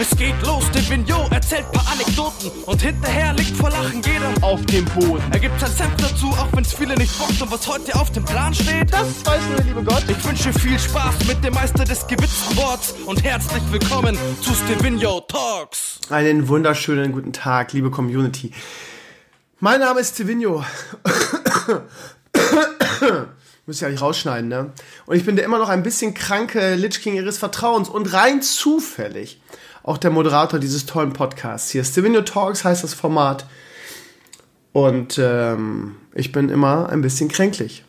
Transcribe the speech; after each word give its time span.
Es 0.00 0.16
geht 0.16 0.34
los, 0.46 0.64
der 0.70 0.88
Vignot 0.88 1.30
erzählt 1.30 1.70
paar 1.72 1.86
Anekdoten 1.92 2.50
und 2.64 2.80
hinterher 2.80 3.34
liegt 3.34 3.54
vor 3.54 3.68
Lachen 3.68 4.00
jeder 4.00 4.32
auf 4.40 4.64
dem 4.64 4.86
Boden. 4.86 5.22
Er 5.30 5.38
gibt 5.38 5.60
sein 5.60 5.70
Senf 5.70 5.94
dazu, 5.98 6.28
auch 6.28 6.48
wenn's 6.54 6.72
viele 6.72 6.94
nicht 6.94 7.18
bockt 7.18 7.42
und 7.42 7.52
was 7.52 7.68
heute 7.68 7.94
auf 7.96 8.10
dem 8.12 8.24
Plan 8.24 8.54
steht. 8.54 8.90
Das 8.90 9.26
weiß 9.26 9.42
nur 9.48 9.56
der 9.56 9.64
liebe 9.66 9.84
Gott. 9.84 10.02
Ich 10.08 10.24
wünsche 10.26 10.54
viel 10.54 10.78
Spaß 10.78 11.26
mit 11.26 11.44
dem 11.44 11.52
Meister 11.52 11.84
des 11.84 12.06
gewitzten 12.06 12.56
Worts 12.56 12.94
und 13.04 13.22
herzlich 13.22 13.62
willkommen 13.70 14.16
zu 14.40 14.54
Stevino 14.54 15.20
Talks. 15.20 16.00
Einen 16.08 16.48
wunderschönen 16.48 17.12
guten 17.12 17.34
Tag, 17.34 17.74
liebe 17.74 17.90
Community. 17.90 18.52
Mein 19.58 19.80
Name 19.80 20.00
ist 20.00 20.14
Stevino. 20.14 20.64
Müsst 23.66 23.82
ihr 23.82 23.88
ja 23.88 23.92
nicht 23.92 24.00
rausschneiden, 24.00 24.48
ne? 24.48 24.72
Und 25.04 25.16
ich 25.16 25.26
bin 25.26 25.36
der 25.36 25.44
immer 25.44 25.58
noch 25.58 25.68
ein 25.68 25.82
bisschen 25.82 26.14
kranke 26.14 26.74
Lich 26.76 27.02
King 27.02 27.16
ihres 27.16 27.36
Vertrauens 27.36 27.90
und 27.90 28.14
rein 28.14 28.40
zufällig 28.40 29.42
auch 29.82 29.98
der 29.98 30.10
Moderator 30.10 30.58
dieses 30.58 30.86
tollen 30.86 31.12
Podcasts 31.12 31.70
hier. 31.70 31.84
Stevino 31.84 32.20
Talks 32.22 32.64
heißt 32.64 32.84
das 32.84 32.94
Format. 32.94 33.46
Und 34.72 35.18
ähm, 35.18 35.96
ich 36.14 36.32
bin 36.32 36.48
immer 36.48 36.88
ein 36.90 37.00
bisschen 37.00 37.28
kränklich. 37.28 37.84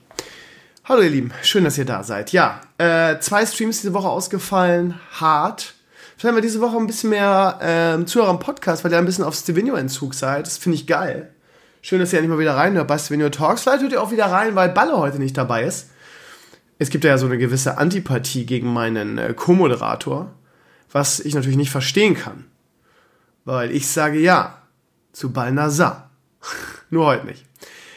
Hallo 0.83 1.03
ihr 1.03 1.09
Lieben, 1.09 1.31
schön, 1.43 1.63
dass 1.63 1.77
ihr 1.77 1.85
da 1.85 2.03
seid. 2.03 2.31
Ja, 2.31 2.61
äh, 2.77 3.19
zwei 3.19 3.45
Streams 3.45 3.81
diese 3.81 3.93
Woche 3.93 4.09
ausgefallen, 4.09 4.99
hart. 5.11 5.75
Vielleicht 6.17 6.29
haben 6.29 6.35
wir 6.35 6.41
diese 6.41 6.61
Woche 6.61 6.77
ein 6.77 6.87
bisschen 6.87 7.11
mehr 7.11 7.97
äh, 8.01 8.05
Zuhörer 8.05 8.29
am 8.29 8.39
Podcast, 8.39 8.83
weil 8.83 8.91
ihr 8.91 8.97
ein 8.97 9.05
bisschen 9.05 9.23
auf 9.23 9.35
Stevino-Entzug 9.35 10.13
seid. 10.13 10.47
Das 10.47 10.57
finde 10.57 10.77
ich 10.77 10.87
geil. 10.87 11.33
Schön, 11.83 11.99
dass 11.99 12.13
ihr 12.13 12.19
endlich 12.19 12.35
mal 12.35 12.39
wieder 12.39 12.55
reinhört 12.55 12.87
bei 12.87 12.97
Stevenio 12.97 13.29
Talks. 13.29 13.61
Vielleicht 13.61 13.81
hört 13.81 13.91
ihr 13.91 14.01
auch 14.01 14.11
wieder 14.11 14.25
rein, 14.25 14.55
weil 14.55 14.69
Balle 14.69 14.97
heute 14.97 15.19
nicht 15.19 15.37
dabei 15.37 15.63
ist. 15.63 15.89
Es 16.77 16.89
gibt 16.89 17.03
ja 17.03 17.17
so 17.17 17.27
eine 17.27 17.37
gewisse 17.37 17.77
Antipathie 17.77 18.45
gegen 18.45 18.71
meinen 18.73 19.17
äh, 19.17 19.33
Co-Moderator, 19.35 20.31
was 20.91 21.19
ich 21.19 21.33
natürlich 21.35 21.57
nicht 21.57 21.71
verstehen 21.71 22.15
kann. 22.15 22.45
Weil 23.45 23.71
ich 23.71 23.87
sage 23.87 24.19
ja 24.19 24.57
zu 25.13 25.31
Balnazar. 25.31 26.09
Nur 26.89 27.05
heute 27.05 27.25
nicht. 27.25 27.45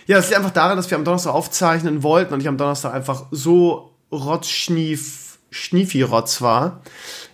Ja, 0.07 0.17
das 0.17 0.27
liegt 0.27 0.39
einfach 0.39 0.53
daran, 0.53 0.77
dass 0.77 0.91
wir 0.91 0.99
am 0.99 1.05
Donnerstag 1.05 1.33
aufzeichnen 1.33 2.03
wollten 2.03 2.35
und 2.35 2.41
ich 2.41 2.49
am 2.49 2.59
Donnerstag 2.59 2.93
einfach 2.93 3.27
so 3.31 3.93
rotzschnief, 4.13 5.39
schniefi-rotz 5.51 6.43
war, 6.43 6.83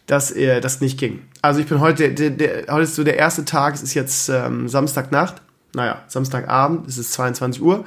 dass 0.07 0.31
äh, 0.31 0.61
das 0.61 0.81
nicht 0.81 0.99
ging. 0.99 1.27
Also 1.43 1.61
ich 1.61 1.67
bin 1.67 1.81
heute, 1.81 2.13
der, 2.13 2.31
der, 2.31 2.73
heute 2.73 2.85
ist 2.85 2.95
so 2.95 3.05
der 3.05 3.17
erste 3.17 3.45
Tag, 3.45 3.75
es 3.75 3.83
ist 3.83 3.95
jetzt 3.95 4.29
ähm, 4.29 4.69
Samstagnacht 4.69 5.43
naja, 5.75 6.03
Samstagabend, 6.09 6.89
es 6.89 6.99
ist 6.99 7.13
22 7.13 7.63
Uhr, 7.63 7.85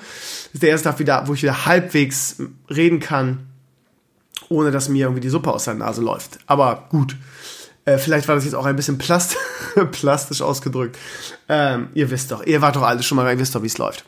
ist 0.53 0.63
der 0.63 0.69
erste 0.69 0.89
Tag 0.89 0.99
wieder, 0.99 1.27
wo 1.27 1.33
ich 1.33 1.43
wieder 1.43 1.65
halbwegs 1.65 2.37
reden 2.69 2.99
kann, 2.99 3.47
ohne 4.49 4.71
dass 4.71 4.89
mir 4.89 5.05
irgendwie 5.05 5.21
die 5.21 5.29
Suppe 5.29 5.51
aus 5.51 5.65
der 5.65 5.73
Nase 5.75 6.01
läuft. 6.01 6.39
Aber 6.47 6.87
gut. 6.89 7.15
Äh, 7.85 7.97
vielleicht 7.97 8.27
war 8.27 8.35
das 8.35 8.45
jetzt 8.45 8.55
auch 8.55 8.65
ein 8.65 8.75
bisschen 8.75 8.97
plast 8.97 9.35
plastisch 9.91 10.41
ausgedrückt. 10.41 10.97
Ähm, 11.49 11.89
ihr 11.93 12.09
wisst 12.11 12.31
doch, 12.31 12.45
ihr 12.45 12.61
wart 12.61 12.75
doch 12.75 12.83
alle 12.83 13.03
schon 13.03 13.17
mal, 13.17 13.31
ihr 13.31 13.39
wisst 13.39 13.55
doch, 13.55 13.61
wie 13.61 13.67
es 13.67 13.77
läuft. 13.77 14.05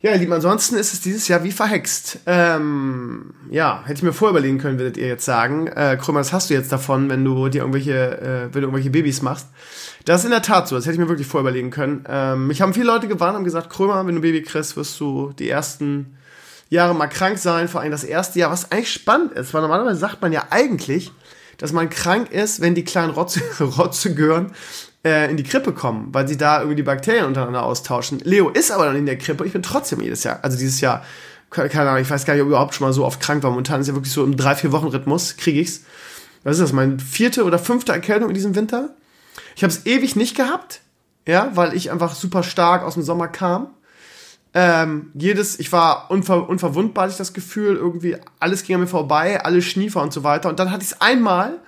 Ja, 0.00 0.12
ihr 0.12 0.18
Lieben, 0.18 0.32
ansonsten 0.32 0.76
ist 0.76 0.94
es 0.94 1.00
dieses 1.00 1.26
Jahr 1.26 1.42
wie 1.42 1.50
verhext. 1.50 2.20
Ähm, 2.26 3.34
ja, 3.50 3.82
hätte 3.84 3.94
ich 3.94 4.02
mir 4.04 4.12
vorher 4.12 4.30
überlegen 4.30 4.58
können, 4.58 4.78
würdet 4.78 4.96
ihr 4.96 5.08
jetzt 5.08 5.24
sagen. 5.24 5.66
Äh, 5.66 5.98
Krümmer, 6.00 6.20
was 6.20 6.32
hast 6.32 6.50
du 6.50 6.54
jetzt 6.54 6.70
davon, 6.70 7.10
wenn 7.10 7.24
du 7.24 7.48
dir 7.48 7.62
irgendwelche, 7.62 8.20
äh, 8.20 8.42
wenn 8.54 8.62
du 8.62 8.68
irgendwelche 8.68 8.90
Babys 8.90 9.22
machst? 9.22 9.48
Das 10.04 10.20
ist 10.20 10.26
in 10.26 10.30
der 10.30 10.42
Tat 10.42 10.68
so, 10.68 10.76
das 10.76 10.84
hätte 10.84 10.94
ich 10.94 11.00
mir 11.00 11.08
wirklich 11.08 11.26
vorher 11.26 11.50
überlegen 11.50 11.70
können. 11.70 12.04
Ähm, 12.08 12.46
mich 12.46 12.62
haben 12.62 12.74
viele 12.74 12.86
Leute 12.86 13.08
gewarnt 13.08 13.38
und 13.38 13.42
gesagt, 13.42 13.70
Krömer, 13.70 14.06
wenn 14.06 14.14
du 14.14 14.20
Baby 14.20 14.42
kriegst, 14.42 14.76
wirst 14.76 15.00
du 15.00 15.32
die 15.36 15.50
ersten 15.50 16.16
Jahre 16.70 16.94
mal 16.94 17.08
krank 17.08 17.38
sein, 17.38 17.66
vor 17.66 17.80
allem 17.80 17.90
das 17.90 18.04
erste 18.04 18.38
Jahr, 18.38 18.52
was 18.52 18.70
eigentlich 18.70 18.92
spannend 18.92 19.32
ist, 19.32 19.52
weil 19.52 19.62
normalerweise 19.62 19.98
sagt 19.98 20.22
man 20.22 20.32
ja 20.32 20.44
eigentlich, 20.50 21.10
dass 21.58 21.72
man 21.72 21.90
krank 21.90 22.30
ist, 22.30 22.60
wenn 22.60 22.74
die 22.74 22.84
kleinen 22.84 23.10
Rotze, 23.10 23.42
Rotzegören 23.60 24.52
äh, 25.04 25.30
in 25.30 25.36
die 25.36 25.42
Krippe 25.42 25.72
kommen, 25.72 26.08
weil 26.12 26.26
sie 26.26 26.36
da 26.36 26.58
irgendwie 26.58 26.76
die 26.76 26.82
Bakterien 26.82 27.26
untereinander 27.26 27.64
austauschen. 27.64 28.20
Leo 28.24 28.48
ist 28.48 28.70
aber 28.70 28.86
dann 28.86 28.96
in 28.96 29.06
der 29.06 29.18
Krippe. 29.18 29.44
Ich 29.44 29.52
bin 29.52 29.62
trotzdem 29.62 30.00
jedes 30.00 30.24
Jahr, 30.24 30.38
also 30.42 30.56
dieses 30.56 30.80
Jahr, 30.80 31.04
keine 31.50 31.90
Ahnung, 31.90 32.02
ich 32.02 32.10
weiß 32.10 32.24
gar 32.24 32.34
nicht, 32.34 32.42
ob 32.42 32.48
ich 32.48 32.52
überhaupt 32.52 32.74
schon 32.74 32.86
mal 32.86 32.92
so 32.92 33.04
oft 33.04 33.20
krank 33.20 33.42
war. 33.42 33.50
Momentan 33.50 33.80
ist 33.80 33.88
ja 33.88 33.94
wirklich 33.94 34.12
so 34.12 34.24
im 34.24 34.36
drei 34.36 34.54
vier 34.54 34.72
Wochen 34.72 34.86
Rhythmus 34.86 35.36
kriege 35.36 35.60
ich's. 35.60 35.84
Was 36.44 36.56
ist 36.56 36.62
das? 36.62 36.72
Meine 36.72 36.98
vierte 36.98 37.44
oder 37.44 37.58
fünfte 37.58 37.92
Erkältung 37.92 38.28
in 38.28 38.34
diesem 38.34 38.54
Winter? 38.54 38.90
Ich 39.56 39.64
habe 39.64 39.72
es 39.72 39.86
ewig 39.86 40.14
nicht 40.14 40.36
gehabt, 40.36 40.80
ja, 41.26 41.50
weil 41.54 41.74
ich 41.74 41.90
einfach 41.90 42.14
super 42.14 42.42
stark 42.42 42.84
aus 42.84 42.94
dem 42.94 43.02
Sommer 43.02 43.28
kam. 43.28 43.68
Ähm, 44.60 45.12
jedes, 45.14 45.60
ich 45.60 45.70
war 45.70 46.10
unver, 46.10 46.48
unverwundbar, 46.48 47.04
hatte 47.04 47.12
ich 47.12 47.16
das 47.16 47.32
Gefühl, 47.32 47.76
irgendwie 47.76 48.16
alles 48.40 48.64
ging 48.64 48.74
an 48.74 48.80
mir 48.80 48.88
vorbei, 48.88 49.40
alle 49.44 49.62
Schniefer 49.62 50.02
und 50.02 50.12
so 50.12 50.24
weiter. 50.24 50.48
Und 50.48 50.58
dann 50.58 50.72
hatte 50.72 50.82
ich 50.82 50.90
es 50.90 51.00
einmal 51.00 51.60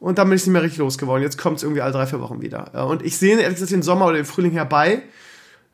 und 0.00 0.18
dann 0.18 0.28
bin 0.28 0.34
ich 0.34 0.44
nicht 0.44 0.52
mehr 0.52 0.64
richtig 0.64 0.80
losgeworden. 0.80 1.22
Jetzt 1.22 1.38
kommt 1.38 1.58
es 1.58 1.62
irgendwie 1.62 1.80
alle 1.80 1.92
drei, 1.92 2.06
vier 2.06 2.20
Wochen 2.20 2.42
wieder. 2.42 2.88
Und 2.88 3.02
ich 3.02 3.18
sehe 3.18 3.38
ehrlich 3.38 3.54
gesagt 3.54 3.70
den 3.70 3.82
Sommer 3.82 4.06
oder 4.06 4.16
den 4.16 4.24
Frühling 4.24 4.50
herbei. 4.50 5.02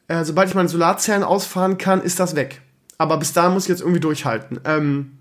Äh, 0.06 0.22
sobald 0.24 0.50
ich 0.50 0.54
meine 0.54 0.68
Solarzellen 0.68 1.22
ausfahren 1.22 1.78
kann, 1.78 2.02
ist 2.02 2.20
das 2.20 2.36
weg. 2.36 2.60
Aber 2.98 3.16
bis 3.16 3.32
dahin 3.32 3.54
muss 3.54 3.62
ich 3.62 3.70
jetzt 3.70 3.80
irgendwie 3.80 4.00
durchhalten. 4.00 4.60
Ähm, 4.66 5.12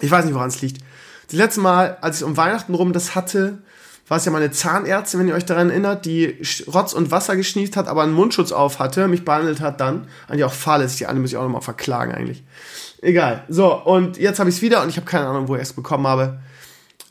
ich 0.00 0.10
weiß 0.10 0.24
nicht, 0.24 0.34
woran 0.34 0.48
es 0.48 0.60
liegt. 0.62 0.82
Das 1.28 1.36
letzte 1.36 1.60
Mal, 1.60 1.96
als 2.00 2.16
ich 2.16 2.24
um 2.24 2.36
Weihnachten 2.36 2.74
rum 2.74 2.92
das 2.92 3.14
hatte, 3.14 3.58
war 4.10 4.16
es 4.16 4.24
ja 4.24 4.32
meine 4.32 4.50
Zahnärztin, 4.50 5.20
wenn 5.20 5.28
ihr 5.28 5.36
euch 5.36 5.44
daran 5.44 5.70
erinnert, 5.70 6.04
die 6.04 6.42
Rotz 6.66 6.94
und 6.94 7.12
Wasser 7.12 7.36
geschnieft 7.36 7.76
hat, 7.76 7.86
aber 7.86 8.02
einen 8.02 8.12
Mundschutz 8.12 8.50
auf 8.50 8.80
hatte, 8.80 9.06
mich 9.06 9.24
behandelt 9.24 9.60
hat 9.60 9.80
dann. 9.80 10.08
Eigentlich 10.26 10.42
auch 10.42 10.52
fahrlässig, 10.52 10.98
die 10.98 11.06
andere 11.06 11.20
muss 11.20 11.30
ich 11.30 11.36
auch 11.36 11.44
nochmal 11.44 11.60
verklagen 11.60 12.12
eigentlich. 12.12 12.42
Egal. 13.02 13.44
So, 13.48 13.72
und 13.72 14.18
jetzt 14.18 14.40
habe 14.40 14.50
ich 14.50 14.56
es 14.56 14.62
wieder 14.62 14.82
und 14.82 14.88
ich 14.88 14.96
habe 14.96 15.06
keine 15.06 15.28
Ahnung, 15.28 15.46
wo 15.46 15.54
ich 15.54 15.62
es 15.62 15.74
bekommen 15.74 16.08
habe. 16.08 16.40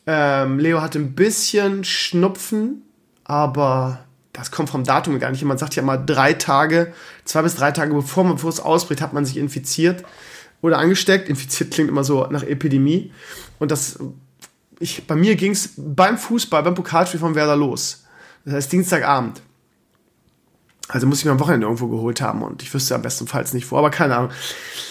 Ähm, 0.06 0.58
Leo 0.58 0.82
hatte 0.82 0.98
ein 0.98 1.14
bisschen 1.14 1.84
Schnupfen, 1.84 2.82
aber 3.24 4.00
das 4.34 4.50
kommt 4.50 4.68
vom 4.68 4.84
Datum 4.84 5.18
gar 5.18 5.30
nicht. 5.30 5.40
Jemand 5.40 5.58
sagt 5.58 5.76
ja 5.76 5.82
mal 5.82 5.96
drei 5.96 6.34
Tage, 6.34 6.92
zwei 7.24 7.40
bis 7.40 7.54
drei 7.54 7.72
Tage 7.72 7.94
bevor, 7.94 8.24
man, 8.24 8.34
bevor 8.34 8.50
es 8.50 8.60
ausbricht, 8.60 9.00
hat 9.00 9.14
man 9.14 9.24
sich 9.24 9.38
infiziert 9.38 10.04
oder 10.60 10.76
angesteckt. 10.76 11.30
Infiziert 11.30 11.70
klingt 11.70 11.88
immer 11.88 12.04
so 12.04 12.26
nach 12.26 12.42
Epidemie. 12.42 13.10
Und 13.58 13.70
das, 13.70 13.98
ich, 14.80 15.06
bei 15.06 15.14
mir 15.14 15.36
ging 15.36 15.52
es 15.52 15.74
beim 15.76 16.18
Fußball, 16.18 16.62
beim 16.62 16.74
Pokalspiel 16.74 17.20
von 17.20 17.34
Werder 17.34 17.54
los. 17.54 18.04
Das 18.44 18.54
heißt 18.54 18.72
Dienstagabend. 18.72 19.42
Also 20.88 21.06
muss 21.06 21.20
ich 21.20 21.24
mir 21.24 21.30
am 21.30 21.38
Wochenende 21.38 21.66
irgendwo 21.66 21.86
geholt 21.86 22.20
haben 22.20 22.42
und 22.42 22.62
ich 22.62 22.74
wüsste 22.74 22.96
am 22.96 23.02
bestenfalls 23.02 23.52
nicht 23.52 23.70
wo, 23.70 23.76
aber 23.76 23.90
keine 23.90 24.16
Ahnung. 24.16 24.30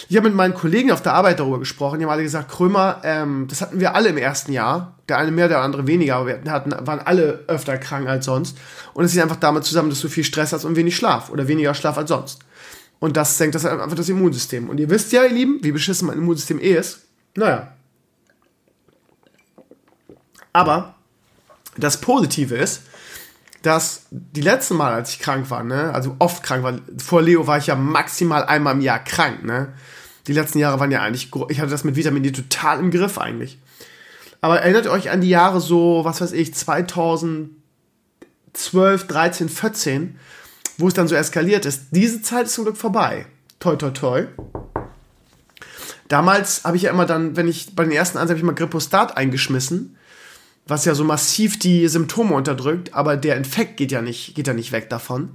Ich 0.08 0.16
habe 0.16 0.30
mit 0.30 0.36
meinen 0.36 0.54
Kollegen 0.54 0.92
auf 0.92 1.02
der 1.02 1.14
Arbeit 1.14 1.40
darüber 1.40 1.60
gesprochen, 1.60 2.00
die 2.00 2.06
haben 2.06 2.12
alle 2.12 2.24
gesagt, 2.24 2.50
Krömer, 2.50 3.02
ähm, 3.04 3.48
das 3.50 3.62
hatten 3.62 3.82
wir 3.82 3.96
alle 3.96 4.10
im 4.10 4.18
ersten 4.18 4.54
Jahr. 4.54 4.96
Der 5.10 5.18
eine 5.18 5.32
mehr, 5.32 5.50
der 5.50 5.60
andere 5.60 5.88
weniger, 5.88 6.16
aber 6.16 6.28
wir 6.28 6.52
hatten, 6.52 6.72
waren 6.72 7.00
alle 7.00 7.44
öfter 7.48 7.78
krank 7.78 8.08
als 8.08 8.26
sonst. 8.26 8.58
Und 8.94 9.04
es 9.04 9.14
ist 9.14 9.22
einfach 9.22 9.36
damit 9.36 9.66
zusammen, 9.66 9.90
dass 9.90 10.00
du 10.00 10.08
viel 10.08 10.24
Stress 10.24 10.54
hast 10.54 10.64
und 10.64 10.76
wenig 10.78 10.96
Schlaf 10.96 11.32
oder 11.32 11.48
weniger 11.48 11.74
Schlaf 11.74 11.98
als 11.98 12.10
sonst. 12.10 12.40
Und 13.00 13.18
das 13.18 13.38
senkt 13.38 13.56
das 13.56 13.66
einfach 13.66 13.96
das 13.96 14.08
Immunsystem. 14.08 14.70
Und 14.70 14.80
ihr 14.80 14.90
wisst 14.90 15.12
ja, 15.12 15.24
ihr 15.24 15.34
Lieben, 15.34 15.60
wie 15.64 15.72
beschissen 15.72 16.08
mein 16.08 16.20
Immunsystem 16.20 16.60
eh 16.60 16.76
ist. 16.76 17.02
Naja. 17.36 17.74
Aber 20.54 20.96
das 21.78 22.02
Positive 22.02 22.56
ist, 22.56 22.82
dass 23.62 24.06
die 24.10 24.42
letzten 24.42 24.76
Mal, 24.76 24.94
als 24.94 25.12
ich 25.12 25.20
krank 25.20 25.50
war, 25.50 25.64
ne, 25.64 25.94
also 25.94 26.16
oft 26.20 26.44
krank 26.44 26.64
war, 26.64 26.80
vor 26.98 27.22
Leo 27.22 27.46
war 27.48 27.58
ich 27.58 27.68
ja 27.68 27.76
maximal 27.76 28.46
einmal 28.46 28.74
im 28.76 28.82
Jahr 28.82 29.04
krank, 29.04 29.44
ne. 29.44 29.74
Die 30.28 30.34
letzten 30.34 30.60
Jahre 30.60 30.80
waren 30.80 30.92
ja 30.92 31.02
eigentlich, 31.02 31.32
ich 31.50 31.60
hatte 31.60 31.72
das 31.72 31.84
mit 31.84 31.96
Vitamin 31.96 32.24
D 32.24 32.32
total 32.32 32.80
im 32.80 32.92
Griff 32.92 33.18
eigentlich. 33.18 33.58
Aber 34.42 34.62
erinnert 34.62 34.88
euch 34.88 35.10
an 35.10 35.22
die 35.22 35.30
Jahre 35.30 35.60
so, 35.60 36.02
was 36.06 36.22
weiß 36.22 36.32
ich, 36.34 36.54
2012, 36.54 37.52
13, 39.08 39.50
14, 39.50 40.20
wo 40.78 40.88
es 40.88 40.94
dann 40.94 41.08
so 41.08 41.16
eskaliert 41.16 41.66
ist. 41.66 41.88
Diese 41.92 42.22
Zeit 42.22 42.46
ist 42.46 42.54
zum 42.54 42.66
Glück 42.66 42.78
vorbei. 42.78 43.26
Toi, 43.60 43.76
toi, 43.76 43.90
toi. 43.90 44.28
Damals 46.08 46.64
habe 46.64 46.78
ich 46.78 46.84
ja 46.84 46.92
immer 46.92 47.06
dann, 47.06 47.36
wenn 47.36 47.48
ich 47.48 47.76
bei 47.76 47.84
den 47.84 47.92
ersten 47.92 48.18
Ansätzen 48.18 48.30
habe 48.30 48.38
ich 48.38 48.44
immer 48.44 48.54
Grippostat 48.54 49.18
eingeschmissen 49.18 49.98
was 50.70 50.86
ja 50.86 50.96
so 50.96 51.04
massiv 51.04 51.58
die 51.60 51.88
Symptome 51.88 52.36
unterdrückt, 52.36 52.94
aber 52.94 53.18
der 53.18 53.38
Infekt 53.38 53.78
geht 53.78 53.92
ja 53.92 54.02
nicht, 54.02 54.36
geht 54.36 54.48
ja 54.48 54.54
nicht 54.54 54.72
weg 54.72 54.90
davon. 54.90 55.32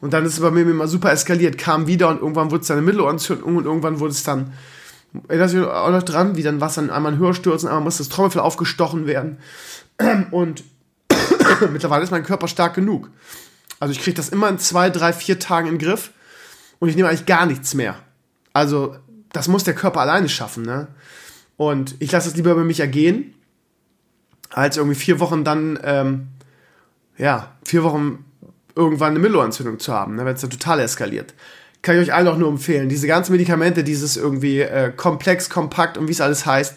Und 0.00 0.12
dann 0.12 0.24
ist 0.24 0.34
es 0.34 0.40
bei 0.40 0.50
mir 0.50 0.62
immer 0.62 0.88
super 0.88 1.12
eskaliert, 1.12 1.58
kam 1.58 1.86
wieder 1.86 2.08
und 2.08 2.20
irgendwann 2.20 2.50
wurde 2.50 2.62
es 2.62 2.66
dann 2.66 2.78
eine 2.78 2.86
Mittelohrentzündung 2.86 3.56
und 3.56 3.64
irgendwann 3.64 4.00
wurde 4.00 4.12
es 4.12 4.24
dann, 4.24 4.52
erinnert 5.28 5.52
ihr 5.52 5.74
auch 5.74 5.90
noch 5.90 6.02
dran, 6.02 6.36
wie 6.36 6.42
dann 6.42 6.60
was 6.60 6.74
dann 6.74 6.90
einmal 6.90 7.16
höher 7.16 7.34
stürzen, 7.34 7.68
einmal 7.68 7.84
muss 7.84 7.98
das 7.98 8.08
Trommelfell 8.08 8.42
aufgestochen 8.42 9.06
werden. 9.06 9.38
Und 10.32 10.64
mittlerweile 11.72 12.02
ist 12.02 12.10
mein 12.10 12.24
Körper 12.24 12.48
stark 12.48 12.74
genug. 12.74 13.10
Also 13.78 13.92
ich 13.92 14.00
kriege 14.00 14.16
das 14.16 14.28
immer 14.28 14.48
in 14.48 14.58
zwei, 14.58 14.90
drei, 14.90 15.12
vier 15.12 15.38
Tagen 15.38 15.68
in 15.68 15.78
den 15.78 15.86
Griff 15.86 16.10
und 16.80 16.88
ich 16.88 16.96
nehme 16.96 17.08
eigentlich 17.08 17.26
gar 17.26 17.46
nichts 17.46 17.74
mehr. 17.74 17.96
Also 18.52 18.96
das 19.32 19.48
muss 19.48 19.64
der 19.64 19.74
Körper 19.74 20.00
alleine 20.00 20.28
schaffen, 20.28 20.64
ne? 20.64 20.88
Und 21.56 21.94
ich 22.00 22.10
lasse 22.10 22.28
es 22.28 22.34
lieber 22.34 22.52
über 22.52 22.64
mich 22.64 22.80
ergehen 22.80 23.34
als 24.52 24.76
irgendwie 24.76 24.94
vier 24.96 25.20
Wochen 25.20 25.44
dann, 25.44 25.78
ähm, 25.82 26.28
ja, 27.18 27.52
vier 27.64 27.82
Wochen 27.82 28.24
irgendwann 28.74 29.10
eine 29.10 29.18
Mittelohrentzündung 29.18 29.78
zu 29.78 29.92
haben, 29.92 30.16
ne, 30.16 30.24
wenn 30.24 30.34
es 30.34 30.40
dann 30.40 30.50
total 30.50 30.80
eskaliert. 30.80 31.34
Kann 31.82 31.96
ich 31.96 32.02
euch 32.02 32.14
allen 32.14 32.28
auch 32.28 32.36
nur 32.36 32.48
empfehlen. 32.48 32.88
Diese 32.88 33.06
ganzen 33.06 33.32
Medikamente, 33.32 33.82
dieses 33.82 34.16
irgendwie 34.16 34.60
äh, 34.60 34.92
komplex, 34.94 35.50
kompakt 35.50 35.98
und 35.98 36.06
wie 36.06 36.12
es 36.12 36.20
alles 36.20 36.46
heißt, 36.46 36.76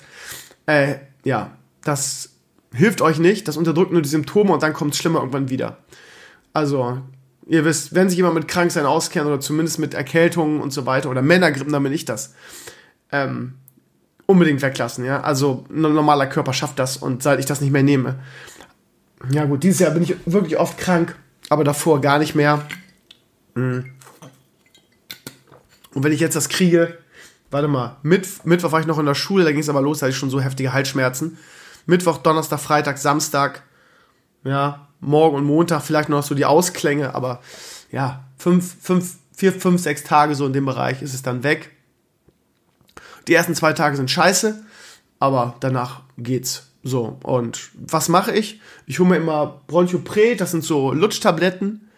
äh, 0.65 0.95
ja, 1.23 1.51
das 1.83 2.29
hilft 2.73 3.01
euch 3.01 3.19
nicht, 3.19 3.47
das 3.47 3.57
unterdrückt 3.57 3.91
nur 3.91 4.01
die 4.01 4.09
Symptome 4.09 4.51
und 4.51 4.63
dann 4.63 4.73
kommt 4.73 4.93
es 4.93 4.99
schlimmer 4.99 5.19
irgendwann 5.19 5.49
wieder. 5.49 5.77
Also, 6.53 6.99
ihr 7.47 7.65
wisst, 7.65 7.93
wenn 7.93 8.09
sich 8.09 8.17
jemand 8.17 8.35
mit 8.35 8.47
Kranksein 8.47 8.85
auskennt 8.85 9.27
oder 9.27 9.39
zumindest 9.39 9.79
mit 9.79 9.93
Erkältungen 9.93 10.61
und 10.61 10.71
so 10.71 10.85
weiter 10.85 11.09
oder 11.09 11.21
Männergrippen, 11.21 11.71
dann 11.71 11.83
bin 11.83 11.93
ich 11.93 12.05
das. 12.05 12.33
Ähm, 13.11 13.55
unbedingt 14.25 14.61
weglassen, 14.61 15.05
ja. 15.05 15.21
Also 15.21 15.65
ein 15.69 15.81
normaler 15.81 16.27
Körper 16.27 16.53
schafft 16.53 16.79
das 16.79 16.97
und 16.97 17.23
seit 17.23 17.39
ich 17.39 17.45
das 17.45 17.61
nicht 17.61 17.71
mehr 17.71 17.83
nehme. 17.83 18.19
Ja 19.31 19.45
gut, 19.45 19.63
dieses 19.63 19.79
Jahr 19.79 19.91
bin 19.91 20.03
ich 20.03 20.15
wirklich 20.25 20.57
oft 20.57 20.77
krank, 20.77 21.15
aber 21.49 21.63
davor 21.63 22.01
gar 22.01 22.19
nicht 22.19 22.35
mehr. 22.35 22.65
Mhm. 23.55 23.91
Und 25.93 26.03
wenn 26.03 26.11
ich 26.11 26.19
jetzt 26.19 26.35
das 26.35 26.49
kriege, 26.49 26.97
warte 27.51 27.67
mal, 27.67 27.97
Mitt 28.03 28.45
Mittwoch 28.45 28.71
war 28.71 28.81
ich 28.81 28.85
noch 28.85 28.99
in 28.99 29.05
der 29.05 29.15
Schule, 29.15 29.45
da 29.45 29.51
ging 29.51 29.61
es 29.61 29.69
aber 29.69 29.81
los, 29.81 29.99
da 29.99 30.05
hatte 30.05 30.11
ich 30.11 30.17
schon 30.17 30.29
so 30.29 30.41
heftige 30.41 30.73
Halsschmerzen. 30.73 31.37
Mittwoch, 31.85 32.17
Donnerstag, 32.17 32.59
Freitag, 32.59 32.97
Samstag, 32.97 33.63
ja, 34.43 34.87
morgen 34.99 35.37
und 35.37 35.45
Montag 35.45 35.81
vielleicht 35.81 36.09
noch 36.09 36.23
so 36.23 36.35
die 36.35 36.45
Ausklänge, 36.45 37.15
aber 37.15 37.41
ja, 37.91 38.25
fünf, 38.37 38.75
fünf, 38.81 39.15
vier, 39.35 39.53
fünf, 39.53 39.81
sechs 39.81 40.03
Tage 40.03 40.35
so 40.35 40.45
in 40.45 40.53
dem 40.53 40.65
Bereich 40.65 41.01
ist 41.01 41.13
es 41.13 41.21
dann 41.21 41.43
weg. 41.43 41.71
Die 43.27 43.33
ersten 43.33 43.55
zwei 43.55 43.73
Tage 43.73 43.97
sind 43.97 44.11
scheiße, 44.11 44.63
aber 45.19 45.55
danach 45.59 46.01
geht's. 46.17 46.71
So, 46.83 47.17
und 47.23 47.71
was 47.73 48.09
mache 48.09 48.31
ich? 48.31 48.61
Ich 48.85 48.99
hole 48.99 49.09
mir 49.09 49.17
immer 49.17 49.61
Bronchopret, 49.65 50.39
das 50.39 50.51
sind 50.51 50.63
so 50.63 50.93
Lutschtabletten. 50.93 51.89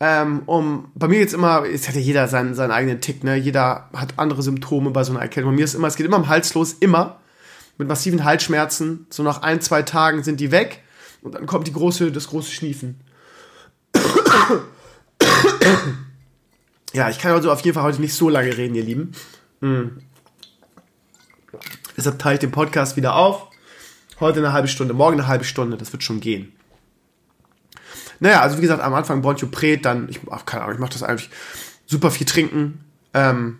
Ähm, 0.00 0.42
um, 0.46 0.90
bei 0.94 1.08
mir 1.08 1.18
geht's 1.18 1.34
immer, 1.34 1.64
es 1.66 1.86
hat 1.88 1.94
ja 1.94 2.00
jeder 2.00 2.26
seinen, 2.26 2.54
seinen 2.54 2.70
eigenen 2.70 3.00
Tick, 3.00 3.22
ne? 3.22 3.36
Jeder 3.36 3.90
hat 3.92 4.14
andere 4.18 4.42
Symptome 4.42 4.90
bei 4.90 5.04
so 5.04 5.12
einer 5.12 5.20
Erkältung. 5.20 5.52
Bei 5.52 5.56
mir 5.56 5.64
ist 5.64 5.74
immer, 5.74 5.88
es 5.88 5.96
geht 5.96 6.06
immer 6.06 6.16
am 6.16 6.28
Hals 6.28 6.54
los, 6.54 6.72
immer. 6.72 7.20
Mit 7.76 7.88
massiven 7.88 8.24
Halsschmerzen. 8.24 9.06
So 9.10 9.22
nach 9.22 9.42
ein, 9.42 9.60
zwei 9.60 9.82
Tagen 9.82 10.22
sind 10.22 10.40
die 10.40 10.50
weg. 10.50 10.82
Und 11.22 11.34
dann 11.34 11.46
kommt 11.46 11.66
die 11.66 11.72
große, 11.72 12.12
das 12.12 12.28
große 12.28 12.50
Schniefen. 12.50 13.00
ja, 16.92 17.08
ich 17.10 17.18
kann 17.18 17.32
also 17.32 17.50
auf 17.50 17.60
jeden 17.60 17.74
Fall 17.74 17.84
heute 17.84 18.00
nicht 18.00 18.14
so 18.14 18.28
lange 18.28 18.56
reden, 18.56 18.74
ihr 18.74 18.84
Lieben. 18.84 19.12
Mhm. 19.60 20.02
Deshalb 21.96 22.18
teile 22.18 22.34
ich 22.34 22.40
den 22.40 22.50
Podcast 22.50 22.96
wieder 22.96 23.16
auf. 23.16 23.48
Heute 24.20 24.38
eine 24.38 24.52
halbe 24.52 24.68
Stunde, 24.68 24.94
morgen 24.94 25.18
eine 25.18 25.26
halbe 25.26 25.44
Stunde, 25.44 25.76
das 25.76 25.92
wird 25.92 26.02
schon 26.02 26.20
gehen. 26.20 26.52
Naja, 28.20 28.40
also 28.40 28.58
wie 28.58 28.62
gesagt, 28.62 28.82
am 28.82 28.94
Anfang 28.94 29.22
Bronchopret, 29.22 29.84
dann, 29.84 30.08
ich, 30.08 30.20
ach, 30.30 30.46
keine 30.46 30.62
Ahnung, 30.62 30.74
ich 30.76 30.80
mache 30.80 30.92
das 30.92 31.02
eigentlich 31.02 31.30
super 31.86 32.10
viel 32.10 32.26
trinken. 32.26 32.84
Ähm, 33.12 33.58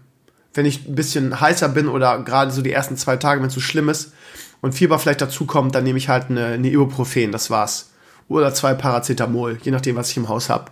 wenn 0.55 0.67
ich 0.67 0.87
ein 0.87 0.95
bisschen 0.95 1.41
heißer 1.41 1.69
bin 1.69 1.89
oder 1.89 2.23
gerade 2.23 2.51
so 2.51 2.63
die 2.63 2.73
ersten 2.73 2.97
zwei 2.97 3.17
Tage, 3.17 3.41
wenn 3.41 3.49
es 3.49 3.55
so 3.55 3.61
schlimm 3.61 3.89
ist 3.89 4.13
und 4.61 4.75
Fieber 4.75 4.99
vielleicht 4.99 5.21
dazu 5.21 5.47
kommt, 5.47 5.75
dann 5.75 5.85
nehme 5.85 5.99
ich 5.99 6.09
halt 6.09 6.31
eine, 6.31 6.47
eine 6.47 6.71
Ibuprofen, 6.71 7.33
das 7.33 7.51
war's. 7.51 7.91
Oder 8.29 8.55
zwei 8.55 8.75
Paracetamol, 8.75 9.59
je 9.63 9.73
nachdem, 9.73 9.97
was 9.97 10.11
ich 10.11 10.17
im 10.17 10.29
Haus 10.29 10.49
habe. 10.49 10.71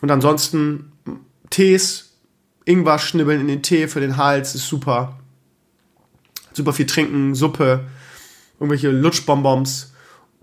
Und 0.00 0.10
ansonsten 0.10 0.92
Tees, 1.50 2.12
Ingwer 2.64 2.98
schnibbeln 2.98 3.40
in 3.40 3.48
den 3.48 3.62
Tee 3.62 3.88
für 3.88 4.00
den 4.00 4.16
Hals, 4.16 4.54
ist 4.54 4.66
super. 4.66 5.16
Super 6.58 6.72
viel 6.72 6.86
trinken, 6.86 7.34
Suppe, 7.34 7.84
irgendwelche 8.58 8.90
Lutschbonbons, 8.90 9.92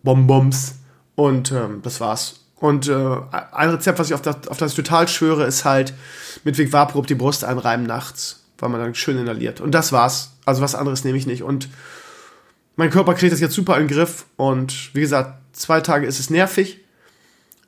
Bonbons 0.04 0.76
und 1.16 1.52
ähm, 1.52 1.82
das 1.84 2.00
war's. 2.00 2.46
Und 2.56 2.88
äh, 2.88 3.18
ein 3.52 3.70
Rezept, 3.70 4.00
was 4.00 4.08
ich 4.08 4.14
auf 4.14 4.22
das, 4.22 4.48
auf 4.48 4.58
das 4.58 4.74
total 4.74 5.08
schwöre, 5.08 5.46
ist 5.46 5.66
halt 5.66 5.94
mit 6.44 6.58
Vic 6.58 6.72
Vaporub 6.72 7.06
die 7.06 7.16
Brust 7.16 7.44
einreiben 7.44 7.86
nachts, 7.86 8.46
weil 8.58 8.70
man 8.70 8.80
dann 8.80 8.96
schön 8.96 9.18
inhaliert. 9.18 9.60
Und 9.62 9.72
das 9.72 9.92
war's. 9.92 10.32
Also 10.46 10.62
was 10.62 10.74
anderes 10.74 11.04
nehme 11.04 11.18
ich 11.18 11.28
nicht. 11.28 11.44
Und 11.44 11.70
mein 12.78 12.90
Körper 12.90 13.14
kriegt 13.14 13.34
das 13.34 13.42
jetzt 13.42 13.56
super 13.56 13.76
in 13.78 13.88
den 13.88 13.96
Griff. 13.96 14.26
Und 14.38 14.96
wie 14.96 15.02
gesagt, 15.02 15.38
zwei 15.52 15.82
Tage 15.82 16.08
ist 16.08 16.20
es 16.20 16.30
nervig. 16.30 16.80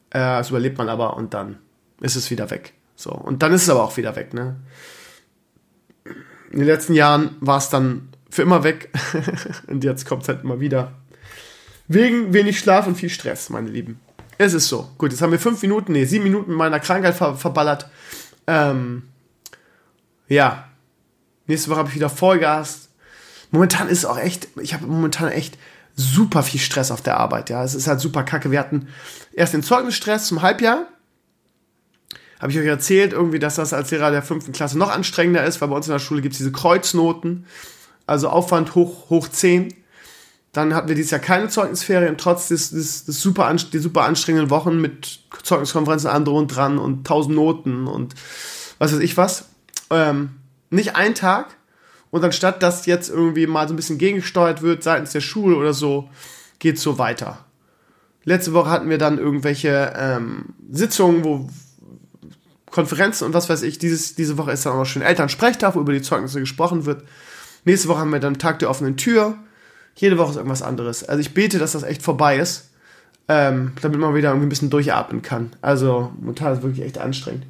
Äh, 0.09 0.19
das 0.19 0.49
überlebt 0.51 0.77
man 0.77 0.89
aber 0.89 1.17
und 1.17 1.33
dann 1.33 1.57
ist 1.99 2.15
es 2.15 2.31
wieder 2.31 2.49
weg. 2.49 2.73
So. 2.95 3.11
Und 3.11 3.44
dann 3.44 3.53
ist 3.53 3.63
es 3.63 3.69
aber 3.69 3.83
auch 3.83 3.97
wieder 3.97 4.15
weg, 4.15 4.33
ne? 4.33 4.55
In 6.49 6.59
den 6.59 6.67
letzten 6.67 6.94
Jahren 6.94 7.35
war 7.41 7.57
es 7.57 7.69
dann 7.69 8.06
für 8.38 8.44
immer 8.44 8.63
weg. 8.63 8.89
und 9.68 9.84
jetzt 9.84 10.06
kommt 10.06 10.22
es 10.22 10.30
halt 10.30 10.44
immer 10.44 10.60
wieder. 10.60 10.94
Wegen 11.88 12.34
wenig 12.34 12.60
Schlaf 12.60 12.86
und 12.86 12.95
viel 12.95 13.10
Stress, 13.10 13.50
meine 13.50 13.69
Lieben. 13.69 14.00
Es 14.38 14.54
ist 14.54 14.68
so. 14.68 14.89
Gut, 15.00 15.12
jetzt 15.12 15.22
haben 15.22 15.31
wir 15.31 15.39
fünf 15.39 15.60
Minuten, 15.63 15.94
nee, 15.94 16.06
sieben 16.06 16.24
Minuten 16.24 16.54
meiner 16.54 16.80
Krankheit 16.80 17.16
ver 17.16 17.36
verballert. 17.36 17.89
Ähm, 18.45 19.04
ja. 20.28 20.68
Nächste 21.48 21.72
Woche 21.72 21.80
habe 21.80 21.89
ich 21.89 21.95
wieder 21.95 22.10
Vollgas. 22.10 22.89
Momentan 23.50 23.89
ist 23.89 24.00
es 24.00 24.06
auch 24.06 24.19
echt, 24.19 24.50
ich 24.62 24.75
habe 24.75 24.86
momentan 24.86 25.30
echt 25.30 25.57
super 25.95 26.44
viel 26.44 26.60
Stress 26.60 26.92
auf 26.92 27.01
der 27.01 27.18
Arbeit. 27.18 27.50
Ja, 27.50 27.63
es 27.63 27.74
ist 27.74 27.88
halt 27.88 28.01
super 28.01 28.22
kacke. 28.22 28.51
Wir 28.51 28.60
hatten 28.60 28.90
erst 29.33 29.56
den 29.56 29.63
Zeugnisstress 29.63 30.28
zum 30.28 30.44
Halbjahr. 30.44 30.86
Habe 32.40 32.51
ich 32.51 32.60
euch 32.60 32.68
erzählt, 32.68 33.13
irgendwie, 33.13 33.40
dass 33.40 33.56
das 33.56 33.74
als 33.74 33.90
Lehrer 33.90 34.12
der 34.12 34.22
fünften 34.22 34.51
Klasse 34.51 34.78
noch 34.78 34.92
anstrengender 34.92 35.44
ist, 35.44 35.60
weil 35.60 35.69
bei 35.69 35.75
uns 35.75 35.88
in 35.88 35.94
der 35.94 36.00
Schule 36.00 36.22
gibt 36.22 36.33
es 36.33 36.38
diese 36.38 36.51
Kreuznoten. 36.51 37.48
Also 38.07 38.30
Aufwand 38.30 38.74
hoch, 38.74 39.09
hoch 39.09 39.27
10. 39.27 39.74
Dann 40.54 40.74
hatten 40.74 40.88
wir 40.88 40.95
dieses 40.95 41.12
Jahr 41.12 41.19
keine 41.19 41.50
Zeugnisferien, 41.50 42.18
trotz 42.18 42.48
des, 42.48 42.71
des, 42.71 43.06
des 43.06 43.21
super, 43.21 43.54
die 43.54 43.77
super 43.77 44.06
anstrengenden 44.06 44.50
Wochen 44.50 44.81
mit 44.81 45.19
Zeugniskonferenzen 45.44 46.09
an 46.09 46.27
und 46.27 46.48
dran 46.48 46.80
und 46.80 47.06
tausend 47.06 47.36
Noten 47.36 47.86
und 47.86 48.15
was 48.80 48.94
weiß 48.94 49.00
ich 49.01 49.18
was. 49.18 49.50
Ähm, 49.92 50.31
nicht 50.69 50.95
ein 50.95 51.13
Tag. 51.13 51.56
Und 52.09 52.24
anstatt 52.24 52.63
dass 52.63 52.86
jetzt 52.86 53.09
irgendwie 53.09 53.45
mal 53.45 53.68
so 53.68 53.74
ein 53.74 53.77
bisschen 53.77 53.98
gegengesteuert 53.98 54.62
wird 54.62 54.81
seitens 54.81 55.12
der 55.12 55.21
Schule 55.21 55.57
oder 55.57 55.74
so, 55.74 56.09
geht 56.59 56.77
es 56.77 56.81
so 56.81 56.98
weiter. 56.98 57.45
Letzte 58.24 58.54
Woche 58.54 58.69
hatten 58.69 58.89
wir 58.89 58.98
dann 58.98 59.19
irgendwelche 59.19 59.94
ähm, 59.95 60.56
Sitzungen, 60.71 61.24
wo 61.24 61.50
Konferenzen 62.71 63.25
und 63.25 63.33
was 63.33 63.50
weiß 63.50 63.62
ich. 63.63 63.80
Dieses, 63.80 64.15
diese 64.15 64.38
Woche 64.38 64.51
ist 64.51 64.65
dann 64.65 64.74
auch 64.74 64.80
noch 64.80 64.86
schön 64.86 65.01
Elternsprechtag, 65.01 65.75
wo 65.75 65.80
über 65.80 65.94
die 65.94 66.01
Zeugnisse 66.01 66.39
gesprochen 66.39 66.86
wird. 66.86 67.04
Nächste 67.68 67.90
Woche 67.90 68.00
haben 68.00 68.14
wir 68.14 68.22
dann 68.22 68.40
Tag 68.40 68.60
der 68.60 68.69
offenen 68.69 68.96
Tür. 68.96 69.38
Jede 69.94 70.18
Woche 70.18 70.30
ist 70.30 70.38
irgendwas 70.38 70.62
anderes. 70.62 71.04
Also 71.04 71.19
ich 71.19 71.34
bete, 71.34 71.60
dass 71.60 71.74
das 71.74 71.84
echt 71.84 72.02
vorbei 72.02 72.38
ist, 72.38 72.69
ähm, 73.28 73.74
damit 73.81 74.00
man 74.00 74.16
wieder 74.16 74.30
irgendwie 74.30 74.46
ein 74.46 74.50
bisschen 74.50 74.69
durchatmen 74.69 75.22
kann. 75.22 75.52
Also 75.62 76.14
momentan 76.18 76.54
ist 76.54 76.60
es 76.60 76.64
wirklich 76.64 76.86
echt 76.86 76.98
anstrengend. 76.98 77.44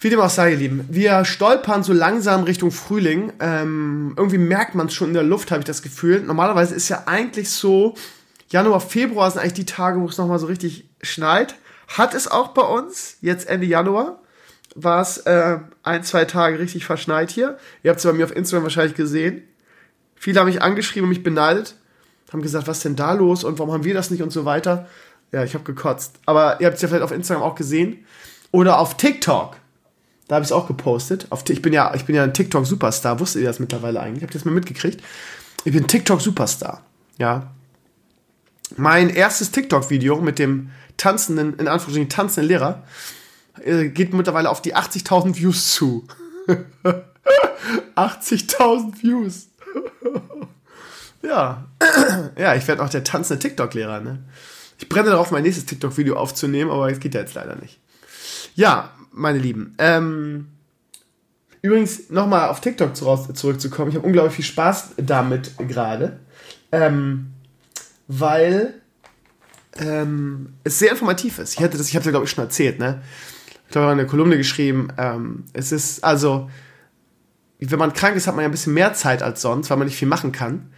Wie 0.00 0.10
dem 0.10 0.18
auch 0.18 0.30
sei, 0.30 0.50
ihr 0.50 0.56
Lieben, 0.56 0.84
wir 0.88 1.24
stolpern 1.24 1.84
so 1.84 1.92
langsam 1.92 2.42
Richtung 2.42 2.72
Frühling. 2.72 3.32
Ähm, 3.38 4.14
irgendwie 4.16 4.38
merkt 4.38 4.74
man 4.74 4.88
es 4.88 4.94
schon 4.94 5.08
in 5.08 5.14
der 5.14 5.22
Luft, 5.22 5.52
habe 5.52 5.60
ich 5.60 5.66
das 5.66 5.82
Gefühl. 5.82 6.20
Normalerweise 6.22 6.74
ist 6.74 6.88
ja 6.88 7.04
eigentlich 7.06 7.50
so, 7.50 7.94
Januar, 8.48 8.80
Februar 8.80 9.30
sind 9.30 9.42
eigentlich 9.42 9.52
die 9.52 9.64
Tage, 9.64 10.00
wo 10.00 10.06
es 10.06 10.18
nochmal 10.18 10.40
so 10.40 10.46
richtig 10.46 10.88
schneit. 11.02 11.54
Hat 11.86 12.14
es 12.14 12.26
auch 12.28 12.48
bei 12.48 12.62
uns, 12.62 13.16
jetzt 13.20 13.48
Ende 13.48 13.68
Januar 13.68 14.18
war 14.82 15.02
es 15.02 15.18
äh, 15.18 15.58
ein, 15.82 16.04
zwei 16.04 16.24
Tage 16.24 16.58
richtig 16.58 16.84
verschneit 16.84 17.30
hier. 17.30 17.58
Ihr 17.82 17.90
habt 17.90 17.98
es 17.98 18.04
bei 18.04 18.12
mir 18.12 18.24
auf 18.24 18.34
Instagram 18.34 18.64
wahrscheinlich 18.64 18.94
gesehen. 18.94 19.42
Viele 20.16 20.40
haben 20.40 20.46
mich 20.46 20.62
angeschrieben 20.62 21.04
und 21.04 21.10
mich 21.10 21.22
beneidet, 21.22 21.76
haben 22.32 22.42
gesagt, 22.42 22.66
was 22.66 22.80
denn 22.80 22.96
da 22.96 23.12
los 23.12 23.44
und 23.44 23.58
warum 23.58 23.72
haben 23.72 23.84
wir 23.84 23.94
das 23.94 24.10
nicht 24.10 24.22
und 24.22 24.30
so 24.30 24.44
weiter. 24.44 24.88
Ja, 25.32 25.44
ich 25.44 25.54
habe 25.54 25.64
gekotzt. 25.64 26.16
Aber 26.26 26.60
ihr 26.60 26.66
habt 26.66 26.76
es 26.76 26.82
ja 26.82 26.88
vielleicht 26.88 27.04
auf 27.04 27.12
Instagram 27.12 27.42
auch 27.42 27.54
gesehen. 27.54 28.04
Oder 28.50 28.78
auf 28.78 28.96
TikTok. 28.96 29.56
Da 30.26 30.36
habe 30.36 30.42
ich 30.42 30.48
es 30.48 30.52
auch 30.52 30.66
gepostet. 30.66 31.26
Auf, 31.30 31.48
ich, 31.48 31.62
bin 31.62 31.72
ja, 31.72 31.94
ich 31.94 32.04
bin 32.04 32.14
ja 32.14 32.22
ein 32.22 32.34
TikTok-Superstar. 32.34 33.20
Wusstet 33.20 33.42
ihr 33.42 33.48
das 33.48 33.58
mittlerweile 33.58 34.00
eigentlich? 34.00 34.22
Habt 34.22 34.34
ihr 34.34 34.38
das 34.38 34.44
mal 34.44 34.52
mitgekriegt? 34.52 35.02
Ich 35.64 35.72
bin 35.72 35.86
TikTok-Superstar. 35.86 36.82
Ja. 37.18 37.50
Mein 38.76 39.10
erstes 39.10 39.50
TikTok-Video 39.50 40.20
mit 40.20 40.38
dem 40.38 40.70
tanzenden, 40.96 41.54
in 41.58 41.68
Anführungsstrichen 41.68 42.08
tanzenden 42.08 42.48
Lehrer, 42.48 42.82
äh, 43.64 43.88
geht 43.88 44.12
mittlerweile 44.14 44.50
auf 44.50 44.62
die 44.62 44.74
80.000 44.74 45.36
Views 45.36 45.72
zu. 45.74 46.06
80.000 47.96 49.02
Views. 49.02 49.48
ja. 51.22 51.64
ja, 52.38 52.54
ich 52.54 52.66
werde 52.68 52.82
auch 52.82 52.88
der 52.88 53.04
tanzende 53.04 53.40
TikTok-Lehrer, 53.40 54.00
ne? 54.00 54.24
Ich 54.78 54.88
brenne 54.88 55.10
darauf, 55.10 55.30
mein 55.30 55.42
nächstes 55.42 55.66
TikTok-Video 55.66 56.16
aufzunehmen, 56.16 56.70
aber 56.70 56.90
es 56.90 57.00
geht 57.00 57.14
ja 57.14 57.20
jetzt 57.20 57.34
leider 57.34 57.56
nicht. 57.56 57.80
Ja, 58.54 58.92
meine 59.10 59.38
Lieben. 59.38 59.74
Ähm, 59.78 60.48
übrigens, 61.62 62.10
nochmal 62.10 62.48
auf 62.48 62.60
TikTok 62.60 62.96
zurückzukommen. 62.96 63.90
Ich 63.90 63.96
habe 63.96 64.06
unglaublich 64.06 64.36
viel 64.36 64.44
Spaß 64.44 64.90
damit 64.98 65.52
gerade. 65.58 66.20
Ähm, 66.70 67.32
weil 68.08 68.80
ähm, 69.78 70.54
es 70.64 70.78
sehr 70.78 70.92
informativ 70.92 71.38
ist. 71.38 71.54
Ich 71.54 71.60
hatte 71.60 71.76
das, 71.76 71.88
ich 71.88 71.94
habe 71.94 72.04
es 72.04 72.10
glaube 72.10 72.24
ich 72.24 72.30
schon 72.30 72.44
erzählt, 72.44 72.78
ne? 72.78 73.02
Ich 73.68 73.76
habe 73.76 73.88
eine 73.88 74.06
Kolumne 74.06 74.36
geschrieben. 74.36 74.88
Ähm, 74.96 75.44
es 75.52 75.72
ist 75.72 76.02
also, 76.02 76.48
wenn 77.58 77.78
man 77.78 77.92
krank 77.92 78.16
ist, 78.16 78.26
hat 78.26 78.34
man 78.34 78.42
ja 78.42 78.48
ein 78.48 78.52
bisschen 78.52 78.74
mehr 78.74 78.94
Zeit 78.94 79.22
als 79.22 79.42
sonst, 79.42 79.68
weil 79.70 79.76
man 79.76 79.86
nicht 79.86 79.98
viel 79.98 80.08
machen 80.08 80.32
kann. 80.32 80.72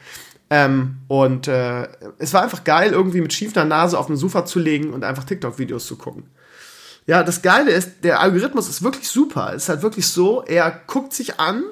Ähm, 0.50 0.96
und 1.06 1.46
äh, 1.46 1.88
es 2.18 2.34
war 2.34 2.42
einfach 2.42 2.64
geil, 2.64 2.92
irgendwie 2.92 3.20
mit 3.20 3.32
schiefender 3.32 3.64
Nase 3.64 3.96
auf 3.96 4.06
dem 4.06 4.16
Sofa 4.16 4.44
zu 4.44 4.58
legen 4.58 4.92
und 4.92 5.04
einfach 5.04 5.24
TikTok-Videos 5.24 5.86
zu 5.86 5.96
gucken. 5.96 6.24
Ja, 7.06 7.22
das 7.22 7.42
Geile 7.42 7.70
ist, 7.70 8.02
der 8.04 8.20
Algorithmus 8.20 8.68
ist 8.68 8.82
wirklich 8.82 9.08
super. 9.08 9.52
Es 9.54 9.64
ist 9.64 9.68
halt 9.68 9.82
wirklich 9.82 10.08
so, 10.08 10.42
er 10.42 10.70
guckt 10.86 11.12
sich 11.12 11.38
an, 11.38 11.62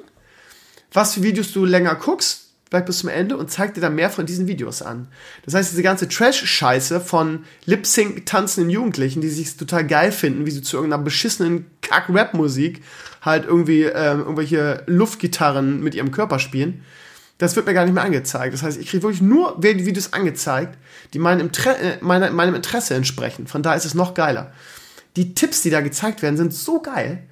was 0.93 1.13
für 1.13 1.23
Videos 1.23 1.51
du 1.51 1.65
länger 1.65 1.95
guckst, 1.95 2.48
gleich 2.69 2.85
bis 2.85 2.99
zum 2.99 3.09
Ende 3.09 3.37
und 3.37 3.49
zeigt 3.49 3.77
dir 3.77 3.81
dann 3.81 3.95
mehr 3.95 4.09
von 4.09 4.25
diesen 4.25 4.47
Videos 4.47 4.81
an. 4.81 5.07
Das 5.43 5.53
heißt, 5.53 5.71
diese 5.71 5.83
ganze 5.83 6.07
Trash-Scheiße 6.07 7.01
von 7.01 7.45
Lip-Sync 7.65 8.25
tanzenden 8.25 8.69
Jugendlichen, 8.69 9.21
die 9.21 9.29
sich 9.29 9.57
total 9.57 9.87
geil 9.87 10.11
finden, 10.11 10.45
wie 10.45 10.51
sie 10.51 10.61
zu 10.61 10.77
irgendeiner 10.77 11.03
beschissenen 11.03 11.65
Kack-Rap-Musik 11.81 12.81
halt 13.21 13.45
irgendwie 13.45 13.83
ähm, 13.83 14.19
irgendwelche 14.19 14.83
Luftgitarren 14.85 15.81
mit 15.81 15.95
ihrem 15.95 16.11
Körper 16.11 16.39
spielen, 16.39 16.83
das 17.39 17.55
wird 17.55 17.65
mir 17.65 17.73
gar 17.73 17.85
nicht 17.85 17.93
mehr 17.93 18.03
angezeigt. 18.03 18.53
Das 18.53 18.63
heißt, 18.63 18.77
ich 18.77 18.87
kriege 18.87 19.03
wirklich 19.03 19.21
nur 19.21 19.63
Videos 19.63 20.13
angezeigt, 20.13 20.77
die 21.13 21.19
meinem, 21.19 21.47
Inter 21.47 21.79
äh, 21.79 21.97
meiner, 22.01 22.29
meinem 22.31 22.53
Interesse 22.53 22.95
entsprechen. 22.95 23.47
Von 23.47 23.63
daher 23.63 23.77
ist 23.77 23.85
es 23.85 23.93
noch 23.93 24.13
geiler. 24.13 24.51
Die 25.15 25.33
Tipps, 25.33 25.61
die 25.61 25.69
da 25.69 25.81
gezeigt 25.81 26.21
werden, 26.21 26.37
sind 26.37 26.53
so 26.53 26.81
geil. 26.81 27.23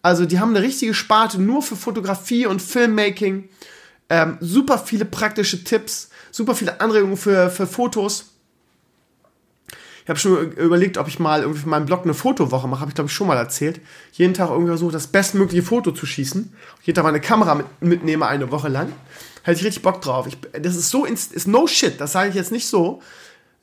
Also 0.00 0.26
die 0.26 0.40
haben 0.40 0.56
eine 0.56 0.64
richtige 0.64 0.94
Sparte 0.94 1.40
nur 1.40 1.62
für 1.62 1.76
Fotografie 1.76 2.46
und 2.46 2.60
Filmmaking. 2.60 3.48
Ähm, 4.12 4.36
super 4.40 4.76
viele 4.76 5.06
praktische 5.06 5.64
Tipps, 5.64 6.10
super 6.30 6.54
viele 6.54 6.82
Anregungen 6.82 7.16
für, 7.16 7.48
für 7.48 7.66
Fotos. 7.66 8.26
Ich 10.02 10.08
habe 10.10 10.18
schon 10.18 10.52
überlegt, 10.52 10.98
ob 10.98 11.08
ich 11.08 11.18
mal 11.18 11.40
irgendwie 11.40 11.60
für 11.60 11.68
meinen 11.70 11.86
Blog 11.86 12.02
eine 12.02 12.12
Fotowoche 12.12 12.68
mache, 12.68 12.82
habe 12.82 12.90
ich 12.90 12.94
glaube 12.94 13.08
ich 13.08 13.14
schon 13.14 13.26
mal 13.26 13.38
erzählt. 13.38 13.80
Jeden 14.12 14.34
Tag 14.34 14.50
irgendwie 14.50 14.68
versucht, 14.68 14.94
das 14.94 15.06
bestmögliche 15.06 15.62
Foto 15.62 15.92
zu 15.92 16.04
schießen. 16.04 16.52
Jeden 16.82 16.94
Tag 16.94 17.04
meine 17.04 17.22
Kamera 17.22 17.54
mit, 17.54 17.66
mitnehme 17.80 18.26
eine 18.26 18.50
Woche 18.50 18.68
lang. 18.68 18.92
Hätte 19.44 19.60
ich 19.60 19.64
richtig 19.64 19.82
Bock 19.82 20.02
drauf. 20.02 20.26
Ich, 20.26 20.36
das 20.60 20.76
ist 20.76 20.90
so, 20.90 21.06
ist 21.06 21.48
no 21.48 21.66
shit, 21.66 21.98
das 21.98 22.12
sage 22.12 22.28
ich 22.28 22.34
jetzt 22.34 22.52
nicht 22.52 22.66
so. 22.66 23.00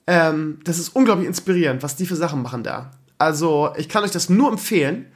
Ähm, 0.08 0.62
das 0.64 0.80
ist 0.80 0.96
unglaublich 0.96 1.28
inspirierend, 1.28 1.84
was 1.84 1.96
die 1.96 2.08
für 2.08 2.16
Sachen 2.16 2.42
machen 2.42 2.64
da. 2.64 2.90
Also, 3.20 3.72
ich 3.78 3.88
kann 3.88 4.04
euch 4.04 4.10
das 4.10 4.30
nur 4.30 4.50
empfehlen, 4.52 5.12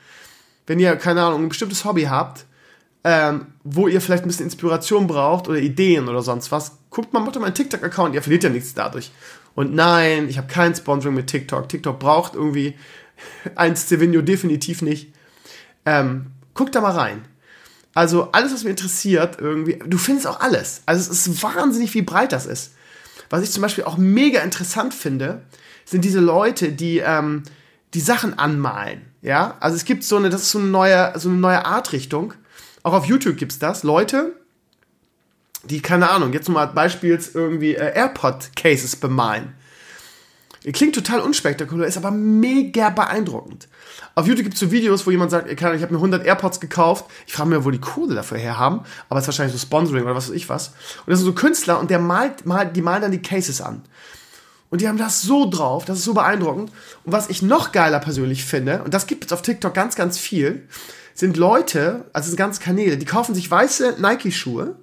wenn 0.68 0.78
ihr, 0.78 0.96
keine 0.96 1.24
Ahnung, 1.24 1.42
ein 1.42 1.50
bestimmtes 1.50 1.86
Hobby 1.86 2.04
habt, 2.04 2.46
ähm, 3.04 3.48
wo 3.64 3.88
ihr 3.88 4.02
vielleicht 4.02 4.24
ein 4.24 4.28
bisschen 4.28 4.46
Inspiration 4.46 5.08
braucht 5.08 5.48
oder 5.48 5.60
Ideen 5.60 6.08
oder 6.08 6.22
sonst 6.22 6.52
was, 6.52 6.78
guckt 6.90 7.14
mal, 7.14 7.20
macht 7.20 7.36
doch 7.36 7.42
mal 7.42 7.48
einen 7.48 7.56
TikTok-Account, 7.56 8.16
ihr 8.16 8.22
verliert 8.22 8.44
ja 8.44 8.50
nichts 8.50 8.74
dadurch. 8.74 9.12
Und 9.56 9.74
nein, 9.74 10.30
ich 10.30 10.38
habe 10.38 10.48
kein 10.48 10.74
Sponsoring 10.74 11.16
mit 11.16 11.28
TikTok. 11.28 11.70
TikTok 11.70 12.00
braucht 12.00 12.34
irgendwie 12.34 12.76
ein 13.56 13.76
Stevenio 13.76 14.22
definitiv 14.22 14.82
nicht. 14.82 15.14
Ähm, 15.86 16.28
guckt 16.54 16.76
da 16.76 16.82
mal 16.82 16.92
rein. 16.92 17.26
Also 17.94 18.32
alles, 18.32 18.54
was 18.54 18.64
mich 18.64 18.72
interessiert, 18.72 19.40
irgendwie, 19.40 19.80
du 19.86 19.98
findest 19.98 20.26
auch 20.26 20.40
alles. 20.40 20.82
Also 20.86 21.12
es 21.12 21.28
ist 21.28 21.44
wahnsinnig, 21.44 21.94
wie 21.94 22.02
breit 22.02 22.32
das 22.32 22.48
ist. 22.48 22.74
Was 23.30 23.44
ich 23.44 23.52
zum 23.52 23.62
Beispiel 23.62 23.84
auch 23.84 23.98
mega 23.98 24.42
interessant 24.42 24.94
finde, 24.94 25.44
sind 25.86 26.04
diese 26.04 26.20
Leute, 26.20 26.72
die 26.72 27.00
ähm, 27.00 27.44
die 27.94 28.00
Sachen 28.00 28.38
anmalen. 28.38 29.02
Ja, 29.22 29.58
also 29.60 29.76
es 29.76 29.86
gibt 29.86 30.04
so 30.04 30.18
eine, 30.18 30.30
das 30.30 30.42
ist 30.42 30.52
so 30.52 30.60
eine 30.60 30.68
neue, 30.68 31.14
so 31.18 31.30
eine 31.30 31.38
neue 31.38 31.66
Artrichtung. 31.66 32.34
Auch 32.84 32.94
auf 32.94 33.06
YouTube 33.06 33.38
gibt's 33.38 33.60
das. 33.60 33.84
Leute, 33.84 34.36
die, 35.64 35.82
keine 35.82 36.10
Ahnung, 36.10 36.34
jetzt 36.34 36.50
mal 36.50 36.68
beispiels 36.68 37.34
irgendwie 37.34 37.76
äh, 37.76 37.96
AirPod-Cases 37.96 38.98
bemalen. 38.98 39.54
Klingt 40.72 40.96
total 40.96 41.20
unspektakulär, 41.20 41.88
ist 41.88 41.98
aber 41.98 42.12
mega 42.12 42.90
beeindruckend. 42.90 43.68
Auf 44.16 44.28
YouTube 44.28 44.44
gibt 44.44 44.54
es 44.54 44.62
so 44.62 44.72
Videos, 44.72 45.06
wo 45.06 45.12
jemand 45.12 45.32
sagt, 45.32 45.52
ich 45.52 45.62
habe 45.62 45.76
mir 45.76 45.98
100 45.98 46.26
AirPods 46.26 46.62
gekauft. 46.62 47.06
Ich 47.28 47.34
frage 47.34 47.50
mich, 47.50 47.66
wo 47.66 47.72
die 47.72 47.82
Kohle 47.82 48.16
dafür 48.16 48.38
her 48.38 48.58
haben. 48.58 48.82
Aber 49.10 49.20
es 49.20 49.26
ist 49.26 49.28
wahrscheinlich 49.28 49.54
so 49.54 49.60
Sponsoring 49.60 50.06
oder 50.06 50.16
was 50.16 50.30
weiß 50.30 50.36
ich 50.36 50.48
was. 50.48 50.70
Und 51.06 51.10
das 51.10 51.20
sind 51.20 51.26
so 51.26 51.34
Künstler 51.34 51.80
und 51.80 51.90
der 51.90 52.00
malt, 52.00 52.46
malt, 52.46 52.76
die 52.78 52.82
malen 52.82 53.02
dann 53.02 53.12
die 53.12 53.22
Cases 53.22 53.60
an. 53.60 53.82
Und 54.70 54.80
die 54.80 54.88
haben 54.88 54.98
das 54.98 55.22
so 55.22 55.50
drauf, 55.50 55.86
das 55.86 56.00
ist 56.00 56.06
so 56.06 56.14
beeindruckend. 56.14 56.72
Und 57.04 57.12
was 57.12 57.30
ich 57.30 57.42
noch 57.42 57.74
geiler 57.74 58.00
persönlich 58.00 58.46
finde, 58.46 58.84
und 58.84 58.94
das 58.94 59.06
gibt 59.06 59.26
es 59.26 59.34
auf 59.34 59.42
TikTok 59.42 59.74
ganz, 59.74 59.96
ganz 59.96 60.18
viel, 60.18 60.68
sind 61.14 61.38
Leute, 61.38 62.06
also 62.14 62.28
sind 62.28 62.38
ganze 62.38 62.62
Kanäle, 62.62 62.98
die 62.98 63.06
kaufen 63.06 63.36
sich 63.36 63.50
weiße 63.50 63.98
Nike-Schuhe 64.00 64.76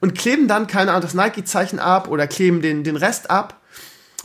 und 0.00 0.16
kleben 0.16 0.48
dann, 0.48 0.66
keine 0.66 0.90
Ahnung, 0.92 1.02
das 1.02 1.14
Nike-Zeichen 1.14 1.78
ab 1.78 2.08
oder 2.08 2.26
kleben 2.26 2.62
den, 2.62 2.84
den 2.84 2.96
Rest 2.96 3.30
ab. 3.30 3.60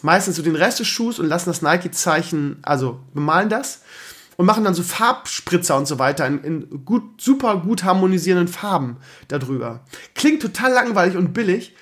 Meistens 0.02 0.36
so 0.36 0.42
den 0.42 0.56
Rest 0.56 0.80
des 0.80 0.88
Schuhs 0.88 1.18
und 1.20 1.28
lassen 1.28 1.50
das 1.50 1.62
Nike-Zeichen, 1.62 2.58
also 2.62 3.00
bemalen 3.14 3.50
das 3.50 3.82
und 4.38 4.46
machen 4.46 4.64
dann 4.64 4.74
so 4.74 4.84
Farbspritzer 4.84 5.78
und 5.78 5.88
so 5.88 6.00
weiter 6.00 6.26
in, 6.28 6.44
in 6.44 6.86
gut, 6.86 7.22
super 7.22 7.58
gut 7.58 7.84
harmonisierenden 7.84 8.48
Farben 8.48 8.98
darüber. 9.28 9.82
Klingt 10.16 10.42
total 10.42 10.72
langweilig 10.74 11.16
und 11.18 11.34
billig. 11.34 11.76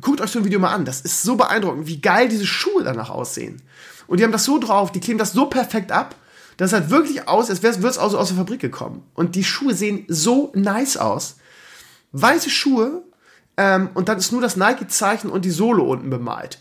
Guckt 0.00 0.20
euch 0.20 0.30
so 0.30 0.40
ein 0.40 0.44
Video 0.44 0.60
mal 0.60 0.74
an. 0.74 0.84
Das 0.84 1.00
ist 1.00 1.22
so 1.22 1.36
beeindruckend, 1.36 1.86
wie 1.86 2.00
geil 2.00 2.28
diese 2.28 2.46
Schuhe 2.46 2.84
danach 2.84 3.10
aussehen. 3.10 3.62
Und 4.06 4.20
die 4.20 4.24
haben 4.24 4.32
das 4.32 4.44
so 4.44 4.58
drauf, 4.58 4.92
die 4.92 5.00
kleben 5.00 5.18
das 5.18 5.32
so 5.32 5.46
perfekt 5.46 5.90
ab, 5.90 6.14
dass 6.56 6.72
es 6.72 6.78
halt 6.78 6.90
wirklich 6.90 7.28
aus, 7.28 7.50
als 7.50 7.62
wäre 7.62 7.72
es 7.86 7.98
aus 7.98 8.28
der 8.28 8.36
Fabrik 8.36 8.60
gekommen. 8.60 9.02
Und 9.14 9.34
die 9.34 9.44
Schuhe 9.44 9.74
sehen 9.74 10.04
so 10.08 10.52
nice 10.54 10.96
aus. 10.96 11.36
Weiße 12.12 12.50
Schuhe 12.50 13.02
ähm, 13.56 13.90
und 13.94 14.08
dann 14.08 14.18
ist 14.18 14.32
nur 14.32 14.40
das 14.40 14.56
Nike-Zeichen 14.56 15.30
und 15.30 15.44
die 15.44 15.50
Sohle 15.50 15.82
unten 15.82 16.10
bemalt. 16.10 16.58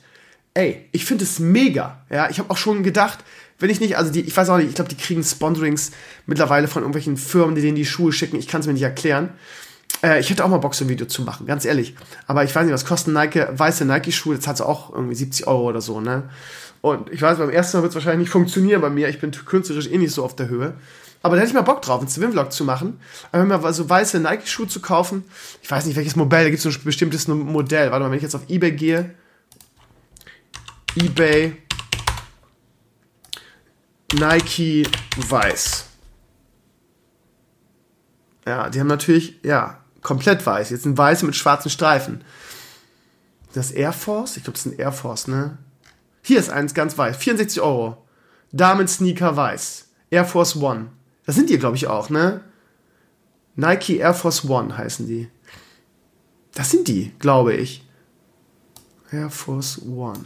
Ey, 0.54 0.88
ich 0.92 1.06
finde 1.06 1.24
es 1.24 1.40
mega. 1.40 2.06
Ja, 2.10 2.30
ich 2.30 2.40
habe 2.40 2.50
auch 2.50 2.58
schon 2.58 2.84
gedacht, 2.84 3.20
wenn 3.60 3.70
ich 3.70 3.80
nicht, 3.80 3.98
also 3.98 4.12
die, 4.12 4.22
ich 4.22 4.36
weiß 4.36 4.50
auch 4.50 4.58
nicht, 4.58 4.70
ich 4.70 4.76
glaube, 4.76 4.90
die 4.90 4.98
kriegen 4.98 5.24
Sponsorings 5.24 5.92
mittlerweile 6.26 6.68
von 6.68 6.82
irgendwelchen 6.82 7.18
Firmen, 7.18 7.56
die 7.56 7.62
denen 7.62 7.76
die 7.76 7.86
Schuhe 7.86 8.12
schicken. 8.12 8.38
Ich 8.38 8.48
kann 8.48 8.62
es 8.62 8.68
mir 8.68 8.74
nicht 8.74 8.84
erklären. 8.84 9.30
Äh, 10.04 10.20
ich 10.20 10.30
hätte 10.30 10.44
auch 10.44 10.50
mal 10.50 10.58
Bock, 10.58 10.76
so 10.76 10.86
ein 10.86 10.90
Video 10.90 11.08
zu 11.08 11.22
machen, 11.22 11.46
ganz 11.46 11.66
ehrlich. 11.66 11.96
Aber 12.28 12.44
ich 12.44 12.54
weiß 12.54 12.66
nicht, 12.66 12.74
was 12.74 12.86
kosten 12.86 13.14
Nike, 13.14 13.48
weiße 13.52 13.86
Nike-Schuhe? 13.86 14.36
Jetzt 14.36 14.48
hat 14.48 14.62
auch 14.62 14.94
irgendwie 14.94 15.16
70 15.16 15.48
Euro 15.48 15.70
oder 15.70 15.82
so, 15.82 16.02
ne? 16.02 16.30
Und 16.82 17.10
ich 17.10 17.22
weiß, 17.22 17.38
beim 17.38 17.50
ersten 17.50 17.78
Mal 17.78 17.84
wird 17.84 17.92
es 17.92 17.96
wahrscheinlich 17.96 18.26
nicht 18.26 18.32
funktionieren 18.32 18.82
bei 18.82 18.90
mir. 18.90 19.10
Ich 19.10 19.20
bin 19.20 19.32
künstlerisch 19.32 19.88
eh 19.88 19.98
nicht 19.98 20.14
so 20.14 20.24
auf 20.24 20.36
der 20.36 20.50
Höhe. 20.50 20.76
Aber 21.24 21.36
da 21.36 21.42
hätte 21.42 21.50
ich 21.50 21.56
mal 21.56 21.62
Bock 21.62 21.82
drauf, 21.82 22.00
einen 22.00 22.08
Swimvlog 22.08 22.52
zu 22.52 22.64
machen. 22.64 23.00
Einfach 23.32 23.60
mal 23.60 23.74
so 23.74 23.90
weiße 23.90 24.20
Nike-Schuhe 24.20 24.68
zu 24.68 24.80
kaufen. 24.80 25.24
Ich 25.64 25.72
weiß 25.72 25.86
nicht, 25.86 25.96
welches 25.96 26.16
Modell, 26.16 26.44
da 26.44 26.50
gibt 26.52 26.64
es 26.64 26.78
ein 26.78 26.84
bestimmtes 26.84 27.28
Modell. 27.28 27.90
Warte 27.90 28.04
mal, 28.04 28.12
wenn 28.12 28.18
ich 28.18 28.24
jetzt 28.24 28.36
auf 28.36 28.48
Ebay 28.48 28.74
gehe. 28.74 29.16
Ebay 30.96 31.58
Nike 34.14 34.88
weiß. 35.16 35.86
Ja, 38.46 38.70
die 38.70 38.80
haben 38.80 38.88
natürlich, 38.88 39.40
ja, 39.44 39.80
komplett 40.02 40.46
weiß. 40.46 40.70
Jetzt 40.70 40.84
sind 40.84 40.98
weiße 40.98 41.26
mit 41.26 41.36
schwarzen 41.36 41.72
Streifen. 41.72 42.24
Das 43.54 43.72
Air 43.72 43.94
Force? 43.94 44.38
Ich 44.38 44.44
glaube, 44.44 44.58
das 44.58 44.66
ist 44.66 44.74
ein 44.74 44.80
Air 44.80 44.92
Force, 44.92 45.28
ne? 45.28 45.58
Hier 46.28 46.40
ist 46.40 46.50
eins 46.50 46.74
ganz 46.74 46.98
weiß. 46.98 47.18
64 47.18 47.62
Euro. 47.62 48.04
Damen 48.52 48.88
Sneaker 48.88 49.38
weiß. 49.38 49.90
Air 50.10 50.26
Force 50.26 50.56
One. 50.56 50.88
Das 51.24 51.36
sind 51.36 51.52
die, 51.52 51.60
glaube 51.60 51.76
ich, 51.76 51.86
auch, 51.86 52.10
ne? 52.10 52.42
Nike 53.56 53.98
Air 53.98 54.16
Force 54.16 54.50
One 54.50 54.76
heißen 54.76 55.06
die. 55.06 55.30
Das 56.56 56.72
sind 56.72 56.88
die, 56.88 57.12
glaube 57.20 57.54
ich. 57.54 57.88
Air 59.12 59.30
Force 59.30 59.80
One. 59.86 60.26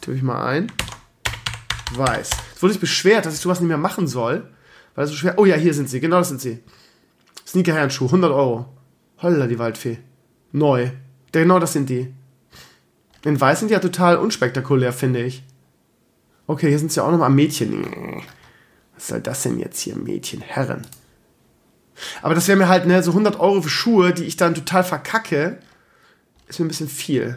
Tippe 0.00 0.16
ich 0.16 0.24
mal 0.24 0.44
ein. 0.44 0.72
Weiß. 1.94 2.30
Es 2.56 2.60
wurde 2.60 2.72
sich 2.72 2.80
beschwert, 2.80 3.24
dass 3.24 3.34
ich 3.34 3.40
sowas 3.40 3.60
nicht 3.60 3.68
mehr 3.68 3.78
machen 3.78 4.08
soll. 4.08 4.50
Weil 4.96 5.04
es 5.04 5.10
so 5.10 5.16
schwer. 5.16 5.34
Oh 5.36 5.44
ja, 5.44 5.54
hier 5.54 5.74
sind 5.74 5.88
sie. 5.88 6.00
Genau 6.00 6.18
das 6.18 6.30
sind 6.30 6.40
sie. 6.40 6.58
Sneaker-Herrenschuh. 7.46 8.06
100 8.06 8.32
Euro. 8.32 8.76
Holla, 9.22 9.46
die 9.46 9.60
Waldfee. 9.60 9.98
Neu. 10.50 10.90
Genau 11.30 11.60
das 11.60 11.72
sind 11.72 11.88
die. 11.88 12.12
In 13.26 13.40
Weiß 13.40 13.58
sind 13.58 13.68
die 13.68 13.74
ja 13.74 13.80
total 13.80 14.18
unspektakulär, 14.18 14.92
finde 14.92 15.20
ich. 15.24 15.42
Okay, 16.46 16.68
hier 16.68 16.78
sind 16.78 16.92
sie 16.92 17.02
auch 17.02 17.10
nochmal 17.10 17.28
Mädchen. 17.28 18.22
Was 18.94 19.08
soll 19.08 19.20
das 19.20 19.42
denn 19.42 19.58
jetzt 19.58 19.80
hier? 19.80 19.96
Mädchen, 19.96 20.40
Herren. 20.40 20.86
Aber 22.22 22.36
das 22.36 22.46
wäre 22.46 22.56
mir 22.56 22.68
halt, 22.68 22.86
ne, 22.86 23.02
so 23.02 23.10
100 23.10 23.40
Euro 23.40 23.62
für 23.62 23.68
Schuhe, 23.68 24.14
die 24.14 24.22
ich 24.22 24.36
dann 24.36 24.54
total 24.54 24.84
verkacke, 24.84 25.58
ist 26.46 26.60
mir 26.60 26.66
ein 26.66 26.68
bisschen 26.68 26.88
viel. 26.88 27.36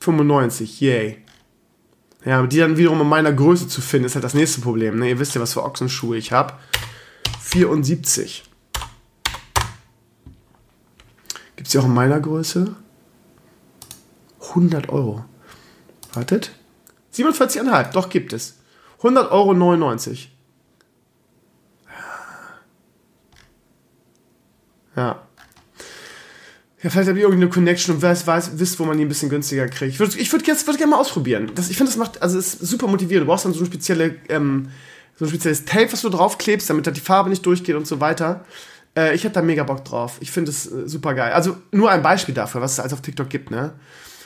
95, 0.00 0.80
yay. 0.80 1.18
Ja, 2.24 2.38
aber 2.38 2.48
die 2.48 2.56
dann 2.56 2.78
wiederum 2.78 3.02
in 3.02 3.08
meiner 3.10 3.34
Größe 3.34 3.68
zu 3.68 3.82
finden, 3.82 4.06
ist 4.06 4.14
halt 4.14 4.24
das 4.24 4.32
nächste 4.32 4.62
Problem. 4.62 4.98
Ne? 4.98 5.10
Ihr 5.10 5.18
wisst 5.18 5.34
ja, 5.34 5.40
was 5.42 5.52
für 5.52 5.64
Ochsenschuhe 5.64 6.16
ich 6.16 6.32
habe. 6.32 6.54
74. 7.42 8.44
Gibt 11.72 11.84
auch 11.84 11.88
in 11.88 11.94
meiner 11.94 12.20
Größe? 12.20 12.76
100 14.50 14.90
Euro. 14.90 15.24
Wartet. 16.12 16.50
47,5, 17.14 17.92
doch 17.92 18.10
gibt 18.10 18.34
es. 18.34 18.58
100 18.98 19.32
Euro 19.32 19.54
99. 19.54 20.36
Ja. 24.96 25.22
Ja, 26.82 26.90
vielleicht 26.90 27.08
habt 27.08 27.16
ihr 27.16 27.22
irgendeine 27.22 27.48
Connection 27.48 27.94
und 27.94 28.02
weiß, 28.02 28.26
weiß, 28.26 28.58
wisst, 28.58 28.78
wo 28.78 28.84
man 28.84 28.98
die 28.98 29.06
ein 29.06 29.08
bisschen 29.08 29.30
günstiger 29.30 29.66
kriegt. 29.68 29.94
Ich 29.94 29.98
würde 29.98 30.18
ich 30.18 30.30
würd 30.30 30.46
jetzt 30.46 30.66
würd 30.66 30.76
gerne 30.76 30.90
mal 30.90 31.00
ausprobieren. 31.00 31.52
Das, 31.54 31.70
ich 31.70 31.78
finde, 31.78 31.90
das 31.90 31.96
macht, 31.96 32.20
also 32.20 32.38
ist 32.38 32.58
super 32.60 32.86
motivierend. 32.86 33.26
Du 33.26 33.30
brauchst 33.30 33.46
dann 33.46 33.54
so, 33.54 33.60
eine 33.60 33.68
spezielle, 33.68 34.16
ähm, 34.28 34.68
so 35.16 35.24
ein 35.24 35.30
spezielles 35.30 35.64
Tape, 35.64 35.90
was 35.90 36.02
du 36.02 36.10
draufklebst, 36.10 36.68
damit 36.68 36.86
halt 36.86 36.98
die 36.98 37.00
Farbe 37.00 37.30
nicht 37.30 37.46
durchgeht 37.46 37.76
und 37.76 37.86
so 37.86 37.98
weiter. 37.98 38.44
Äh, 38.96 39.14
ich 39.14 39.24
hätte 39.24 39.34
da 39.34 39.42
mega 39.42 39.64
Bock 39.64 39.84
drauf. 39.84 40.18
Ich 40.20 40.30
finde 40.30 40.50
es 40.50 40.70
äh, 40.70 40.88
super 40.88 41.14
geil. 41.14 41.32
Also 41.32 41.56
nur 41.70 41.90
ein 41.90 42.02
Beispiel 42.02 42.34
dafür, 42.34 42.60
was 42.60 42.72
es 42.72 42.80
alles 42.80 42.92
auf 42.92 43.02
TikTok 43.02 43.28
gibt, 43.30 43.50
ne? 43.50 43.72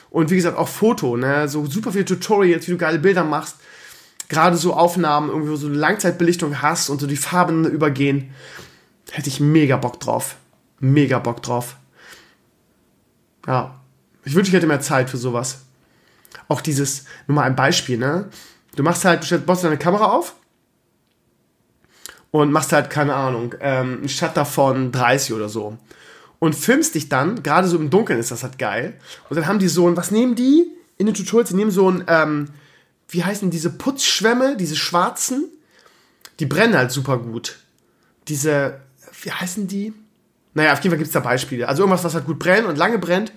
Und 0.09 0.29
wie 0.29 0.35
gesagt, 0.35 0.57
auch 0.57 0.67
Foto, 0.67 1.17
ne? 1.17 1.47
So 1.47 1.65
super 1.65 1.91
viele 1.91 2.05
Tutorials, 2.05 2.67
wie 2.67 2.71
du 2.71 2.77
geile 2.77 2.99
Bilder 2.99 3.23
machst. 3.23 3.57
Gerade 4.29 4.57
so 4.57 4.73
Aufnahmen, 4.73 5.29
irgendwie, 5.29 5.49
du 5.49 5.55
so 5.55 5.67
eine 5.67 5.77
Langzeitbelichtung 5.77 6.61
hast 6.61 6.89
und 6.89 6.99
so 6.99 7.07
die 7.07 7.17
Farben 7.17 7.65
übergehen. 7.65 8.31
Hätte 9.11 9.29
ich 9.29 9.39
mega 9.39 9.77
Bock 9.77 9.99
drauf. 9.99 10.35
mega 10.79 11.19
Bock 11.19 11.41
drauf. 11.41 11.77
Ja. 13.45 13.79
Ich 14.25 14.35
wünsche, 14.35 14.49
ich 14.49 14.55
hätte 14.55 14.67
mehr 14.67 14.81
Zeit 14.81 15.09
für 15.09 15.17
sowas. 15.17 15.61
Auch 16.49 16.59
dieses, 16.59 17.05
nur 17.27 17.35
mal 17.35 17.43
ein 17.43 17.55
Beispiel, 17.55 17.97
ne? 17.97 18.29
Du 18.75 18.83
machst 18.83 19.05
halt, 19.05 19.29
du 19.29 19.39
baust 19.39 19.63
deine 19.63 19.77
Kamera 19.77 20.07
auf 20.07 20.35
und 22.41 22.51
machst 22.51 22.71
halt, 22.71 22.89
keine 22.89 23.15
Ahnung, 23.15 23.55
ähm, 23.61 23.97
einen 23.97 24.09
Shutter 24.09 24.45
von 24.45 24.91
30 24.91 25.33
oder 25.33 25.49
so. 25.49 25.77
Und 26.39 26.55
filmst 26.55 26.93
dich 26.93 27.09
dann, 27.09 27.41
gerade 27.41 27.67
so 27.67 27.77
im 27.77 27.89
Dunkeln 27.89 28.19
ist 28.19 28.29
das 28.29 28.43
halt 28.43 28.59
geil. 28.59 28.93
Und 29.29 29.37
dann 29.37 29.47
haben 29.47 29.59
die 29.59 29.67
so 29.67 29.87
ein, 29.87 29.97
was 29.97 30.11
nehmen 30.11 30.35
die 30.35 30.71
in 30.97 31.07
den 31.07 31.15
Tutorials? 31.15 31.49
Die 31.49 31.55
nehmen 31.55 31.71
so 31.71 31.89
ein, 31.89 32.03
ähm, 32.07 32.49
wie 33.09 33.23
heißen 33.23 33.49
diese 33.49 33.71
Putzschwämme, 33.71 34.55
diese 34.55 34.75
schwarzen? 34.75 35.45
Die 36.39 36.45
brennen 36.45 36.77
halt 36.77 36.91
super 36.91 37.17
gut. 37.17 37.57
Diese, 38.27 38.81
wie 39.23 39.31
heißen 39.31 39.67
die? 39.67 39.93
Naja, 40.53 40.73
auf 40.73 40.79
jeden 40.79 40.91
Fall 40.91 40.97
gibt 40.97 41.07
es 41.07 41.13
da 41.13 41.21
Beispiele. 41.21 41.67
Also 41.67 41.83
irgendwas, 41.83 42.03
was 42.03 42.13
halt 42.13 42.25
gut 42.25 42.37
brennt 42.37 42.67
und 42.67 42.77
lange 42.77 42.99
brennt. 42.99 43.31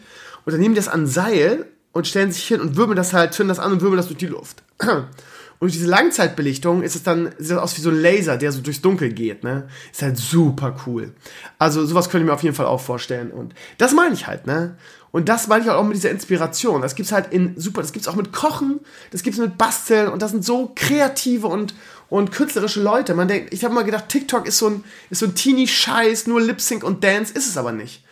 Und 0.44 0.52
dann 0.52 0.60
nehmen 0.60 0.74
die 0.74 0.80
das 0.80 0.88
an 0.88 1.06
Seil 1.06 1.66
und 1.92 2.06
stellen 2.06 2.32
sich 2.32 2.46
hin 2.46 2.60
und 2.60 2.76
wirbeln 2.76 2.96
das 2.96 3.14
halt, 3.14 3.32
zünden 3.32 3.48
das 3.48 3.64
an 3.64 3.72
und 3.72 3.80
wirbeln 3.80 3.96
das 3.96 4.08
durch 4.08 4.18
die 4.18 4.26
Luft. 4.26 4.62
Und 5.60 5.66
durch 5.66 5.74
diese 5.74 5.90
Langzeitbelichtung 5.90 6.82
ist 6.82 6.96
es 6.96 7.02
dann, 7.02 7.32
sieht 7.38 7.50
das 7.50 7.58
aus 7.58 7.76
wie 7.76 7.82
so 7.82 7.90
ein 7.90 8.00
Laser, 8.00 8.38
der 8.38 8.50
so 8.50 8.62
durchs 8.62 8.80
Dunkel 8.80 9.12
geht, 9.12 9.44
ne? 9.44 9.68
Ist 9.92 10.00
halt 10.00 10.16
super 10.16 10.74
cool. 10.86 11.12
Also 11.58 11.84
sowas 11.84 12.08
könnte 12.08 12.24
ich 12.24 12.28
mir 12.28 12.34
auf 12.34 12.42
jeden 12.42 12.56
Fall 12.56 12.64
auch 12.64 12.80
vorstellen. 12.80 13.30
Und 13.30 13.54
das 13.76 13.92
meine 13.92 14.14
ich 14.14 14.26
halt, 14.26 14.46
ne? 14.46 14.78
Und 15.12 15.28
das 15.28 15.48
meine 15.48 15.62
ich 15.62 15.68
halt 15.68 15.78
auch 15.78 15.84
mit 15.84 15.96
dieser 15.96 16.10
Inspiration. 16.10 16.80
Das 16.80 16.94
gibt's 16.94 17.12
halt 17.12 17.30
in 17.30 17.60
super, 17.60 17.82
das 17.82 17.92
gibt's 17.92 18.08
auch 18.08 18.16
mit 18.16 18.32
Kochen, 18.32 18.80
das 19.10 19.22
gibt's 19.22 19.38
mit 19.38 19.58
Basteln 19.58 20.08
und 20.08 20.22
das 20.22 20.30
sind 20.30 20.46
so 20.46 20.72
kreative 20.74 21.46
und, 21.46 21.74
und 22.08 22.32
künstlerische 22.32 22.80
Leute. 22.80 23.14
Man 23.14 23.28
denkt, 23.28 23.52
ich 23.52 23.62
habe 23.62 23.74
mal 23.74 23.84
gedacht, 23.84 24.08
TikTok 24.08 24.46
ist 24.46 24.56
so 24.56 24.70
ein, 24.70 24.84
ist 25.10 25.18
so 25.18 25.26
ein 25.26 25.34
teeny 25.34 25.66
Scheiß, 25.66 26.26
nur 26.26 26.40
Lip 26.40 26.62
Sync 26.62 26.84
und 26.84 27.04
Dance, 27.04 27.34
ist 27.34 27.46
es 27.46 27.58
aber 27.58 27.72
nicht. 27.72 28.02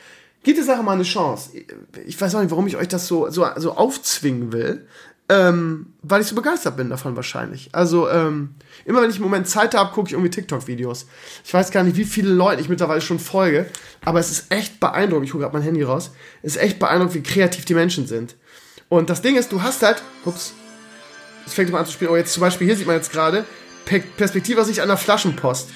Gebt 0.42 0.58
der 0.58 0.64
Sache 0.64 0.82
mal 0.82 0.92
eine 0.92 1.02
Chance. 1.02 1.50
Ich 2.06 2.20
weiß 2.20 2.34
auch 2.34 2.40
nicht, 2.40 2.50
warum 2.50 2.66
ich 2.66 2.76
euch 2.76 2.88
das 2.88 3.06
so, 3.06 3.28
so, 3.30 3.46
so 3.56 3.72
aufzwingen 3.72 4.52
will. 4.52 4.86
Ähm, 5.30 5.92
weil 6.02 6.22
ich 6.22 6.26
so 6.26 6.34
begeistert 6.34 6.78
bin 6.78 6.88
davon 6.88 7.14
wahrscheinlich. 7.14 7.68
Also, 7.72 8.08
ähm, 8.08 8.54
immer 8.86 9.02
wenn 9.02 9.10
ich 9.10 9.16
im 9.16 9.22
Moment 9.22 9.46
Zeit 9.46 9.74
habe, 9.74 9.92
gucke 9.92 10.08
ich 10.08 10.12
irgendwie 10.14 10.30
TikTok-Videos. 10.30 11.06
Ich 11.44 11.52
weiß 11.52 11.70
gar 11.70 11.82
nicht, 11.82 11.98
wie 11.98 12.04
viele 12.04 12.30
Leute 12.30 12.62
ich 12.62 12.70
mittlerweile 12.70 13.02
schon 13.02 13.18
folge, 13.18 13.66
aber 14.04 14.20
es 14.20 14.30
ist 14.30 14.50
echt 14.50 14.80
beeindruckend. 14.80 15.26
Ich 15.26 15.34
hole 15.34 15.42
gerade 15.42 15.54
mein 15.54 15.62
Handy 15.62 15.82
raus. 15.82 16.12
Es 16.42 16.56
ist 16.56 16.62
echt 16.62 16.78
beeindruckend, 16.78 17.14
wie 17.14 17.22
kreativ 17.22 17.66
die 17.66 17.74
Menschen 17.74 18.06
sind. 18.06 18.36
Und 18.88 19.10
das 19.10 19.20
Ding 19.20 19.36
ist, 19.36 19.52
du 19.52 19.62
hast 19.62 19.82
halt, 19.82 20.02
ups, 20.24 20.54
es 21.46 21.52
fängt 21.52 21.68
immer 21.68 21.80
an 21.80 21.86
zu 21.86 21.92
spielen. 21.92 22.10
Oh, 22.10 22.16
jetzt 22.16 22.32
zum 22.32 22.40
Beispiel, 22.40 22.66
hier 22.66 22.76
sieht 22.76 22.86
man 22.86 22.96
jetzt 22.96 23.12
gerade, 23.12 23.44
Perspektive 24.16 24.60
aus 24.62 24.66
Sicht 24.66 24.80
einer 24.80 24.96
Flaschenpost. 24.96 25.70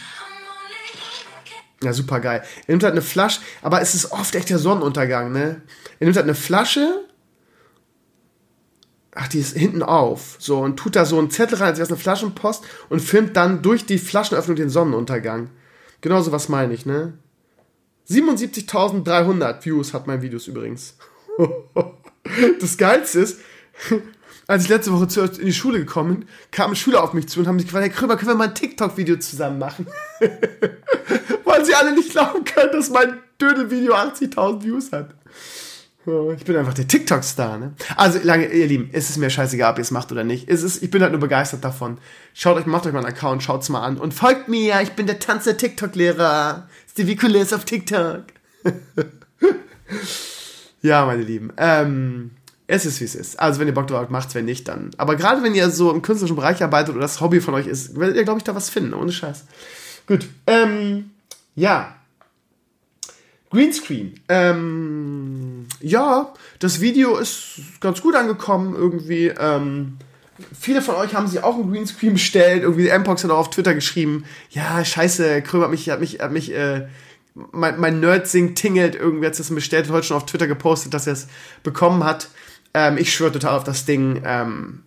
Ja, 1.83 1.93
super 1.93 2.21
geil. 2.21 2.43
Er 2.67 2.73
nimmt 2.73 2.85
halt 2.85 2.93
eine 2.93 3.03
Flasche, 3.03 3.41
aber 3.61 3.81
es 3.81 3.95
ist 3.95 4.13
oft 4.13 4.35
echt 4.35 4.51
der 4.51 4.59
Sonnenuntergang, 4.59 5.33
ne? 5.33 5.63
Er 5.99 6.05
nimmt 6.05 6.17
halt 6.17 6.25
eine 6.25 6.35
Flasche 6.35 7.05
ach, 9.15 9.29
die 9.29 9.41
ist 9.41 9.57
hinten 9.57 9.83
auf, 9.83 10.37
so, 10.39 10.59
und 10.61 10.77
tut 10.77 10.97
da 10.97 11.05
so 11.05 11.19
einen 11.19 11.31
Zettel 11.31 11.59
rein, 11.59 11.69
als 11.69 11.79
wäre 11.79 11.85
es 11.85 11.91
eine 11.91 12.01
Flaschenpost 12.01 12.65
und 12.89 13.01
filmt 13.01 13.37
dann 13.37 13.63
durch 13.63 13.85
die 13.85 13.99
Flaschenöffnung 13.99 14.57
den 14.57 14.71
Sonnenuntergang. 14.71 15.51
Genauso 16.01 16.33
was 16.33 16.49
meine 16.49 16.75
ich, 16.75 16.87
ne? 16.87 17.13
77.300 18.09 19.65
Views 19.65 19.95
hat 19.95 20.07
mein 20.07 20.23
Videos 20.23 20.49
übrigens. 20.49 20.97
das 22.61 22.77
Geilste 22.77 23.21
ist, 23.21 23.41
als 24.47 24.65
ich 24.65 24.69
letzte 24.69 24.93
Woche 24.93 25.07
in 25.39 25.47
die 25.47 25.53
Schule 25.53 25.79
gekommen 25.79 26.21
bin, 26.21 26.29
kamen 26.51 26.75
Schüler 26.75 27.03
auf 27.03 27.13
mich 27.13 27.29
zu 27.29 27.41
und 27.41 27.47
haben 27.47 27.57
mich 27.57 27.67
gefragt, 27.67 27.87
Herr 27.87 27.93
Krömer, 27.95 28.17
können 28.17 28.33
wir 28.33 28.35
mal 28.35 28.49
ein 28.49 28.55
TikTok-Video 28.55 29.17
zusammen 29.19 29.59
machen? 29.59 29.87
Weil 31.45 31.65
sie 31.65 31.75
alle 31.75 31.95
nicht 31.95 32.11
glauben 32.11 32.45
können, 32.45 32.73
dass 32.73 32.91
mein 32.91 33.19
Dödel-Video 33.41 33.95
80.000 33.95 34.63
Views 34.63 34.93
hat. 34.93 35.15
Ich 36.05 36.45
bin 36.45 36.57
einfach 36.57 36.75
der 36.75 36.89
TikTok-Star, 36.89 37.59
ne? 37.59 37.75
Also, 37.97 38.19
lange, 38.25 38.47
ihr 38.47 38.67
Lieben, 38.67 38.91
ist 38.91 39.09
es 39.09 39.19
mir 39.19 39.31
scheißegal, 39.31 39.71
ob 39.71 39.79
ihr 39.79 39.83
es 39.83 39.93
macht 39.93 40.11
oder 40.11 40.25
nicht. 40.25 40.49
Es 40.49 40.65
ist, 40.65 40.83
ich 40.83 40.91
bin 40.91 41.01
halt 41.01 41.13
nur 41.13 41.21
begeistert 41.21 41.63
davon. 41.63 41.99
Schaut 42.35 42.57
euch, 42.57 42.67
macht 42.67 42.87
euch 42.87 42.93
mal 42.93 43.05
einen 43.05 43.15
Account, 43.15 43.45
schaut's 43.45 43.69
mal 43.69 43.83
an 43.83 43.99
und 43.99 44.13
folgt 44.13 44.49
mir, 44.49 44.81
ich 44.83 44.93
bin 44.93 45.07
der 45.07 45.21
Tanz 45.21 45.45
der 45.45 45.57
TikTok-Lehrer. 45.57 46.67
Stevie 46.91 47.15
Kulis 47.15 47.53
auf 47.53 47.65
TikTok. 47.65 48.25
ja, 50.83 51.07
meine 51.07 51.23
Lieben, 51.23 51.53
ähm, 51.57 52.33
es 52.67 52.85
ist 52.85 53.01
wie 53.01 53.05
es 53.05 53.15
ist. 53.15 53.39
Also, 53.39 53.61
wenn 53.61 53.69
ihr 53.69 53.75
Bock 53.75 53.87
drauf 53.87 54.01
habt, 54.01 54.11
macht's, 54.11 54.35
wenn 54.35 54.45
nicht, 54.45 54.67
dann. 54.67 54.91
Aber 54.97 55.15
gerade 55.15 55.45
wenn 55.45 55.55
ihr 55.55 55.71
so 55.71 55.93
im 55.93 56.03
künstlerischen 56.03 56.37
Bereich 56.37 56.65
arbeitet 56.65 56.97
oder 56.97 57.03
das 57.03 57.21
Hobby 57.21 57.41
von 57.41 57.55
euch 57.55 57.69
ist, 57.69 57.99
werdet 57.99 58.17
ihr, 58.17 58.25
glaube 58.25 58.39
ich, 58.39 58.45
da 58.45 58.57
was 58.57 58.71
finden, 58.71 58.93
ohne 58.93 59.13
Scheiß. 59.13 59.45
Gut, 60.09 60.27
ähm, 60.49 61.11
ja. 61.55 61.95
Greenscreen. 63.53 64.15
Ähm, 64.29 65.67
ja, 65.81 66.33
das 66.59 66.81
Video 66.81 67.19
ist 67.19 67.61
ganz 67.81 68.01
gut 68.01 68.17
angekommen 68.17 68.75
irgendwie. 68.75 69.27
Ähm, 69.29 69.99
viele 70.59 70.81
von 70.81 70.95
euch 70.95 71.15
haben 71.15 71.27
sich 71.27 71.43
auch 71.45 71.59
ein 71.59 71.71
Greenscreen 71.71 72.15
bestellt. 72.15 72.63
Irgendwie 72.63 72.91
Mpox 72.91 73.25
hat 73.25 73.31
auch 73.31 73.39
auf 73.39 73.51
Twitter 73.51 73.75
geschrieben, 73.75 74.25
ja, 74.51 74.83
scheiße, 74.83 75.43
Krömer 75.43 75.65
hat 75.65 75.71
mich, 75.71 75.91
hat 75.91 76.01
mich, 76.01 76.21
hat 76.21 76.33
mich, 76.33 76.55
äh, 76.55 76.89
mein, 77.35 77.79
mein 77.79 78.01
Nerd-Sing 78.01 78.55
tingelt, 78.55 78.95
irgendwie 78.95 79.27
hat 79.27 79.39
es 79.39 79.55
bestellt, 79.55 79.91
heute 79.91 80.07
schon 80.07 80.17
auf 80.17 80.27
Twitter 80.27 80.47
gepostet, 80.47 80.95
dass 80.95 81.07
er 81.07 81.13
es 81.13 81.29
bekommen 81.63 82.05
hat. 82.05 82.29
Ähm, 82.73 82.97
ich 82.97 83.13
schwöre 83.13 83.33
total 83.33 83.57
auf 83.57 83.65
das 83.65 83.85
Ding. 83.85 84.23
Ähm, 84.25 84.83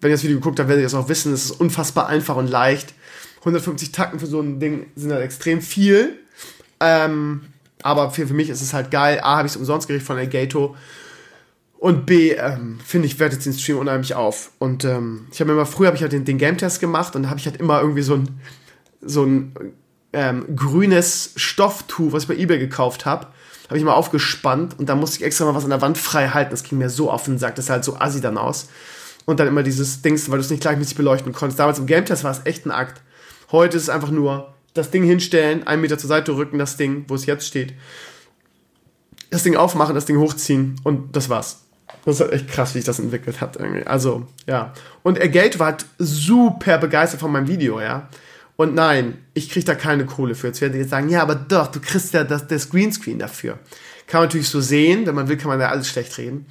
wenn 0.00 0.10
ihr 0.10 0.14
das 0.14 0.24
Video 0.24 0.38
geguckt 0.38 0.58
habt, 0.58 0.68
werdet 0.68 0.82
ihr 0.82 0.86
es 0.86 0.94
auch 0.94 1.08
wissen. 1.08 1.32
Es 1.32 1.44
ist 1.44 1.60
unfassbar 1.60 2.08
einfach 2.08 2.34
und 2.34 2.48
leicht. 2.48 2.92
150 3.40 3.92
Takten 3.92 4.18
für 4.18 4.26
so 4.26 4.40
ein 4.40 4.58
Ding 4.58 4.86
sind 4.96 5.12
halt 5.12 5.22
extrem 5.22 5.62
viel. 5.62 6.18
Ähm, 6.80 7.42
aber 7.82 8.10
für, 8.10 8.26
für 8.26 8.34
mich 8.34 8.50
ist 8.50 8.62
es 8.62 8.72
halt 8.72 8.90
geil. 8.90 9.20
A, 9.22 9.36
habe 9.36 9.46
ich 9.46 9.52
es 9.52 9.56
umsonst 9.56 9.88
gekriegt 9.88 10.06
von 10.06 10.18
Elgato. 10.18 10.76
Und 11.78 12.04
B, 12.04 12.32
ähm, 12.32 12.78
finde 12.84 13.06
ich, 13.06 13.18
wertet 13.18 13.44
den 13.46 13.54
Stream 13.54 13.78
unheimlich 13.78 14.14
auf. 14.14 14.50
Und 14.58 14.84
ähm, 14.84 15.26
ich 15.32 15.40
habe 15.40 15.52
immer, 15.52 15.64
früher 15.64 15.86
habe 15.86 15.96
ich 15.96 16.02
halt 16.02 16.12
den, 16.12 16.26
den 16.26 16.36
Game-Test 16.36 16.78
gemacht 16.78 17.16
und 17.16 17.22
da 17.22 17.30
habe 17.30 17.40
ich 17.40 17.46
halt 17.46 17.56
immer 17.56 17.80
irgendwie 17.80 18.02
so 18.02 18.16
ein, 18.16 18.40
so 19.00 19.24
ein 19.24 19.54
ähm, 20.12 20.44
grünes 20.54 21.32
Stofftuch, 21.36 22.12
was 22.12 22.24
ich 22.24 22.28
bei 22.28 22.36
Ebay 22.36 22.58
gekauft 22.58 23.06
habe, 23.06 23.28
habe 23.68 23.78
ich 23.78 23.84
mal 23.84 23.94
aufgespannt 23.94 24.78
und 24.78 24.88
da 24.88 24.94
musste 24.94 25.18
ich 25.18 25.24
extra 25.24 25.44
mal 25.46 25.54
was 25.54 25.64
an 25.64 25.70
der 25.70 25.80
Wand 25.80 25.96
frei 25.96 26.28
halten. 26.28 26.50
Das 26.50 26.64
ging 26.64 26.78
mir 26.78 26.90
so 26.90 27.10
auf 27.10 27.24
den 27.24 27.38
Sack, 27.38 27.54
das 27.54 27.66
sah 27.66 27.74
halt 27.74 27.84
so 27.84 27.96
assi 27.96 28.20
dann 28.20 28.36
aus. 28.36 28.68
Und 29.24 29.38
dann 29.38 29.46
immer 29.46 29.62
dieses 29.62 30.02
Dings, 30.02 30.28
weil 30.28 30.38
du 30.38 30.44
es 30.44 30.50
nicht 30.50 30.62
gleichmäßig 30.62 30.96
beleuchten 30.96 31.32
konntest. 31.32 31.60
Damals 31.60 31.78
im 31.78 31.86
Game-Test 31.86 32.24
war 32.24 32.32
es 32.32 32.40
echt 32.44 32.66
ein 32.66 32.72
Akt. 32.72 33.00
Heute 33.52 33.76
ist 33.76 33.84
es 33.84 33.88
einfach 33.88 34.10
nur 34.10 34.52
das 34.74 34.90
Ding 34.90 35.04
hinstellen, 35.04 35.66
einen 35.66 35.82
Meter 35.82 35.98
zur 35.98 36.08
Seite 36.08 36.36
rücken, 36.36 36.58
das 36.58 36.76
Ding, 36.76 37.04
wo 37.08 37.14
es 37.14 37.26
jetzt 37.26 37.46
steht, 37.46 37.74
das 39.30 39.42
Ding 39.42 39.56
aufmachen, 39.56 39.94
das 39.94 40.06
Ding 40.06 40.18
hochziehen 40.18 40.76
und 40.84 41.14
das 41.16 41.28
war's. 41.28 41.64
Das 42.04 42.20
ist 42.20 42.32
echt 42.32 42.48
krass, 42.48 42.74
wie 42.74 42.78
sich 42.78 42.86
das 42.86 42.98
entwickelt 42.98 43.40
hat 43.40 43.56
irgendwie. 43.56 43.84
Also, 43.84 44.26
ja. 44.46 44.72
Und 45.02 45.20
Gate 45.20 45.58
war 45.58 45.66
halt 45.66 45.86
super 45.98 46.78
begeistert 46.78 47.20
von 47.20 47.32
meinem 47.32 47.48
Video, 47.48 47.80
ja. 47.80 48.08
Und 48.56 48.74
nein, 48.74 49.18
ich 49.34 49.50
krieg 49.50 49.64
da 49.64 49.74
keine 49.74 50.06
Kohle 50.06 50.34
für. 50.34 50.48
Jetzt 50.48 50.60
werden 50.60 50.74
die 50.74 50.80
jetzt 50.80 50.90
sagen, 50.90 51.08
ja, 51.08 51.22
aber 51.22 51.34
doch, 51.34 51.68
du 51.68 51.80
kriegst 51.80 52.12
ja 52.14 52.24
das, 52.24 52.46
das 52.46 52.70
Greenscreen 52.70 53.18
dafür. 53.18 53.58
Kann 54.06 54.20
man 54.20 54.28
natürlich 54.28 54.48
so 54.48 54.60
sehen, 54.60 55.06
wenn 55.06 55.14
man 55.14 55.28
will, 55.28 55.36
kann 55.36 55.48
man 55.48 55.60
ja 55.60 55.68
alles 55.68 55.88
schlecht 55.88 56.16
reden. 56.18 56.46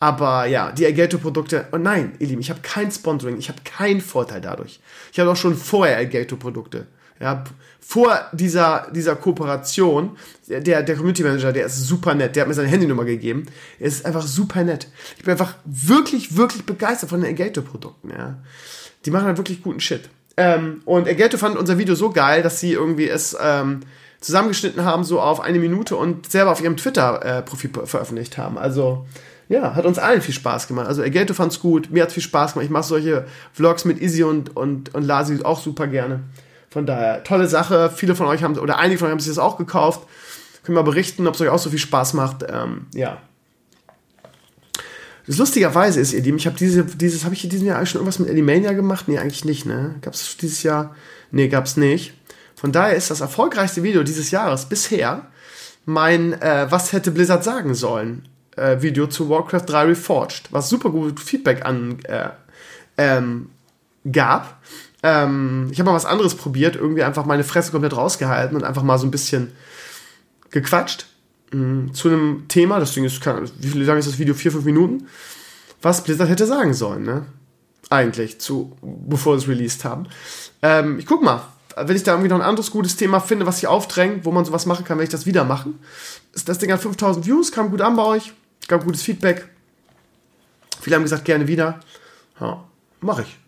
Aber 0.00 0.46
ja, 0.46 0.72
die 0.72 0.84
Elgato-Produkte, 0.84 1.68
und 1.70 1.82
nein, 1.82 2.12
ihr 2.18 2.26
Lieben, 2.26 2.40
ich 2.40 2.50
habe 2.50 2.60
kein 2.60 2.90
Sponsoring, 2.90 3.38
ich 3.38 3.48
habe 3.48 3.60
keinen 3.64 4.00
Vorteil 4.00 4.40
dadurch. 4.40 4.80
Ich 5.12 5.20
habe 5.20 5.30
auch 5.30 5.36
schon 5.36 5.56
vorher 5.56 5.96
Elgato-Produkte. 5.98 6.86
Ja, 7.20 7.44
vor 7.80 8.18
dieser, 8.32 8.88
dieser 8.92 9.14
Kooperation, 9.14 10.16
der, 10.48 10.82
der 10.82 10.96
Community 10.96 11.22
Manager, 11.22 11.52
der 11.52 11.66
ist 11.66 11.86
super 11.86 12.14
nett, 12.14 12.34
der 12.34 12.42
hat 12.42 12.48
mir 12.48 12.54
seine 12.54 12.68
Handynummer 12.68 13.04
gegeben. 13.04 13.46
Er 13.78 13.86
ist 13.86 14.04
einfach 14.04 14.26
super 14.26 14.64
nett. 14.64 14.88
Ich 15.16 15.22
bin 15.22 15.32
einfach 15.32 15.54
wirklich, 15.64 16.36
wirklich 16.36 16.64
begeistert 16.64 17.10
von 17.10 17.20
den 17.20 17.30
Elgato-Produkten, 17.30 18.10
ja. 18.10 18.38
Die 19.04 19.10
machen 19.10 19.26
halt 19.26 19.36
wirklich 19.36 19.62
guten 19.62 19.80
Shit. 19.80 20.08
Ähm, 20.36 20.82
und 20.84 21.06
Elgato 21.06 21.36
fand 21.38 21.56
unser 21.56 21.78
Video 21.78 21.94
so 21.94 22.10
geil, 22.10 22.42
dass 22.42 22.58
sie 22.58 22.72
irgendwie 22.72 23.08
es 23.08 23.36
ähm, 23.40 23.80
zusammengeschnitten 24.20 24.84
haben, 24.84 25.04
so 25.04 25.20
auf 25.20 25.40
eine 25.40 25.58
Minute 25.58 25.96
und 25.96 26.30
selber 26.30 26.50
auf 26.50 26.62
ihrem 26.62 26.76
Twitter-Profil 26.76 27.70
äh, 27.82 27.86
veröffentlicht 27.86 28.38
haben. 28.38 28.58
Also, 28.58 29.06
ja, 29.48 29.74
hat 29.74 29.84
uns 29.84 29.98
allen 29.98 30.22
viel 30.22 30.34
Spaß 30.34 30.66
gemacht. 30.68 30.86
Also 30.86 31.02
Elgato 31.02 31.34
fand's 31.34 31.60
gut, 31.60 31.90
mir 31.90 32.02
hat's 32.02 32.14
viel 32.14 32.22
Spaß 32.22 32.54
gemacht. 32.54 32.64
Ich 32.64 32.70
mache 32.70 32.84
solche 32.84 33.26
Vlogs 33.52 33.84
mit 33.84 34.00
Easy 34.00 34.24
und, 34.24 34.56
und, 34.56 34.94
und 34.94 35.02
Lasi 35.02 35.38
auch 35.44 35.60
super 35.60 35.86
gerne. 35.86 36.20
Von 36.74 36.86
daher, 36.86 37.22
tolle 37.22 37.46
Sache. 37.46 37.88
Viele 37.94 38.16
von 38.16 38.26
euch 38.26 38.42
haben, 38.42 38.58
oder 38.58 38.78
einige 38.78 38.98
von 38.98 39.06
euch 39.06 39.12
haben 39.12 39.20
sich 39.20 39.30
das 39.30 39.38
auch 39.38 39.56
gekauft. 39.56 40.08
Können 40.64 40.76
wir 40.76 40.82
berichten, 40.82 41.24
ob 41.28 41.36
es 41.36 41.40
euch 41.40 41.48
auch 41.48 41.58
so 41.60 41.70
viel 41.70 41.78
Spaß 41.78 42.14
macht. 42.14 42.44
Ähm, 42.48 42.88
ja. 42.92 43.22
Das 45.28 45.38
lustigerweise 45.38 46.00
ist, 46.00 46.12
ihr 46.12 46.20
Lieben, 46.20 46.36
ich 46.36 46.46
habe 46.46 46.56
diese, 46.58 46.84
dieses, 46.84 47.24
habe 47.24 47.32
ich 47.32 47.44
in 47.44 47.50
diesem 47.50 47.68
Jahr 47.68 47.78
eigentlich 47.78 47.90
schon 47.90 48.00
irgendwas 48.00 48.18
mit 48.18 48.28
Elimania 48.28 48.72
gemacht? 48.72 49.06
Nee, 49.06 49.18
eigentlich 49.18 49.44
nicht, 49.44 49.66
ne? 49.66 49.94
Gab 50.00 50.14
es 50.14 50.36
dieses 50.36 50.64
Jahr? 50.64 50.96
Nee, 51.30 51.46
gab 51.46 51.66
es 51.66 51.76
nicht. 51.76 52.12
Von 52.56 52.72
daher 52.72 52.96
ist 52.96 53.08
das 53.08 53.20
erfolgreichste 53.20 53.84
Video 53.84 54.02
dieses 54.02 54.32
Jahres 54.32 54.66
bisher 54.66 55.28
mein 55.84 56.32
äh, 56.42 56.66
Was 56.70 56.92
hätte 56.92 57.12
Blizzard 57.12 57.44
sagen 57.44 57.74
sollen 57.74 58.26
äh, 58.56 58.82
Video 58.82 59.06
zu 59.06 59.28
Warcraft 59.28 59.66
3 59.66 59.84
Reforged, 59.84 60.48
was 60.50 60.68
super 60.68 60.90
gut 60.90 61.20
Feedback 61.20 61.64
an 61.64 61.98
äh, 62.04 62.30
ähm, 62.96 63.50
gab. 64.10 64.60
Ähm, 65.06 65.68
ich 65.70 65.78
habe 65.78 65.90
mal 65.90 65.96
was 65.96 66.06
anderes 66.06 66.34
probiert, 66.34 66.76
irgendwie 66.76 67.02
einfach 67.02 67.26
meine 67.26 67.44
Fresse 67.44 67.70
komplett 67.70 67.94
rausgehalten 67.94 68.56
und 68.56 68.64
einfach 68.64 68.82
mal 68.82 68.96
so 68.96 69.06
ein 69.06 69.10
bisschen 69.10 69.52
gequatscht 70.50 71.04
mh, 71.52 71.92
zu 71.92 72.08
einem 72.08 72.48
Thema. 72.48 72.80
Das 72.80 72.94
Ding 72.94 73.04
ist, 73.04 73.20
kann, 73.20 73.50
wie 73.60 73.68
viel 73.68 73.82
lang 73.82 73.98
ist 73.98 74.08
das 74.08 74.18
Video? 74.18 74.32
Vier, 74.32 74.50
fünf 74.50 74.64
Minuten. 74.64 75.06
Was 75.82 76.02
Blizzard 76.02 76.30
hätte 76.30 76.46
sagen 76.46 76.72
sollen, 76.72 77.02
ne? 77.02 77.26
Eigentlich, 77.90 78.40
zu, 78.40 78.74
bevor 78.80 79.38
sie 79.38 79.44
es 79.44 79.48
released 79.50 79.84
haben. 79.84 80.06
Ähm, 80.62 80.98
ich 80.98 81.04
guck 81.04 81.22
mal, 81.22 81.42
wenn 81.76 81.96
ich 81.96 82.02
da 82.02 82.12
irgendwie 82.12 82.30
noch 82.30 82.38
ein 82.38 82.46
anderes 82.46 82.70
gutes 82.70 82.96
Thema 82.96 83.20
finde, 83.20 83.44
was 83.44 83.56
sich 83.56 83.66
aufdrängt, 83.66 84.24
wo 84.24 84.32
man 84.32 84.46
sowas 84.46 84.64
machen 84.64 84.86
kann, 84.86 84.96
werde 84.96 85.04
ich 85.04 85.10
das 85.10 85.26
wieder 85.26 85.44
machen. 85.44 85.80
Das 86.46 86.56
Ding 86.56 86.72
hat 86.72 86.80
5000 86.80 87.26
Views, 87.26 87.52
kam 87.52 87.70
gut 87.70 87.82
an 87.82 87.94
bei 87.94 88.04
euch, 88.04 88.32
gab 88.68 88.84
gutes 88.84 89.02
Feedback. 89.02 89.50
Viele 90.80 90.96
haben 90.96 91.02
gesagt, 91.02 91.26
gerne 91.26 91.46
wieder. 91.46 91.80
Ja, 92.40 92.64
mache 93.02 93.22
ich. 93.22 93.43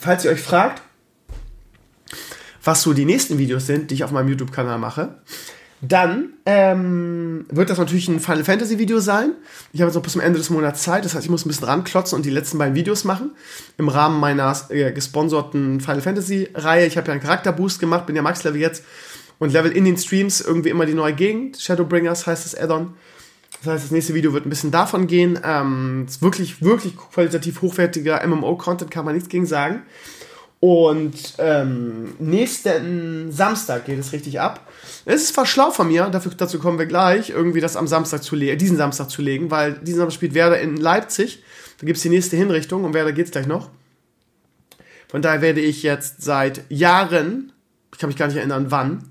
Falls 0.00 0.24
ihr 0.24 0.30
euch 0.30 0.40
fragt, 0.40 0.82
was 2.62 2.82
so 2.82 2.92
die 2.92 3.04
nächsten 3.04 3.38
Videos 3.38 3.66
sind, 3.66 3.90
die 3.90 3.94
ich 3.94 4.04
auf 4.04 4.10
meinem 4.10 4.28
YouTube-Kanal 4.28 4.78
mache, 4.78 5.18
dann 5.82 6.30
ähm, 6.46 7.44
wird 7.50 7.70
das 7.70 7.78
natürlich 7.78 8.08
ein 8.08 8.18
Final 8.18 8.44
Fantasy 8.44 8.78
Video 8.78 8.98
sein. 8.98 9.32
Ich 9.72 9.80
habe 9.80 9.88
jetzt 9.88 9.94
noch 9.94 10.02
bis 10.02 10.12
zum 10.12 10.22
Ende 10.22 10.38
des 10.38 10.50
Monats 10.50 10.82
Zeit, 10.82 11.04
das 11.04 11.14
heißt, 11.14 11.24
ich 11.24 11.30
muss 11.30 11.44
ein 11.44 11.48
bisschen 11.48 11.66
ranklotzen 11.66 12.16
und 12.16 12.24
die 12.24 12.30
letzten 12.30 12.58
beiden 12.58 12.74
Videos 12.74 13.04
machen. 13.04 13.32
Im 13.76 13.88
Rahmen 13.88 14.18
meiner 14.18 14.56
äh, 14.70 14.92
gesponserten 14.92 15.80
Final 15.80 16.00
Fantasy 16.00 16.48
Reihe. 16.54 16.86
Ich 16.86 16.96
habe 16.96 17.08
ja 17.08 17.12
einen 17.12 17.22
Charakterboost 17.22 17.78
gemacht, 17.78 18.06
bin 18.06 18.16
ja 18.16 18.22
Max-Level 18.22 18.60
jetzt 18.60 18.84
und 19.38 19.52
level 19.52 19.70
in 19.70 19.84
den 19.84 19.98
Streams 19.98 20.40
irgendwie 20.40 20.70
immer 20.70 20.86
die 20.86 20.94
neue 20.94 21.12
Gegend. 21.12 21.58
Shadowbringers 21.58 22.26
heißt 22.26 22.44
das 22.44 22.54
Add-on. 22.54 22.94
Das 23.62 23.72
heißt, 23.72 23.84
das 23.84 23.90
nächste 23.90 24.14
Video 24.14 24.32
wird 24.32 24.46
ein 24.46 24.50
bisschen 24.50 24.70
davon 24.70 25.06
gehen. 25.06 25.38
Ähm, 25.44 26.06
wirklich, 26.20 26.62
wirklich 26.62 26.96
qualitativ 26.96 27.62
hochwertiger 27.62 28.26
MMO-Content, 28.26 28.90
kann 28.90 29.04
man 29.04 29.14
nichts 29.14 29.28
gegen 29.28 29.46
sagen. 29.46 29.82
Und 30.60 31.34
ähm, 31.38 32.14
nächsten 32.18 33.30
Samstag 33.30 33.84
geht 33.84 33.98
es 33.98 34.12
richtig 34.12 34.40
ab. 34.40 34.66
Es 35.04 35.22
ist 35.22 35.34
zwar 35.34 35.46
schlau 35.46 35.70
von 35.70 35.88
mir, 35.88 36.06
dafür, 36.06 36.32
dazu 36.36 36.58
kommen 36.58 36.78
wir 36.78 36.86
gleich, 36.86 37.30
irgendwie 37.30 37.60
das 37.60 37.76
am 37.76 37.86
Samstag 37.86 38.22
zu 38.22 38.34
legen, 38.36 38.58
diesen 38.58 38.76
Samstag 38.76 39.10
zu 39.10 39.20
legen, 39.20 39.50
weil 39.50 39.74
diesen 39.74 39.98
Samstag 39.98 40.16
spielt 40.16 40.34
Werder 40.34 40.58
in 40.60 40.76
Leipzig. 40.76 41.42
Da 41.78 41.86
gibt 41.86 41.98
es 41.98 42.02
die 42.02 42.08
nächste 42.08 42.36
Hinrichtung 42.36 42.84
und 42.84 42.94
Werder 42.94 43.12
geht 43.12 43.26
es 43.26 43.32
gleich 43.32 43.46
noch. 43.46 43.70
Von 45.08 45.22
daher 45.22 45.42
werde 45.42 45.60
ich 45.60 45.82
jetzt 45.82 46.22
seit 46.22 46.62
Jahren, 46.70 47.52
ich 47.92 47.98
kann 47.98 48.08
mich 48.08 48.16
gar 48.16 48.26
nicht 48.26 48.36
erinnern 48.36 48.66
wann, 48.70 49.10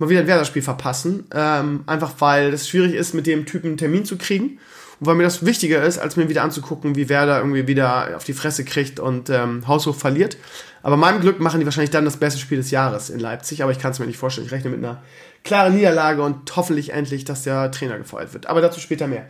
mal 0.00 0.08
wieder 0.08 0.20
ein 0.20 0.26
Werder-Spiel 0.26 0.62
verpassen. 0.62 1.26
Ähm, 1.32 1.84
einfach 1.86 2.14
weil 2.18 2.52
es 2.52 2.68
schwierig 2.68 2.94
ist, 2.94 3.14
mit 3.14 3.26
dem 3.26 3.46
Typen 3.46 3.68
einen 3.68 3.76
Termin 3.76 4.04
zu 4.04 4.18
kriegen. 4.18 4.58
Und 4.98 5.06
weil 5.06 5.14
mir 5.14 5.22
das 5.22 5.46
wichtiger 5.46 5.82
ist, 5.82 5.98
als 5.98 6.16
mir 6.16 6.28
wieder 6.28 6.42
anzugucken, 6.42 6.96
wie 6.96 7.08
Werder 7.08 7.38
irgendwie 7.38 7.66
wieder 7.66 8.16
auf 8.16 8.24
die 8.24 8.32
Fresse 8.32 8.64
kriegt 8.64 8.98
und 8.98 9.30
ähm, 9.30 9.68
haushoch 9.68 9.94
verliert. 9.94 10.36
Aber 10.82 10.96
meinem 10.96 11.20
Glück 11.20 11.38
machen 11.38 11.60
die 11.60 11.66
wahrscheinlich 11.66 11.90
dann 11.90 12.04
das 12.04 12.16
beste 12.16 12.40
Spiel 12.40 12.58
des 12.58 12.70
Jahres 12.70 13.10
in 13.10 13.20
Leipzig. 13.20 13.62
Aber 13.62 13.72
ich 13.72 13.78
kann 13.78 13.92
es 13.92 13.98
mir 13.98 14.06
nicht 14.06 14.18
vorstellen. 14.18 14.46
Ich 14.46 14.52
rechne 14.52 14.70
mit 14.70 14.78
einer 14.78 15.02
klaren 15.44 15.74
Niederlage 15.74 16.22
und 16.22 16.56
hoffentlich 16.56 16.92
endlich, 16.92 17.24
dass 17.24 17.42
der 17.42 17.70
Trainer 17.70 17.98
gefeuert 17.98 18.32
wird. 18.32 18.46
Aber 18.46 18.60
dazu 18.62 18.80
später 18.80 19.06
mehr. 19.06 19.26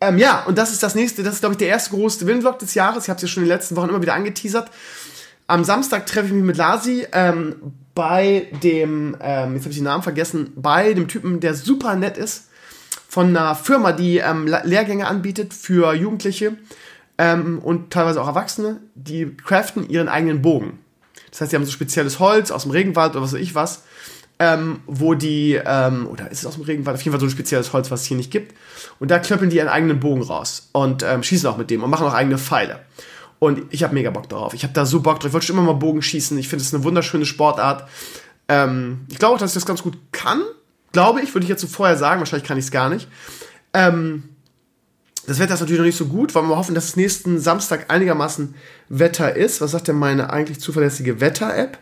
Ähm, 0.00 0.18
ja, 0.18 0.42
und 0.44 0.56
das 0.56 0.72
ist 0.72 0.82
das 0.82 0.94
nächste. 0.94 1.22
Das 1.22 1.34
ist, 1.34 1.40
glaube 1.40 1.52
ich, 1.52 1.58
der 1.58 1.68
erste 1.68 1.90
große 1.90 2.26
Win-Vlog 2.26 2.58
des 2.58 2.74
Jahres. 2.74 3.04
Ich 3.04 3.10
habe 3.10 3.16
es 3.16 3.22
ja 3.22 3.28
schon 3.28 3.42
in 3.42 3.48
den 3.48 3.56
letzten 3.56 3.76
Wochen 3.76 3.90
immer 3.90 4.02
wieder 4.02 4.14
angeteasert. 4.14 4.70
Am 5.46 5.64
Samstag 5.64 6.06
treffe 6.06 6.28
ich 6.28 6.32
mich 6.32 6.44
mit 6.44 6.56
Lasi 6.56 7.06
ähm, 7.12 7.56
bei 7.94 8.48
dem, 8.62 9.16
ähm, 9.20 9.54
jetzt 9.54 9.62
habe 9.62 9.70
ich 9.70 9.76
den 9.76 9.84
Namen 9.84 10.02
vergessen, 10.02 10.52
bei 10.56 10.94
dem 10.94 11.08
Typen, 11.08 11.40
der 11.40 11.54
super 11.54 11.94
nett 11.96 12.16
ist, 12.18 12.48
von 13.08 13.28
einer 13.28 13.54
Firma, 13.54 13.92
die 13.92 14.18
ähm, 14.18 14.46
Lehrgänge 14.46 15.06
anbietet 15.06 15.54
für 15.54 15.94
Jugendliche 15.94 16.56
ähm, 17.18 17.60
und 17.60 17.92
teilweise 17.92 18.20
auch 18.20 18.26
Erwachsene, 18.26 18.80
die 18.96 19.36
craften 19.36 19.88
ihren 19.88 20.08
eigenen 20.08 20.42
Bogen. 20.42 20.80
Das 21.30 21.40
heißt, 21.40 21.50
sie 21.50 21.56
haben 21.56 21.64
so 21.64 21.70
spezielles 21.70 22.18
Holz 22.18 22.50
aus 22.50 22.62
dem 22.62 22.72
Regenwald 22.72 23.12
oder 23.12 23.22
was 23.22 23.32
weiß 23.32 23.40
ich 23.40 23.54
was, 23.54 23.82
ähm, 24.40 24.80
wo 24.86 25.14
die, 25.14 25.60
ähm, 25.64 26.08
oder 26.08 26.30
ist 26.30 26.40
es 26.40 26.46
aus 26.46 26.54
dem 26.54 26.64
Regenwald? 26.64 26.96
Auf 26.96 27.02
jeden 27.02 27.12
Fall 27.12 27.20
so 27.20 27.26
ein 27.26 27.30
spezielles 27.30 27.72
Holz, 27.72 27.90
was 27.90 28.02
es 28.02 28.06
hier 28.06 28.16
nicht 28.16 28.32
gibt. 28.32 28.54
Und 28.98 29.10
da 29.10 29.20
klöppeln 29.20 29.50
die 29.50 29.56
ihren 29.56 29.68
eigenen 29.68 30.00
Bogen 30.00 30.22
raus 30.22 30.70
und 30.72 31.04
ähm, 31.04 31.22
schießen 31.22 31.48
auch 31.48 31.56
mit 31.56 31.70
dem 31.70 31.84
und 31.84 31.90
machen 31.90 32.06
auch 32.06 32.14
eigene 32.14 32.38
Pfeile. 32.38 32.80
Und 33.44 33.62
ich 33.70 33.82
habe 33.82 33.92
mega 33.92 34.10
Bock 34.10 34.28
darauf. 34.28 34.54
Ich 34.54 34.62
habe 34.62 34.72
da 34.72 34.86
so 34.86 35.00
Bock 35.00 35.20
drauf. 35.20 35.28
Ich 35.28 35.32
wollte 35.34 35.46
schon 35.46 35.56
immer 35.56 35.66
mal 35.66 35.78
Bogen 35.78 36.00
schießen. 36.00 36.38
Ich 36.38 36.48
finde 36.48 36.64
es 36.64 36.72
eine 36.72 36.82
wunderschöne 36.82 37.26
Sportart. 37.26 37.88
Ähm, 38.48 39.06
ich 39.10 39.18
glaube 39.18 39.34
auch, 39.34 39.38
dass 39.38 39.50
ich 39.50 39.54
das 39.54 39.66
ganz 39.66 39.82
gut 39.82 39.98
kann. 40.12 40.42
Glaube 40.92 41.20
ich, 41.20 41.34
würde 41.34 41.44
ich 41.44 41.50
jetzt 41.50 41.60
so 41.60 41.66
vorher 41.66 41.96
sagen. 41.96 42.20
Wahrscheinlich 42.20 42.48
kann 42.48 42.56
ich 42.56 42.64
es 42.64 42.70
gar 42.70 42.88
nicht. 42.88 43.06
Ähm, 43.74 44.24
das 45.26 45.38
Wetter 45.38 45.54
ist 45.54 45.60
natürlich 45.60 45.78
noch 45.78 45.86
nicht 45.86 45.98
so 45.98 46.06
gut, 46.06 46.34
weil 46.34 46.44
wir 46.44 46.56
hoffen, 46.56 46.74
dass 46.74 46.84
es 46.84 46.96
nächsten 46.96 47.38
Samstag 47.38 47.90
einigermaßen 47.90 48.54
Wetter 48.88 49.36
ist. 49.36 49.60
Was 49.60 49.72
sagt 49.72 49.88
denn 49.88 49.96
meine 49.96 50.30
eigentlich 50.30 50.60
zuverlässige 50.60 51.20
Wetter-App 51.20 51.78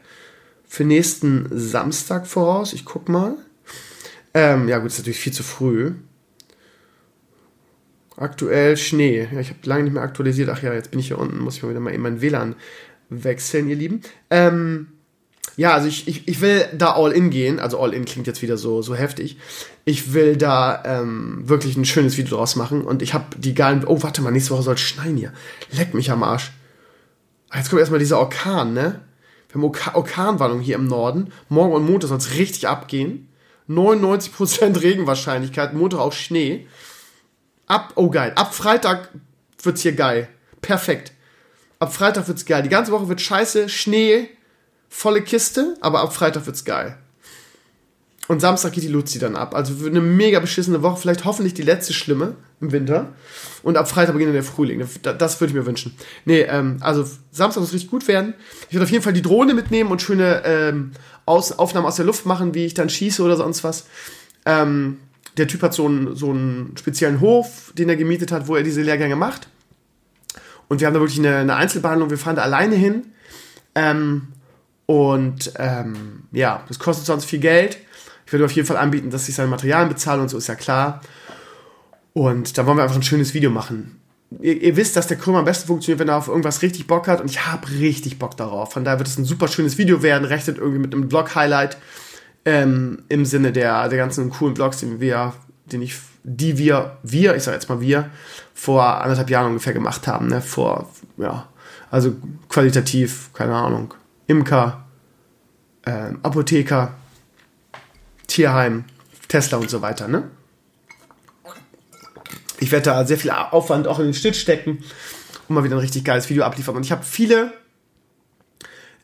für 0.66 0.84
nächsten 0.84 1.46
Samstag 1.50 2.26
voraus? 2.26 2.72
Ich 2.72 2.84
guck 2.84 3.08
mal. 3.08 3.36
Ähm, 4.34 4.68
ja, 4.68 4.78
gut, 4.78 4.88
ist 4.88 4.98
natürlich 4.98 5.20
viel 5.20 5.32
zu 5.32 5.42
früh. 5.42 5.94
Aktuell 8.16 8.76
Schnee. 8.76 9.28
Ja, 9.32 9.40
ich 9.40 9.48
habe 9.48 9.58
lange 9.64 9.84
nicht 9.84 9.92
mehr 9.94 10.02
aktualisiert. 10.02 10.48
Ach 10.50 10.62
ja, 10.62 10.72
jetzt 10.74 10.90
bin 10.90 11.00
ich 11.00 11.08
hier 11.08 11.18
unten. 11.18 11.38
Muss 11.38 11.56
ich 11.56 11.62
mal 11.62 11.70
wieder 11.70 11.80
mal 11.80 11.92
in 11.92 12.00
mein 12.00 12.20
WLAN 12.20 12.54
wechseln, 13.08 13.68
ihr 13.68 13.76
Lieben. 13.76 14.02
Ähm, 14.30 14.88
ja, 15.56 15.74
also 15.74 15.88
ich, 15.88 16.08
ich, 16.08 16.28
ich 16.28 16.40
will 16.40 16.66
da 16.72 16.92
all 16.92 17.12
in 17.12 17.30
gehen. 17.30 17.58
Also 17.58 17.78
all 17.80 17.94
in 17.94 18.04
klingt 18.04 18.26
jetzt 18.26 18.42
wieder 18.42 18.56
so, 18.56 18.82
so 18.82 18.94
heftig. 18.94 19.38
Ich 19.84 20.12
will 20.12 20.36
da 20.36 20.82
ähm, 20.84 21.48
wirklich 21.48 21.76
ein 21.76 21.84
schönes 21.84 22.16
Video 22.16 22.36
draus 22.36 22.56
machen. 22.56 22.82
Und 22.82 23.02
ich 23.02 23.14
habe 23.14 23.36
die 23.36 23.54
geilen. 23.54 23.84
Oh, 23.86 24.02
warte 24.02 24.22
mal, 24.22 24.30
nächste 24.30 24.52
Woche 24.52 24.62
soll 24.62 24.74
es 24.74 24.80
schneien 24.80 25.16
hier. 25.16 25.32
Leck 25.70 25.94
mich 25.94 26.10
am 26.10 26.22
Arsch. 26.22 26.52
Ah, 27.48 27.58
jetzt 27.58 27.70
kommt 27.70 27.80
erstmal 27.80 28.00
dieser 28.00 28.18
Orkan, 28.18 28.72
ne? 28.72 29.00
Wir 29.48 29.54
haben 29.54 29.64
Orka 29.64 29.94
Orkanwarnung 29.94 30.60
hier 30.60 30.76
im 30.76 30.86
Norden. 30.86 31.32
Morgen 31.50 31.74
und 31.74 31.84
Montag 31.84 32.08
soll 32.08 32.18
es 32.18 32.34
richtig 32.34 32.68
abgehen. 32.68 33.28
99% 33.68 34.80
Regenwahrscheinlichkeit, 34.80 35.74
Montag 35.74 36.00
auch 36.00 36.12
Schnee. 36.12 36.66
Ab, 37.72 37.94
oh 37.94 38.10
geil, 38.10 38.32
ab 38.34 38.54
Freitag 38.54 39.08
wird's 39.62 39.80
hier 39.80 39.94
geil. 39.94 40.28
Perfekt. 40.60 41.12
Ab 41.78 41.94
Freitag 41.94 42.28
wird's 42.28 42.44
geil. 42.44 42.62
Die 42.62 42.68
ganze 42.68 42.92
Woche 42.92 43.08
wird 43.08 43.22
scheiße, 43.22 43.70
Schnee, 43.70 44.28
volle 44.90 45.22
Kiste, 45.22 45.78
aber 45.80 46.02
ab 46.02 46.14
Freitag 46.14 46.44
wird's 46.44 46.66
geil. 46.66 46.98
Und 48.28 48.40
Samstag 48.40 48.72
geht 48.72 48.84
die 48.84 48.88
Luzi 48.88 49.18
dann 49.18 49.36
ab. 49.36 49.54
Also 49.54 49.86
eine 49.86 50.02
mega 50.02 50.38
beschissene 50.38 50.82
Woche, 50.82 51.00
vielleicht 51.00 51.24
hoffentlich 51.24 51.54
die 51.54 51.62
letzte 51.62 51.94
schlimme 51.94 52.36
im 52.60 52.72
Winter. 52.72 53.08
Und 53.62 53.78
ab 53.78 53.88
Freitag 53.88 54.12
beginnt 54.12 54.34
der 54.34 54.42
Frühling. 54.42 54.86
Das 55.00 55.40
würde 55.40 55.52
ich 55.52 55.54
mir 55.54 55.64
wünschen. 55.64 55.96
Nee, 56.26 56.42
ähm, 56.42 56.76
also 56.80 57.06
Samstag 57.30 57.62
muss 57.62 57.72
richtig 57.72 57.90
gut 57.90 58.06
werden. 58.06 58.34
Ich 58.68 58.74
werde 58.74 58.84
auf 58.84 58.90
jeden 58.90 59.02
Fall 59.02 59.14
die 59.14 59.22
Drohne 59.22 59.54
mitnehmen 59.54 59.90
und 59.90 60.02
schöne 60.02 60.42
ähm, 60.44 60.92
aus 61.24 61.58
Aufnahmen 61.58 61.86
aus 61.86 61.96
der 61.96 62.04
Luft 62.04 62.26
machen, 62.26 62.54
wie 62.54 62.66
ich 62.66 62.74
dann 62.74 62.90
schieße 62.90 63.22
oder 63.22 63.38
sonst 63.38 63.64
was. 63.64 63.86
Ähm, 64.44 64.98
der 65.36 65.48
Typ 65.48 65.62
hat 65.62 65.74
so 65.74 65.86
einen, 65.86 66.14
so 66.14 66.30
einen 66.30 66.76
speziellen 66.76 67.20
Hof, 67.20 67.72
den 67.76 67.88
er 67.88 67.96
gemietet 67.96 68.32
hat, 68.32 68.48
wo 68.48 68.56
er 68.56 68.62
diese 68.62 68.82
Lehrgänge 68.82 69.16
macht. 69.16 69.48
Und 70.68 70.80
wir 70.80 70.86
haben 70.86 70.94
da 70.94 71.00
wirklich 71.00 71.18
eine, 71.18 71.36
eine 71.36 71.56
Einzelbehandlung. 71.56 72.10
Wir 72.10 72.18
fahren 72.18 72.36
da 72.36 72.42
alleine 72.42 72.76
hin. 72.76 73.12
Ähm, 73.74 74.28
und 74.86 75.52
ähm, 75.58 76.24
ja, 76.32 76.64
das 76.68 76.78
kostet 76.78 77.06
sonst 77.06 77.24
viel 77.24 77.40
Geld. 77.40 77.78
Ich 78.26 78.32
werde 78.32 78.44
auf 78.44 78.52
jeden 78.52 78.66
Fall 78.66 78.76
anbieten, 78.76 79.10
dass 79.10 79.28
ich 79.28 79.34
seine 79.34 79.48
Materialien 79.50 79.88
bezahle 79.88 80.22
und 80.22 80.28
so 80.28 80.38
ist 80.38 80.46
ja 80.46 80.54
klar. 80.54 81.00
Und 82.14 82.56
da 82.56 82.66
wollen 82.66 82.78
wir 82.78 82.82
einfach 82.82 82.96
ein 82.96 83.02
schönes 83.02 83.34
Video 83.34 83.50
machen. 83.50 84.00
Ihr, 84.40 84.60
ihr 84.60 84.76
wisst, 84.76 84.96
dass 84.96 85.06
der 85.06 85.18
Krümmer 85.18 85.38
am 85.38 85.44
besten 85.44 85.66
funktioniert, 85.66 86.00
wenn 86.00 86.08
er 86.08 86.16
auf 86.16 86.28
irgendwas 86.28 86.62
richtig 86.62 86.86
Bock 86.86 87.08
hat. 87.08 87.20
Und 87.20 87.30
ich 87.30 87.46
habe 87.46 87.68
richtig 87.68 88.18
Bock 88.18 88.36
darauf. 88.36 88.72
Von 88.72 88.84
daher 88.84 88.98
wird 88.98 89.08
es 89.08 89.18
ein 89.18 89.24
super 89.24 89.48
schönes 89.48 89.78
Video 89.78 90.02
werden. 90.02 90.24
Rechnet 90.24 90.58
irgendwie 90.58 90.78
mit 90.78 90.94
einem 90.94 91.10
Vlog-Highlight. 91.10 91.76
Ähm, 92.44 93.04
Im 93.08 93.24
Sinne 93.24 93.52
der, 93.52 93.88
der 93.88 93.98
ganzen 93.98 94.30
coolen 94.30 94.56
Vlogs, 94.56 94.78
die 94.78 95.00
wir, 95.00 95.32
den 95.66 95.82
ich, 95.82 95.96
die 96.24 96.58
wir, 96.58 96.98
wir, 97.02 97.36
ich 97.36 97.44
sag 97.44 97.54
jetzt 97.54 97.68
mal 97.68 97.80
wir, 97.80 98.10
vor 98.54 99.00
anderthalb 99.00 99.30
Jahren 99.30 99.48
ungefähr 99.48 99.72
gemacht 99.72 100.06
haben. 100.06 100.28
Ne? 100.28 100.40
Vor, 100.40 100.90
ja, 101.18 101.48
also 101.90 102.14
qualitativ, 102.48 103.30
keine 103.32 103.54
Ahnung. 103.54 103.94
Imker, 104.26 104.84
ähm, 105.84 106.18
Apotheker, 106.22 106.94
Tierheim, 108.26 108.84
Tesla 109.28 109.58
und 109.58 109.70
so 109.70 109.82
weiter, 109.82 110.08
ne? 110.08 110.24
Ich 112.60 112.70
werde 112.70 112.84
da 112.84 113.04
sehr 113.04 113.18
viel 113.18 113.30
Aufwand 113.30 113.88
auch 113.88 113.98
in 113.98 114.04
den 114.04 114.14
Stitch 114.14 114.38
stecken 114.38 114.84
und 115.48 115.54
mal 115.54 115.64
wieder 115.64 115.74
ein 115.74 115.80
richtig 115.80 116.04
geiles 116.04 116.30
Video 116.30 116.44
abliefern. 116.44 116.76
Und 116.76 116.86
ich 116.86 116.92
habe 116.92 117.02
viele 117.02 117.52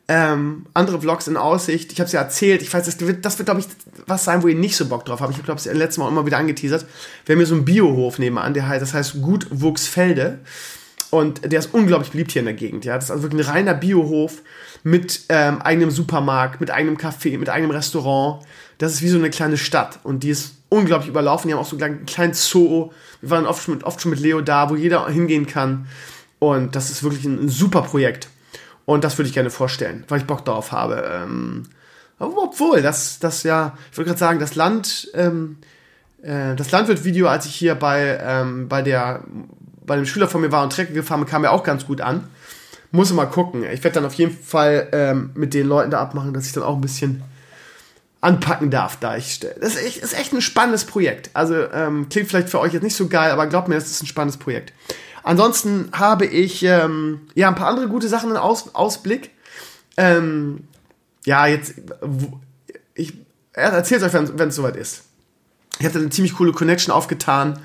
ähm, 0.09 0.65
andere 0.73 0.99
Vlogs 0.99 1.27
in 1.27 1.37
Aussicht. 1.37 1.93
Ich 1.93 1.99
habe 1.99 2.07
es 2.07 2.13
ja 2.13 2.21
erzählt. 2.21 2.63
Ich 2.63 2.73
weiß, 2.73 2.83
das 2.83 2.99
wird, 2.99 3.23
das 3.23 3.37
wird 3.37 3.45
glaube 3.45 3.61
ich, 3.61 3.67
was 4.07 4.23
sein, 4.23 4.41
wo 4.41 4.47
ihr 4.47 4.55
nicht 4.55 4.75
so 4.75 4.87
Bock 4.87 5.05
drauf 5.05 5.21
habt. 5.21 5.37
Ich 5.37 5.43
glaube, 5.43 5.59
es 5.59 5.65
letztes 5.65 5.99
Mal 5.99 6.09
immer 6.09 6.25
wieder 6.25 6.39
angeteasert. 6.39 6.85
Wir 7.25 7.33
haben 7.33 7.39
hier 7.39 7.45
so 7.45 7.53
einen 7.53 7.63
Biohof 7.63 8.17
nebenan, 8.17 8.55
der 8.55 8.67
heißt, 8.67 8.81
das 8.81 8.95
heißt 8.95 9.21
Gutwuchsfelde. 9.21 10.39
Und 11.11 11.51
der 11.51 11.59
ist 11.59 11.73
unglaublich 11.73 12.09
beliebt 12.11 12.31
hier 12.31 12.39
in 12.39 12.47
der 12.47 12.55
Gegend. 12.55 12.85
Ja, 12.85 12.95
das 12.95 13.05
ist 13.05 13.11
also 13.11 13.23
wirklich 13.23 13.47
ein 13.47 13.51
reiner 13.51 13.75
Biohof 13.75 14.41
mit 14.83 15.21
ähm, 15.29 15.61
eigenem 15.61 15.91
Supermarkt, 15.91 16.59
mit 16.59 16.71
eigenem 16.71 16.97
Café, 16.97 17.37
mit 17.37 17.49
eigenem 17.49 17.71
Restaurant. 17.71 18.43
Das 18.79 18.93
ist 18.93 19.03
wie 19.03 19.09
so 19.09 19.17
eine 19.17 19.29
kleine 19.29 19.57
Stadt 19.57 19.99
und 20.03 20.23
die 20.23 20.29
ist 20.29 20.55
unglaublich 20.69 21.09
überlaufen. 21.09 21.49
Die 21.49 21.53
haben 21.53 21.61
auch 21.61 21.67
so 21.67 21.77
einen 21.77 22.07
kleinen 22.07 22.33
Zoo. 22.33 22.89
Wir 23.21 23.29
waren 23.29 23.45
oft 23.45 23.63
schon, 23.63 23.75
mit, 23.75 23.83
oft 23.83 24.01
schon 24.01 24.09
mit 24.09 24.19
Leo 24.19 24.41
da, 24.41 24.71
wo 24.71 24.75
jeder 24.75 25.07
hingehen 25.07 25.45
kann. 25.45 25.87
Und 26.39 26.75
das 26.75 26.89
ist 26.89 27.03
wirklich 27.03 27.25
ein, 27.25 27.45
ein 27.45 27.49
super 27.49 27.83
Projekt. 27.83 28.27
Und 28.89 29.03
das 29.03 29.19
würde 29.19 29.27
ich 29.27 29.35
gerne 29.35 29.51
vorstellen, 29.51 30.03
weil 30.07 30.17
ich 30.17 30.25
Bock 30.25 30.43
darauf 30.45 30.71
habe. 30.71 31.07
Ähm, 31.13 31.67
Obwohl, 32.17 32.81
das, 32.81 33.19
das 33.19 33.43
ja, 33.43 33.77
ich 33.91 33.97
würde 33.99 34.07
gerade 34.07 34.19
sagen, 34.19 34.39
das 34.39 34.55
Land, 34.55 35.11
ähm, 35.13 35.57
äh, 36.23 36.55
das 36.55 36.71
Landwirt-Video, 36.71 37.27
als 37.27 37.45
ich 37.45 37.53
hier 37.53 37.75
bei, 37.75 38.19
ähm, 38.19 38.67
bei 38.67 38.81
der, 38.81 39.23
bei 39.85 39.95
dem 39.95 40.07
Schüler 40.07 40.27
von 40.27 40.41
mir 40.41 40.51
war 40.51 40.63
und 40.63 40.73
Trecke 40.73 40.93
gefahren 40.93 41.27
kam 41.27 41.43
ja 41.43 41.51
auch 41.51 41.63
ganz 41.63 41.85
gut 41.85 42.01
an. 42.01 42.29
Muss 42.89 43.13
mal 43.13 43.27
gucken. 43.27 43.63
Ich 43.71 43.83
werde 43.83 43.93
dann 43.93 44.05
auf 44.05 44.15
jeden 44.15 44.35
Fall 44.35 44.87
ähm, 44.91 45.29
mit 45.35 45.53
den 45.53 45.67
Leuten 45.67 45.91
da 45.91 45.99
abmachen, 46.01 46.33
dass 46.33 46.47
ich 46.47 46.53
dann 46.53 46.63
auch 46.63 46.73
ein 46.73 46.81
bisschen 46.81 47.21
anpacken 48.21 48.71
darf, 48.71 48.97
da 48.99 49.15
ich 49.17 49.39
Das 49.39 49.75
ist 49.75 49.85
echt, 49.85 49.97
ist 49.97 50.17
echt 50.17 50.33
ein 50.33 50.41
spannendes 50.41 50.85
Projekt. 50.85 51.29
Also 51.35 51.71
ähm, 51.71 52.09
klingt 52.09 52.27
vielleicht 52.27 52.49
für 52.49 52.59
euch 52.59 52.73
jetzt 52.73 52.81
nicht 52.81 52.95
so 52.95 53.07
geil, 53.07 53.29
aber 53.29 53.45
glaubt 53.45 53.67
mir, 53.67 53.75
das 53.75 53.91
ist 53.91 54.01
ein 54.01 54.07
spannendes 54.07 54.37
Projekt. 54.37 54.73
Ansonsten 55.23 55.89
habe 55.91 56.25
ich 56.25 56.63
ähm, 56.63 57.21
ja 57.35 57.47
ein 57.47 57.55
paar 57.55 57.67
andere 57.67 57.87
gute 57.87 58.07
Sachen 58.07 58.31
im 58.31 58.37
Aus, 58.37 58.73
Ausblick. 58.73 59.31
Ähm, 59.97 60.67
ja, 61.25 61.47
jetzt 61.47 61.75
ich 62.93 63.13
erzähle 63.53 64.05
euch, 64.05 64.13
wenn 64.13 64.49
es 64.49 64.55
soweit 64.55 64.75
ist. 64.75 65.03
Ich 65.79 65.85
hatte 65.85 65.99
eine 65.99 66.09
ziemlich 66.09 66.35
coole 66.35 66.51
Connection 66.51 66.93
aufgetan 66.93 67.59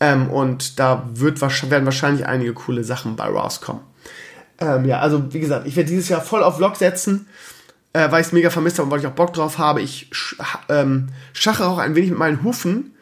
ähm, 0.00 0.30
und 0.30 0.78
da 0.78 1.08
wird, 1.14 1.40
werden 1.40 1.84
wahrscheinlich 1.84 2.26
einige 2.26 2.52
coole 2.54 2.84
Sachen 2.84 3.16
bei 3.16 3.26
rauskommen. 3.26 3.82
Ähm, 4.58 4.84
ja, 4.86 5.00
also 5.00 5.32
wie 5.32 5.40
gesagt, 5.40 5.66
ich 5.66 5.76
werde 5.76 5.90
dieses 5.90 6.08
Jahr 6.08 6.20
voll 6.20 6.42
auf 6.42 6.56
Vlog 6.56 6.76
setzen 6.76 7.26
äh, 7.96 8.10
weil 8.10 8.20
ich 8.20 8.26
es 8.26 8.32
mega 8.32 8.50
vermisst 8.50 8.78
habe 8.78 8.84
und 8.86 8.90
weil 8.92 9.00
ich 9.00 9.06
auch 9.06 9.12
Bock 9.12 9.32
drauf 9.32 9.58
habe. 9.58 9.80
Ich 9.80 10.08
sch 10.12 10.36
ähm, 10.68 11.08
schache 11.32 11.64
auch 11.64 11.78
ein 11.78 11.94
wenig 11.94 12.10
mit 12.10 12.18
meinen 12.18 12.42
Hufen, 12.42 12.94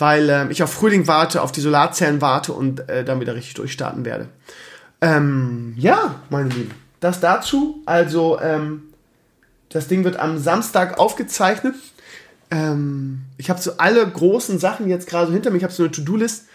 weil 0.00 0.28
äh, 0.28 0.46
ich 0.50 0.62
auf 0.62 0.72
Frühling 0.72 1.06
warte, 1.06 1.42
auf 1.42 1.52
die 1.52 1.60
Solarzellen 1.60 2.20
warte 2.20 2.52
und 2.52 2.88
äh, 2.88 3.04
dann 3.04 3.20
wieder 3.20 3.34
richtig 3.34 3.54
durchstarten 3.54 4.04
werde. 4.04 4.28
Ähm, 5.00 5.74
ja, 5.76 6.16
meine 6.30 6.48
Lieben, 6.48 6.74
das 7.00 7.20
dazu. 7.20 7.82
Also, 7.86 8.40
ähm, 8.40 8.82
das 9.70 9.86
Ding 9.88 10.04
wird 10.04 10.18
am 10.18 10.38
Samstag 10.38 10.98
aufgezeichnet. 10.98 11.74
Ähm, 12.50 13.22
ich 13.38 13.50
habe 13.50 13.60
so 13.60 13.72
alle 13.78 14.06
großen 14.06 14.58
Sachen 14.58 14.88
jetzt 14.88 15.08
gerade 15.08 15.28
so 15.28 15.32
hinter 15.32 15.50
mir. 15.50 15.58
Ich 15.58 15.62
habe 15.62 15.72
so 15.72 15.84
eine 15.84 15.92
To-Do-List. 15.92 16.46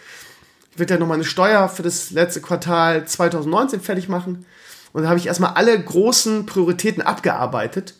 Ich 0.72 0.78
werde 0.78 0.94
ja 0.94 1.00
noch 1.00 1.06
mal 1.06 1.14
eine 1.14 1.24
Steuer 1.24 1.68
für 1.68 1.82
das 1.82 2.10
letzte 2.10 2.42
Quartal 2.42 3.06
2019 3.06 3.80
fertig 3.80 4.08
machen. 4.08 4.44
Und 4.92 5.02
da 5.02 5.08
habe 5.08 5.18
ich 5.18 5.26
erstmal 5.26 5.54
alle 5.54 5.78
großen 5.82 6.46
Prioritäten 6.46 7.02
abgearbeitet. 7.02 7.94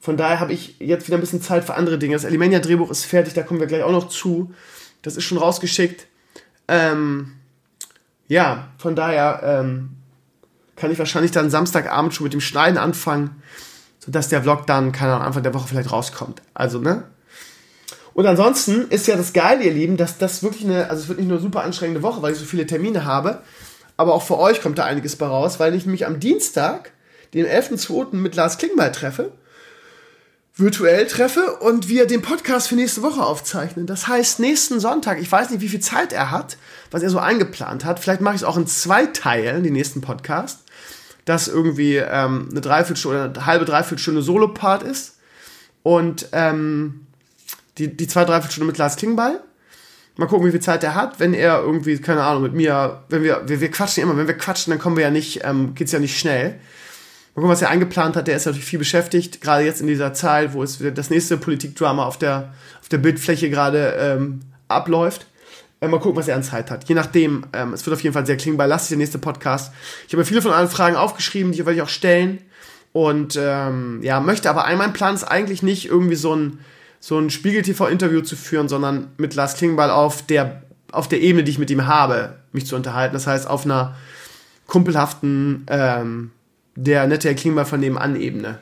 Von 0.00 0.16
daher 0.16 0.40
habe 0.40 0.52
ich 0.52 0.76
jetzt 0.78 1.06
wieder 1.06 1.18
ein 1.18 1.20
bisschen 1.20 1.42
Zeit 1.42 1.64
für 1.64 1.74
andere 1.74 1.98
Dinge. 1.98 2.14
Das 2.14 2.24
Alimania-Drehbuch 2.24 2.90
ist 2.90 3.04
fertig, 3.04 3.34
da 3.34 3.42
kommen 3.42 3.60
wir 3.60 3.66
gleich 3.66 3.82
auch 3.82 3.92
noch 3.92 4.08
zu. 4.08 4.52
Das 5.02 5.16
ist 5.16 5.24
schon 5.24 5.38
rausgeschickt. 5.38 6.06
Ähm, 6.68 7.32
ja, 8.28 8.68
von 8.78 8.94
daher 8.94 9.40
ähm, 9.42 9.90
kann 10.76 10.90
ich 10.90 10.98
wahrscheinlich 10.98 11.32
dann 11.32 11.50
Samstagabend 11.50 12.14
schon 12.14 12.24
mit 12.24 12.32
dem 12.32 12.40
Schneiden 12.40 12.78
anfangen, 12.78 13.42
sodass 13.98 14.28
der 14.28 14.42
Vlog 14.42 14.66
dann, 14.66 14.92
keine 14.92 15.12
Ahnung, 15.12 15.26
Anfang 15.26 15.42
der 15.42 15.54
Woche 15.54 15.68
vielleicht 15.68 15.92
rauskommt. 15.92 16.42
Also, 16.54 16.78
ne? 16.78 17.04
Und 18.14 18.26
ansonsten 18.26 18.88
ist 18.88 19.06
ja 19.06 19.16
das 19.16 19.32
Geile, 19.32 19.64
ihr 19.64 19.72
Lieben, 19.72 19.96
dass 19.96 20.18
das 20.18 20.42
wirklich 20.42 20.64
eine, 20.64 20.90
also 20.90 21.02
es 21.02 21.08
wird 21.08 21.18
nicht 21.18 21.28
nur 21.28 21.38
eine 21.38 21.42
super 21.42 21.62
anstrengende 21.62 22.02
Woche, 22.02 22.22
weil 22.22 22.32
ich 22.32 22.38
so 22.38 22.44
viele 22.44 22.66
Termine 22.66 23.04
habe, 23.04 23.42
aber 23.96 24.14
auch 24.14 24.22
für 24.22 24.38
euch 24.38 24.62
kommt 24.62 24.78
da 24.78 24.84
einiges 24.84 25.16
bei 25.16 25.26
raus, 25.26 25.60
weil 25.60 25.74
ich 25.74 25.86
mich 25.86 26.06
am 26.06 26.20
Dienstag, 26.20 26.92
den 27.34 27.46
11.2. 27.46 28.16
mit 28.16 28.34
Lars 28.34 28.58
Klingbeil 28.58 28.92
treffe, 28.92 29.32
virtuell 30.60 31.06
treffe 31.06 31.56
und 31.56 31.88
wir 31.88 32.06
den 32.06 32.22
Podcast 32.22 32.68
für 32.68 32.74
nächste 32.74 33.02
Woche 33.02 33.22
aufzeichnen. 33.22 33.86
Das 33.86 34.08
heißt, 34.08 34.40
nächsten 34.40 34.80
Sonntag, 34.80 35.20
ich 35.20 35.30
weiß 35.30 35.50
nicht, 35.50 35.60
wie 35.60 35.68
viel 35.68 35.80
Zeit 35.80 36.12
er 36.12 36.30
hat, 36.30 36.56
was 36.90 37.02
er 37.02 37.10
so 37.10 37.18
eingeplant 37.18 37.84
hat. 37.84 38.00
Vielleicht 38.00 38.20
mache 38.20 38.34
ich 38.34 38.42
es 38.42 38.46
auch 38.46 38.56
in 38.56 38.66
zwei 38.66 39.06
Teilen, 39.06 39.62
den 39.62 39.72
nächsten 39.72 40.00
Podcast, 40.00 40.60
dass 41.24 41.48
irgendwie 41.48 41.96
ähm, 41.96 42.48
eine 42.50 42.60
Dreiviertelstunde, 42.60 43.32
eine 43.34 43.46
halbe 43.46 43.64
Dreiviertelstunde 43.64 44.22
Solo-Part 44.22 44.82
ist 44.82 45.18
und 45.82 46.28
ähm, 46.32 47.06
die, 47.78 47.96
die 47.96 48.06
zwei 48.06 48.24
Dreiviertelstunde 48.24 48.66
mit 48.66 48.78
Lars 48.78 48.96
Klingbeil 48.96 49.40
Mal 50.20 50.26
gucken, 50.26 50.46
wie 50.46 50.50
viel 50.50 50.60
Zeit 50.60 50.84
er 50.84 50.94
hat. 50.94 51.18
Wenn 51.18 51.32
er 51.32 51.60
irgendwie, 51.60 51.96
keine 51.98 52.22
Ahnung, 52.22 52.42
mit 52.42 52.52
mir, 52.52 53.04
wenn 53.08 53.22
wir, 53.22 53.42
wir, 53.46 53.60
wir 53.62 53.70
quatschen 53.70 54.02
immer, 54.02 54.18
wenn 54.18 54.26
wir 54.26 54.36
quatschen, 54.36 54.70
dann 54.70 54.78
kommen 54.78 54.96
wir 54.96 55.04
ja 55.04 55.10
nicht, 55.10 55.40
ähm, 55.44 55.74
geht's 55.74 55.92
ja 55.92 55.98
nicht 55.98 56.18
schnell. 56.18 56.60
Mal 57.34 57.42
gucken, 57.42 57.50
was 57.50 57.62
er 57.62 57.70
eingeplant 57.70 58.16
hat. 58.16 58.26
Der 58.26 58.36
ist 58.36 58.46
natürlich 58.46 58.66
viel 58.66 58.78
beschäftigt, 58.78 59.40
gerade 59.40 59.64
jetzt 59.64 59.80
in 59.80 59.86
dieser 59.86 60.12
Zeit, 60.14 60.52
wo 60.52 60.62
es 60.62 60.82
das 60.94 61.10
nächste 61.10 61.36
Politikdrama 61.36 62.04
auf 62.04 62.18
der, 62.18 62.52
auf 62.80 62.88
der 62.88 62.98
Bildfläche 62.98 63.50
gerade 63.50 63.94
ähm, 63.98 64.40
abläuft. 64.68 65.26
Äh, 65.80 65.88
mal 65.88 66.00
gucken, 66.00 66.18
was 66.18 66.28
er 66.28 66.36
an 66.36 66.42
Zeit 66.42 66.70
hat. 66.70 66.88
Je 66.88 66.94
nachdem, 66.94 67.46
ähm, 67.52 67.72
es 67.72 67.86
wird 67.86 67.94
auf 67.94 68.02
jeden 68.02 68.14
Fall 68.14 68.26
sehr 68.26 68.36
klingbar. 68.36 68.66
Lass 68.66 68.88
der 68.88 68.98
nächste 68.98 69.18
Podcast. 69.18 69.72
Ich 70.06 70.12
habe 70.12 70.22
mir 70.22 70.26
viele 70.26 70.42
von 70.42 70.52
euren 70.52 70.68
Fragen 70.68 70.96
aufgeschrieben, 70.96 71.52
die 71.52 71.58
werde 71.58 71.74
ich 71.74 71.82
auch 71.82 71.88
stellen. 71.88 72.38
Und 72.92 73.38
ähm, 73.40 74.00
ja, 74.02 74.18
möchte 74.20 74.50
aber, 74.50 74.66
mein 74.76 74.92
Plan 74.92 75.14
ist 75.14 75.24
eigentlich 75.24 75.62
nicht 75.62 75.86
irgendwie 75.86 76.16
so 76.16 76.34
ein 76.34 76.58
so 77.00 77.18
ein 77.18 77.30
Spiegel-TV-Interview 77.30 78.20
zu 78.20 78.36
führen, 78.36 78.68
sondern 78.68 79.08
mit 79.16 79.34
Lars 79.34 79.54
Klingbeil 79.54 79.90
auf 79.90 80.24
der, 80.24 80.62
auf 80.92 81.08
der 81.08 81.22
Ebene, 81.22 81.42
die 81.42 81.50
ich 81.50 81.58
mit 81.58 81.70
ihm 81.70 81.86
habe, 81.86 82.36
mich 82.52 82.66
zu 82.66 82.76
unterhalten. 82.76 83.14
Das 83.14 83.26
heißt, 83.26 83.48
auf 83.48 83.64
einer 83.64 83.96
kumpelhaften, 84.66 85.66
ähm, 85.68 86.30
der 86.84 87.06
nette 87.06 87.34
Klingbeil 87.34 87.64
von 87.64 87.80
nebenan 87.80 88.20
Ebene. 88.20 88.58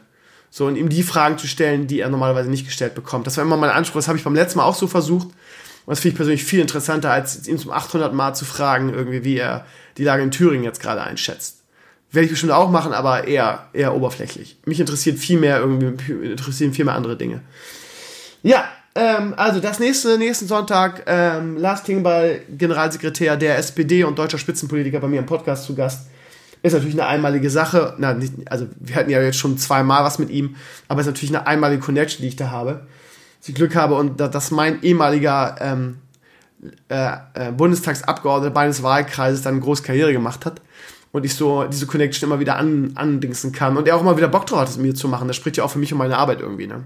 So, 0.51 0.67
und 0.67 0.77
ihm 0.77 0.89
die 0.89 1.03
Fragen 1.03 1.39
zu 1.39 1.47
stellen, 1.47 1.87
die 1.87 2.01
er 2.01 2.09
normalerweise 2.09 2.51
nicht 2.51 2.65
gestellt 2.65 2.95
bekommt. 2.95 3.27
Das 3.27 3.37
war 3.37 3.45
immer 3.45 3.57
mein 3.57 3.71
Anspruch. 3.71 3.99
Das 3.99 4.09
habe 4.09 4.19
ich 4.19 4.25
beim 4.25 4.35
letzten 4.35 4.59
Mal 4.59 4.65
auch 4.65 4.75
so 4.75 4.87
versucht. 4.87 5.27
Und 5.27 5.93
das 5.93 6.01
finde 6.01 6.13
ich 6.13 6.17
persönlich 6.17 6.45
viel 6.45 6.61
interessanter, 6.61 7.11
als 7.11 7.47
ihn 7.47 7.59
zum 7.59 7.71
800 7.71 8.13
Mal 8.15 8.35
zu 8.35 8.45
fragen, 8.45 8.93
irgendwie, 8.93 9.25
wie 9.25 9.37
er 9.37 9.67
die 9.99 10.05
Lage 10.05 10.23
in 10.23 10.31
Thüringen 10.31 10.65
jetzt 10.65 10.81
gerade 10.81 11.03
einschätzt. 11.03 11.63
Werde 12.11 12.25
ich 12.25 12.31
bestimmt 12.31 12.53
auch 12.53 12.71
machen, 12.71 12.93
aber 12.93 13.27
eher, 13.27 13.69
eher 13.75 13.95
oberflächlich. 13.95 14.59
Mich 14.65 14.81
interessiert 14.81 15.19
viel 15.19 15.39
mehr 15.39 15.59
irgendwie, 15.59 16.31
interessieren 16.31 16.73
viel 16.73 16.87
mehr 16.87 16.95
andere 16.95 17.17
Dinge. 17.17 17.43
Ja, 18.43 18.65
ähm, 18.95 19.35
also 19.37 19.61
das 19.61 19.79
nächste, 19.79 20.17
nächsten 20.17 20.47
Sonntag, 20.47 21.05
ähm, 21.07 21.59
Lars 21.59 21.85
Klingbeil, 21.85 22.43
Generalsekretär 22.51 23.37
der 23.37 23.59
SPD 23.59 24.05
und 24.05 24.19
deutscher 24.19 24.39
Spitzenpolitiker 24.39 25.01
bei 25.01 25.09
mir 25.09 25.19
im 25.19 25.27
Podcast 25.27 25.65
zu 25.65 25.75
Gast. 25.75 26.09
Ist 26.63 26.73
natürlich 26.73 26.95
eine 26.95 27.07
einmalige 27.07 27.51
Sache. 27.51 27.95
Na, 27.99 28.15
nicht, 28.15 28.33
also 28.51 28.67
wir 28.81 28.97
hatten 28.97 29.11
ja 29.11 29.23
jetzt 29.23 29.39
schon 29.39 29.59
zweimal 29.59 30.05
was 30.05 30.19
mit 30.19 30.31
ihm, 30.31 30.57
aber 30.89 31.01
ist 31.01 31.07
natürlich 31.07 31.35
eine 31.35 31.47
einmalige 31.47 31.83
Connection, 31.83 32.23
die 32.23 32.29
ich 32.29 32.37
da 32.37 32.51
habe. 32.51 32.87
Dass 33.41 33.49
ich 33.49 33.55
Glück 33.55 33.77
habe 33.77 33.95
und 33.95 34.19
dass 34.19 34.51
mein 34.51 34.83
ehemaliger 34.83 35.57
ähm, 35.61 35.99
äh, 36.89 37.13
äh, 37.35 37.53
Bundestagsabgeordneter 37.53 38.55
meines 38.55 38.83
Wahlkreises 38.83 39.43
dann 39.43 39.55
eine 39.55 39.63
große 39.63 39.85
Karriere 39.85 40.13
gemacht 40.13 40.45
hat 40.45 40.61
und 41.13 41.25
ich 41.25 41.35
so 41.35 41.65
diese 41.65 41.87
Connection 41.87 42.29
immer 42.29 42.41
wieder 42.41 42.57
an, 42.57 42.93
andingsen 42.97 43.53
kann 43.53 43.77
und 43.77 43.87
er 43.87 43.97
auch 43.97 44.01
immer 44.01 44.17
wieder 44.17 44.29
Bock 44.29 44.47
drauf 44.47 44.61
hat, 44.61 44.69
es 44.69 44.77
mit 44.77 44.87
mir 44.87 44.95
zu 44.95 45.09
machen. 45.09 45.29
Das 45.29 45.37
spricht 45.37 45.57
ja 45.57 45.65
auch 45.65 45.71
für 45.71 45.79
mich 45.79 45.93
und 45.93 45.99
meine 45.99 46.17
Arbeit 46.17 46.41
irgendwie, 46.41 46.67
ne? 46.67 46.85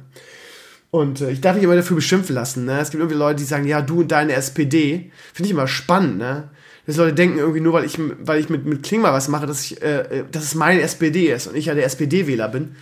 Und 0.90 1.22
äh, 1.22 1.30
ich 1.30 1.40
darf 1.40 1.54
mich 1.54 1.64
immer 1.64 1.74
dafür 1.74 1.96
beschimpfen 1.96 2.34
lassen. 2.34 2.66
Ne? 2.66 2.78
Es 2.78 2.90
gibt 2.90 3.00
irgendwie 3.00 3.16
Leute, 3.16 3.36
die 3.36 3.44
sagen, 3.44 3.66
ja, 3.66 3.80
du 3.80 4.00
und 4.00 4.12
deine 4.12 4.34
SPD. 4.34 5.10
Finde 5.32 5.46
ich 5.46 5.50
immer 5.50 5.66
spannend, 5.66 6.18
ne? 6.18 6.50
Dass 6.86 6.96
Leute 6.96 7.14
denken 7.14 7.38
irgendwie 7.38 7.60
nur, 7.60 7.72
weil 7.72 7.84
ich, 7.84 7.98
weil 7.98 8.40
ich 8.40 8.48
mit, 8.48 8.66
mit 8.66 8.82
Klingma 8.82 9.12
was 9.12 9.28
mache, 9.28 9.46
dass, 9.46 9.62
ich, 9.62 9.80
äh, 9.82 10.00
äh 10.00 10.24
dass 10.30 10.42
es 10.42 10.54
meine 10.54 10.82
SPD 10.82 11.32
ist 11.32 11.46
und 11.46 11.56
ich 11.56 11.66
ja 11.66 11.74
der 11.74 11.84
SPD-Wähler 11.84 12.48
bin. 12.48 12.76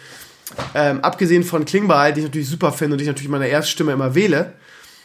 Ähm, 0.74 1.00
abgesehen 1.00 1.44
von 1.44 1.64
Klingbeil, 1.64 2.12
die 2.12 2.20
ich 2.20 2.26
natürlich 2.26 2.48
super 2.48 2.72
finde 2.72 2.94
und 2.94 3.00
ich 3.00 3.06
natürlich 3.06 3.28
meine 3.28 3.48
Erststimme 3.48 3.92
immer 3.92 4.14
wähle, 4.14 4.54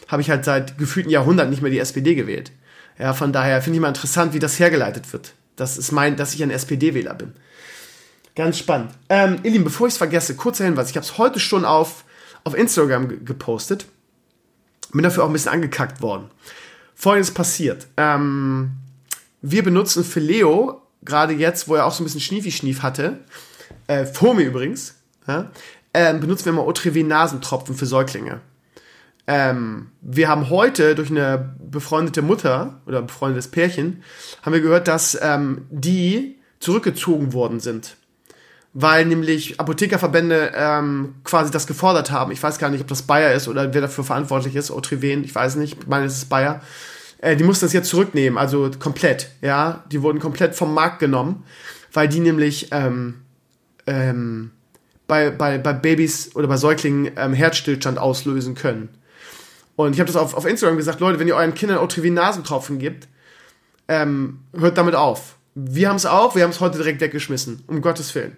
habe 0.08 0.22
ich 0.22 0.30
halt 0.30 0.44
seit 0.44 0.78
gefühlten 0.78 1.10
Jahrhunderten 1.10 1.50
nicht 1.50 1.62
mehr 1.62 1.70
die 1.70 1.78
SPD 1.78 2.14
gewählt. 2.14 2.52
Ja, 2.98 3.12
von 3.12 3.32
daher 3.32 3.60
finde 3.60 3.76
ich 3.76 3.80
mal 3.82 3.88
interessant, 3.88 4.32
wie 4.32 4.38
das 4.38 4.58
hergeleitet 4.58 5.12
wird. 5.12 5.34
Das 5.56 5.76
ist 5.78 5.92
mein, 5.92 6.16
dass 6.16 6.34
ich 6.34 6.42
ein 6.42 6.50
SPD-Wähler 6.50 7.14
bin. 7.14 7.32
Ganz 8.34 8.58
spannend. 8.58 8.90
Ähm, 9.08 9.38
ihr 9.42 9.50
Lieben, 9.50 9.64
bevor 9.64 9.86
ich 9.86 9.94
es 9.94 9.98
vergesse, 9.98 10.34
kurzer 10.36 10.64
Hinweis. 10.64 10.90
Ich 10.90 10.96
habe 10.96 11.04
es 11.04 11.18
heute 11.18 11.38
schon 11.38 11.64
auf 11.64 12.04
auf 12.46 12.54
Instagram 12.56 13.24
gepostet. 13.24 13.86
Bin 14.92 15.02
dafür 15.02 15.24
auch 15.24 15.28
ein 15.28 15.32
bisschen 15.32 15.52
angekackt 15.52 16.00
worden. 16.00 16.30
Folgendes 16.94 17.34
passiert. 17.34 17.88
Ähm, 17.96 18.70
wir 19.42 19.62
benutzen 19.62 20.04
für 20.04 20.20
Leo, 20.20 20.82
gerade 21.04 21.34
jetzt, 21.34 21.68
wo 21.68 21.74
er 21.74 21.86
auch 21.86 21.92
so 21.92 22.02
ein 22.02 22.06
bisschen 22.06 22.20
Schniefi-Schnief 22.20 22.82
hatte, 22.82 23.20
äh, 23.86 24.04
vor 24.04 24.34
mir 24.34 24.44
übrigens, 24.44 24.96
ja, 25.26 25.50
äh, 25.92 26.14
benutzen 26.14 26.46
wir 26.46 26.52
mal 26.52 26.66
Otrivin-Nasentropfen 26.66 27.74
für 27.74 27.86
Säuglinge. 27.86 28.40
Ähm, 29.26 29.90
wir 30.00 30.28
haben 30.28 30.50
heute 30.50 30.94
durch 30.94 31.10
eine 31.10 31.56
befreundete 31.58 32.22
Mutter 32.22 32.80
oder 32.86 33.02
befreundetes 33.02 33.48
Pärchen, 33.48 34.02
haben 34.42 34.52
wir 34.52 34.60
gehört, 34.60 34.88
dass 34.88 35.18
ähm, 35.20 35.66
die 35.70 36.38
zurückgezogen 36.60 37.32
worden 37.32 37.60
sind 37.60 37.96
weil 38.78 39.06
nämlich 39.06 39.58
Apothekerverbände 39.58 40.52
ähm, 40.54 41.14
quasi 41.24 41.50
das 41.50 41.66
gefordert 41.66 42.10
haben. 42.10 42.30
Ich 42.30 42.42
weiß 42.42 42.58
gar 42.58 42.68
nicht, 42.68 42.82
ob 42.82 42.88
das 42.88 43.00
Bayer 43.00 43.32
ist 43.32 43.48
oder 43.48 43.72
wer 43.72 43.80
dafür 43.80 44.04
verantwortlich 44.04 44.54
ist, 44.54 44.70
Otriven, 44.70 45.24
ich 45.24 45.34
weiß 45.34 45.56
nicht, 45.56 45.78
ich 45.80 45.86
meine, 45.86 46.04
es 46.04 46.18
ist 46.18 46.28
Bayer. 46.28 46.60
Äh, 47.18 47.36
die 47.36 47.44
mussten 47.44 47.64
das 47.64 47.72
jetzt 47.72 47.88
zurücknehmen, 47.88 48.38
also 48.38 48.70
komplett, 48.78 49.30
ja. 49.40 49.84
Die 49.90 50.02
wurden 50.02 50.18
komplett 50.18 50.54
vom 50.54 50.74
Markt 50.74 50.98
genommen, 50.98 51.44
weil 51.92 52.08
die 52.08 52.20
nämlich 52.20 52.68
ähm, 52.72 53.22
ähm, 53.86 54.50
bei, 55.06 55.30
bei, 55.30 55.58
bei 55.58 55.72
Babys 55.72 56.34
oder 56.34 56.48
bei 56.48 56.56
Säuglingen 56.56 57.12
ähm, 57.16 57.32
Herzstillstand 57.32 57.98
auslösen 57.98 58.54
können. 58.54 58.88
Und 59.76 59.92
ich 59.92 60.00
habe 60.00 60.06
das 60.06 60.16
auf, 60.16 60.34
auf 60.34 60.46
Instagram 60.46 60.76
gesagt, 60.76 61.00
Leute, 61.00 61.18
wenn 61.18 61.28
ihr 61.28 61.36
euren 61.36 61.54
Kindern 61.54 61.78
Otrivin 61.78 62.14
Nasentropfen 62.14 62.78
gibt, 62.78 63.08
ähm, 63.88 64.40
hört 64.58 64.78
damit 64.78 64.94
auf. 64.94 65.36
Wir 65.54 65.88
haben 65.88 65.96
es 65.96 66.06
auch, 66.06 66.34
wir 66.34 66.42
haben 66.42 66.50
es 66.50 66.60
heute 66.60 66.78
direkt 66.78 67.00
weggeschmissen, 67.00 67.62
um 67.66 67.80
Gottes 67.82 68.14
Willen. 68.14 68.36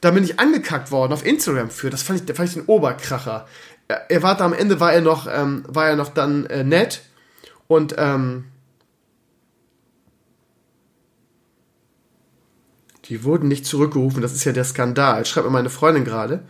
Da 0.00 0.10
bin 0.10 0.24
ich 0.24 0.38
angekackt 0.38 0.90
worden 0.90 1.12
auf 1.12 1.24
Instagram 1.24 1.70
für. 1.70 1.90
Das 1.90 2.02
fand 2.02 2.28
ich, 2.28 2.36
fand 2.36 2.48
ich 2.48 2.54
den 2.54 2.64
Oberkracher. 2.66 3.46
Er, 3.88 4.10
er 4.10 4.22
war 4.22 4.36
da 4.36 4.44
am 4.44 4.52
Ende, 4.52 4.80
war 4.80 4.92
er 4.92 5.00
noch, 5.00 5.26
ähm, 5.30 5.64
war 5.68 5.88
er 5.88 5.96
noch 5.96 6.08
dann 6.08 6.46
äh, 6.46 6.64
nett 6.64 7.02
und 7.68 7.94
ähm, 7.98 8.44
die 13.06 13.24
wurden 13.24 13.48
nicht 13.48 13.66
zurückgerufen. 13.66 14.22
Das 14.22 14.32
ist 14.32 14.44
ja 14.44 14.52
der 14.52 14.64
Skandal. 14.64 15.24
Schreibt 15.26 15.46
mir 15.46 15.52
meine 15.52 15.70
Freundin 15.70 16.04
gerade. 16.04 16.44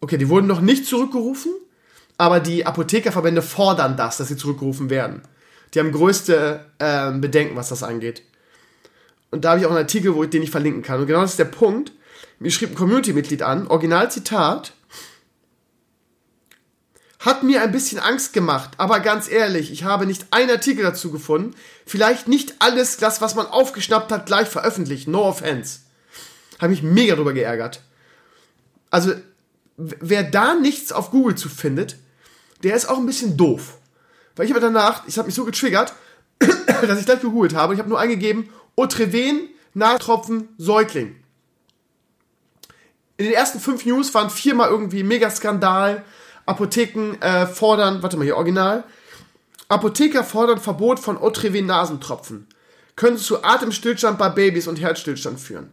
Okay, 0.00 0.16
die 0.16 0.28
wurden 0.28 0.46
noch 0.46 0.60
nicht 0.60 0.86
zurückgerufen, 0.86 1.52
aber 2.18 2.40
die 2.40 2.66
Apothekerverbände 2.66 3.42
fordern 3.42 3.96
das, 3.96 4.16
dass 4.16 4.28
sie 4.28 4.36
zurückgerufen 4.36 4.90
werden. 4.90 5.22
Die 5.72 5.78
haben 5.78 5.92
größte 5.92 6.66
ähm, 6.80 7.20
Bedenken, 7.20 7.56
was 7.56 7.68
das 7.68 7.82
angeht. 7.82 8.22
Und 9.30 9.44
da 9.44 9.50
habe 9.50 9.60
ich 9.60 9.66
auch 9.66 9.70
einen 9.70 9.78
Artikel, 9.78 10.14
wo 10.14 10.24
ich 10.24 10.30
den 10.30 10.42
ich 10.42 10.50
verlinken 10.50 10.82
kann. 10.82 11.00
Und 11.00 11.06
genau 11.06 11.22
das 11.22 11.30
ist 11.30 11.38
der 11.38 11.46
Punkt. 11.46 11.92
Mir 12.38 12.50
schrieb 12.50 12.70
ein 12.70 12.74
Community-Mitglied 12.74 13.42
an, 13.42 13.66
Originalzitat, 13.66 14.74
hat 17.22 17.44
mir 17.44 17.62
ein 17.62 17.70
bisschen 17.70 18.00
Angst 18.00 18.32
gemacht, 18.32 18.72
aber 18.78 18.98
ganz 18.98 19.30
ehrlich, 19.30 19.70
ich 19.70 19.84
habe 19.84 20.06
nicht 20.06 20.26
einen 20.32 20.50
Artikel 20.50 20.82
dazu 20.82 21.12
gefunden. 21.12 21.54
Vielleicht 21.86 22.26
nicht 22.26 22.56
alles, 22.58 22.96
das, 22.96 23.20
was 23.20 23.36
man 23.36 23.46
aufgeschnappt 23.46 24.10
hat, 24.10 24.26
gleich 24.26 24.48
veröffentlicht. 24.48 25.06
No 25.06 25.24
offense. 25.24 25.80
Habe 26.58 26.70
mich 26.70 26.82
mega 26.82 27.14
drüber 27.14 27.32
geärgert. 27.32 27.80
Also, 28.90 29.12
wer 29.76 30.24
da 30.24 30.54
nichts 30.54 30.90
auf 30.90 31.10
Google 31.10 31.36
zu 31.36 31.48
findet, 31.48 31.96
der 32.64 32.74
ist 32.74 32.86
auch 32.86 32.98
ein 32.98 33.06
bisschen 33.06 33.36
doof. 33.36 33.78
Weil 34.34 34.46
ich 34.46 34.52
habe 34.52 34.60
danach, 34.60 35.06
ich 35.06 35.16
habe 35.16 35.26
mich 35.26 35.36
so 35.36 35.44
getriggert, 35.44 35.94
dass 36.40 36.98
ich 36.98 37.06
gleich 37.06 37.20
gegoogelt 37.20 37.54
habe. 37.54 37.74
Ich 37.74 37.78
habe 37.78 37.88
nur 37.88 38.00
eingegeben, 38.00 38.50
Otreven, 38.74 39.48
Nachtropfen, 39.74 40.48
Säugling. 40.58 41.16
In 43.16 43.26
den 43.26 43.34
ersten 43.34 43.60
fünf 43.60 43.86
News 43.86 44.12
waren 44.12 44.28
viermal 44.28 44.70
irgendwie 44.70 45.04
Megaskandal. 45.04 46.04
Apotheken 46.46 47.16
äh, 47.20 47.46
fordern, 47.46 48.02
warte 48.02 48.16
mal 48.16 48.24
hier, 48.24 48.36
Original. 48.36 48.84
Apotheker 49.68 50.24
fordern 50.24 50.58
Verbot 50.58 50.98
von 50.98 51.16
Otreven 51.16 51.66
Nasentropfen. 51.66 52.46
Können 52.96 53.16
zu 53.16 53.42
Atemstillstand 53.42 54.18
bei 54.18 54.28
Babys 54.28 54.66
und 54.66 54.80
Herzstillstand 54.80 55.40
führen. 55.40 55.70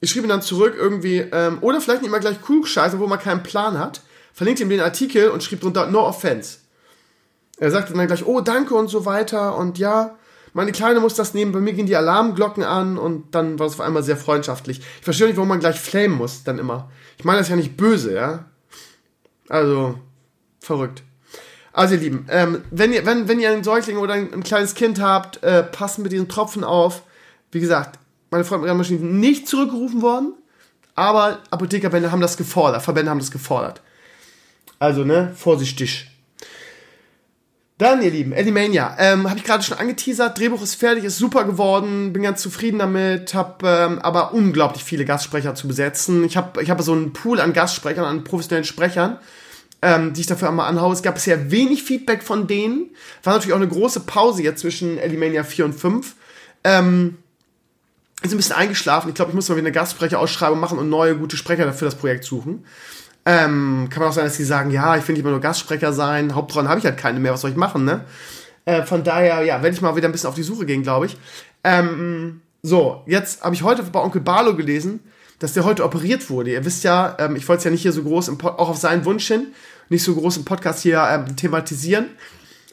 Ich 0.00 0.10
schrieb 0.10 0.24
ihm 0.24 0.28
dann 0.28 0.42
zurück 0.42 0.74
irgendwie, 0.76 1.18
ähm, 1.18 1.58
oder 1.62 1.80
vielleicht 1.80 2.02
nicht 2.02 2.10
mal 2.10 2.20
gleich 2.20 2.40
klugscheißen, 2.42 3.00
wo 3.00 3.06
man 3.06 3.18
keinen 3.18 3.42
Plan 3.42 3.78
hat. 3.78 4.02
Verlinkt 4.32 4.60
ihm 4.60 4.68
den 4.68 4.80
Artikel 4.80 5.30
und 5.30 5.42
schrieb 5.42 5.62
drunter, 5.62 5.86
no 5.86 6.06
offense. 6.06 6.58
Er 7.58 7.70
sagte 7.70 7.94
dann 7.94 8.06
gleich, 8.06 8.26
oh, 8.26 8.40
danke 8.40 8.74
und 8.74 8.88
so 8.88 9.06
weiter 9.06 9.56
und 9.56 9.78
ja, 9.78 10.16
meine 10.52 10.72
Kleine 10.72 11.00
muss 11.00 11.14
das 11.14 11.34
nehmen, 11.34 11.52
bei 11.52 11.60
mir 11.60 11.72
gehen 11.72 11.86
die 11.86 11.96
Alarmglocken 11.96 12.62
an 12.62 12.96
und 12.98 13.34
dann 13.34 13.58
war 13.58 13.66
es 13.66 13.74
auf 13.74 13.80
einmal 13.80 14.02
sehr 14.02 14.16
freundschaftlich. 14.16 14.78
Ich 14.78 15.04
verstehe 15.04 15.26
nicht, 15.26 15.36
warum 15.36 15.48
man 15.48 15.60
gleich 15.60 15.78
flamen 15.78 16.14
muss, 16.14 16.44
dann 16.44 16.58
immer. 16.58 16.90
Ich 17.18 17.24
meine 17.24 17.38
das 17.38 17.48
ja 17.48 17.56
nicht 17.56 17.76
böse, 17.76 18.14
ja. 18.14 18.46
Also, 19.48 19.98
verrückt. 20.60 21.02
Also 21.72 21.94
ihr 21.94 22.00
Lieben, 22.00 22.26
ähm, 22.30 22.62
wenn, 22.70 22.92
ihr, 22.92 23.04
wenn, 23.04 23.28
wenn 23.28 23.38
ihr 23.38 23.50
einen 23.50 23.62
Säugling 23.62 23.98
oder 23.98 24.14
ein, 24.14 24.32
ein 24.32 24.42
kleines 24.42 24.74
Kind 24.74 24.98
habt, 24.98 25.42
äh, 25.42 25.62
passen 25.62 26.02
mit 26.02 26.10
diesen 26.10 26.26
Tropfen 26.26 26.64
auf. 26.64 27.02
Wie 27.52 27.60
gesagt, 27.60 27.98
meine 28.30 28.44
Freunde 28.44 28.72
Maschinen 28.72 29.00
sind 29.00 29.20
nicht 29.20 29.46
zurückgerufen 29.46 30.00
worden, 30.00 30.32
aber 30.94 31.40
Apothekerbände 31.50 32.10
haben 32.10 32.22
das 32.22 32.38
gefordert, 32.38 32.82
Verbände 32.82 33.10
haben 33.10 33.18
das 33.18 33.30
gefordert. 33.30 33.82
Also, 34.78 35.04
ne, 35.04 35.32
vorsichtig. 35.36 36.10
Dann, 37.78 38.00
ihr 38.00 38.10
Lieben, 38.10 38.32
Eddie 38.32 38.52
ähm, 38.98 39.28
habe 39.28 39.38
ich 39.38 39.44
gerade 39.44 39.62
schon 39.62 39.76
angeteasert. 39.76 40.38
Drehbuch 40.38 40.62
ist 40.62 40.76
fertig, 40.76 41.04
ist 41.04 41.18
super 41.18 41.44
geworden, 41.44 42.14
bin 42.14 42.22
ganz 42.22 42.40
zufrieden 42.40 42.78
damit, 42.78 43.34
habe 43.34 43.68
ähm, 43.68 43.98
aber 43.98 44.32
unglaublich 44.32 44.82
viele 44.82 45.04
Gastsprecher 45.04 45.54
zu 45.54 45.68
besetzen. 45.68 46.24
Ich 46.24 46.38
habe 46.38 46.62
ich 46.62 46.70
hab 46.70 46.80
so 46.80 46.92
einen 46.92 47.12
Pool 47.12 47.38
an 47.38 47.52
Gastsprechern, 47.52 48.06
an 48.06 48.24
professionellen 48.24 48.64
Sprechern, 48.64 49.18
ähm, 49.82 50.14
die 50.14 50.22
ich 50.22 50.26
dafür 50.26 50.48
einmal 50.48 50.70
anhaue. 50.70 50.94
Es 50.94 51.02
gab 51.02 51.16
bisher 51.16 51.50
wenig 51.50 51.82
Feedback 51.82 52.22
von 52.22 52.46
denen. 52.46 52.88
War 53.22 53.34
natürlich 53.34 53.52
auch 53.52 53.60
eine 53.60 53.68
große 53.68 54.00
Pause 54.00 54.42
jetzt 54.42 54.60
zwischen 54.62 54.96
Eddie 54.96 55.42
4 55.44 55.64
und 55.66 55.74
5. 55.74 56.14
Ähm, 56.64 57.18
ist 58.22 58.32
ein 58.32 58.38
bisschen 58.38 58.56
eingeschlafen. 58.56 59.10
Ich 59.10 59.14
glaube, 59.14 59.32
ich 59.32 59.34
muss 59.34 59.50
mal 59.50 59.56
wieder 59.56 59.66
eine 59.66 59.72
Gastsprecherausschreibung 59.72 60.58
machen 60.58 60.78
und 60.78 60.88
neue 60.88 61.14
gute 61.16 61.36
Sprecher 61.36 61.66
dafür 61.66 61.88
das 61.88 61.98
Projekt 61.98 62.24
suchen. 62.24 62.64
Ähm, 63.28 63.88
kann 63.90 64.00
man 64.00 64.10
auch 64.10 64.14
sein, 64.14 64.24
dass 64.24 64.36
die 64.36 64.44
sagen, 64.44 64.70
ja, 64.70 64.96
ich 64.96 65.06
will 65.06 65.14
nicht 65.14 65.24
mehr 65.24 65.32
nur 65.32 65.40
Gastsprecher 65.40 65.92
sein, 65.92 66.36
Hauptrollen 66.36 66.68
habe 66.68 66.78
ich 66.78 66.86
halt 66.86 66.96
keine 66.96 67.18
mehr, 67.18 67.32
was 67.32 67.40
soll 67.40 67.50
ich 67.50 67.56
machen, 67.56 67.84
ne? 67.84 68.04
Äh, 68.64 68.84
von 68.84 69.02
daher, 69.02 69.42
ja, 69.42 69.62
werde 69.62 69.74
ich 69.74 69.82
mal 69.82 69.96
wieder 69.96 70.08
ein 70.08 70.12
bisschen 70.12 70.28
auf 70.28 70.36
die 70.36 70.44
Suche 70.44 70.64
gehen, 70.64 70.84
glaube 70.84 71.06
ich. 71.06 71.16
Ähm, 71.64 72.40
so, 72.62 73.02
jetzt 73.06 73.42
habe 73.42 73.54
ich 73.54 73.64
heute 73.64 73.82
bei 73.82 74.00
Onkel 74.00 74.20
Barlo 74.20 74.54
gelesen, 74.54 75.00
dass 75.40 75.54
der 75.54 75.64
heute 75.64 75.84
operiert 75.84 76.30
wurde. 76.30 76.52
Ihr 76.52 76.64
wisst 76.64 76.84
ja, 76.84 77.16
ähm, 77.18 77.36
ich 77.36 77.48
wollte 77.48 77.58
es 77.58 77.64
ja 77.64 77.70
nicht 77.70 77.82
hier 77.82 77.92
so 77.92 78.02
groß, 78.02 78.28
im 78.28 78.40
auch 78.40 78.68
auf 78.68 78.76
seinen 78.76 79.04
Wunsch 79.04 79.26
hin, 79.26 79.48
nicht 79.88 80.02
so 80.04 80.14
groß 80.14 80.36
im 80.38 80.44
Podcast 80.44 80.82
hier 80.82 81.04
ähm, 81.08 81.36
thematisieren. 81.36 82.06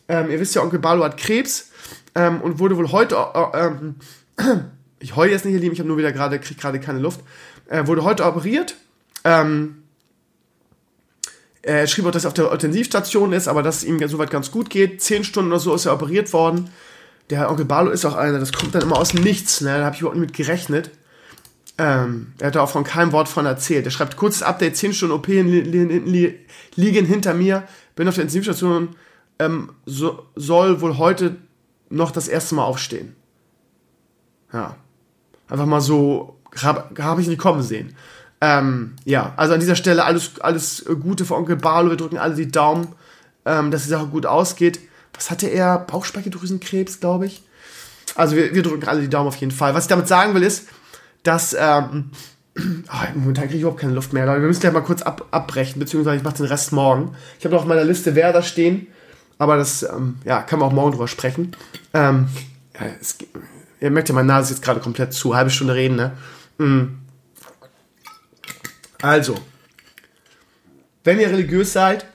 Ähm, 0.07 0.29
ihr 0.29 0.39
wisst 0.39 0.53
ja, 0.55 0.61
Onkel 0.61 0.79
Barlo 0.79 1.03
hat 1.03 1.17
Krebs 1.17 1.71
ähm, 2.15 2.41
und 2.41 2.59
wurde 2.59 2.77
wohl 2.77 2.91
heute, 2.91 3.15
äh, 3.15 3.67
äh, 3.67 4.57
ich 4.99 5.15
heule 5.15 5.31
jetzt 5.31 5.45
nicht, 5.45 5.53
ihr 5.53 5.59
Lieben, 5.59 5.73
ich 5.73 5.79
habe 5.79 5.89
nur 5.89 5.97
wieder 5.97 6.11
gerade, 6.11 6.39
kriege 6.39 6.59
gerade 6.59 6.79
keine 6.79 6.99
Luft, 6.99 7.21
äh, 7.67 7.85
wurde 7.87 8.03
heute 8.03 8.25
operiert. 8.25 8.75
Ähm, 9.23 9.83
er 11.63 11.88
schrieb 11.88 12.06
auch, 12.06 12.12
dass 12.12 12.26
er 12.26 12.28
auf 12.28 12.34
der 12.34 12.52
Intensivstation 12.52 13.32
ist, 13.32 13.47
aber 13.47 13.63
dass 13.63 13.78
es 13.78 13.84
ihm 13.86 14.06
soweit 14.08 14.30
ganz 14.30 14.52
gut 14.52 14.69
geht. 14.69 15.02
Zehn 15.02 15.23
Stunden 15.23 15.52
oder 15.52 15.60
so 15.60 15.73
ist 15.73 15.86
er 15.86 15.93
operiert 15.93 16.32
worden. 16.34 16.69
Der 17.30 17.49
Onkel 17.49 17.65
Barlo 17.65 17.89
ist 17.89 18.04
auch 18.06 18.15
einer, 18.15 18.38
das 18.38 18.52
kommt 18.52 18.76
dann 18.76 18.82
immer 18.82 18.97
aus 18.97 19.13
Nichts, 19.13 19.62
ne? 19.62 19.78
Da 19.78 19.86
habe 19.86 19.95
ich 19.95 20.02
überhaupt 20.02 20.19
nicht 20.19 20.28
mit 20.28 20.36
gerechnet. 20.36 20.91
Ähm, 21.78 22.34
er 22.39 22.47
hat 22.47 22.56
da 22.56 22.62
auch 22.62 22.69
von 22.69 22.84
keinem 22.84 23.13
Wort 23.13 23.30
von 23.30 23.45
erzählt. 23.45 23.86
Er 23.86 23.91
schreibt 23.91 24.17
kurzes 24.17 24.43
Update, 24.43 24.76
10 24.76 24.93
Stunden 24.93 25.15
OP 25.15 25.28
li 25.28 25.62
li 25.62 26.39
liegen 26.76 27.06
hinter 27.06 27.34
mir, 27.34 27.63
bin 27.95 28.08
auf 28.08 28.15
der 28.15 28.23
Intensivstation, 28.23 28.95
ähm, 29.39 29.71
so, 29.86 30.28
soll 30.36 30.82
wohl 30.82 30.97
heute 30.97 31.38
noch 31.89 32.12
das 32.12 32.28
erste 32.28 32.56
Mal 32.56 32.65
aufstehen. 32.65 33.15
Ja. 34.52 34.76
Einfach 35.47 35.65
mal 35.65 35.82
so, 35.82 36.39
habe 36.62 37.02
hab 37.02 37.19
ich 37.19 37.28
nicht 37.28 37.39
kommen 37.39 37.63
sehen. 37.63 37.95
Ähm, 38.43 38.97
ja, 39.06 39.32
also 39.38 39.53
an 39.53 39.62
dieser 39.62 39.77
Stelle 39.77 40.03
alles, 40.03 40.41
alles 40.41 40.84
Gute 41.01 41.23
für 41.23 41.36
Onkel 41.36 41.56
Barlo. 41.56 41.91
Wir 41.91 41.97
drücken 41.97 42.17
alle 42.17 42.36
die 42.36 42.51
Daumen, 42.51 42.89
ähm, 43.45 43.71
dass 43.71 43.84
die 43.84 43.89
Sache 43.89 44.08
gut 44.08 44.25
ausgeht. 44.25 44.82
Was 45.13 45.32
hatte 45.32 45.47
er? 45.47 45.77
Bauchspeicheldrüsenkrebs, 45.79 46.99
glaube 46.99 47.27
ich. 47.27 47.41
Also 48.15 48.36
wir, 48.36 48.53
wir 48.53 48.62
drücken 48.62 48.86
alle 48.86 48.99
die 48.99 49.10
Daumen 49.10 49.29
auf 49.29 49.38
jeden 49.38 49.53
Fall. 49.53 49.73
Was 49.75 49.86
ich 49.86 49.89
damit 49.89 50.10
sagen 50.10 50.36
will, 50.36 50.43
ist, 50.43 50.67
dass 51.23 51.56
ähm, 51.58 52.12
oh, 52.58 52.62
momentan 53.15 53.45
kriege 53.45 53.56
ich 53.56 53.62
überhaupt 53.62 53.79
keine 53.79 53.93
Luft 53.93 54.12
mehr. 54.12 54.25
Leute. 54.25 54.41
Wir 54.41 54.47
müssen 54.49 54.65
ja 54.65 54.71
mal 54.71 54.82
kurz 54.82 55.03
ab, 55.03 55.25
abbrechen, 55.32 55.79
beziehungsweise 55.79 56.17
ich 56.17 56.23
mache 56.23 56.36
den 56.36 56.47
Rest 56.47 56.73
morgen. 56.73 57.15
Ich 57.39 57.45
habe 57.45 57.56
noch 57.56 57.62
auf 57.62 57.67
meiner 57.67 57.86
Liste, 57.86 58.13
wer 58.13 58.34
da 58.34 58.41
stehen, 58.41 58.88
aber 59.38 59.56
das 59.56 59.84
ähm, 59.84 60.17
ja, 60.25 60.41
kann 60.41 60.60
man 60.60 60.67
auch 60.67 60.73
morgen 60.73 60.91
drüber 60.91 61.08
sprechen. 61.08 61.56
Ähm, 61.93 62.27
ja, 62.77 62.88
es, 62.99 63.19
ihr 63.79 63.89
merkt 63.89 64.10
ja, 64.10 64.15
meine 64.15 64.27
Nase 64.27 64.51
ist 64.51 64.58
jetzt 64.58 64.65
gerade 64.65 64.82
komplett 64.82 65.13
zu. 65.13 65.34
Halbe 65.34 65.49
Stunde 65.49 65.75
reden, 65.75 65.95
ne? 65.95 66.12
Mm. 66.58 67.02
Also, 69.03 69.35
wenn 71.03 71.19
ihr 71.19 71.27
religiös 71.27 71.73
seid, 71.73 72.05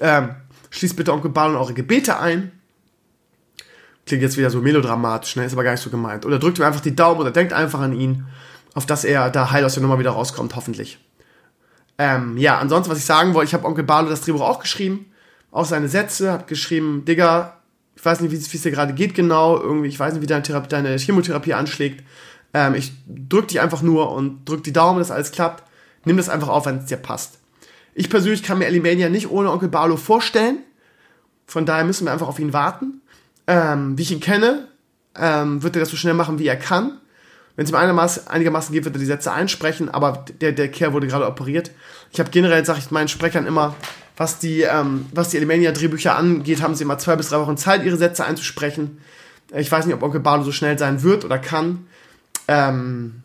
ähm, 0.00 0.30
schließt 0.70 0.96
bitte 0.96 1.12
Onkel 1.12 1.30
Balon 1.30 1.54
eure 1.54 1.74
Gebete 1.74 2.18
ein. 2.18 2.50
Klingt 4.06 4.22
jetzt 4.22 4.38
wieder 4.38 4.48
so 4.48 4.62
melodramatisch, 4.62 5.36
ne? 5.36 5.44
ist 5.44 5.52
aber 5.52 5.64
gar 5.64 5.72
nicht 5.72 5.82
so 5.82 5.90
gemeint. 5.90 6.24
Oder 6.24 6.38
drückt 6.38 6.58
ihm 6.58 6.64
einfach 6.64 6.80
die 6.80 6.96
Daumen 6.96 7.20
oder 7.20 7.30
denkt 7.30 7.52
einfach 7.52 7.80
an 7.80 7.92
ihn, 7.92 8.26
auf 8.72 8.86
dass 8.86 9.04
er 9.04 9.28
da 9.28 9.50
heil 9.50 9.66
aus 9.66 9.74
der 9.74 9.82
Nummer 9.82 9.98
wieder 9.98 10.12
rauskommt, 10.12 10.56
hoffentlich. 10.56 10.98
Ähm, 11.98 12.38
ja, 12.38 12.58
ansonsten, 12.58 12.90
was 12.90 12.98
ich 12.98 13.04
sagen 13.04 13.34
wollte, 13.34 13.48
ich 13.48 13.54
habe 13.54 13.66
Onkel 13.66 13.84
Barlo 13.84 14.08
das 14.08 14.22
Drehbuch 14.22 14.40
auch 14.40 14.60
geschrieben, 14.60 15.12
auch 15.50 15.66
seine 15.66 15.88
Sätze, 15.88 16.32
habe 16.32 16.44
geschrieben, 16.46 17.04
Digga, 17.04 17.58
ich 17.96 18.04
weiß 18.04 18.20
nicht, 18.22 18.32
wie 18.32 18.36
es 18.36 18.62
dir 18.62 18.70
gerade 18.70 18.94
geht 18.94 19.14
genau, 19.14 19.60
irgendwie, 19.60 19.88
ich 19.88 20.00
weiß 20.00 20.14
nicht, 20.14 20.22
wie 20.22 20.26
deine, 20.26 20.42
Therapie, 20.42 20.70
deine 20.70 20.96
Chemotherapie 20.96 21.52
anschlägt. 21.52 22.02
Ähm, 22.54 22.74
ich 22.74 22.92
drück 23.06 23.48
dich 23.48 23.60
einfach 23.60 23.82
nur 23.82 24.10
und 24.10 24.48
drück 24.48 24.64
die 24.64 24.72
Daumen, 24.72 25.00
dass 25.00 25.10
alles 25.10 25.30
klappt 25.30 25.64
nimm 26.04 26.16
das 26.16 26.28
einfach 26.28 26.48
auf, 26.48 26.66
wenn 26.66 26.78
es 26.78 26.86
dir 26.86 26.96
passt. 26.96 27.38
Ich 27.94 28.10
persönlich 28.10 28.42
kann 28.42 28.58
mir 28.58 28.66
Elimania 28.66 29.08
nicht 29.08 29.30
ohne 29.30 29.50
Onkel 29.50 29.68
Barlo 29.68 29.96
vorstellen. 29.96 30.58
Von 31.46 31.66
daher 31.66 31.84
müssen 31.84 32.06
wir 32.06 32.12
einfach 32.12 32.28
auf 32.28 32.38
ihn 32.38 32.52
warten. 32.52 33.02
Ähm, 33.46 33.96
wie 33.96 34.02
ich 34.02 34.10
ihn 34.10 34.20
kenne, 34.20 34.68
ähm, 35.16 35.62
wird 35.62 35.76
er 35.76 35.80
das 35.80 35.90
so 35.90 35.96
schnell 35.96 36.14
machen, 36.14 36.38
wie 36.38 36.46
er 36.46 36.56
kann. 36.56 36.98
Wenn 37.56 37.64
es 37.64 37.70
ihm 37.70 37.76
einigermaßen, 37.76 38.26
einigermaßen 38.26 38.72
geht, 38.72 38.84
wird 38.84 38.96
er 38.96 38.98
die 38.98 39.04
Sätze 39.04 39.32
einsprechen, 39.32 39.88
aber 39.88 40.24
der, 40.40 40.52
der 40.52 40.68
Kerl 40.68 40.92
wurde 40.92 41.06
gerade 41.06 41.26
operiert. 41.26 41.70
Ich 42.10 42.18
habe 42.18 42.30
generell, 42.30 42.64
sage 42.64 42.80
ich 42.80 42.90
meinen 42.90 43.08
Sprechern 43.08 43.46
immer, 43.46 43.76
was 44.16 44.38
die, 44.38 44.62
ähm, 44.62 45.06
was 45.12 45.28
die 45.28 45.36
Elimania-Drehbücher 45.36 46.16
angeht, 46.16 46.62
haben 46.62 46.74
sie 46.74 46.84
immer 46.84 46.98
zwei 46.98 47.16
bis 47.16 47.28
drei 47.28 47.38
Wochen 47.38 47.56
Zeit, 47.56 47.84
ihre 47.84 47.96
Sätze 47.96 48.24
einzusprechen. 48.24 48.98
Ich 49.54 49.70
weiß 49.70 49.86
nicht, 49.86 49.94
ob 49.94 50.02
Onkel 50.02 50.20
Barlo 50.20 50.42
so 50.42 50.52
schnell 50.52 50.78
sein 50.78 51.02
wird 51.02 51.24
oder 51.24 51.38
kann. 51.38 51.86
Ähm, 52.48 53.22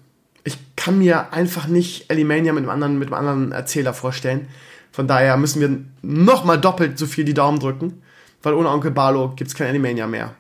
ich 0.50 0.58
kann 0.76 0.98
mir 0.98 1.32
einfach 1.32 1.68
nicht 1.68 2.10
Elimania 2.10 2.54
mit 2.54 2.64
einem 2.64 2.72
anderen, 2.72 3.00
mit 3.00 3.14
einem 3.14 3.28
anderen 3.28 3.52
Erzähler 3.52 3.94
vorstellen. 3.94 4.48
Von 4.92 5.08
daher 5.08 5.38
müssen 5.38 5.62
wir 5.62 5.80
nochmal 6.02 6.60
doppelt 6.60 6.98
so 6.98 7.06
viel 7.06 7.24
die 7.24 7.36
Daumen 7.36 7.60
drücken, 7.60 8.02
weil 8.42 8.56
ohne 8.56 8.70
Onkel 8.70 8.90
Barlo 8.90 9.30
gibt 9.36 9.50
es 9.50 9.56
kein 9.56 9.68
Elimania 9.68 10.08
mehr. 10.08 10.34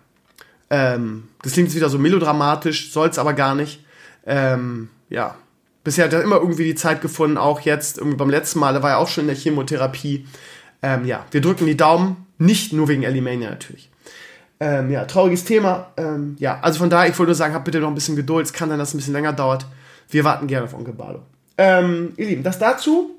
Ähm, 0.72 1.28
das 1.43 1.53
klingt 1.53 1.70
jetzt 1.70 1.76
wieder 1.76 1.89
so 1.89 1.99
melodramatisch, 1.99 2.91
soll 2.91 3.10
es 3.10 3.20
aber 3.20 3.34
gar 3.34 3.53
nicht. 3.53 3.86
Ähm, 4.26 4.89
ja, 5.10 5.36
bisher 5.84 6.05
hat 6.05 6.14
er 6.14 6.24
immer 6.24 6.38
irgendwie 6.38 6.66
die 6.66 6.76
Zeit 6.76 7.01
gefunden, 7.01 7.38
auch 7.38 7.62
jetzt, 7.62 8.01
beim 8.18 8.30
letzten 8.30 8.60
Mal, 8.60 8.74
da 8.74 8.82
war 8.82 8.91
er 8.91 8.97
auch 8.97 9.07
schon 9.07 9.26
in 9.26 9.28
der 9.28 9.38
Chemotherapie. 9.38 10.26
Ähm, 10.82 11.05
ja, 11.05 11.26
wir 11.30 11.41
drücken 11.41 11.68
die 11.68 11.78
Daumen, 11.78 12.26
nicht 12.39 12.74
nur 12.74 12.88
wegen 12.88 13.05
Alimania 13.05 13.51
natürlich. 13.51 13.89
Ähm, 14.60 14.89
ja, 14.89 15.05
trauriges 15.05 15.45
Thema. 15.45 15.91
Ähm, 15.97 16.36
ja, 16.39 16.60
also 16.62 16.80
von 16.80 16.89
daher, 16.89 17.10
ich 17.10 17.18
wollte 17.20 17.30
nur 17.30 17.36
sagen, 17.36 17.53
habt 17.53 17.66
bitte 17.66 17.80
noch 17.80 17.88
ein 17.88 17.95
bisschen 17.95 18.16
Geduld. 18.16 18.45
Es 18.45 18.53
kann 18.53 18.70
sein, 18.70 18.80
dass 18.80 18.89
es 18.89 18.95
ein 18.95 18.97
bisschen 18.97 19.14
länger 19.14 19.34
dauert. 19.34 19.66
Wir 20.10 20.24
warten 20.24 20.47
gerne 20.47 20.66
auf 20.66 20.74
Onkel 20.74 20.93
Bardo. 20.93 21.22
Ähm, 21.57 22.14
ihr 22.18 22.28
Lieben, 22.28 22.43
das 22.43 22.57
dazu. 22.60 23.16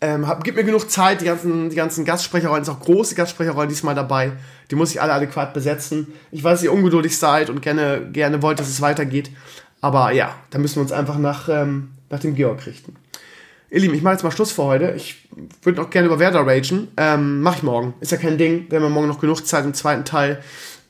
Ähm, 0.00 0.26
hab, 0.28 0.44
gib 0.44 0.54
mir 0.54 0.64
genug 0.64 0.90
Zeit, 0.90 1.20
die 1.22 1.24
ganzen, 1.24 1.70
die 1.70 1.76
ganzen 1.76 2.04
Gastsprecherrollen, 2.04 2.62
ist 2.62 2.68
auch 2.68 2.80
große 2.80 3.14
Gastsprecherrollen 3.14 3.68
diesmal 3.68 3.94
dabei. 3.94 4.32
Die 4.70 4.74
muss 4.74 4.90
ich 4.90 5.00
alle 5.00 5.12
adäquat 5.12 5.54
besetzen. 5.54 6.12
Ich 6.30 6.44
weiß, 6.44 6.58
dass 6.58 6.62
ihr 6.62 6.72
ungeduldig 6.72 7.16
seid 7.16 7.50
und 7.50 7.62
gerne, 7.62 8.08
gerne 8.12 8.42
wollt, 8.42 8.60
dass 8.60 8.68
es 8.68 8.80
weitergeht. 8.80 9.30
Aber 9.80 10.12
ja, 10.12 10.34
da 10.50 10.58
müssen 10.58 10.76
wir 10.76 10.82
uns 10.82 10.92
einfach 10.92 11.18
nach, 11.18 11.48
ähm, 11.48 11.92
nach 12.10 12.20
dem 12.20 12.34
Georg 12.34 12.66
richten. 12.66 12.96
Ihr 13.70 13.80
Lieben, 13.80 13.94
ich 13.94 14.02
mache 14.02 14.14
jetzt 14.14 14.22
mal 14.22 14.30
Schluss 14.30 14.52
für 14.52 14.64
heute. 14.64 14.92
Ich 14.96 15.28
würde 15.62 15.80
noch 15.80 15.90
gerne 15.90 16.06
über 16.06 16.18
Werder 16.18 16.46
ragen. 16.46 16.88
Ähm, 16.96 17.40
mach 17.40 17.56
ich 17.56 17.62
morgen. 17.62 17.94
Ist 18.00 18.12
ja 18.12 18.18
kein 18.18 18.38
Ding. 18.38 18.66
Wir 18.68 18.76
haben 18.76 18.84
ja 18.84 18.90
morgen 18.90 19.08
noch 19.08 19.20
genug 19.20 19.44
Zeit 19.46 19.64
im 19.64 19.74
zweiten 19.74 20.04
Teil. 20.04 20.42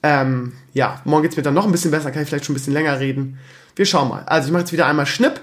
Ähm, 0.03 0.53
ja, 0.74 1.01
morgen 1.05 1.22
geht 1.22 1.30
es 1.30 1.36
mir 1.36 1.42
dann 1.42 1.55
noch 1.55 1.64
ein 1.64 1.72
bisschen 1.72 1.90
besser. 1.90 2.11
Kann 2.11 2.22
ich 2.22 2.28
vielleicht 2.28 2.45
schon 2.45 2.53
ein 2.53 2.59
bisschen 2.59 2.74
länger 2.74 3.01
reden. 3.01 3.38
Wir 3.77 3.87
schauen 3.87 4.09
mal. 4.09 4.22
Also 4.25 4.47
ich 4.47 4.53
mache 4.53 4.62
jetzt 4.62 4.72
wieder 4.72 4.87
einmal 4.87 5.07
Schnipp. 5.07 5.41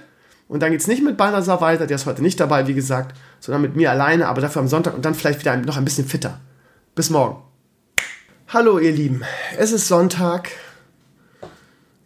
Und 0.48 0.62
dann 0.62 0.72
geht 0.72 0.82
es 0.82 0.88
nicht 0.88 1.04
mit 1.04 1.18
Balnasar 1.18 1.62
weiter. 1.62 1.88
Der 1.88 1.96
ist 1.96 2.06
heute 2.06 2.22
nicht 2.22 2.40
dabei, 2.40 2.68
wie 2.68 2.74
gesagt. 2.74 3.18
Sondern 3.40 3.62
mit 3.62 3.76
mir 3.76 3.92
alleine. 3.92 4.28
Aber 4.28 4.42
dafür 4.42 4.62
am 4.62 4.68
Sonntag. 4.68 4.94
Und 4.94 5.06
dann 5.06 5.16
vielleicht 5.16 5.40
wieder 5.40 5.56
noch 5.58 5.78
ein 5.78 5.86
bisschen 5.86 6.08
fitter. 6.08 6.40
Bis 6.96 7.10
morgen. 7.10 7.42
Hallo 8.50 8.80
ihr 8.80 8.92
Lieben. 8.92 9.24
Es 9.58 9.72
ist 9.72 9.88
Sonntag. 9.88 10.50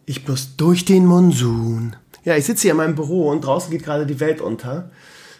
Ich 0.04 0.28
muss 0.28 0.56
durch 0.56 0.84
den 0.84 1.06
Monsun. 1.06 1.96
Ja, 2.24 2.36
ich 2.36 2.44
sitze 2.44 2.62
hier 2.62 2.70
in 2.72 2.76
meinem 2.76 2.94
Büro 2.94 3.28
und 3.30 3.44
draußen 3.44 3.70
geht 3.70 3.84
gerade 3.84 4.06
die 4.06 4.20
Welt 4.20 4.40
unter. 4.40 4.90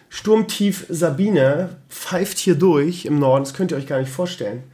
Sturmtief 0.09 0.87
Sabine 0.89 1.77
pfeift 1.89 2.39
hier 2.39 2.55
durch 2.55 3.05
im 3.05 3.19
Norden. 3.19 3.45
Das 3.45 3.55
könnt 3.55 3.71
ihr 3.71 3.77
euch 3.77 3.87
gar 3.87 4.01
nicht 4.01 4.11
vorstellen. 4.11 4.65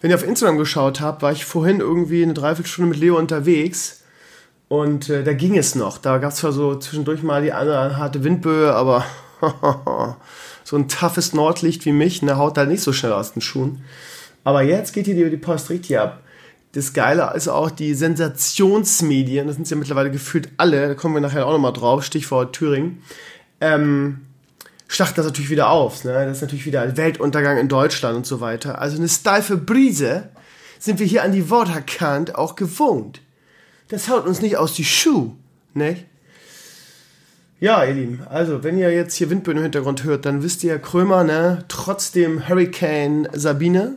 Wenn 0.00 0.10
ihr 0.10 0.16
auf 0.16 0.26
Instagram 0.26 0.58
geschaut 0.58 1.00
habt, 1.00 1.22
war 1.22 1.30
ich 1.30 1.44
vorhin 1.44 1.78
irgendwie 1.78 2.24
eine 2.24 2.34
Dreiviertelstunde 2.34 2.90
mit 2.90 2.98
Leo 2.98 3.16
unterwegs. 3.16 4.01
Und 4.72 5.10
äh, 5.10 5.22
da 5.22 5.34
ging 5.34 5.58
es 5.58 5.74
noch. 5.74 5.98
Da 5.98 6.16
gab 6.16 6.32
es 6.32 6.38
zwar 6.38 6.52
so 6.52 6.74
zwischendurch 6.76 7.22
mal 7.22 7.42
die 7.42 7.52
eine 7.52 7.98
harte 7.98 8.24
Windböe, 8.24 8.72
aber 8.72 9.04
so 10.64 10.76
ein 10.76 10.88
toughes 10.88 11.34
Nordlicht 11.34 11.84
wie 11.84 11.92
mich, 11.92 12.22
ne, 12.22 12.38
haut 12.38 12.56
da 12.56 12.64
nicht 12.64 12.82
so 12.82 12.94
schnell 12.94 13.12
aus 13.12 13.34
den 13.34 13.42
Schuhen. 13.42 13.84
Aber 14.44 14.62
jetzt 14.62 14.94
geht 14.94 15.04
hier 15.04 15.14
die, 15.14 15.28
die 15.28 15.36
Post 15.36 15.68
richtig 15.68 15.98
ab 15.98 16.22
das 16.72 16.94
Geile 16.94 17.32
ist 17.34 17.48
auch 17.48 17.70
die 17.70 17.92
Sensationsmedien, 17.92 19.46
das 19.46 19.56
sind 19.56 19.68
ja 19.68 19.76
mittlerweile 19.76 20.10
gefühlt 20.10 20.48
alle, 20.56 20.88
da 20.88 20.94
kommen 20.94 21.14
wir 21.14 21.20
nachher 21.20 21.46
auch 21.46 21.52
nochmal 21.52 21.74
drauf, 21.74 22.02
Stichwort 22.02 22.54
Thüringen, 22.54 23.02
ähm, 23.60 24.22
schlachten 24.88 25.16
das 25.16 25.26
natürlich 25.26 25.50
wieder 25.50 25.68
auf. 25.68 26.04
Ne? 26.04 26.12
Das 26.12 26.38
ist 26.38 26.40
natürlich 26.40 26.64
wieder 26.64 26.96
Weltuntergang 26.96 27.58
in 27.58 27.68
Deutschland 27.68 28.16
und 28.16 28.26
so 28.26 28.40
weiter. 28.40 28.80
Also 28.80 28.96
eine 28.96 29.10
steife 29.10 29.58
Brise 29.58 30.30
sind 30.78 30.98
wir 30.98 31.06
hier 31.06 31.24
an 31.24 31.32
die 31.32 31.50
Waterkant 31.50 32.36
auch 32.36 32.56
gewohnt. 32.56 33.20
Das 33.92 34.08
haut 34.08 34.24
uns 34.24 34.40
nicht 34.40 34.56
aus 34.56 34.72
die 34.72 34.86
Schuhe, 34.86 35.32
ne? 35.74 35.98
Ja, 37.60 37.84
ihr 37.84 37.92
Lieben, 37.92 38.22
also 38.26 38.64
wenn 38.64 38.78
ihr 38.78 38.90
jetzt 38.90 39.14
hier 39.16 39.28
Windböen 39.28 39.58
im 39.58 39.64
Hintergrund 39.64 40.02
hört, 40.02 40.24
dann 40.24 40.42
wisst 40.42 40.64
ihr, 40.64 40.78
Krömer, 40.78 41.24
ne, 41.24 41.66
trotzdem 41.68 42.48
Hurricane 42.48 43.28
Sabine, 43.34 43.96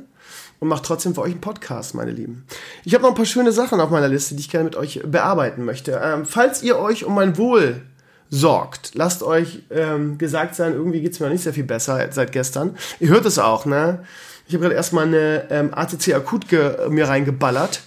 und 0.60 0.68
mache 0.68 0.84
trotzdem 0.84 1.16
für 1.16 1.22
euch 1.22 1.32
einen 1.32 1.40
Podcast, 1.40 1.96
meine 1.96 2.12
Lieben. 2.12 2.46
Ich 2.84 2.94
habe 2.94 3.04
noch 3.04 3.12
ein 3.12 3.16
paar 3.16 3.26
schöne 3.26 3.54
Sachen 3.54 3.80
auf 3.80 3.90
meiner 3.90 4.10
Liste, 4.10 4.36
die 4.36 4.42
ich 4.42 4.50
gerne 4.50 4.66
mit 4.66 4.76
euch 4.76 5.00
bearbeiten 5.06 5.64
möchte. 5.64 6.02
Ähm, 6.04 6.26
falls 6.26 6.62
ihr 6.62 6.78
euch 6.78 7.06
um 7.06 7.16
mein 7.16 7.38
Wohl 7.38 7.82
sorgt, 8.30 8.96
lasst 8.96 9.24
euch 9.24 9.64
ähm, 9.70 10.18
gesagt 10.18 10.56
sein, 10.56 10.74
irgendwie 10.74 11.00
geht 11.00 11.14
es 11.14 11.22
mir 11.22 11.28
noch 11.28 11.34
nicht 11.34 11.44
sehr 11.44 11.54
viel 11.54 11.64
besser 11.64 12.06
seit 12.12 12.34
gestern. 12.34 12.76
Ihr 13.00 13.08
hört 13.08 13.26
es 13.26 13.40
auch, 13.40 13.66
ne? 13.66 14.04
Ich 14.46 14.56
habe 14.56 14.64
gerade 14.64 14.76
erstmal 14.76 15.06
eine 15.06 15.50
ähm, 15.52 15.74
ACC 15.74 16.14
Akut 16.16 16.48
mir 16.90 17.08
reingeballert. 17.08 17.82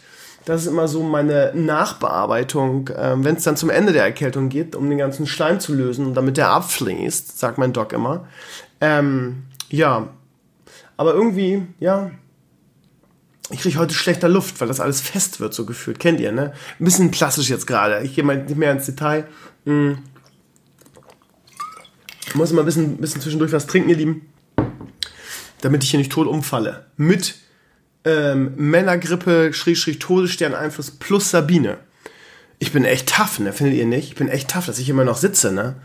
Das 0.49 0.63
ist 0.63 0.67
immer 0.69 0.89
so 0.89 1.03
meine 1.03 1.53
Nachbearbeitung, 1.55 2.89
ähm, 2.97 3.23
wenn 3.23 3.37
es 3.37 3.45
dann 3.45 3.59
zum 3.59 3.69
Ende 3.69 3.93
der 3.93 4.05
Erkältung 4.05 4.49
geht, 4.49 4.75
um 4.75 4.89
den 4.89 4.97
ganzen 4.97 5.27
Schleim 5.27 5.61
zu 5.61 5.75
lösen, 5.75 6.15
damit 6.15 6.39
der 6.39 6.49
abfließt, 6.49 7.39
sagt 7.39 7.59
mein 7.59 7.75
Doc 7.75 7.93
immer. 7.93 8.27
Ähm, 8.81 9.43
ja, 9.69 10.09
aber 10.97 11.13
irgendwie, 11.13 11.67
ja, 11.81 12.13
ich 13.51 13.61
kriege 13.61 13.79
heute 13.79 13.93
schlechter 13.93 14.31
Luft, 14.31 14.59
weil 14.63 14.69
das 14.69 14.81
alles 14.81 15.03
fest 15.03 15.39
wird, 15.39 15.53
so 15.53 15.67
gefühlt. 15.67 15.99
Kennt 15.99 16.19
ihr, 16.19 16.33
ne? 16.33 16.55
Ein 16.81 16.85
bisschen 16.85 17.11
plastisch 17.11 17.51
jetzt 17.51 17.67
gerade. 17.67 18.03
Ich 18.03 18.15
gehe 18.15 18.25
mal 18.25 18.43
nicht 18.43 18.57
mehr 18.57 18.73
ins 18.73 18.87
Detail. 18.87 19.29
Hm. 19.67 19.99
Muss 22.33 22.55
mal 22.55 22.63
ein 22.63 22.65
bisschen, 22.65 22.97
bisschen 22.97 23.21
zwischendurch 23.21 23.53
was 23.53 23.67
trinken, 23.67 23.91
ihr 23.91 23.97
Lieben. 23.97 24.33
Damit 25.61 25.85
ich 25.85 25.91
hier 25.91 25.99
nicht 25.99 26.13
tot 26.13 26.27
umfalle. 26.27 26.87
Mit 26.97 27.35
ähm, 28.09 28.55
Männergrippe, 28.57 29.53
Schrägstrich 29.53 29.99
Todesstern-Einfluss 29.99 30.93
plus 30.93 31.31
Sabine. 31.31 31.79
Ich 32.59 32.73
bin 32.73 32.85
echt 32.85 33.15
tough, 33.15 33.39
ne? 33.39 33.53
Findet 33.53 33.77
ihr 33.77 33.87
nicht? 33.87 34.09
Ich 34.09 34.15
bin 34.15 34.29
echt 34.29 34.51
tough, 34.51 34.67
dass 34.67 34.79
ich 34.79 34.89
immer 34.89 35.05
noch 35.05 35.19
sitze, 35.19 35.53
ne? 35.53 35.77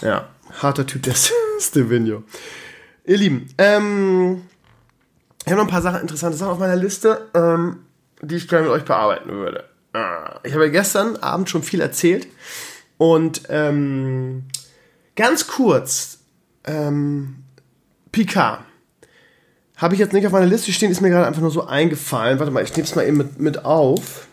Ja, 0.00 0.28
harter 0.62 0.86
Typ, 0.86 1.02
der 1.02 1.14
Stevino. 1.60 2.22
Ihr 3.04 3.18
Lieben, 3.18 3.48
ähm, 3.58 4.42
ich 5.44 5.52
habe 5.52 5.56
noch 5.60 5.68
ein 5.68 5.70
paar 5.70 5.82
Sachen, 5.82 6.00
interessante 6.00 6.36
Sachen 6.36 6.52
auf 6.52 6.58
meiner 6.58 6.76
Liste, 6.76 7.28
ähm, 7.34 7.80
die 8.22 8.36
ich 8.36 8.48
gerne 8.48 8.66
mit 8.66 8.72
euch 8.72 8.84
bearbeiten 8.84 9.30
würde. 9.30 9.64
Ah, 9.92 10.40
ich 10.44 10.54
habe 10.54 10.70
gestern 10.70 11.16
Abend 11.16 11.50
schon 11.50 11.62
viel 11.62 11.80
erzählt 11.80 12.26
und 12.98 13.42
ähm, 13.48 14.44
ganz 15.14 15.46
kurz, 15.46 16.18
ähm, 16.64 17.44
Picard. 18.12 18.64
Habe 19.76 19.94
ich 19.94 20.00
jetzt 20.00 20.14
nicht 20.14 20.26
auf 20.26 20.32
meiner 20.32 20.46
Liste 20.46 20.72
stehen, 20.72 20.90
ist 20.90 21.02
mir 21.02 21.10
gerade 21.10 21.26
einfach 21.26 21.42
nur 21.42 21.50
so 21.50 21.66
eingefallen. 21.66 22.38
Warte 22.38 22.50
mal, 22.50 22.64
ich 22.64 22.74
nehme 22.74 22.88
es 22.88 22.94
mal 22.94 23.06
eben 23.06 23.18
mit, 23.18 23.38
mit 23.38 23.64
auf. 23.64 24.26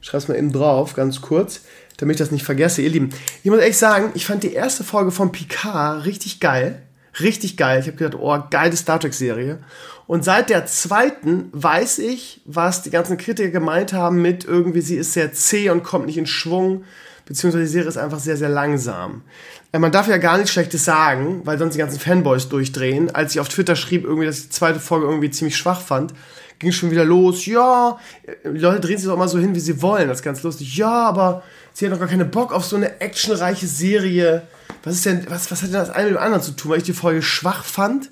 Schreibe 0.00 0.18
es 0.18 0.28
mal 0.28 0.38
eben 0.38 0.52
drauf, 0.52 0.94
ganz 0.94 1.20
kurz, 1.20 1.62
damit 1.98 2.14
ich 2.14 2.18
das 2.18 2.30
nicht 2.30 2.44
vergesse. 2.44 2.80
Ihr 2.80 2.90
Lieben, 2.90 3.10
ich 3.42 3.50
muss 3.50 3.60
ehrlich 3.60 3.76
sagen, 3.76 4.12
ich 4.14 4.24
fand 4.24 4.42
die 4.44 4.54
erste 4.54 4.84
Folge 4.84 5.10
von 5.10 5.30
Picard 5.30 6.06
richtig 6.06 6.40
geil. 6.40 6.82
Richtig 7.20 7.56
geil. 7.56 7.80
Ich 7.80 7.86
habe 7.86 7.96
gedacht, 7.96 8.22
oh, 8.22 8.38
geile 8.50 8.76
Star 8.76 9.00
Trek-Serie. 9.00 9.58
Und 10.06 10.24
seit 10.24 10.48
der 10.48 10.64
zweiten 10.66 11.50
weiß 11.52 11.98
ich, 11.98 12.40
was 12.46 12.82
die 12.82 12.90
ganzen 12.90 13.18
Kritiker 13.18 13.50
gemeint 13.50 13.92
haben 13.92 14.22
mit 14.22 14.44
irgendwie, 14.44 14.80
sie 14.80 14.96
ist 14.96 15.12
sehr 15.12 15.32
zäh 15.32 15.68
und 15.68 15.82
kommt 15.82 16.06
nicht 16.06 16.16
in 16.16 16.26
Schwung, 16.26 16.84
beziehungsweise 17.28 17.64
die 17.64 17.70
Serie 17.70 17.88
ist 17.88 17.96
einfach 17.96 18.18
sehr, 18.18 18.36
sehr 18.36 18.48
langsam. 18.48 19.22
Äh, 19.70 19.78
man 19.78 19.92
darf 19.92 20.08
ja 20.08 20.16
gar 20.16 20.36
nichts 20.38 20.52
Schlechtes 20.52 20.84
sagen, 20.84 21.42
weil 21.44 21.58
sonst 21.58 21.74
die 21.74 21.78
ganzen 21.78 22.00
Fanboys 22.00 22.48
durchdrehen. 22.48 23.14
Als 23.14 23.34
ich 23.34 23.40
auf 23.40 23.48
Twitter 23.48 23.76
schrieb, 23.76 24.04
irgendwie, 24.04 24.26
dass 24.26 24.38
ich 24.38 24.44
die 24.44 24.50
zweite 24.50 24.80
Folge 24.80 25.06
irgendwie 25.06 25.30
ziemlich 25.30 25.56
schwach 25.56 25.80
fand, 25.80 26.14
ging 26.58 26.72
schon 26.72 26.90
wieder 26.90 27.04
los. 27.04 27.46
Ja, 27.46 27.98
die 28.44 28.58
Leute 28.58 28.80
drehen 28.80 28.98
sich 28.98 29.06
doch 29.06 29.14
immer 29.14 29.28
so 29.28 29.38
hin, 29.38 29.54
wie 29.54 29.60
sie 29.60 29.80
wollen. 29.80 30.08
Das 30.08 30.18
ist 30.18 30.24
ganz 30.24 30.42
lustig. 30.42 30.76
Ja, 30.76 31.06
aber 31.06 31.44
sie 31.72 31.86
hat 31.86 31.92
doch 31.92 32.00
gar 32.00 32.08
keine 32.08 32.24
Bock 32.24 32.52
auf 32.52 32.64
so 32.64 32.74
eine 32.74 33.00
actionreiche 33.00 33.68
Serie. 33.68 34.42
Was 34.82 34.94
ist 34.94 35.06
denn, 35.06 35.26
was, 35.28 35.50
was 35.50 35.62
hat 35.62 35.68
denn 35.68 35.74
das 35.74 35.90
eine 35.90 36.06
mit 36.06 36.16
dem 36.16 36.22
anderen 36.22 36.42
zu 36.42 36.52
tun? 36.52 36.72
Weil 36.72 36.78
ich 36.78 36.84
die 36.84 36.92
Folge 36.92 37.22
schwach 37.22 37.62
fand? 37.62 38.10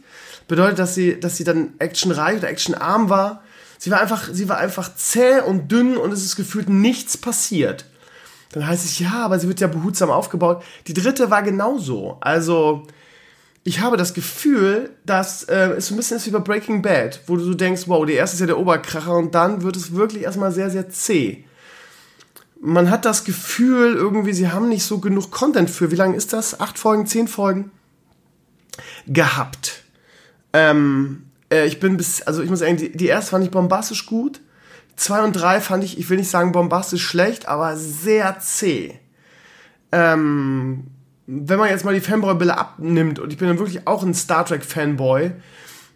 bedeutet, 0.48 0.78
dass 0.78 0.94
sie, 0.94 1.18
dass 1.18 1.36
sie 1.36 1.44
dann 1.44 1.74
actionreich 1.78 2.38
oder 2.38 2.48
actionarm 2.48 3.08
war. 3.08 3.42
Sie 3.78 3.90
war 3.90 4.00
einfach, 4.00 4.28
sie 4.32 4.48
war 4.48 4.58
einfach 4.58 4.94
zäh 4.94 5.40
und 5.40 5.70
dünn 5.70 5.96
und 5.96 6.12
es 6.12 6.24
ist 6.24 6.36
gefühlt 6.36 6.68
nichts 6.68 7.16
passiert. 7.16 7.84
Dann 8.56 8.66
heißt 8.66 8.86
es, 8.86 8.98
ja, 8.98 9.12
aber 9.22 9.38
sie 9.38 9.48
wird 9.48 9.60
ja 9.60 9.66
behutsam 9.66 10.08
aufgebaut. 10.08 10.64
Die 10.86 10.94
dritte 10.94 11.30
war 11.30 11.42
genauso. 11.42 12.16
Also, 12.22 12.86
ich 13.64 13.80
habe 13.80 13.98
das 13.98 14.14
Gefühl, 14.14 14.94
dass 15.04 15.42
äh, 15.42 15.72
es 15.72 15.88
so 15.88 15.94
ein 15.94 15.98
bisschen 15.98 16.16
ist 16.16 16.26
wie 16.26 16.30
bei 16.30 16.38
Breaking 16.38 16.80
Bad, 16.80 17.20
wo 17.26 17.36
du 17.36 17.44
so 17.44 17.52
denkst, 17.52 17.82
wow, 17.84 18.06
die 18.06 18.14
erste 18.14 18.36
ist 18.36 18.40
ja 18.40 18.46
der 18.46 18.58
Oberkracher 18.58 19.14
und 19.14 19.34
dann 19.34 19.60
wird 19.60 19.76
es 19.76 19.94
wirklich 19.94 20.22
erstmal 20.22 20.52
sehr, 20.52 20.70
sehr 20.70 20.88
zäh. 20.88 21.44
Man 22.58 22.90
hat 22.90 23.04
das 23.04 23.24
Gefühl, 23.24 23.94
irgendwie, 23.94 24.32
sie 24.32 24.48
haben 24.48 24.70
nicht 24.70 24.84
so 24.84 25.00
genug 25.00 25.30
Content 25.30 25.68
für, 25.68 25.90
wie 25.90 25.96
lange 25.96 26.16
ist 26.16 26.32
das? 26.32 26.58
Acht 26.58 26.78
Folgen, 26.78 27.06
zehn 27.06 27.28
Folgen? 27.28 27.70
Gehabt. 29.06 29.84
Ähm, 30.54 31.26
äh, 31.52 31.66
ich 31.66 31.78
bin 31.78 31.98
bis, 31.98 32.22
also 32.22 32.40
ich 32.42 32.48
muss 32.48 32.60
sagen, 32.60 32.78
die, 32.78 32.90
die 32.90 33.08
erste 33.08 33.32
fand 33.32 33.44
ich 33.44 33.50
bombastisch 33.50 34.06
gut. 34.06 34.40
Zwei 34.96 35.22
und 35.22 35.32
drei 35.34 35.60
fand 35.60 35.84
ich, 35.84 35.98
ich 35.98 36.08
will 36.08 36.16
nicht 36.16 36.30
sagen 36.30 36.52
bombastisch 36.52 37.06
schlecht, 37.06 37.46
aber 37.48 37.76
sehr 37.76 38.38
zäh. 38.40 38.98
Ähm, 39.92 40.88
wenn 41.26 41.58
man 41.58 41.68
jetzt 41.68 41.84
mal 41.84 41.94
die 41.94 42.00
Fanboy-Bille 42.00 42.56
abnimmt, 42.56 43.18
und 43.18 43.32
ich 43.32 43.38
bin 43.38 43.48
dann 43.48 43.58
wirklich 43.58 43.86
auch 43.86 44.02
ein 44.02 44.14
Star 44.14 44.44
Trek-Fanboy, 44.44 45.32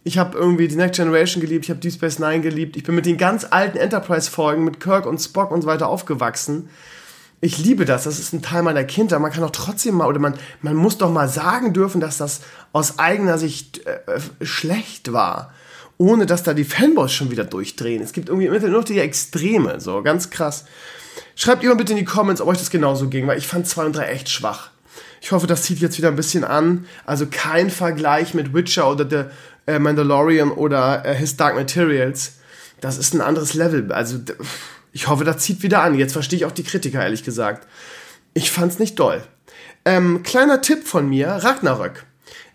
ich 0.03 0.19
habe 0.19 0.37
irgendwie 0.37 0.69
die 0.69 0.77
Next 0.77 0.97
Generation 0.97 1.41
geliebt, 1.41 1.65
ich 1.65 1.71
habe 1.71 1.81
Deep 1.81 1.93
Space 1.93 2.19
Nine 2.19 2.41
geliebt, 2.41 2.77
ich 2.77 2.85
bin 2.85 2.95
mit 2.95 3.07
den 3.07 3.17
ganz 3.17 3.47
alten 3.51 3.79
Enterprise-Folgen 3.79 4.65
mit 4.65 4.81
Kirk 4.81 5.07
und 5.07 5.19
Spock 5.19 5.51
und 5.51 5.63
so 5.63 5.67
weiter 5.67 5.89
aufgewachsen 5.89 6.69
ich 7.41 7.59
liebe 7.59 7.85
das, 7.85 8.05
das 8.05 8.19
ist 8.19 8.33
ein 8.33 8.43
Teil 8.43 8.63
meiner 8.63 8.85
Kindheit. 8.85 9.21
Man 9.21 9.33
kann 9.33 9.45
auch 9.45 9.51
trotzdem 9.51 9.95
mal, 9.95 10.07
oder 10.07 10.19
man, 10.19 10.35
man 10.61 10.77
muss 10.77 10.99
doch 10.99 11.11
mal 11.11 11.29
sagen 11.29 11.73
dürfen, 11.73 12.01
dass 12.01 12.19
das 12.19 12.43
aus 12.73 12.99
eigener 12.99 13.39
Sicht 13.39 13.87
äh, 13.87 14.01
schlecht 14.43 15.13
war. 15.13 15.53
Ohne 16.01 16.25
dass 16.25 16.43
da 16.43 16.55
die 16.55 16.65
Fanboys 16.65 17.13
schon 17.13 17.31
wieder 17.31 17.45
durchdrehen. 17.45 18.03
Es 18.03 18.15
gibt 18.15 18.31
irgendwie 18.31 18.47
immer 18.47 18.59
noch 18.69 18.85
die 18.85 18.99
Extreme, 18.99 19.81
so 19.81 20.03
ganz 20.03 20.31
krass. 20.31 20.65
Schreibt 21.37 21.63
ihr 21.63 21.69
mal 21.69 21.75
bitte 21.75 21.93
in 21.93 21.99
die 21.99 22.07
Comments, 22.07 22.41
ob 22.41 22.49
euch 22.49 22.57
das 22.57 22.71
genauso 22.71 23.11
ging, 23.11 23.27
weil 23.27 23.37
ich 23.37 23.47
fand 23.47 23.67
2 23.67 23.85
und 23.85 23.97
3 23.97 24.07
echt 24.07 24.31
schwach. 24.31 24.71
Ich 25.21 25.31
hoffe, 25.33 25.47
das 25.47 25.65
zieht 25.65 25.79
jetzt 25.81 25.99
wieder 25.99 26.09
ein 26.09 26.17
bisschen 26.17 26.43
an. 26.43 26.87
Also 27.05 27.27
kein 27.31 27.69
Vergleich 27.69 28.33
mit 28.33 28.55
Witcher 28.55 28.91
oder 28.91 29.07
The 29.11 29.71
äh, 29.71 29.79
Mandalorian 29.79 30.53
oder 30.53 31.05
äh, 31.05 31.15
His 31.15 31.37
Dark 31.37 31.55
Materials. 31.55 32.39
Das 32.81 32.97
ist 32.97 33.13
ein 33.13 33.21
anderes 33.21 33.53
Level. 33.53 33.93
Also 33.93 34.21
ich 34.95 35.07
hoffe, 35.07 35.25
das 35.25 35.43
zieht 35.43 35.63
wieder 35.63 35.83
an. 35.83 35.99
Jetzt 35.99 36.15
verstehe 36.15 36.39
ich 36.39 36.47
auch 36.47 36.53
die 36.53 36.65
Kritiker, 36.65 37.03
ehrlich 37.03 37.25
gesagt. 37.25 37.69
Ich 38.33 38.51
fand's 38.51 38.79
nicht 38.79 38.99
doll. 38.99 39.23
Ähm, 39.85 40.23
kleiner 40.23 40.63
Tipp 40.63 40.89
von 40.89 41.11
mir, 41.11 41.29
Ragnarök. 41.29 42.07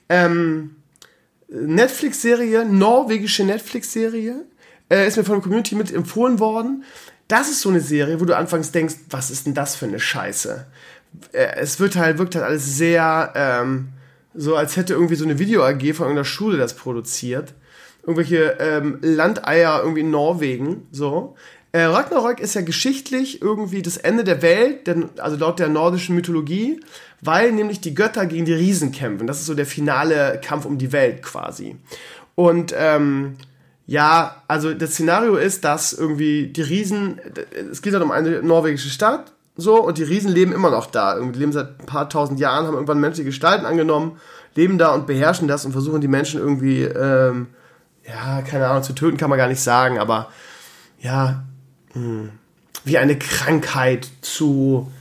Ähm, 0.09 0.77
Netflix-Serie, 1.47 2.65
norwegische 2.65 3.43
Netflix-Serie, 3.43 4.45
äh, 4.89 5.07
ist 5.07 5.17
mir 5.17 5.23
von 5.23 5.35
der 5.35 5.43
Community 5.43 5.75
mit 5.75 5.93
empfohlen 5.93 6.39
worden. 6.39 6.83
Das 7.27 7.49
ist 7.49 7.61
so 7.61 7.69
eine 7.69 7.81
Serie, 7.81 8.19
wo 8.19 8.25
du 8.25 8.35
anfangs 8.35 8.71
denkst, 8.71 8.95
was 9.09 9.31
ist 9.31 9.45
denn 9.45 9.53
das 9.53 9.75
für 9.75 9.85
eine 9.85 9.99
Scheiße? 9.99 10.65
Äh, 11.31 11.55
es 11.57 11.79
wird 11.79 11.95
halt, 11.95 12.17
wirkt 12.17 12.35
halt 12.35 12.45
alles 12.45 12.77
sehr, 12.77 13.33
ähm, 13.35 13.89
so 14.33 14.55
als 14.55 14.77
hätte 14.77 14.93
irgendwie 14.93 15.15
so 15.15 15.25
eine 15.25 15.39
Video-AG 15.39 15.93
von 15.93 16.05
irgendeiner 16.05 16.25
Schule 16.25 16.57
das 16.57 16.75
produziert. 16.75 17.53
Irgendwelche 18.03 18.57
ähm, 18.59 18.99
Landeier 19.01 19.79
irgendwie 19.81 20.01
in 20.01 20.11
Norwegen, 20.11 20.87
so. 20.91 21.35
Äh, 21.75 21.87
Ragnarök 21.87 22.39
ist 22.39 22.55
ja 22.55 22.61
geschichtlich 22.61 23.41
irgendwie 23.41 23.81
das 23.81 23.97
Ende 23.97 24.23
der 24.23 24.41
Welt, 24.41 24.87
denn, 24.87 25.09
also 25.17 25.35
laut 25.35 25.59
der 25.59 25.67
nordischen 25.67 26.15
Mythologie, 26.15 26.79
weil 27.19 27.51
nämlich 27.51 27.81
die 27.81 27.93
Götter 27.93 28.27
gegen 28.27 28.45
die 28.45 28.53
Riesen 28.53 28.93
kämpfen. 28.93 29.27
Das 29.27 29.41
ist 29.41 29.45
so 29.45 29.55
der 29.55 29.65
finale 29.65 30.39
Kampf 30.41 30.63
um 30.63 30.77
die 30.77 30.93
Welt 30.93 31.21
quasi. 31.21 31.75
Und 32.33 32.73
ähm, 32.77 33.35
ja, 33.87 34.41
also 34.47 34.73
das 34.73 34.91
Szenario 34.91 35.35
ist, 35.35 35.65
dass 35.65 35.91
irgendwie 35.91 36.47
die 36.47 36.61
Riesen, 36.61 37.19
es 37.69 37.81
geht 37.81 37.91
halt 37.91 38.03
um 38.03 38.11
eine 38.11 38.41
norwegische 38.41 38.89
Stadt, 38.89 39.33
so, 39.57 39.83
und 39.83 39.97
die 39.97 40.03
Riesen 40.03 40.31
leben 40.31 40.53
immer 40.53 40.71
noch 40.71 40.85
da. 40.85 41.17
Irgendwie 41.17 41.39
leben 41.39 41.51
seit 41.51 41.81
ein 41.81 41.85
paar 41.85 42.07
tausend 42.07 42.39
Jahren, 42.39 42.67
haben 42.67 42.75
irgendwann 42.75 43.01
menschliche 43.01 43.25
Gestalten 43.25 43.65
angenommen, 43.65 44.17
leben 44.53 44.77
da 44.77 44.93
und 44.93 45.07
beherrschen 45.07 45.49
das 45.49 45.65
und 45.65 45.73
versuchen 45.73 45.99
die 45.99 46.07
Menschen 46.07 46.39
irgendwie, 46.39 46.83
ähm, 46.83 47.47
ja, 48.07 48.43
keine 48.43 48.67
Ahnung, 48.67 48.83
zu 48.83 48.93
töten 48.93 49.17
kann 49.17 49.29
man 49.29 49.37
gar 49.37 49.49
nicht 49.49 49.61
sagen, 49.61 49.99
aber 49.99 50.29
ja, 50.99 51.43
wie 52.83 52.97
eine 52.97 53.17
Krankheit 53.17 54.07
zu 54.21 54.91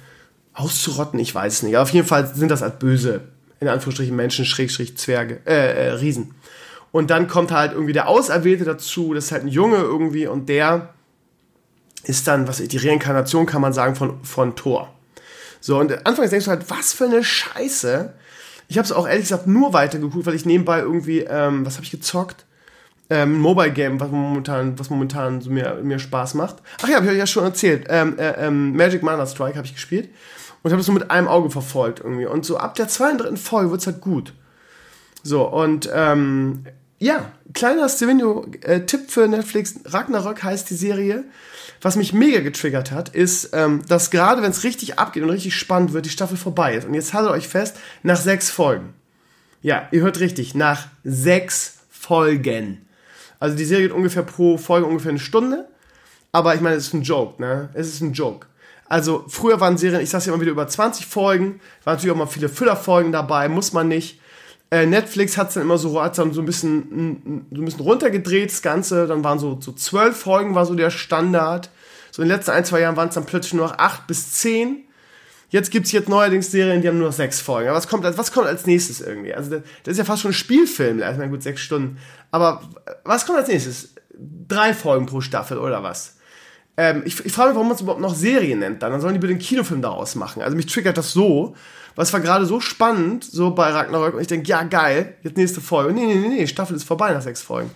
auszurotten, 0.54 1.18
ich 1.18 1.34
weiß 1.34 1.64
nicht. 1.64 1.76
Auf 1.76 1.90
jeden 1.90 2.06
Fall 2.06 2.32
sind 2.34 2.50
das 2.50 2.62
als 2.62 2.78
böse, 2.78 3.22
in 3.60 3.68
Anführungsstrichen 3.68 4.14
Menschen, 4.14 4.44
Schrägstrich, 4.44 4.96
Zwerge, 4.96 5.40
äh, 5.46 5.88
äh, 5.88 5.90
Riesen. 5.92 6.34
Und 6.92 7.10
dann 7.10 7.26
kommt 7.26 7.50
halt 7.50 7.72
irgendwie 7.72 7.92
der 7.92 8.08
Auserwählte 8.08 8.64
dazu, 8.64 9.14
das 9.14 9.26
ist 9.26 9.32
halt 9.32 9.42
ein 9.42 9.48
Junge 9.48 9.78
irgendwie 9.78 10.28
und 10.28 10.48
der 10.48 10.94
ist 12.04 12.28
dann, 12.28 12.46
was 12.46 12.58
die 12.58 12.76
Reinkarnation 12.76 13.46
kann 13.46 13.60
man 13.60 13.72
sagen 13.72 13.96
von, 13.96 14.22
von 14.22 14.54
Thor. 14.54 14.94
So, 15.60 15.78
und 15.78 16.06
anfangs 16.06 16.30
denkst 16.30 16.44
du 16.44 16.50
halt, 16.50 16.70
was 16.70 16.92
für 16.92 17.06
eine 17.06 17.24
Scheiße. 17.24 18.12
Ich 18.68 18.78
habe 18.78 18.84
es 18.84 18.92
auch 18.92 19.08
ehrlich 19.08 19.24
gesagt 19.24 19.46
nur 19.46 19.72
weitergeguckt, 19.72 20.26
weil 20.26 20.34
ich 20.34 20.44
nebenbei 20.44 20.80
irgendwie, 20.80 21.20
ähm, 21.20 21.66
was 21.66 21.76
habe 21.76 21.84
ich 21.84 21.90
gezockt? 21.90 22.44
Ähm, 23.10 23.38
Mobile 23.38 23.70
Game, 23.70 24.00
was 24.00 24.10
momentan, 24.10 24.78
was 24.78 24.90
momentan 24.90 25.40
so 25.40 25.50
mir, 25.50 25.80
mir 25.82 25.98
Spaß 25.98 26.34
macht. 26.34 26.56
Ach 26.82 26.88
ja, 26.88 26.96
habe 26.96 27.06
ich 27.06 27.12
euch 27.12 27.18
ja 27.18 27.26
schon 27.26 27.44
erzählt. 27.44 27.86
Ähm, 27.88 28.18
äh, 28.18 28.46
ähm, 28.46 28.76
Magic 28.76 29.02
Mana 29.02 29.26
Strike 29.26 29.56
habe 29.56 29.66
ich 29.66 29.74
gespielt 29.74 30.08
und 30.62 30.70
habe 30.70 30.80
es 30.80 30.86
nur 30.86 30.98
mit 30.98 31.10
einem 31.10 31.28
Auge 31.28 31.50
verfolgt 31.50 32.00
irgendwie. 32.00 32.26
Und 32.26 32.44
so 32.44 32.56
ab 32.56 32.74
der 32.74 32.88
zweiten, 32.88 33.18
dritten 33.18 33.36
Folge 33.36 33.70
wird 33.70 33.80
es 33.80 33.86
halt 33.86 34.00
gut. 34.00 34.32
So, 35.22 35.48
und 35.48 35.88
ähm, 35.92 36.64
ja, 36.98 37.32
kleiner 37.52 37.88
Stevenio-Tipp 37.88 39.00
äh, 39.00 39.08
für 39.08 39.28
Netflix. 39.28 39.74
Ragnarök 39.84 40.42
heißt 40.42 40.70
die 40.70 40.74
Serie. 40.74 41.24
Was 41.82 41.96
mich 41.96 42.14
mega 42.14 42.40
getriggert 42.40 42.92
hat, 42.92 43.10
ist, 43.10 43.50
ähm, 43.52 43.82
dass 43.88 44.10
gerade 44.10 44.40
wenn 44.40 44.50
es 44.50 44.64
richtig 44.64 44.98
abgeht 44.98 45.22
und 45.22 45.28
richtig 45.28 45.54
spannend 45.54 45.92
wird, 45.92 46.06
die 46.06 46.10
Staffel 46.10 46.38
vorbei 46.38 46.76
ist. 46.76 46.86
Und 46.86 46.94
jetzt 46.94 47.12
haltet 47.12 47.32
euch 47.32 47.46
fest, 47.46 47.76
nach 48.02 48.16
sechs 48.16 48.48
Folgen. 48.48 48.94
Ja, 49.60 49.88
ihr 49.92 50.00
hört 50.00 50.20
richtig, 50.20 50.54
nach 50.54 50.86
sechs 51.04 51.80
Folgen. 51.90 52.86
Also 53.40 53.56
die 53.56 53.64
Serie 53.64 53.88
geht 53.88 53.96
ungefähr 53.96 54.22
pro 54.22 54.56
Folge 54.56 54.86
ungefähr 54.86 55.10
eine 55.10 55.18
Stunde. 55.18 55.68
Aber 56.32 56.54
ich 56.54 56.60
meine, 56.60 56.76
es 56.76 56.88
ist 56.88 56.94
ein 56.94 57.02
Joke, 57.02 57.40
ne? 57.40 57.68
Es 57.74 57.88
ist 57.88 58.00
ein 58.00 58.12
Joke. 58.12 58.46
Also 58.86 59.24
früher 59.28 59.60
waren 59.60 59.78
Serien, 59.78 60.00
ich 60.00 60.10
sag's 60.10 60.26
ja 60.26 60.32
immer 60.32 60.40
wieder, 60.40 60.52
über 60.52 60.66
20 60.66 61.06
Folgen. 61.06 61.60
Waren 61.84 61.94
natürlich 61.94 62.12
auch 62.12 62.18
mal 62.18 62.26
viele 62.26 62.48
Füllerfolgen 62.48 63.12
dabei, 63.12 63.48
muss 63.48 63.72
man 63.72 63.88
nicht. 63.88 64.20
Äh, 64.70 64.86
Netflix 64.86 65.36
hat 65.36 65.48
es 65.48 65.54
dann 65.54 65.62
immer 65.62 65.78
so, 65.78 66.02
hat's 66.02 66.16
dann 66.16 66.32
so 66.32 66.42
ein 66.42 66.46
bisschen, 66.46 67.46
so 67.52 67.60
ein 67.60 67.64
bisschen 67.64 67.80
runtergedreht, 67.80 68.50
das 68.50 68.62
Ganze. 68.62 69.06
Dann 69.06 69.22
waren 69.22 69.38
so, 69.38 69.58
so 69.60 69.72
12 69.72 70.16
Folgen 70.16 70.54
war 70.54 70.66
so 70.66 70.74
der 70.74 70.90
Standard. 70.90 71.70
So 72.10 72.22
in 72.22 72.28
den 72.28 72.36
letzten 72.36 72.52
ein, 72.52 72.64
zwei 72.64 72.80
Jahren 72.80 72.96
waren 72.96 73.08
es 73.08 73.14
dann 73.14 73.26
plötzlich 73.26 73.54
nur 73.54 73.66
noch 73.66 73.78
8 73.78 74.06
bis 74.06 74.32
10. 74.32 74.84
Jetzt 75.54 75.70
gibt 75.70 75.86
es 75.86 75.92
jetzt 75.92 76.08
neuerdings 76.08 76.50
Serien, 76.50 76.82
die 76.82 76.88
haben 76.88 76.98
nur 76.98 77.06
noch 77.06 77.14
sechs 77.14 77.40
Folgen. 77.40 77.68
Aber 77.68 77.76
was 77.76 77.86
kommt, 77.86 78.04
als, 78.04 78.18
was 78.18 78.32
kommt 78.32 78.48
als 78.48 78.66
nächstes 78.66 79.00
irgendwie? 79.00 79.32
Also 79.32 79.50
das, 79.84 79.92
ist 79.92 79.98
ja 79.98 80.04
fast 80.04 80.22
schon 80.22 80.32
ein 80.32 80.34
Spielfilm. 80.34 81.00
Also, 81.00 81.22
gut, 81.28 81.44
sechs 81.44 81.60
Stunden. 81.60 81.98
Aber 82.32 82.60
was 83.04 83.24
kommt 83.24 83.38
als 83.38 83.46
nächstes? 83.46 83.94
Drei 84.48 84.74
Folgen 84.74 85.06
pro 85.06 85.20
Staffel 85.20 85.58
oder 85.58 85.84
was? 85.84 86.16
Ähm, 86.76 87.02
ich, 87.04 87.24
ich 87.24 87.30
frage 87.30 87.50
mich, 87.50 87.54
warum 87.54 87.68
man 87.68 87.76
es 87.76 87.82
überhaupt 87.82 88.00
noch 88.00 88.16
Serien 88.16 88.58
nennt. 88.58 88.82
Dann, 88.82 88.90
dann 88.90 89.00
sollen 89.00 89.14
die 89.14 89.20
bitte 89.20 89.30
einen 89.30 89.40
Kinofilm 89.40 89.80
daraus 89.80 90.16
machen. 90.16 90.42
Also 90.42 90.56
mich 90.56 90.66
triggert 90.66 90.98
das 90.98 91.12
so. 91.12 91.54
Was 91.94 92.12
war 92.12 92.18
gerade 92.18 92.46
so 92.46 92.58
spannend, 92.58 93.22
so 93.22 93.52
bei 93.52 93.70
Ragnarök. 93.70 94.14
Und 94.14 94.22
ich 94.22 94.26
denke, 94.26 94.48
ja 94.48 94.64
geil, 94.64 95.14
jetzt 95.22 95.36
nächste 95.36 95.60
Folge. 95.60 95.92
Nee, 95.92 96.06
nee, 96.06 96.16
nee, 96.16 96.28
nee, 96.30 96.46
Staffel 96.48 96.74
ist 96.74 96.82
vorbei 96.82 97.12
nach 97.12 97.22
sechs 97.22 97.42
Folgen. 97.42 97.70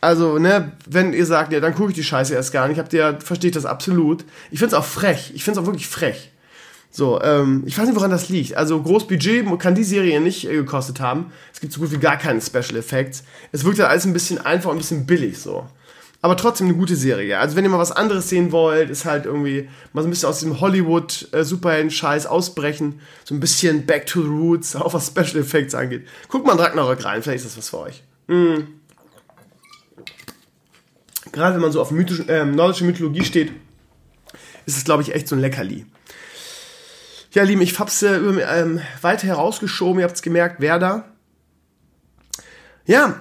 Also, 0.00 0.38
ne, 0.38 0.72
wenn 0.88 1.12
ihr 1.12 1.26
sagt, 1.26 1.52
ja, 1.52 1.60
dann 1.60 1.74
gucke 1.74 1.90
ich 1.90 1.94
die 1.94 2.04
Scheiße 2.04 2.32
erst 2.32 2.54
gar 2.54 2.68
nicht, 2.68 2.78
habt 2.78 2.94
ihr, 2.94 3.18
verstehe 3.20 3.50
ich 3.50 3.54
das 3.54 3.66
absolut. 3.66 4.24
Ich 4.50 4.60
finde 4.60 4.74
es 4.74 4.80
auch 4.80 4.86
frech. 4.86 5.32
Ich 5.34 5.44
finde 5.44 5.60
es 5.60 5.62
auch 5.62 5.66
wirklich 5.66 5.86
frech. 5.86 6.31
So, 6.94 7.22
ähm, 7.22 7.62
ich 7.64 7.78
weiß 7.78 7.86
nicht, 7.86 7.96
woran 7.96 8.10
das 8.10 8.28
liegt. 8.28 8.54
Also 8.54 8.80
groß 8.80 9.08
Budget 9.08 9.46
kann 9.58 9.74
die 9.74 9.82
Serie 9.82 10.20
nicht 10.20 10.46
äh, 10.46 10.52
gekostet 10.52 11.00
haben. 11.00 11.32
Es 11.52 11.58
gibt 11.58 11.72
so 11.72 11.80
gut 11.80 11.90
wie 11.90 11.96
gar 11.96 12.18
keine 12.18 12.42
Special 12.42 12.76
Effects. 12.76 13.24
Es 13.50 13.64
wirkt 13.64 13.78
halt 13.78 13.88
alles 13.88 14.04
ein 14.04 14.12
bisschen 14.12 14.38
einfach 14.38 14.68
und 14.68 14.76
ein 14.76 14.80
bisschen 14.80 15.06
billig 15.06 15.38
so. 15.38 15.66
Aber 16.20 16.36
trotzdem 16.36 16.68
eine 16.68 16.76
gute 16.76 16.94
Serie. 16.94 17.38
Also 17.38 17.56
wenn 17.56 17.64
ihr 17.64 17.70
mal 17.70 17.78
was 17.78 17.92
anderes 17.92 18.28
sehen 18.28 18.52
wollt, 18.52 18.90
ist 18.90 19.06
halt 19.06 19.24
irgendwie 19.24 19.70
mal 19.94 20.02
so 20.02 20.08
ein 20.08 20.10
bisschen 20.10 20.28
aus 20.28 20.40
dem 20.40 20.60
Hollywood 20.60 21.28
äh, 21.32 22.26
ausbrechen. 22.28 23.00
So 23.24 23.34
ein 23.34 23.40
bisschen 23.40 23.86
Back 23.86 24.04
to 24.04 24.20
the 24.20 24.28
Roots, 24.28 24.76
auch 24.76 24.92
was 24.92 25.06
Special 25.06 25.38
Effects 25.38 25.74
angeht. 25.74 26.06
Guckt 26.28 26.46
mal 26.46 26.52
in 26.52 26.60
Ragnarök 26.60 27.06
rein, 27.06 27.22
vielleicht 27.22 27.46
ist 27.46 27.56
das 27.56 27.58
was 27.58 27.70
für 27.70 27.78
euch. 27.78 28.02
Mm. 28.28 28.64
Gerade 31.32 31.54
wenn 31.54 31.62
man 31.62 31.72
so 31.72 31.80
auf 31.80 31.90
mythische, 31.90 32.28
äh, 32.28 32.44
nordische 32.44 32.84
Mythologie 32.84 33.24
steht, 33.24 33.50
ist 34.66 34.76
es, 34.76 34.84
glaube 34.84 35.02
ich, 35.02 35.14
echt 35.14 35.26
so 35.26 35.34
ein 35.34 35.40
Leckerli. 35.40 35.86
Ja, 37.32 37.44
Lieben, 37.44 37.62
ich 37.62 37.78
hab's 37.78 38.02
äh, 38.02 38.14
ähm, 38.14 38.80
weiter 39.00 39.26
herausgeschoben, 39.26 40.00
ihr 40.00 40.04
habt's 40.04 40.20
gemerkt, 40.20 40.56
wer 40.58 40.78
da. 40.78 41.04
Ja, 42.84 43.20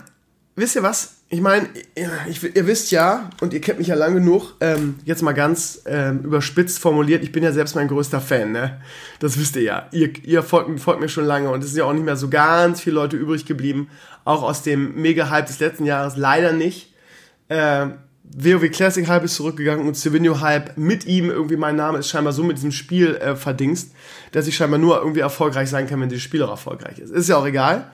wisst 0.57 0.75
ihr 0.75 0.83
was? 0.83 1.15
Ich 1.29 1.39
meine, 1.39 1.69
ihr, 1.95 2.67
wisst 2.67 2.91
ja, 2.91 3.29
und 3.39 3.53
ihr 3.53 3.61
kennt 3.61 3.79
mich 3.79 3.87
ja 3.87 3.95
lang 3.95 4.13
genug, 4.13 4.55
ähm, 4.59 4.99
jetzt 5.05 5.21
mal 5.21 5.31
ganz 5.31 5.83
ähm, 5.85 6.23
überspitzt 6.23 6.79
formuliert, 6.79 7.23
ich 7.23 7.31
bin 7.31 7.41
ja 7.41 7.53
selbst 7.53 7.73
mein 7.73 7.87
größter 7.87 8.19
Fan, 8.19 8.51
ne? 8.51 8.81
Das 9.19 9.39
wisst 9.39 9.55
ihr 9.55 9.61
ja. 9.61 9.87
Ihr, 9.93 10.11
ihr 10.25 10.43
folgt, 10.43 10.77
folgt, 10.81 10.99
mir 10.99 11.07
schon 11.07 11.23
lange 11.23 11.49
und 11.49 11.63
es 11.63 11.69
sind 11.69 11.79
ja 11.79 11.85
auch 11.85 11.93
nicht 11.93 12.03
mehr 12.03 12.17
so 12.17 12.27
ganz 12.27 12.81
viele 12.81 12.95
Leute 12.95 13.15
übrig 13.15 13.45
geblieben, 13.45 13.89
auch 14.25 14.43
aus 14.43 14.61
dem 14.61 15.01
Mega-Hype 15.01 15.45
des 15.45 15.61
letzten 15.61 15.85
Jahres 15.85 16.17
leider 16.17 16.51
nicht. 16.51 16.93
Ähm, 17.47 17.93
WoW 18.33 18.69
Classic 18.69 19.07
Hype 19.07 19.23
ist 19.23 19.35
zurückgegangen 19.35 19.87
und 19.87 19.97
Silvino 19.97 20.39
Hype 20.39 20.77
mit 20.77 21.05
ihm 21.05 21.29
irgendwie 21.29 21.57
mein 21.57 21.75
Name 21.75 21.97
ist 21.97 22.09
scheinbar 22.09 22.33
so 22.33 22.43
mit 22.43 22.57
diesem 22.57 22.71
Spiel 22.71 23.15
äh, 23.15 23.35
verdingst, 23.35 23.91
dass 24.31 24.47
ich 24.47 24.55
scheinbar 24.55 24.79
nur 24.79 24.99
irgendwie 24.99 25.19
erfolgreich 25.19 25.69
sein 25.69 25.87
kann, 25.87 25.99
wenn 25.99 26.09
dieses 26.09 26.23
Spiel 26.23 26.41
auch 26.43 26.49
erfolgreich 26.49 26.99
ist. 26.99 27.11
Ist 27.11 27.29
ja 27.29 27.37
auch 27.37 27.45
egal. 27.45 27.91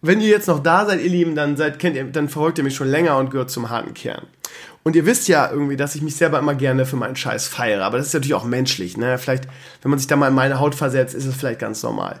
Wenn 0.00 0.20
ihr 0.20 0.28
jetzt 0.28 0.48
noch 0.48 0.62
da 0.62 0.84
seid, 0.86 1.00
ihr 1.02 1.10
Lieben, 1.10 1.34
dann 1.34 1.56
seid, 1.56 1.78
kennt 1.78 1.96
ihr, 1.96 2.04
dann 2.04 2.28
verfolgt 2.28 2.58
ihr 2.58 2.64
mich 2.64 2.74
schon 2.74 2.88
länger 2.88 3.16
und 3.18 3.30
gehört 3.30 3.50
zum 3.50 3.70
harten 3.70 3.94
Kern. 3.94 4.26
Und 4.82 4.96
ihr 4.96 5.06
wisst 5.06 5.28
ja 5.28 5.50
irgendwie, 5.50 5.76
dass 5.76 5.94
ich 5.94 6.02
mich 6.02 6.16
selber 6.16 6.38
immer 6.38 6.54
gerne 6.54 6.84
für 6.84 6.96
meinen 6.96 7.16
Scheiß 7.16 7.48
feiere, 7.48 7.84
aber 7.84 7.96
das 7.96 8.08
ist 8.08 8.14
natürlich 8.14 8.34
auch 8.34 8.44
menschlich, 8.44 8.98
ne? 8.98 9.16
Vielleicht, 9.16 9.44
wenn 9.80 9.90
man 9.90 9.98
sich 9.98 10.06
da 10.06 10.16
mal 10.16 10.28
in 10.28 10.34
meine 10.34 10.60
Haut 10.60 10.74
versetzt, 10.74 11.14
ist 11.14 11.24
es 11.24 11.34
vielleicht 11.34 11.58
ganz 11.58 11.82
normal. 11.82 12.20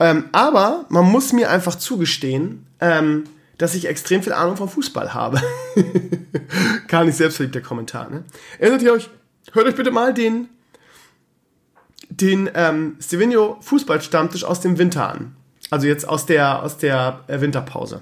Ähm, 0.00 0.24
aber 0.32 0.86
man 0.88 1.04
muss 1.04 1.32
mir 1.32 1.50
einfach 1.50 1.76
zugestehen, 1.76 2.66
ähm, 2.80 3.24
dass 3.60 3.74
ich 3.74 3.86
extrem 3.86 4.22
viel 4.22 4.32
Ahnung 4.32 4.56
vom 4.56 4.70
Fußball 4.70 5.12
habe. 5.12 5.38
Gar 6.88 7.04
nicht 7.04 7.16
selbstverliebter 7.16 7.60
Kommentar. 7.60 8.08
Ne? 8.08 8.24
Erinnert 8.58 8.80
ihr 8.80 8.94
euch, 8.94 9.10
hört 9.52 9.66
euch 9.66 9.74
bitte 9.74 9.90
mal 9.90 10.14
den, 10.14 10.48
den 12.08 12.48
ähm, 12.54 12.96
Stevenio 13.00 13.58
Fußballstammtisch 13.60 14.44
aus 14.44 14.60
dem 14.60 14.78
Winter 14.78 15.10
an. 15.10 15.36
Also 15.68 15.86
jetzt 15.86 16.08
aus 16.08 16.24
der, 16.24 16.62
aus 16.62 16.78
der 16.78 17.20
äh, 17.26 17.42
Winterpause. 17.42 18.00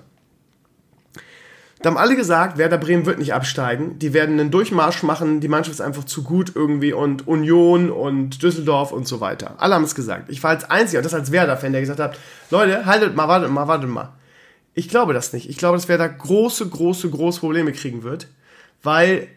Da 1.82 1.90
haben 1.90 1.98
alle 1.98 2.14
gesagt, 2.14 2.56
Werder 2.56 2.78
Bremen 2.78 3.04
wird 3.04 3.18
nicht 3.18 3.34
absteigen. 3.34 3.98
Die 3.98 4.12
werden 4.12 4.38
einen 4.38 4.52
Durchmarsch 4.52 5.02
machen. 5.02 5.40
Die 5.40 5.48
Mannschaft 5.48 5.74
ist 5.74 5.80
einfach 5.80 6.04
zu 6.04 6.22
gut 6.22 6.52
irgendwie 6.54 6.92
und 6.92 7.26
Union 7.26 7.90
und 7.90 8.44
Düsseldorf 8.44 8.92
und 8.92 9.08
so 9.08 9.20
weiter. 9.20 9.54
Alle 9.58 9.74
haben 9.74 9.84
es 9.84 9.96
gesagt. 9.96 10.30
Ich 10.30 10.40
war 10.44 10.50
als 10.50 10.70
Einziger, 10.70 11.02
das 11.02 11.14
als 11.14 11.32
Werder-Fan, 11.32 11.72
der 11.72 11.80
gesagt 11.80 12.00
hat, 12.00 12.16
Leute, 12.50 12.86
haltet 12.86 13.16
mal, 13.16 13.26
wartet 13.26 13.50
mal, 13.50 13.66
wartet 13.66 13.90
mal. 13.90 14.17
Ich 14.74 14.88
glaube 14.88 15.12
das 15.12 15.32
nicht. 15.32 15.48
Ich 15.48 15.56
glaube, 15.56 15.76
dass 15.76 15.88
wer 15.88 15.98
da 15.98 16.06
große, 16.06 16.68
große, 16.68 17.10
große 17.10 17.40
Probleme 17.40 17.72
kriegen 17.72 18.02
wird, 18.02 18.28
weil 18.82 19.28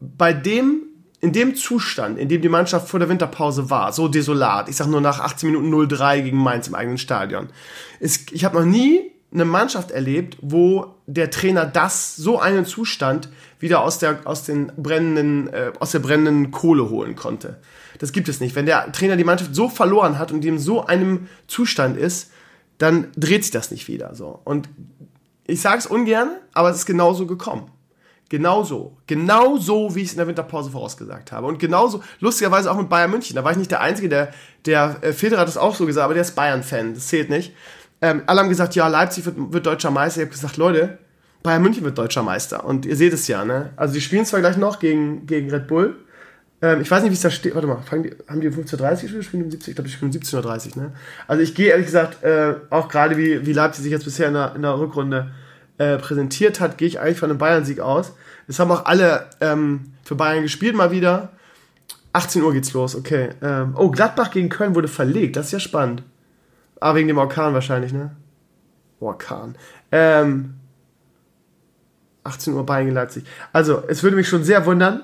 bei 0.00 0.32
dem 0.32 0.82
in 1.20 1.32
dem 1.32 1.56
Zustand, 1.56 2.18
in 2.18 2.28
dem 2.28 2.42
die 2.42 2.48
Mannschaft 2.48 2.88
vor 2.88 3.00
der 3.00 3.08
Winterpause 3.08 3.70
war, 3.70 3.92
so 3.92 4.06
desolat, 4.06 4.68
ich 4.68 4.76
sag 4.76 4.86
nur 4.86 5.00
nach 5.00 5.18
18 5.18 5.50
Minuten 5.50 5.74
0-3 5.74 6.22
gegen 6.22 6.38
Mainz 6.38 6.68
im 6.68 6.76
eigenen 6.76 6.98
Stadion, 6.98 7.48
ist, 7.98 8.30
ich 8.30 8.44
habe 8.44 8.58
noch 8.58 8.64
nie 8.64 9.10
eine 9.32 9.44
Mannschaft 9.44 9.90
erlebt, 9.90 10.38
wo 10.40 10.94
der 11.06 11.30
Trainer 11.30 11.66
das, 11.66 12.16
so 12.16 12.38
einen 12.38 12.64
Zustand 12.64 13.28
wieder 13.58 13.82
aus 13.82 13.98
der, 13.98 14.20
aus 14.24 14.44
den 14.44 14.72
brennenden, 14.76 15.52
äh, 15.52 15.72
aus 15.80 15.90
der 15.90 15.98
brennenden 15.98 16.50
Kohle 16.50 16.88
holen 16.88 17.16
konnte. 17.16 17.58
Das 17.98 18.12
gibt 18.12 18.28
es 18.28 18.40
nicht. 18.40 18.54
Wenn 18.54 18.66
der 18.66 18.90
Trainer 18.92 19.16
die 19.16 19.24
Mannschaft 19.24 19.54
so 19.54 19.68
verloren 19.68 20.18
hat 20.18 20.30
und 20.32 20.44
in 20.44 20.58
so 20.58 20.86
einem 20.86 21.28
Zustand 21.48 21.96
ist, 21.96 22.30
dann 22.78 23.08
dreht 23.16 23.44
sich 23.44 23.50
das 23.50 23.70
nicht 23.70 23.88
wieder, 23.88 24.14
so. 24.14 24.40
Und 24.44 24.68
ich 25.46 25.60
sage 25.60 25.78
es 25.78 25.86
ungern, 25.86 26.30
aber 26.52 26.70
es 26.70 26.78
ist 26.78 26.86
genauso 26.86 27.26
gekommen. 27.26 27.70
Genauso. 28.28 28.96
Genauso, 29.06 29.94
wie 29.94 30.00
ich 30.00 30.08
es 30.08 30.12
in 30.12 30.18
der 30.18 30.26
Winterpause 30.26 30.70
vorausgesagt 30.70 31.32
habe. 31.32 31.46
Und 31.46 31.58
genauso, 31.58 32.02
lustigerweise 32.20 32.70
auch 32.70 32.76
mit 32.76 32.90
Bayern 32.90 33.10
München. 33.10 33.34
Da 33.34 33.42
war 33.42 33.52
ich 33.52 33.58
nicht 33.58 33.70
der 33.70 33.80
Einzige, 33.80 34.08
der, 34.10 34.32
der 34.66 34.98
äh, 35.00 35.12
Federer 35.12 35.40
hat 35.40 35.48
das 35.48 35.56
auch 35.56 35.74
so 35.74 35.86
gesagt, 35.86 36.04
aber 36.04 36.14
der 36.14 36.20
ist 36.22 36.34
Bayern-Fan. 36.34 36.94
Das 36.94 37.08
zählt 37.08 37.30
nicht. 37.30 37.54
Ähm, 38.02 38.22
alle 38.26 38.40
haben 38.40 38.50
gesagt, 38.50 38.74
ja, 38.74 38.86
Leipzig 38.86 39.24
wird, 39.24 39.36
wird 39.52 39.64
deutscher 39.64 39.90
Meister. 39.90 40.20
Ich 40.20 40.26
habe 40.26 40.34
gesagt, 40.34 40.58
Leute, 40.58 40.98
Bayern 41.42 41.62
München 41.62 41.84
wird 41.84 41.96
deutscher 41.96 42.22
Meister. 42.22 42.64
Und 42.64 42.84
ihr 42.84 42.96
seht 42.96 43.14
es 43.14 43.26
ja, 43.28 43.46
ne? 43.46 43.72
Also 43.76 43.94
die 43.94 44.02
spielen 44.02 44.26
zwar 44.26 44.40
gleich 44.40 44.58
noch 44.58 44.78
gegen, 44.78 45.26
gegen 45.26 45.50
Red 45.50 45.66
Bull. 45.66 45.96
Ähm, 46.60 46.80
ich 46.80 46.90
weiß 46.90 47.02
nicht, 47.02 47.10
wie 47.10 47.14
es 47.14 47.20
da 47.20 47.30
steht. 47.30 47.54
Warte 47.54 47.66
mal, 47.68 47.82
die, 48.02 48.16
haben 48.28 48.40
die 48.40 48.48
um 48.48 48.54
15.30 48.54 49.10
Uhr 49.10 49.18
gespielt? 49.18 49.44
Um 49.44 49.50
70? 49.50 49.68
Ich 49.68 49.74
glaube, 49.76 49.88
die 49.88 49.94
spielen 49.94 50.10
um 50.10 50.18
17.30 50.18 50.76
Uhr, 50.76 50.82
ne? 50.82 50.92
Also 51.26 51.42
ich 51.42 51.54
gehe 51.54 51.70
ehrlich 51.70 51.86
gesagt, 51.86 52.22
äh, 52.24 52.54
auch 52.70 52.88
gerade 52.88 53.16
wie, 53.16 53.46
wie 53.46 53.52
Leipzig 53.52 53.82
sich 53.84 53.92
jetzt 53.92 54.04
bisher 54.04 54.28
in 54.28 54.34
der, 54.34 54.54
in 54.56 54.62
der 54.62 54.78
Rückrunde 54.78 55.32
äh, 55.78 55.96
präsentiert 55.98 56.60
hat, 56.60 56.78
gehe 56.78 56.88
ich 56.88 57.00
eigentlich 57.00 57.18
von 57.18 57.30
einem 57.30 57.38
Bayern-Sieg 57.38 57.80
aus. 57.80 58.12
Es 58.48 58.58
haben 58.58 58.70
auch 58.72 58.86
alle 58.86 59.26
ähm, 59.40 59.92
für 60.02 60.16
Bayern 60.16 60.42
gespielt 60.42 60.74
mal 60.74 60.90
wieder. 60.90 61.30
18 62.12 62.42
Uhr 62.42 62.52
geht's 62.52 62.72
los, 62.72 62.96
okay. 62.96 63.30
Ähm, 63.42 63.74
oh, 63.76 63.90
Gladbach 63.90 64.30
gegen 64.30 64.48
Köln 64.48 64.74
wurde 64.74 64.88
verlegt, 64.88 65.36
das 65.36 65.46
ist 65.46 65.52
ja 65.52 65.60
spannend. 65.60 66.02
Ah, 66.80 66.94
wegen 66.94 67.08
dem 67.08 67.18
Orkan 67.18 67.54
wahrscheinlich, 67.54 67.92
ne? 67.92 68.16
Orkan. 68.98 69.54
Ähm, 69.92 70.54
18 72.24 72.54
Uhr 72.54 72.66
Bayern 72.66 72.86
gegen 72.86 72.94
Leipzig. 72.94 73.24
Also, 73.52 73.82
es 73.86 74.02
würde 74.02 74.16
mich 74.16 74.28
schon 74.28 74.42
sehr 74.42 74.66
wundern, 74.66 75.02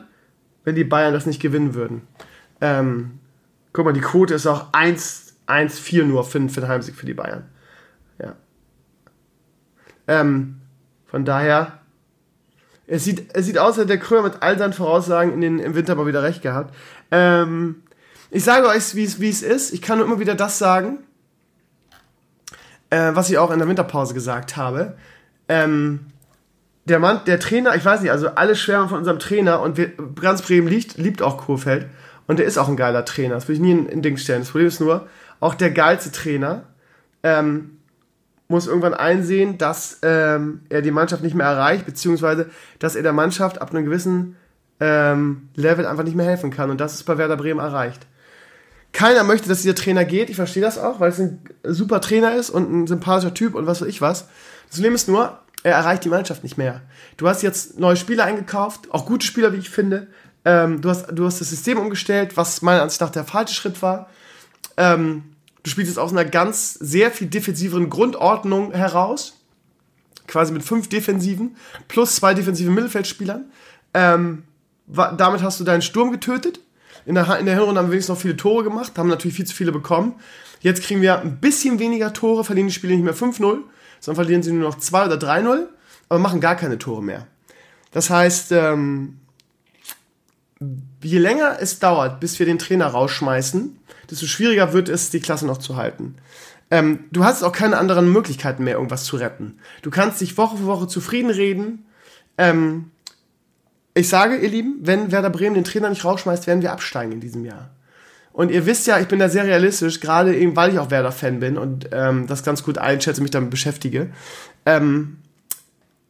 wenn 0.64 0.74
die 0.74 0.84
Bayern 0.84 1.12
das 1.12 1.26
nicht 1.26 1.40
gewinnen 1.40 1.74
würden. 1.74 2.02
Ähm, 2.60 3.18
guck 3.72 3.84
mal, 3.84 3.92
die 3.92 4.00
Quote 4.00 4.34
ist 4.34 4.46
auch 4.46 4.72
1-4 4.72 6.04
nur 6.04 6.24
für, 6.24 6.48
für 6.48 6.60
den 6.60 6.68
Heimsieg 6.68 6.94
für 6.94 7.06
die 7.06 7.14
Bayern. 7.14 7.44
Ja. 8.18 8.34
Ähm, 10.08 10.60
von 11.06 11.24
daher, 11.24 11.80
es 12.86 13.04
sieht, 13.04 13.34
es 13.34 13.46
sieht 13.46 13.58
aus, 13.58 13.68
als 13.68 13.76
hätte 13.78 13.88
der 13.88 13.98
Krömer 13.98 14.24
mit 14.24 14.42
all 14.42 14.58
seinen 14.58 14.72
Voraussagen 14.72 15.32
in 15.32 15.40
den, 15.40 15.58
im 15.58 15.74
Winter 15.74 15.94
mal 15.94 16.06
wieder 16.06 16.22
recht 16.22 16.42
gehabt. 16.42 16.74
Ähm, 17.10 17.82
ich 18.30 18.44
sage 18.44 18.66
euch, 18.66 18.94
wie 18.94 19.04
es 19.04 19.42
ist. 19.42 19.72
Ich 19.72 19.80
kann 19.80 19.98
nur 19.98 20.06
immer 20.06 20.18
wieder 20.18 20.34
das 20.34 20.58
sagen, 20.58 20.98
äh, 22.90 23.14
was 23.14 23.30
ich 23.30 23.38
auch 23.38 23.50
in 23.50 23.58
der 23.58 23.68
Winterpause 23.68 24.14
gesagt 24.14 24.56
habe. 24.56 24.96
Ähm, 25.48 26.06
der 26.86 26.98
Mann, 26.98 27.20
der 27.26 27.40
Trainer, 27.40 27.74
ich 27.74 27.84
weiß 27.84 28.02
nicht, 28.02 28.10
also 28.10 28.28
alle 28.28 28.56
schwärmen 28.56 28.88
von 28.88 28.98
unserem 28.98 29.18
Trainer 29.18 29.60
und 29.60 29.76
wir, 29.76 29.92
ganz 30.20 30.42
Bremen 30.42 30.68
liebt, 30.68 30.98
liebt 30.98 31.22
auch 31.22 31.38
Kurfeld 31.38 31.86
und 32.26 32.38
der 32.38 32.46
ist 32.46 32.58
auch 32.58 32.68
ein 32.68 32.76
geiler 32.76 33.04
Trainer. 33.04 33.34
Das 33.34 33.48
will 33.48 33.54
ich 33.54 33.60
nie 33.60 33.72
in, 33.72 33.86
in 33.86 34.02
Ding 34.02 34.16
stellen. 34.16 34.40
Das 34.40 34.50
Problem 34.50 34.68
ist 34.68 34.80
nur, 34.80 35.08
auch 35.40 35.54
der 35.54 35.70
geilste 35.70 36.12
Trainer 36.12 36.64
ähm, 37.22 37.78
muss 38.48 38.66
irgendwann 38.66 38.94
einsehen, 38.94 39.56
dass 39.56 39.98
ähm, 40.02 40.60
er 40.68 40.82
die 40.82 40.90
Mannschaft 40.90 41.22
nicht 41.22 41.34
mehr 41.34 41.46
erreicht, 41.46 41.86
beziehungsweise 41.86 42.50
dass 42.78 42.96
er 42.96 43.02
der 43.02 43.12
Mannschaft 43.12 43.60
ab 43.60 43.70
einem 43.70 43.84
gewissen 43.84 44.36
ähm, 44.80 45.48
Level 45.54 45.86
einfach 45.86 46.04
nicht 46.04 46.16
mehr 46.16 46.26
helfen 46.26 46.50
kann. 46.50 46.70
Und 46.70 46.80
das 46.80 46.94
ist 46.94 47.04
bei 47.04 47.16
Werder 47.16 47.36
Bremen 47.36 47.60
erreicht. 47.60 48.06
Keiner 48.92 49.24
möchte, 49.24 49.48
dass 49.48 49.62
dieser 49.62 49.74
Trainer 49.74 50.04
geht. 50.04 50.30
Ich 50.30 50.36
verstehe 50.36 50.62
das 50.62 50.78
auch, 50.78 51.00
weil 51.00 51.10
es 51.10 51.18
ein 51.18 51.40
super 51.64 52.00
Trainer 52.00 52.34
ist 52.36 52.50
und 52.50 52.70
ein 52.72 52.86
sympathischer 52.86 53.34
Typ 53.34 53.54
und 53.54 53.66
was 53.66 53.80
weiß 53.80 53.88
ich 53.88 54.00
was. 54.00 54.28
Das 54.68 54.76
Problem 54.76 54.94
ist 54.94 55.08
nur, 55.08 55.38
er 55.64 55.72
erreicht 55.72 56.04
die 56.04 56.08
Mannschaft 56.08 56.44
nicht 56.44 56.56
mehr. 56.56 56.82
Du 57.16 57.26
hast 57.26 57.42
jetzt 57.42 57.80
neue 57.80 57.96
Spieler 57.96 58.24
eingekauft, 58.24 58.92
auch 58.92 59.06
gute 59.06 59.26
Spieler, 59.26 59.52
wie 59.52 59.58
ich 59.58 59.70
finde. 59.70 60.06
Ähm, 60.44 60.80
du, 60.80 60.90
hast, 60.90 61.06
du 61.10 61.26
hast 61.26 61.40
das 61.40 61.50
System 61.50 61.78
umgestellt, 61.78 62.36
was 62.36 62.62
meiner 62.62 62.82
Ansicht 62.82 63.00
nach 63.00 63.10
der 63.10 63.24
falsche 63.24 63.54
Schritt 63.54 63.82
war. 63.82 64.08
Ähm, 64.76 65.34
Du 65.64 65.70
spielst 65.70 65.88
jetzt 65.88 65.98
aus 65.98 66.12
einer 66.12 66.26
ganz 66.26 66.74
sehr 66.74 67.10
viel 67.10 67.26
defensiveren 67.26 67.88
Grundordnung 67.88 68.72
heraus. 68.72 69.40
Quasi 70.28 70.52
mit 70.52 70.62
fünf 70.62 70.88
Defensiven 70.88 71.56
plus 71.88 72.16
zwei 72.16 72.34
defensiven 72.34 72.74
Mittelfeldspielern. 72.74 73.46
Ähm, 73.94 74.44
damit 74.86 75.42
hast 75.42 75.58
du 75.60 75.64
deinen 75.64 75.82
Sturm 75.82 76.12
getötet. 76.12 76.60
In 77.06 77.14
der, 77.14 77.38
in 77.38 77.46
der 77.46 77.54
Hinrunde 77.54 77.80
haben 77.80 77.88
wir 77.88 77.92
wenigstens 77.92 78.14
noch 78.14 78.20
viele 78.20 78.36
Tore 78.36 78.62
gemacht, 78.62 78.92
haben 78.96 79.08
natürlich 79.08 79.36
viel 79.36 79.46
zu 79.46 79.54
viele 79.54 79.72
bekommen. 79.72 80.14
Jetzt 80.60 80.82
kriegen 80.82 81.00
wir 81.00 81.18
ein 81.18 81.38
bisschen 81.38 81.78
weniger 81.78 82.12
Tore, 82.12 82.44
verlieren 82.44 82.68
die 82.68 82.74
Spiele 82.74 82.94
nicht 82.94 83.04
mehr 83.04 83.14
5-0, 83.14 83.58
sondern 84.04 84.24
verlieren 84.24 84.42
sie 84.42 84.52
nur 84.52 84.68
noch 84.68 84.78
2 84.78 85.06
oder 85.06 85.16
3-0, 85.16 85.66
aber 86.08 86.18
machen 86.18 86.40
gar 86.40 86.56
keine 86.56 86.78
Tore 86.78 87.02
mehr. 87.02 87.26
Das 87.90 88.10
heißt, 88.10 88.52
ähm, 88.52 89.20
je 91.02 91.18
länger 91.18 91.56
es 91.60 91.78
dauert, 91.78 92.20
bis 92.20 92.38
wir 92.38 92.44
den 92.44 92.58
Trainer 92.58 92.86
rausschmeißen, 92.86 93.78
desto 94.10 94.26
schwieriger 94.26 94.72
wird 94.72 94.88
es, 94.88 95.10
die 95.10 95.20
Klasse 95.20 95.46
noch 95.46 95.58
zu 95.58 95.76
halten. 95.76 96.16
Ähm, 96.70 97.04
du 97.12 97.24
hast 97.24 97.42
auch 97.42 97.52
keine 97.52 97.78
anderen 97.78 98.12
Möglichkeiten 98.12 98.64
mehr, 98.64 98.74
irgendwas 98.74 99.04
zu 99.04 99.16
retten. 99.16 99.58
Du 99.82 99.90
kannst 99.90 100.20
dich 100.20 100.36
Woche 100.36 100.58
für 100.58 100.66
Woche 100.66 100.86
zufrieden 100.86 101.30
reden. 101.30 101.86
Ähm, 102.36 102.90
ich 103.94 104.08
sage, 104.08 104.36
ihr 104.36 104.48
Lieben, 104.48 104.80
wenn 104.82 105.12
Werder 105.12 105.30
Bremen 105.30 105.54
den 105.54 105.64
Trainer 105.64 105.88
nicht 105.88 106.04
rausschmeißt, 106.04 106.46
werden 106.46 106.62
wir 106.62 106.72
absteigen 106.72 107.12
in 107.12 107.20
diesem 107.20 107.44
Jahr. 107.44 107.70
Und 108.34 108.50
ihr 108.50 108.66
wisst 108.66 108.88
ja, 108.88 108.98
ich 108.98 109.06
bin 109.06 109.20
da 109.20 109.28
sehr 109.28 109.44
realistisch, 109.44 110.00
gerade 110.00 110.36
eben, 110.36 110.56
weil 110.56 110.72
ich 110.72 110.80
auch 110.80 110.90
Werder-Fan 110.90 111.38
bin 111.38 111.56
und 111.56 111.88
ähm, 111.92 112.26
das 112.26 112.42
ganz 112.42 112.64
gut 112.64 112.78
einschätze, 112.78 113.22
mich 113.22 113.30
damit 113.30 113.50
beschäftige. 113.50 114.10
Ähm, 114.66 115.18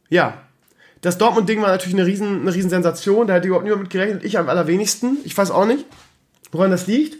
ja, 0.09 0.41
das 1.01 1.19
Dortmund-Ding 1.19 1.61
war 1.61 1.67
natürlich 1.67 1.93
eine 1.93 2.07
riesen, 2.07 2.41
eine 2.41 2.53
riesen 2.53 2.71
Sensation, 2.71 3.27
da 3.27 3.35
hätte 3.35 3.45
überhaupt 3.45 3.65
niemand 3.65 3.83
mit 3.83 3.91
gerechnet, 3.91 4.25
ich 4.25 4.39
am 4.39 4.49
allerwenigsten. 4.49 5.19
Ich 5.23 5.37
weiß 5.37 5.51
auch 5.51 5.67
nicht, 5.67 5.85
woran 6.51 6.71
das 6.71 6.87
liegt. 6.87 7.17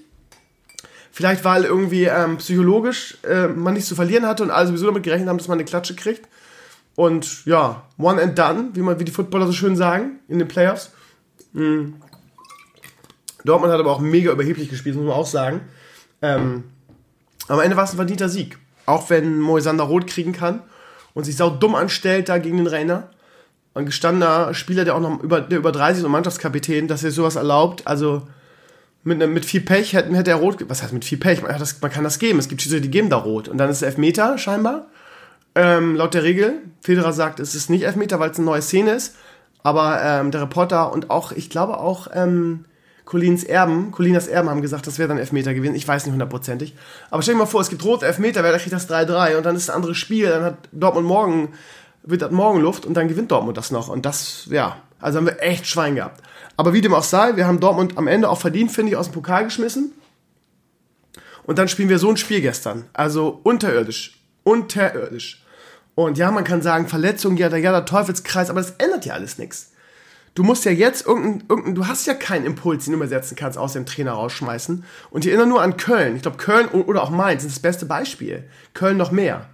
Vielleicht 1.12 1.46
weil 1.46 1.66
irgendwie 1.66 2.06
ähm, 2.06 2.38
psychologisch 2.38 3.20
äh, 3.30 3.48
man 3.48 3.76
nichts 3.76 3.90
zu 3.90 3.96
verlieren 3.96 4.26
hatte 4.26 4.42
und 4.42 4.50
alle 4.50 4.66
sowieso 4.66 4.88
damit 4.88 5.04
gerechnet 5.04 5.30
haben, 5.30 5.38
dass 5.38 5.48
man 5.48 5.60
eine 5.60 5.66
Klatsche 5.66 5.96
kriegt. 5.96 6.28
Und 6.96 7.46
ja, 7.46 7.84
one 8.00 8.20
and 8.20 8.40
done, 8.40 8.70
wie, 8.74 8.82
man, 8.82 9.00
wie 9.00 9.06
die 9.06 9.12
Footballer 9.12 9.46
so 9.46 9.54
schön 9.54 9.76
sagen, 9.76 10.20
in 10.28 10.40
den 10.40 10.48
Playoffs. 10.48 10.92
Mhm. 11.54 11.98
Dortmund 13.46 13.72
hat 13.72 13.80
aber 13.80 13.92
auch 13.92 14.00
mega 14.00 14.32
überheblich 14.32 14.70
gespielt, 14.70 14.96
muss 14.96 15.06
man 15.06 15.14
auch 15.14 15.26
sagen. 15.26 15.62
Ähm, 16.22 16.66
am 17.48 17.60
Ende 17.60 17.78
war 17.78 17.84
es 17.84 17.92
ein 17.92 17.98
verdienter 17.98 18.30
Sieg. 18.30 18.58
Auch 18.86 19.10
wenn 19.10 19.40
Moisander 19.40 19.84
rot 19.84 20.08
kriegen 20.08 20.34
kann 20.34 20.62
und 21.14 21.24
sich 21.24 21.36
sau 21.36 21.50
dumm 21.50 21.76
anstellt 21.76 22.30
da 22.30 22.38
gegen 22.38 22.58
den 22.58 22.68
Rainer. 22.68 23.10
Ein 23.74 23.86
gestandener 23.86 24.54
Spieler, 24.54 24.86
der 24.86 24.96
auch 24.96 25.02
noch 25.02 25.22
über, 25.22 25.42
der 25.42 25.58
über 25.58 25.72
30 25.72 26.00
ist 26.00 26.06
und 26.06 26.12
Mannschaftskapitän, 26.12 26.88
dass 26.88 27.04
er 27.04 27.12
sowas 27.12 27.36
erlaubt. 27.36 27.86
Also 27.86 28.28
mit, 29.04 29.18
ne, 29.18 29.28
mit 29.28 29.46
viel 29.46 29.62
Pech 29.62 29.94
hätte, 29.94 30.16
hätte 30.16 30.32
er 30.32 30.38
rot, 30.38 30.64
was 30.68 30.82
heißt 30.82 30.94
mit 30.94 31.06
viel 31.06 31.18
Pech? 31.18 31.42
Man, 31.42 31.58
das, 31.58 31.82
man 31.82 31.92
kann 31.92 32.04
das 32.04 32.20
geben. 32.20 32.40
Es 32.40 32.48
gibt 32.48 32.62
Schiedsrichter, 32.62 32.84
die 32.84 32.92
geben 32.92 33.10
da 33.10 33.18
rot. 33.18 33.48
Und 33.48 33.58
dann 33.58 33.70
ist 33.70 33.78
es 33.78 33.84
Elfmeter 33.84 34.38
scheinbar. 34.38 34.88
Ähm, 35.56 35.96
laut 35.96 36.14
der 36.14 36.24
Regel. 36.24 36.62
Federer 36.82 37.14
sagt, 37.14 37.40
es 37.40 37.54
ist 37.54 37.70
nicht 37.70 37.84
Elfmeter, 37.84 38.20
weil 38.20 38.32
es 38.32 38.38
eine 38.38 38.46
neue 38.46 38.62
Szene 38.62 38.94
ist. 38.94 39.16
Aber 39.64 40.02
ähm, 40.02 40.32
der 40.32 40.42
Reporter 40.42 40.92
und 40.92 41.10
auch, 41.10 41.32
ich 41.32 41.50
glaube 41.50 41.80
auch 41.80 42.08
ähm, 42.14 42.66
Colins 43.06 43.44
Erben, 43.44 43.92
Colinas 43.92 44.28
Erben 44.28 44.50
haben 44.50 44.64
gesagt, 44.64 44.88
das 44.88 44.98
wäre 44.98 45.08
dann 45.08 45.20
Elfmeter 45.20 45.54
gewesen. 45.54 45.76
Ich 45.76 45.88
weiß 45.88 46.06
nicht 46.06 46.14
hundertprozentig. 46.14 46.76
Aber 47.12 47.22
stell 47.22 47.36
dir 47.36 47.40
mal 47.40 47.46
vor, 47.46 47.62
es 47.62 47.70
gibt 47.70 47.84
rot 47.86 48.02
Elfmeter, 48.02 48.44
wer 48.44 48.58
kriegt 48.58 48.74
das 48.74 48.90
3-3 48.90 49.38
und 49.38 49.46
dann 49.46 49.56
ist 49.56 49.70
ein 49.70 49.76
anderes 49.76 49.98
Spiel. 49.98 50.28
Dann 50.28 50.44
hat 50.44 50.58
Dortmund 50.72 51.08
morgen, 51.08 51.54
wird 52.04 52.24
das 52.24 52.32
morgen 52.32 52.62
Luft 52.62 52.86
und 52.86 52.96
dann 52.96 53.08
gewinnt 53.08 53.32
Dortmund 53.32 53.58
das 53.58 53.70
noch. 53.70 53.90
Und 53.90 54.06
das, 54.06 54.48
ja, 54.50 54.78
also 55.00 55.20
haben 55.20 55.28
wir 55.28 55.42
echt 55.42 55.68
Schwein 55.68 55.96
gehabt. 55.96 56.22
Aber 56.58 56.74
wie 56.74 56.82
dem 56.82 56.94
auch 56.94 57.04
sei, 57.04 57.36
wir 57.36 57.46
haben 57.46 57.60
Dortmund 57.60 57.98
am 57.98 58.08
Ende 58.08 58.28
auch 58.30 58.40
verdient, 58.40 58.72
finde 58.72 58.92
ich, 58.92 58.98
aus 58.98 59.08
dem 59.08 59.14
Pokal 59.14 59.44
geschmissen. 59.44 59.92
Und 61.44 61.60
dann 61.60 61.68
spielen 61.68 61.90
wir 61.90 62.00
so 62.00 62.10
ein 62.10 62.18
Spiel 62.18 62.42
gestern. 62.42 62.86
Also 62.94 63.40
unterirdisch. 63.44 64.20
Unterirdisch. 64.44 65.44
Und 65.94 66.18
ja, 66.18 66.32
man 66.32 66.44
kann 66.44 66.64
sagen, 66.64 66.88
Verletzung, 66.88 67.38
ja, 67.38 67.50
der, 67.50 67.60
ja, 67.60 67.72
der 67.72 67.86
Teufelskreis, 67.86 68.50
aber 68.50 68.62
das 68.62 68.72
ändert 68.80 69.06
ja 69.06 69.14
alles 69.14 69.38
nichts. 69.38 69.72
Du 70.36 70.44
musst 70.44 70.66
ja 70.66 70.72
jetzt 70.72 71.08
irgendein, 71.08 71.44
irgendein, 71.50 71.76
du 71.76 71.88
hast 71.88 72.06
ja 72.06 72.14
keinen 72.14 72.46
Impuls, 72.46 72.86
den 72.86 72.92
du 72.92 72.98
übersetzen 72.98 73.36
kannst, 73.36 73.58
aus 73.58 73.74
dem 73.74 73.86
Trainer 73.86 74.12
rausschmeißen. 74.12 74.84
Und 75.10 75.26
ich 75.26 75.32
erinnere 75.32 75.48
nur 75.48 75.62
an 75.62 75.78
Köln. 75.78 76.16
Ich 76.16 76.22
glaube, 76.22 76.38
Köln 76.38 76.68
oder 76.68 77.02
auch 77.02 77.10
Mainz 77.10 77.42
sind 77.42 77.52
das 77.52 77.60
beste 77.60 77.86
Beispiel. 77.86 78.44
Köln 78.74 78.98
noch 78.98 79.12
mehr. 79.12 79.48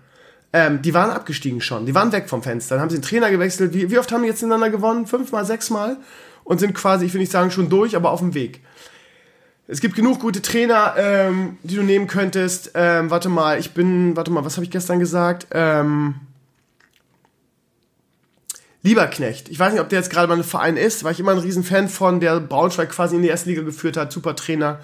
Ähm, 0.54 0.82
die 0.82 0.94
waren 0.94 1.12
abgestiegen 1.12 1.62
schon. 1.62 1.86
Die 1.86 1.96
waren 1.96 2.12
weg 2.12 2.28
vom 2.28 2.44
Fenster. 2.44 2.76
Dann 2.76 2.82
haben 2.82 2.90
sie 2.90 2.98
den 2.98 3.04
Trainer 3.04 3.32
gewechselt. 3.32 3.74
Wie, 3.74 3.90
wie 3.90 4.00
oft 4.00 4.12
haben 4.12 4.24
die 4.24 4.28
jetzt 4.28 4.42
hintereinander 4.42 4.76
gewonnen? 4.76 5.08
Fünfmal, 5.08 5.46
sechsmal? 5.46 5.98
und 6.44 6.60
sind 6.60 6.74
quasi, 6.74 7.06
ich 7.06 7.14
will 7.14 7.22
nicht 7.22 7.32
sagen 7.32 7.52
schon 7.52 7.70
durch, 7.70 7.96
aber 7.96 8.12
auf 8.12 8.20
dem 8.20 8.34
Weg. 8.34 8.62
Es 9.68 9.80
gibt 9.80 9.96
genug 9.96 10.20
gute 10.20 10.42
Trainer, 10.42 10.96
ähm, 10.98 11.58
die 11.64 11.76
du 11.76 11.84
nehmen 11.84 12.08
könntest. 12.08 12.72
Ähm, 12.74 13.10
warte 13.10 13.30
mal, 13.30 13.60
ich 13.60 13.72
bin, 13.74 14.16
warte 14.18 14.32
mal, 14.32 14.44
was 14.44 14.58
habe 14.58 14.66
ich 14.66 14.72
gestern 14.72 15.00
gesagt? 15.00 15.48
Ähm, 15.52 16.16
Lieberknecht. 18.84 19.50
Ich 19.50 19.60
weiß 19.60 19.74
nicht, 19.74 19.82
ob 19.82 19.90
der 19.90 20.00
jetzt 20.00 20.10
gerade 20.10 20.28
mal 20.28 20.38
ein 20.38 20.44
Verein 20.44 20.78
ist, 20.78 21.04
weil 21.04 21.14
ich 21.14 21.20
immer 21.20 21.32
ein 21.32 21.38
Riesenfan 21.38 21.88
von, 21.88 22.20
der 22.20 22.40
Braunschweig 22.40 22.90
quasi 22.90 23.16
in 23.16 23.22
die 23.22 23.28
erste 23.28 23.50
Liga 23.50 23.62
geführt 23.62 23.98
hat. 23.98 24.12
Super 24.12 24.36
Trainer. 24.36 24.80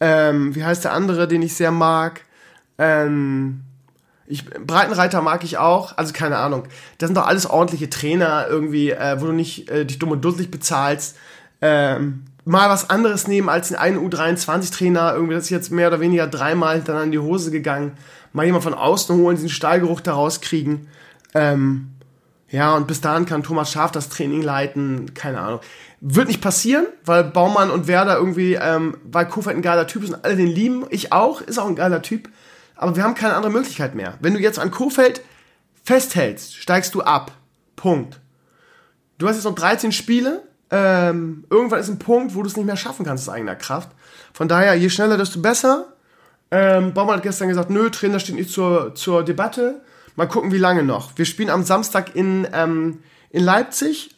Ähm, 0.00 0.54
wie 0.54 0.64
heißt 0.64 0.84
der 0.84 0.92
andere, 0.92 1.28
den 1.28 1.42
ich 1.42 1.54
sehr 1.54 1.70
mag? 1.70 2.22
Ähm, 2.78 3.60
ich, 4.26 4.46
Breitenreiter 4.46 5.20
mag 5.20 5.44
ich 5.44 5.58
auch, 5.58 5.96
also 5.98 6.14
keine 6.14 6.38
Ahnung. 6.38 6.64
Das 6.96 7.08
sind 7.08 7.16
doch 7.16 7.26
alles 7.26 7.46
ordentliche 7.46 7.90
Trainer 7.90 8.46
irgendwie, 8.48 8.90
äh, 8.90 9.20
wo 9.20 9.26
du 9.26 9.32
nicht 9.32 9.68
äh, 9.68 9.84
dich 9.84 9.98
dumm 9.98 10.10
und 10.10 10.24
dusselig 10.24 10.50
bezahlst. 10.50 11.16
Ähm, 11.60 12.24
mal 12.44 12.70
was 12.70 12.88
anderes 12.88 13.28
nehmen 13.28 13.50
als 13.50 13.72
einen 13.74 13.98
U23-Trainer. 13.98 15.12
Irgendwie, 15.14 15.34
das 15.34 15.44
ist 15.44 15.50
jetzt 15.50 15.70
mehr 15.70 15.88
oder 15.88 16.00
weniger 16.00 16.26
dreimal 16.26 16.80
dann 16.80 17.04
in 17.04 17.12
die 17.12 17.18
Hose 17.18 17.50
gegangen. 17.50 17.92
Mal 18.32 18.46
jemand 18.46 18.64
von 18.64 18.74
außen 18.74 19.14
holen, 19.16 19.36
diesen 19.36 19.50
Stahlgeruch 19.50 20.00
da 20.00 20.14
rauskriegen. 20.14 20.88
Ähm, 21.34 21.91
ja, 22.52 22.74
und 22.76 22.86
bis 22.86 23.00
dahin 23.00 23.26
kann 23.26 23.42
Thomas 23.42 23.72
Schaf 23.72 23.90
das 23.90 24.08
Training 24.08 24.42
leiten. 24.42 25.14
Keine 25.14 25.40
Ahnung. 25.40 25.60
Wird 26.00 26.28
nicht 26.28 26.40
passieren, 26.40 26.86
weil 27.04 27.24
Baumann 27.24 27.70
und 27.70 27.88
Werder 27.88 28.16
irgendwie, 28.16 28.54
ähm, 28.54 28.96
weil 29.04 29.26
Kofeld 29.26 29.56
ein 29.56 29.62
geiler 29.62 29.88
Typ 29.88 30.04
ist 30.04 30.10
und 30.10 30.24
alle 30.24 30.36
den 30.36 30.46
lieben. 30.46 30.84
Ich 30.90 31.12
auch, 31.12 31.40
ist 31.40 31.58
auch 31.58 31.66
ein 31.66 31.76
geiler 31.76 32.02
Typ. 32.02 32.28
Aber 32.76 32.94
wir 32.94 33.02
haben 33.02 33.14
keine 33.14 33.34
andere 33.34 33.52
Möglichkeit 33.52 33.94
mehr. 33.94 34.14
Wenn 34.20 34.34
du 34.34 34.40
jetzt 34.40 34.58
an 34.58 34.70
Kofeld 34.70 35.22
festhältst, 35.82 36.54
steigst 36.54 36.94
du 36.94 37.02
ab. 37.02 37.32
Punkt. 37.74 38.20
Du 39.18 39.28
hast 39.28 39.36
jetzt 39.36 39.44
noch 39.44 39.54
13 39.54 39.90
Spiele 39.90 40.42
ähm, 40.72 41.44
irgendwann 41.50 41.80
ist 41.80 41.90
ein 41.90 41.98
Punkt, 41.98 42.34
wo 42.34 42.42
du 42.42 42.48
es 42.48 42.56
nicht 42.56 42.64
mehr 42.64 42.78
schaffen 42.78 43.04
kannst 43.04 43.28
aus 43.28 43.34
eigener 43.34 43.54
Kraft. 43.54 43.90
Von 44.32 44.48
daher, 44.48 44.74
je 44.74 44.88
schneller, 44.88 45.18
desto 45.18 45.38
besser. 45.40 45.92
Ähm, 46.50 46.94
Baumann 46.94 47.16
hat 47.16 47.22
gestern 47.22 47.48
gesagt, 47.48 47.68
nö, 47.68 47.90
Trainer 47.90 48.18
steht 48.18 48.36
nicht 48.36 48.50
zur, 48.50 48.94
zur 48.94 49.22
Debatte. 49.22 49.82
Mal 50.16 50.26
gucken, 50.26 50.52
wie 50.52 50.58
lange 50.58 50.82
noch. 50.82 51.16
Wir 51.16 51.24
spielen 51.24 51.50
am 51.50 51.62
Samstag 51.62 52.14
in, 52.14 52.46
ähm, 52.52 52.98
in 53.30 53.44
Leipzig. 53.44 54.14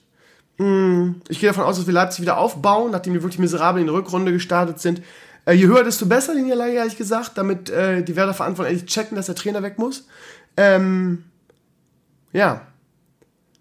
Hm, 0.59 1.23
ich 1.29 1.41
gehe 1.41 1.49
davon 1.49 1.65
aus, 1.65 1.77
dass 1.77 1.87
wir 1.87 1.95
Leipzig 1.95 2.23
wieder 2.23 2.39
aufbauen, 2.39 2.91
nachdem 2.91 3.15
wir 3.15 3.23
wirklich 3.23 3.39
miserabel 3.39 3.81
in 3.81 3.87
die 3.87 3.93
Rückrunde 3.93 4.33
gestartet 4.33 4.81
sind. 4.81 5.03
Äh, 5.47 5.53
je 5.53 5.67
höher, 5.67 5.85
desto 5.85 6.07
besser, 6.07 6.35
die 6.35 6.43
Niederlage, 6.43 6.73
ehrlich 6.73 6.97
gesagt, 6.97 7.33
damit 7.37 7.71
äh, 7.71 8.03
die 8.03 8.17
Werder-Verantwortlichen 8.17 8.87
checken, 8.87 9.17
dass 9.17 9.27
der 9.27 9.35
Trainer 9.35 9.63
weg 9.63 9.79
muss. 9.79 10.07
Ähm, 10.57 11.25
ja, 12.33 12.67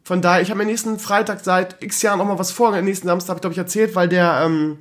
von 0.03 0.21
daher, 0.21 0.41
ich 0.41 0.49
habe 0.49 0.57
mir 0.57 0.65
nächsten 0.65 0.99
Freitag 0.99 1.43
seit 1.43 1.81
x 1.81 2.01
Jahren 2.01 2.19
noch 2.19 2.25
mal 2.25 2.39
was 2.39 2.51
vor. 2.51 2.79
Nächsten 2.81 3.07
Samstag 3.07 3.29
habe 3.29 3.38
ich, 3.38 3.41
glaube 3.41 3.53
ich, 3.53 3.57
erzählt, 3.57 3.95
weil 3.95 4.09
der, 4.09 4.41
ähm, 4.45 4.79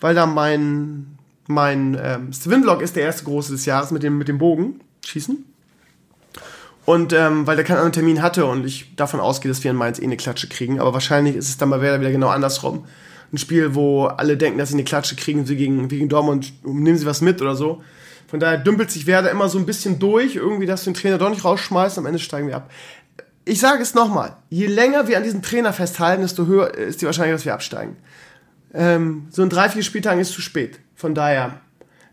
weil 0.00 0.14
da 0.14 0.26
mein, 0.26 1.18
mein 1.46 1.98
ähm, 2.00 2.32
Swinblock 2.32 2.82
ist 2.82 2.96
der 2.96 3.04
erste 3.04 3.24
große 3.24 3.52
des 3.52 3.66
Jahres 3.66 3.90
mit 3.90 4.02
dem, 4.02 4.18
mit 4.18 4.28
dem 4.28 4.38
Bogen 4.38 4.80
schießen. 5.04 5.44
Und 6.88 7.12
ähm, 7.12 7.46
weil 7.46 7.56
der 7.56 7.66
keinen 7.66 7.76
anderen 7.76 7.92
Termin 7.92 8.22
hatte 8.22 8.46
und 8.46 8.64
ich 8.64 8.96
davon 8.96 9.20
ausgehe, 9.20 9.50
dass 9.50 9.62
wir 9.62 9.70
in 9.70 9.76
Mainz 9.76 9.98
eh 9.98 10.04
eine 10.04 10.16
Klatsche 10.16 10.48
kriegen. 10.48 10.80
Aber 10.80 10.94
wahrscheinlich 10.94 11.36
ist 11.36 11.50
es 11.50 11.58
dann 11.58 11.68
mal 11.68 11.82
wieder 11.82 11.98
genau 11.98 12.28
andersrum. 12.28 12.86
Ein 13.30 13.36
Spiel, 13.36 13.74
wo 13.74 14.06
alle 14.06 14.38
denken, 14.38 14.58
dass 14.58 14.70
sie 14.70 14.74
eine 14.74 14.84
Klatsche 14.84 15.14
kriegen, 15.14 15.44
sie 15.44 15.56
gegen, 15.56 15.88
gegen 15.88 16.08
Dortmund 16.08 16.50
nehmen 16.64 16.96
sie 16.96 17.04
was 17.04 17.20
mit 17.20 17.42
oder 17.42 17.56
so. 17.56 17.82
Von 18.26 18.40
daher 18.40 18.56
dümpelt 18.56 18.90
sich 18.90 19.06
Werder 19.06 19.30
immer 19.30 19.50
so 19.50 19.58
ein 19.58 19.66
bisschen 19.66 19.98
durch, 19.98 20.36
irgendwie, 20.36 20.64
dass 20.64 20.84
du 20.84 20.90
den 20.90 20.94
Trainer 20.94 21.18
doch 21.18 21.28
nicht 21.28 21.44
rausschmeißt, 21.44 21.98
am 21.98 22.06
Ende 22.06 22.18
steigen 22.18 22.48
wir 22.48 22.56
ab 22.56 22.70
ich 23.44 23.60
sage 23.60 23.82
es 23.82 23.94
nochmal, 23.94 24.36
je 24.50 24.66
länger 24.66 25.08
wir 25.08 25.16
an 25.16 25.22
diesem 25.22 25.40
Trainer 25.40 25.72
festhalten, 25.72 26.20
desto 26.20 26.44
höher 26.44 26.74
ist 26.74 27.00
die 27.00 27.06
Wahrscheinlichkeit, 27.06 27.38
dass 27.38 27.46
wir 27.46 27.54
absteigen. 27.54 27.96
Ähm, 28.74 29.26
so 29.30 29.42
in 29.42 29.48
drei, 29.48 29.70
vier 29.70 29.82
Spieltagen 29.82 30.20
ist 30.20 30.32
zu 30.32 30.42
spät. 30.42 30.80
Von 30.94 31.14
daher 31.14 31.62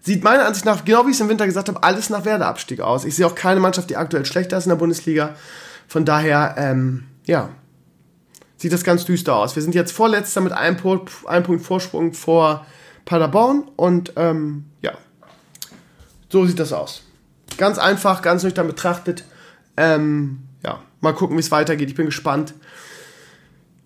sieht 0.05 0.23
meiner 0.23 0.45
Ansicht 0.45 0.65
nach, 0.65 0.85
genau 0.85 1.05
wie 1.05 1.09
ich 1.09 1.15
es 1.15 1.21
im 1.21 1.29
Winter 1.29 1.47
gesagt 1.47 1.67
habe, 1.67 1.81
alles 1.81 2.11
nach 2.11 2.25
Werder-Abstieg 2.25 2.79
aus. 2.79 3.05
Ich 3.05 3.15
sehe 3.15 3.25
auch 3.25 3.33
keine 3.33 3.59
Mannschaft, 3.59 3.89
die 3.89 3.97
aktuell 3.97 4.25
schlechter 4.25 4.57
ist 4.57 4.65
in 4.65 4.69
der 4.69 4.75
Bundesliga. 4.75 5.35
Von 5.87 6.05
daher, 6.05 6.55
ähm, 6.57 7.05
ja, 7.25 7.49
sieht 8.57 8.71
das 8.71 8.83
ganz 8.83 9.03
düster 9.05 9.35
aus. 9.35 9.55
Wir 9.55 9.63
sind 9.63 9.73
jetzt 9.73 9.91
vorletzter 9.91 10.41
mit 10.41 10.53
einem, 10.53 10.77
Punkt, 10.77 11.11
einem 11.25 11.43
Punkt 11.43 11.65
Vorsprung 11.65 12.13
vor 12.13 12.65
Paderborn 13.05 13.67
und 13.75 14.13
ähm, 14.15 14.65
ja, 14.81 14.93
so 16.29 16.45
sieht 16.45 16.59
das 16.59 16.71
aus. 16.71 17.01
Ganz 17.57 17.79
einfach, 17.79 18.21
ganz 18.21 18.43
nüchtern 18.43 18.67
betrachtet. 18.67 19.25
Ähm, 19.75 20.43
ja, 20.63 20.81
mal 21.01 21.13
gucken, 21.13 21.35
wie 21.35 21.41
es 21.41 21.51
weitergeht. 21.51 21.89
Ich 21.89 21.95
bin 21.95 22.05
gespannt. 22.05 22.53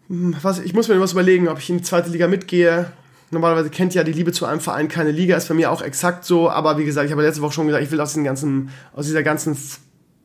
Hm, 0.10 0.36
was, 0.42 0.60
ich 0.60 0.74
muss 0.74 0.90
mir 0.90 1.00
was 1.00 1.14
überlegen, 1.14 1.48
ob 1.48 1.60
ich 1.60 1.70
in 1.70 1.78
die 1.78 1.84
zweite 1.84 2.10
Liga 2.10 2.28
mitgehe. 2.28 2.92
Normalerweise 3.32 3.70
kennt 3.70 3.94
ja 3.94 4.04
die 4.04 4.12
Liebe 4.12 4.32
zu 4.32 4.46
einem 4.46 4.60
Verein 4.60 4.88
keine 4.88 5.12
Liga, 5.12 5.38
ist 5.38 5.48
bei 5.48 5.54
mir 5.54 5.72
auch 5.72 5.82
exakt 5.82 6.26
so. 6.26 6.50
Aber 6.50 6.78
wie 6.78 6.86
gesagt, 6.86 7.06
ich 7.06 7.12
habe 7.12 7.22
letzte 7.22 7.42
Woche 7.42 7.54
schon 7.54 7.68
gesagt, 7.68 7.84
ich 7.84 7.92
will 7.92 8.02
aus, 8.02 8.14
den 8.14 8.24
ganzen, 8.24 8.70
aus 8.94 9.06
dieser 9.06 9.24
ganzen 9.24 9.56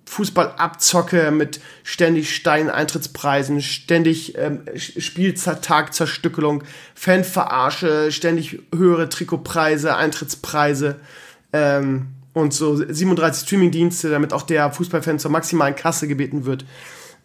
Fußballabzocke 0.06 1.30
mit 1.30 1.60
ständig 1.82 2.34
steilen 2.34 2.70
Eintrittspreisen, 2.70 3.60
ständig 3.60 4.38
ähm, 4.38 4.62
Spieltagzerstückelung, 4.76 6.62
Fanverarsche, 6.94 8.12
ständig 8.12 8.60
höhere 8.74 9.08
Trikotpreise, 9.08 9.96
Eintrittspreise. 9.96 10.96
Ähm, 11.52 12.08
und 12.32 12.52
so 12.52 12.76
37 12.76 13.46
Streamingdienste, 13.46 14.10
damit 14.10 14.32
auch 14.32 14.42
der 14.42 14.70
Fußballfan 14.72 15.18
zur 15.18 15.30
maximalen 15.30 15.76
Kasse 15.76 16.08
gebeten 16.08 16.44
wird. 16.44 16.64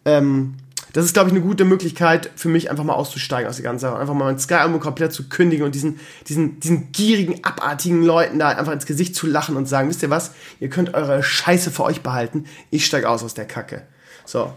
Ähm, 0.04 0.54
das 0.92 1.04
ist, 1.04 1.14
glaube 1.14 1.28
ich, 1.28 1.34
eine 1.34 1.42
gute 1.44 1.64
Möglichkeit 1.64 2.30
für 2.36 2.48
mich, 2.48 2.70
einfach 2.70 2.84
mal 2.84 2.94
auszusteigen 2.94 3.48
aus 3.48 3.56
der 3.56 3.64
ganzen 3.64 3.82
Sache. 3.82 3.98
Einfach 3.98 4.14
mal 4.14 4.26
mein 4.26 4.38
Sky-Album 4.38 4.80
komplett 4.80 5.12
zu 5.12 5.28
kündigen 5.28 5.64
und 5.64 5.74
diesen, 5.74 6.00
diesen, 6.28 6.60
diesen 6.60 6.92
gierigen, 6.92 7.44
abartigen 7.44 8.02
Leuten 8.02 8.38
da 8.38 8.48
einfach 8.48 8.72
ins 8.72 8.86
Gesicht 8.86 9.14
zu 9.14 9.26
lachen 9.26 9.56
und 9.56 9.66
sagen, 9.66 9.88
wisst 9.88 10.02
ihr 10.02 10.10
was, 10.10 10.32
ihr 10.58 10.68
könnt 10.68 10.94
eure 10.94 11.22
Scheiße 11.22 11.70
für 11.70 11.84
euch 11.84 12.02
behalten, 12.02 12.44
ich 12.70 12.86
steige 12.86 13.08
aus 13.08 13.22
aus 13.22 13.34
der 13.34 13.46
Kacke. 13.46 13.82
So. 14.24 14.52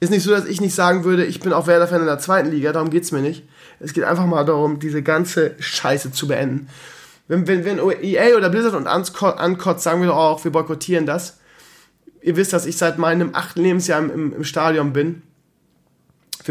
Ist 0.00 0.10
nicht 0.10 0.22
so, 0.22 0.30
dass 0.30 0.46
ich 0.46 0.62
nicht 0.62 0.74
sagen 0.74 1.04
würde, 1.04 1.26
ich 1.26 1.40
bin 1.40 1.52
auch 1.52 1.66
Werder-Fan 1.66 2.00
in 2.00 2.06
der 2.06 2.18
zweiten 2.18 2.50
Liga, 2.50 2.72
darum 2.72 2.88
geht's 2.88 3.12
mir 3.12 3.20
nicht. 3.20 3.46
Es 3.80 3.92
geht 3.92 4.04
einfach 4.04 4.24
mal 4.24 4.44
darum, 4.44 4.78
diese 4.78 5.02
ganze 5.02 5.54
Scheiße 5.58 6.12
zu 6.12 6.26
beenden 6.26 6.68
wenn, 7.30 7.46
wenn, 7.46 7.64
wenn 7.64 7.78
EA 8.02 8.36
oder 8.36 8.50
Blizzard 8.50 8.74
und 8.74 8.88
ankotzt, 8.88 9.84
sagen 9.84 10.00
wir 10.00 10.08
doch 10.08 10.16
auch, 10.16 10.42
wir 10.42 10.50
boykottieren 10.50 11.06
das. 11.06 11.38
Ihr 12.22 12.34
wisst, 12.34 12.52
dass 12.52 12.66
ich 12.66 12.76
seit 12.76 12.98
meinem 12.98 13.30
achten 13.34 13.62
Lebensjahr 13.62 14.00
im, 14.00 14.34
im 14.34 14.42
Stadion 14.42 14.92
bin. 14.92 15.22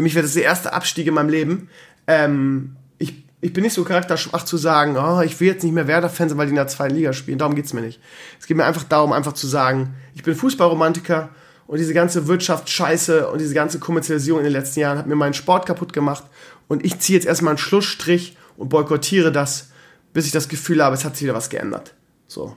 Für 0.00 0.02
mich 0.02 0.14
wäre 0.14 0.22
das 0.22 0.32
der 0.32 0.44
erste 0.44 0.72
Abstieg 0.72 1.06
in 1.06 1.12
meinem 1.12 1.28
Leben. 1.28 1.68
Ähm, 2.06 2.76
ich, 2.96 3.22
ich 3.42 3.52
bin 3.52 3.64
nicht 3.64 3.74
so 3.74 3.84
charakterschwach 3.84 4.46
zu 4.46 4.56
sagen, 4.56 4.96
oh, 4.96 5.20
ich 5.20 5.38
will 5.40 5.48
jetzt 5.48 5.62
nicht 5.62 5.74
mehr 5.74 5.86
Werder-Fan 5.86 6.30
sein, 6.30 6.38
weil 6.38 6.46
die 6.46 6.52
in 6.52 6.56
der 6.56 6.68
zweiten 6.68 6.94
Liga 6.94 7.12
spielen. 7.12 7.36
Darum 7.36 7.54
geht 7.54 7.66
es 7.66 7.74
mir 7.74 7.82
nicht. 7.82 8.00
Es 8.40 8.46
geht 8.46 8.56
mir 8.56 8.64
einfach 8.64 8.84
darum, 8.84 9.12
einfach 9.12 9.34
zu 9.34 9.46
sagen, 9.46 9.94
ich 10.14 10.22
bin 10.22 10.34
Fußballromantiker 10.34 11.28
und 11.66 11.78
diese 11.78 11.92
ganze 11.92 12.26
Wirtschaftsscheiße 12.28 13.28
und 13.28 13.40
diese 13.40 13.52
ganze 13.52 13.78
Kommerzialisierung 13.78 14.40
in 14.40 14.44
den 14.44 14.54
letzten 14.54 14.80
Jahren 14.80 14.96
hat 14.96 15.06
mir 15.06 15.16
meinen 15.16 15.34
Sport 15.34 15.66
kaputt 15.66 15.92
gemacht 15.92 16.24
und 16.66 16.82
ich 16.82 16.98
ziehe 17.00 17.18
jetzt 17.18 17.26
erstmal 17.26 17.50
einen 17.50 17.58
Schlussstrich 17.58 18.38
und 18.56 18.70
boykottiere 18.70 19.30
das 19.30 19.70
bis 20.12 20.26
ich 20.26 20.32
das 20.32 20.48
Gefühl 20.48 20.82
habe, 20.82 20.94
es 20.94 21.04
hat 21.04 21.16
sich 21.16 21.24
wieder 21.24 21.34
was 21.34 21.50
geändert. 21.50 21.94
So. 22.26 22.56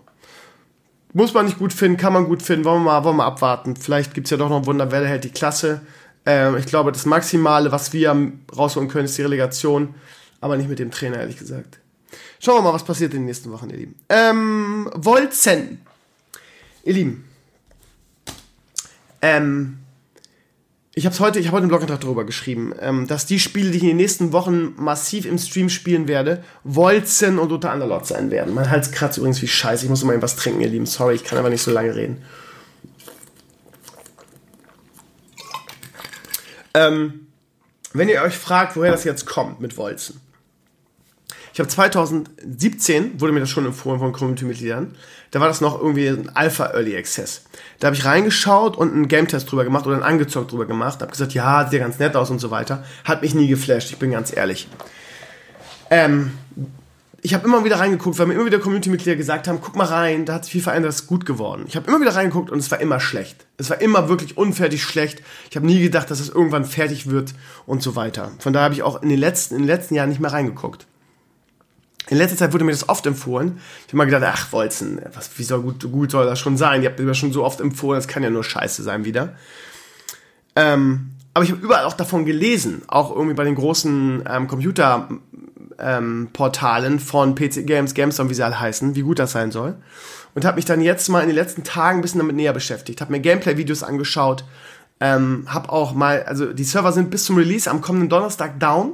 Muss 1.13 1.33
man 1.33 1.45
nicht 1.45 1.59
gut 1.59 1.73
finden, 1.73 1.97
kann 1.97 2.13
man 2.13 2.25
gut 2.25 2.41
finden, 2.41 2.65
wollen 2.65 2.83
wir 2.83 2.91
mal, 2.91 3.03
wollen 3.03 3.17
wir 3.17 3.23
mal 3.23 3.27
abwarten. 3.27 3.75
Vielleicht 3.75 4.13
gibt 4.13 4.27
es 4.27 4.31
ja 4.31 4.37
doch 4.37 4.49
noch 4.49 4.57
ein 4.57 4.65
Wunder, 4.65 4.91
wer 4.91 5.05
hält 5.05 5.23
die 5.23 5.29
Klasse. 5.29 5.81
Ähm, 6.25 6.57
ich 6.57 6.65
glaube, 6.65 6.91
das 6.91 7.05
Maximale, 7.05 7.71
was 7.71 7.93
wir 7.93 8.31
rausholen 8.55 8.89
können, 8.89 9.05
ist 9.05 9.17
die 9.17 9.23
Relegation, 9.23 9.95
aber 10.41 10.57
nicht 10.57 10.69
mit 10.69 10.79
dem 10.79 10.91
Trainer, 10.91 11.17
ehrlich 11.17 11.37
gesagt. 11.37 11.79
Schauen 12.39 12.57
wir 12.57 12.61
mal, 12.61 12.73
was 12.73 12.83
passiert 12.83 13.13
in 13.13 13.21
den 13.21 13.25
nächsten 13.25 13.51
Wochen, 13.51 13.69
ihr 13.69 13.77
Lieben. 13.77 13.95
Ähm, 14.09 14.89
Wolzen. 14.95 15.81
Ihr 16.83 16.93
Lieben. 16.93 17.25
Ähm, 19.21 19.77
ich 20.95 21.05
habe 21.07 21.17
heute, 21.19 21.39
ich 21.39 21.47
habe 21.47 21.55
heute 21.55 21.63
im 21.63 21.69
Blogantrag 21.69 22.01
darüber 22.01 22.23
geschrieben, 22.23 22.73
ähm, 22.79 23.07
dass 23.07 23.25
die 23.25 23.39
Spiele, 23.39 23.71
die 23.71 23.77
ich 23.77 23.83
in 23.83 23.89
den 23.89 23.97
nächsten 23.97 24.31
Wochen 24.31 24.73
massiv 24.75 25.25
im 25.25 25.39
Stream 25.39 25.69
spielen 25.69 26.07
werde, 26.07 26.43
Wolzen 26.63 27.39
und 27.39 27.51
unter 27.51 27.73
Underlord 27.73 28.05
sein 28.05 28.29
werden. 28.29 28.53
Mein 28.53 28.69
Hals 28.69 28.91
kratzt 28.91 29.17
übrigens 29.17 29.41
wie 29.41 29.47
scheiße. 29.47 29.85
Ich 29.85 29.89
muss 29.89 30.03
mal 30.03 30.21
was 30.21 30.35
trinken, 30.35 30.61
ihr 30.61 30.67
Lieben. 30.67 30.85
Sorry, 30.85 31.15
ich 31.15 31.23
kann 31.23 31.39
aber 31.39 31.49
nicht 31.49 31.63
so 31.63 31.71
lange 31.71 31.95
reden. 31.95 32.21
Ähm, 36.73 37.27
wenn 37.93 38.09
ihr 38.09 38.21
euch 38.21 38.37
fragt, 38.37 38.75
woher 38.75 38.91
das 38.91 39.03
jetzt 39.03 39.25
kommt 39.25 39.59
mit 39.61 39.77
Wolzen. 39.77 40.19
Ich 41.53 41.59
habe 41.59 41.69
2017, 41.69 43.21
wurde 43.21 43.31
mir 43.31 43.39
das 43.39 43.49
schon 43.51 43.65
empfohlen 43.65 43.99
von 43.99 44.11
Community-Mitgliedern, 44.11 44.95
da 45.29 45.39
war 45.39 45.47
das 45.47 45.61
noch 45.61 45.79
irgendwie 45.79 46.07
ein 46.07 46.35
Alpha 46.35 46.65
Early 46.73 46.97
Access. 46.97 47.43
Da 47.79 47.87
habe 47.87 47.95
ich 47.95 48.05
reingeschaut 48.05 48.75
und 48.75 48.91
einen 48.91 49.07
Game-Test 49.07 49.51
drüber 49.51 49.63
gemacht 49.63 49.85
oder 49.85 49.95
einen 49.95 50.03
angezockt 50.03 50.51
drüber 50.51 50.65
gemacht, 50.65 51.01
habe 51.01 51.11
gesagt, 51.11 51.35
ja, 51.35 51.63
sieht 51.65 51.73
ja 51.73 51.79
ganz 51.79 51.99
nett 51.99 52.15
aus 52.15 52.31
und 52.31 52.39
so 52.39 52.49
weiter. 52.49 52.83
Hat 53.03 53.21
mich 53.21 53.35
nie 53.35 53.47
geflasht, 53.47 53.91
ich 53.91 53.97
bin 53.97 54.11
ganz 54.11 54.35
ehrlich. 54.35 54.67
Ähm, 55.91 56.31
ich 57.25 57.33
habe 57.33 57.45
immer 57.45 57.63
wieder 57.63 57.79
reingeguckt, 57.79 58.19
weil 58.19 58.25
mir 58.25 58.33
immer 58.33 58.45
wieder 58.45 58.59
Community-Mitglieder 58.59 59.15
gesagt 59.15 59.47
haben, 59.47 59.59
guck 59.61 59.77
mal 59.77 59.85
rein, 59.85 60.25
da 60.25 60.33
hat 60.33 60.43
sich 60.43 60.51
viel 60.51 60.61
verändert, 60.61 60.89
das 60.89 61.01
ist 61.01 61.07
gut 61.07 61.25
geworden. 61.25 61.63
Ich 61.67 61.77
habe 61.77 61.87
immer 61.87 62.01
wieder 62.01 62.13
reingeguckt 62.13 62.49
und 62.49 62.59
es 62.59 62.69
war 62.69 62.81
immer 62.81 62.99
schlecht. 62.99 63.45
Es 63.57 63.69
war 63.69 63.79
immer 63.79 64.09
wirklich 64.09 64.35
unfertig 64.37 64.83
schlecht. 64.83 65.23
Ich 65.49 65.55
habe 65.55 65.65
nie 65.65 65.81
gedacht, 65.81 66.11
dass 66.11 66.19
es 66.19 66.27
irgendwann 66.27 66.65
fertig 66.65 67.09
wird 67.09 67.33
und 67.65 67.81
so 67.81 67.95
weiter. 67.95 68.33
Von 68.39 68.51
daher 68.51 68.65
habe 68.65 68.73
ich 68.73 68.83
auch 68.83 69.01
in 69.01 69.07
den 69.07 69.19
letzten, 69.19 69.55
in 69.55 69.61
den 69.61 69.67
letzten 69.67 69.95
Jahren 69.95 70.09
nicht 70.09 70.19
mehr 70.19 70.33
reingeguckt. 70.33 70.85
In 72.09 72.17
letzter 72.17 72.35
Zeit 72.35 72.51
wurde 72.51 72.65
mir 72.65 72.73
das 72.73 72.89
oft 72.89 73.05
empfohlen. 73.05 73.61
Ich 73.87 73.93
habe 73.93 73.97
mal 73.97 74.05
gedacht, 74.05 74.23
ach, 74.25 74.51
Wolzen, 74.51 75.01
was, 75.13 75.29
wie 75.37 75.43
soll 75.43 75.61
gut, 75.61 75.89
gut 75.89 76.11
soll 76.11 76.25
das 76.25 76.39
schon 76.39 76.57
sein? 76.57 76.83
Ihr 76.83 76.89
habt 76.89 76.99
mir 76.99 77.15
schon 77.15 77.31
so 77.31 77.45
oft 77.45 77.61
empfohlen, 77.61 77.99
das 77.99 78.09
kann 78.09 78.23
ja 78.23 78.29
nur 78.29 78.43
scheiße 78.43 78.83
sein 78.83 79.05
wieder. 79.05 79.37
Ähm, 80.57 81.11
aber 81.33 81.45
ich 81.45 81.51
habe 81.51 81.61
überall 81.61 81.85
auch 81.85 81.93
davon 81.93 82.25
gelesen, 82.25 82.83
auch 82.87 83.11
irgendwie 83.11 83.33
bei 83.33 83.43
den 83.43 83.55
großen 83.55 84.23
ähm, 84.29 84.47
Computerportalen 84.47 86.93
ähm, 86.93 86.99
von 86.99 87.33
PC 87.33 87.65
Games, 87.65 87.95
GameStop, 87.95 88.29
wie 88.29 88.35
sie 88.35 88.43
alle 88.43 88.59
heißen, 88.59 88.95
wie 88.95 89.01
gut 89.01 89.17
das 89.19 89.31
sein 89.31 89.51
soll. 89.51 89.75
Und 90.35 90.45
habe 90.45 90.57
mich 90.57 90.65
dann 90.65 90.81
jetzt 90.81 91.09
mal 91.09 91.21
in 91.21 91.27
den 91.27 91.35
letzten 91.35 91.63
Tagen 91.63 91.99
ein 91.99 92.01
bisschen 92.01 92.19
damit 92.19 92.35
näher 92.35 92.53
beschäftigt, 92.53 93.01
habe 93.01 93.11
mir 93.11 93.19
Gameplay-Videos 93.19 93.83
angeschaut, 93.83 94.43
ähm, 94.99 95.45
habe 95.47 95.71
auch 95.71 95.93
mal, 95.93 96.23
also 96.23 96.53
die 96.53 96.63
Server 96.63 96.91
sind 96.91 97.09
bis 97.09 97.25
zum 97.25 97.37
Release 97.37 97.69
am 97.69 97.81
kommenden 97.81 98.09
Donnerstag 98.09 98.59
down. 98.59 98.93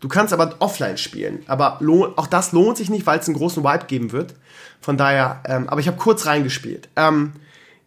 Du 0.00 0.08
kannst 0.08 0.34
aber 0.34 0.56
offline 0.58 0.98
spielen, 0.98 1.42
aber 1.46 1.80
auch 2.16 2.26
das 2.26 2.52
lohnt 2.52 2.76
sich 2.76 2.90
nicht, 2.90 3.06
weil 3.06 3.18
es 3.18 3.28
einen 3.28 3.36
großen 3.36 3.64
Wipe 3.64 3.86
geben 3.86 4.12
wird. 4.12 4.34
Von 4.80 4.98
daher, 4.98 5.40
ähm, 5.46 5.68
aber 5.68 5.80
ich 5.80 5.86
habe 5.86 5.96
kurz 5.96 6.26
reingespielt. 6.26 6.88
Ähm, 6.96 7.32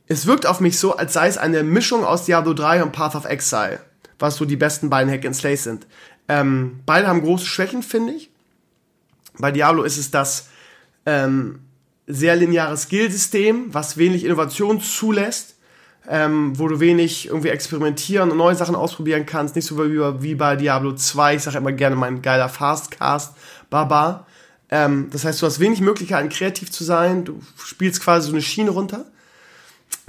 es 0.08 0.26
wirkt 0.26 0.48
auf 0.48 0.60
mich 0.60 0.80
so, 0.80 0.98
als 0.98 1.14
sei 1.14 1.28
es 1.28 1.38
eine 1.38 1.64
Mischung 1.64 2.04
aus 2.04 2.26
Diablo 2.26 2.54
3 2.54 2.82
und 2.82 2.94
Path 2.94 3.14
of 3.14 3.26
Exile 3.26 3.80
was 4.20 4.36
so 4.36 4.46
die 4.46 4.56
besten 4.56 4.90
beiden 4.90 5.12
Hack 5.12 5.26
and 5.26 5.36
Slays 5.36 5.64
sind. 5.64 5.88
Ähm, 6.28 6.82
beide 6.86 7.08
haben 7.08 7.22
große 7.22 7.46
Schwächen, 7.46 7.82
finde 7.82 8.14
ich. 8.14 8.30
Bei 9.38 9.52
Diablo 9.52 9.84
ist 9.84 9.98
es 9.98 10.12
das 10.12 10.50
ähm, 11.06 11.62
sehr 12.08 12.36
lineare 12.36 12.78
Skillsystem, 12.78 13.74
was 13.74 13.98
wenig 13.98 14.26
Innovation 14.26 14.82
zulässt, 14.82 15.56
ähm, 16.08 16.58
wo 16.58 16.68
du 16.68 16.80
wenig 16.80 17.28
irgendwie 17.28 17.50
experimentieren 17.50 18.32
und 18.32 18.38
neue 18.38 18.56
Sachen 18.56 18.76
ausprobieren 18.76 19.26
kannst. 19.26 19.56
Nicht 19.56 19.66
so 19.66 19.78
wie, 19.78 20.22
wie 20.24 20.36
bei 20.36 20.56
Diablo 20.56 20.94
2. 20.94 21.36
Ich 21.36 21.44
sage 21.44 21.58
immer 21.58 21.72
gerne 21.72 21.96
mein 21.96 22.22
geiler 22.22 22.50
Fastcast, 22.50 23.36
Baba. 23.70 24.26
Ähm, 24.72 25.10
das 25.12 25.24
heißt, 25.24 25.42
du 25.42 25.46
hast 25.46 25.60
wenig 25.60 25.82
Möglichkeiten, 25.82 26.30
kreativ 26.30 26.72
zu 26.72 26.84
sein. 26.84 27.26
Du 27.26 27.42
spielst 27.64 28.02
quasi 28.02 28.28
so 28.28 28.34
eine 28.34 28.42
Schiene 28.42 28.72
runter. 28.72 29.06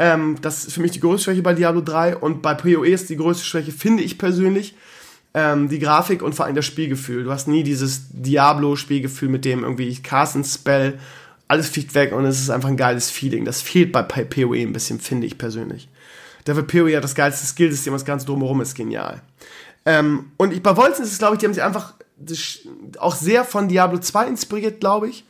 Ähm, 0.00 0.38
das 0.40 0.64
ist 0.64 0.72
für 0.72 0.80
mich 0.80 0.92
die 0.92 1.00
größte 1.00 1.24
Schwäche 1.24 1.42
bei 1.42 1.52
Diablo 1.52 1.82
3 1.82 2.16
und 2.16 2.40
bei 2.40 2.54
PoE 2.54 2.88
ist 2.88 3.10
die 3.10 3.18
größte 3.18 3.44
Schwäche, 3.44 3.70
finde 3.70 4.02
ich 4.02 4.16
persönlich, 4.16 4.74
ähm, 5.34 5.68
die 5.68 5.78
Grafik 5.78 6.22
und 6.22 6.34
vor 6.34 6.46
allem 6.46 6.54
das 6.54 6.64
Spielgefühl. 6.64 7.22
Du 7.22 7.30
hast 7.30 7.48
nie 7.48 7.64
dieses 7.64 8.04
Diablo-Spielgefühl, 8.08 9.28
mit 9.28 9.44
dem 9.44 9.62
irgendwie 9.62 9.88
ich 9.88 10.02
cast 10.02 10.36
ein 10.36 10.44
Spell, 10.44 10.98
alles 11.48 11.68
fliegt 11.68 11.94
weg 11.94 12.12
und 12.12 12.24
es 12.24 12.40
ist 12.40 12.48
einfach 12.48 12.70
ein 12.70 12.78
geiles 12.78 13.10
Feeling. 13.10 13.44
Das 13.44 13.60
fehlt 13.60 13.92
bei 13.92 14.02
PoE 14.02 14.62
ein 14.62 14.72
bisschen, 14.72 15.00
finde 15.00 15.26
ich 15.26 15.36
persönlich. 15.36 15.90
Da 16.46 16.56
wird 16.56 16.68
PoE 16.68 16.88
ja 16.88 17.02
das 17.02 17.14
geilste 17.14 17.46
Skillsystem, 17.46 17.92
das 17.92 18.06
ganze 18.06 18.24
drumherum 18.24 18.62
ist 18.62 18.74
genial. 18.74 19.20
Ähm, 19.84 20.32
und 20.38 20.54
ich, 20.54 20.62
bei 20.62 20.78
Wolzen 20.78 21.02
ist 21.02 21.12
es, 21.12 21.18
glaube 21.18 21.34
ich, 21.34 21.40
die 21.40 21.46
haben 21.46 21.52
sich 21.52 21.62
einfach 21.62 21.92
auch 22.98 23.16
sehr 23.16 23.44
von 23.44 23.68
Diablo 23.68 23.98
2 23.98 24.28
inspiriert, 24.28 24.80
glaube 24.80 25.10
ich 25.10 25.26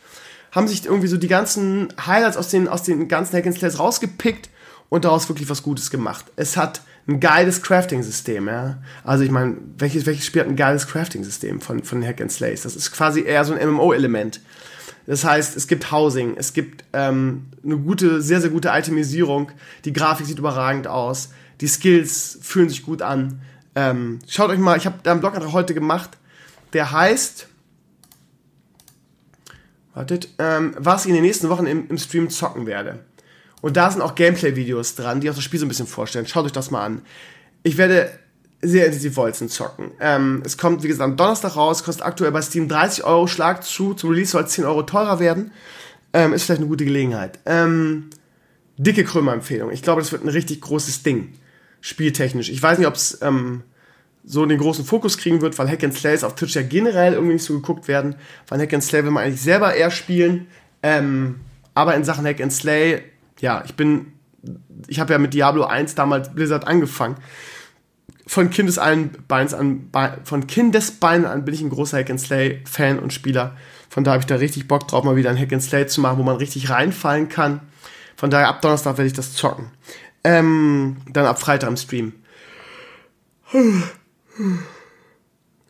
haben 0.53 0.67
sich 0.67 0.85
irgendwie 0.85 1.07
so 1.07 1.17
die 1.17 1.29
ganzen 1.29 1.93
Highlights 2.05 2.37
aus 2.37 2.49
den, 2.49 2.67
aus 2.67 2.83
den 2.83 3.07
ganzen 3.07 3.37
Hack 3.37 3.47
and 3.47 3.79
rausgepickt 3.79 4.51
und 4.91 5.07
daraus 5.07 5.29
wirklich 5.31 5.49
was 5.49 5.63
Gutes 5.63 5.91
gemacht. 5.91 6.27
Es 6.37 6.59
hat 6.59 6.83
ein 7.09 7.21
geiles 7.21 7.63
Crafting-System, 7.63 8.47
ja. 8.47 8.79
Also 9.03 9.25
ich 9.25 9.31
meine, 9.31 9.57
welches, 9.79 10.05
welches 10.05 10.27
Spiel 10.27 10.43
hat 10.43 10.49
ein 10.49 10.57
geiles 10.57 10.87
Crafting-System 10.87 11.63
von, 11.63 11.83
von 11.83 12.05
Hack 12.05 12.21
and 12.21 12.31
Slays? 12.31 12.63
Das 12.63 12.77
ist 12.77 12.93
quasi 12.93 13.23
eher 13.23 13.45
so 13.47 13.55
ein 13.55 13.69
MMO-Element. 13.69 14.41
Das 15.07 15.25
heißt, 15.25 15.57
es 15.57 15.67
gibt 15.67 15.91
Housing, 15.91 16.37
es 16.37 16.53
gibt 16.53 16.85
ähm, 16.93 17.47
eine 17.65 17.79
gute, 17.79 18.21
sehr, 18.21 18.41
sehr 18.41 18.51
gute 18.51 18.69
Itemisierung, 18.69 19.51
die 19.85 19.93
Grafik 19.93 20.27
sieht 20.27 20.39
überragend 20.39 20.87
aus, 20.87 21.31
die 21.61 21.67
Skills 21.67 22.39
fühlen 22.43 22.69
sich 22.69 22.83
gut 22.83 23.01
an. 23.03 23.41
Ähm, 23.75 24.19
schaut 24.29 24.51
euch 24.51 24.59
mal, 24.59 24.77
ich 24.77 24.87
habe 24.87 24.99
da 25.03 25.13
einen 25.13 25.21
Blogantrag 25.21 25.53
heute 25.53 25.75
gemacht, 25.75 26.11
der 26.75 26.93
heißt 26.93 27.49
wartet, 29.95 30.29
ähm, 30.39 30.75
was 30.79 31.05
ich 31.05 31.09
in 31.09 31.15
den 31.15 31.25
nächsten 31.25 31.49
Wochen 31.49 31.67
im, 31.67 31.89
im 31.89 31.99
Stream 31.99 32.31
zocken 32.31 32.67
werde. 32.67 33.01
Und 33.61 33.77
da 33.77 33.91
sind 33.91 34.01
auch 34.01 34.15
Gameplay-Videos 34.15 34.95
dran, 34.95 35.21
die 35.21 35.31
auch 35.31 35.35
das 35.35 35.45
Spiel 35.45 35.61
so 35.61 35.67
ein 35.67 35.69
bisschen 35.69 35.87
vorstellen. 35.87 36.27
Schaut 36.27 36.47
euch 36.47 36.53
das 36.53 36.71
mal 36.71 36.85
an. 36.85 37.03
Ich 37.63 37.77
werde 37.77 38.11
sehr 38.63 38.87
intensiv 38.87 39.17
Wolzen 39.17 39.49
zocken. 39.49 39.93
Ähm, 40.01 40.43
es 40.45 40.59
kommt, 40.59 40.83
wie 40.83 40.89
gesagt, 40.89 41.09
am 41.09 41.17
Donnerstag 41.17 41.57
raus, 41.57 41.83
kostet 41.83 42.05
aktuell 42.05 42.33
bei 42.33 42.43
Steam 42.43 42.69
30 42.69 43.05
Euro, 43.05 43.27
Schlag 43.27 43.65
zu, 43.65 43.95
zum 43.95 44.11
Release 44.11 44.33
soll 44.33 44.45
es 44.45 44.53
10 44.53 44.65
Euro 44.65 44.83
teurer 44.83 45.19
werden. 45.19 45.53
Ähm, 46.13 46.33
ist 46.33 46.45
vielleicht 46.45 46.61
eine 46.61 46.69
gute 46.69 46.85
Gelegenheit. 46.85 47.39
Ähm, 47.47 48.11
dicke 48.77 49.05
Krömer-Empfehlung. 49.05 49.71
Ich 49.71 49.83
glaube, 49.83 50.01
das 50.01 50.13
wird 50.13 50.25
ein 50.25 50.29
richtig 50.29 50.61
großes 50.61 51.03
Ding. 51.03 51.33
Spieltechnisch. 51.81 52.51
Ich 52.51 52.63
weiß 52.63 52.79
nicht, 52.79 52.89
ob 52.89 52.95
es 52.95 53.19
ähm, 53.23 53.63
so 54.25 54.45
den 54.45 54.59
großen 54.59 54.85
Fokus 54.85 55.17
kriegen 55.17 55.41
wird, 55.41 55.59
weil 55.59 55.69
Hack 55.69 55.83
and 55.83 55.95
Slays 55.95 56.25
auf 56.25 56.35
Twitch 56.35 56.55
ja 56.55 56.63
generell 56.63 57.15
irgendwie 57.15 57.35
nicht 57.35 57.45
so 57.45 57.55
geguckt 57.55 57.89
werden. 57.89 58.17
Weil 58.49 58.61
Hack 58.61 58.75
and 58.75 58.83
Slay 58.83 59.05
will 59.05 59.11
man 59.11 59.25
eigentlich 59.25 59.41
selber 59.41 59.75
eher 59.75 59.91
spielen. 59.91 60.49
Ähm, 60.83 61.37
aber 61.75 61.95
in 61.95 62.05
Sachen 62.05 62.27
Hack 62.27 62.41
and 62.41 62.53
Slay, 62.53 63.03
ja, 63.41 63.63
ich 63.65 63.75
bin, 63.75 64.13
ich 64.87 65.01
habe 65.01 65.13
ja 65.13 65.19
mit 65.19 65.35
Diablo 65.35 65.65
1 65.65 65.95
damals 65.95 66.33
Blizzard 66.35 66.67
angefangen. 66.67 67.17
Von 68.27 68.51
Kindesbeins 68.51 69.55
an, 69.55 69.91
von 70.25 70.47
Kindesbeinen 70.47 71.27
an 71.27 71.45
bin 71.45 71.55
ich 71.55 71.63
ein 71.63 71.71
großer 71.71 71.99
Hack 71.99 72.11
and 72.11 72.21
Slay 72.21 72.63
Fan 72.65 72.99
und 72.99 73.13
Spieler. 73.13 73.57
Von 73.89 74.05
daher 74.05 74.15
habe 74.15 74.23
ich 74.23 74.27
da 74.27 74.37
richtig 74.37 74.69
Bock 74.69 74.87
drauf, 74.87 75.03
mal 75.03 75.17
wieder 75.17 75.31
ein 75.31 75.39
Hack 75.39 75.53
and 75.53 75.63
Slay 75.63 75.87
zu 75.87 76.01
machen, 76.01 76.19
wo 76.19 76.23
man 76.23 76.37
richtig 76.37 76.71
reinfallen 76.71 77.29
kann. 77.29 77.61
Von 78.17 78.31
daher 78.31 78.49
ab 78.49 78.63
Donnerstag 78.63 78.99
werde 78.99 79.09
ich 79.09 79.15
das 79.15 79.35
zocken. 79.35 79.73
Ähm, 80.23 80.99
dann 81.11 81.27
ab 81.27 81.41
Freitag 81.41 81.69
im 81.69 81.77
Stream. 81.77 82.13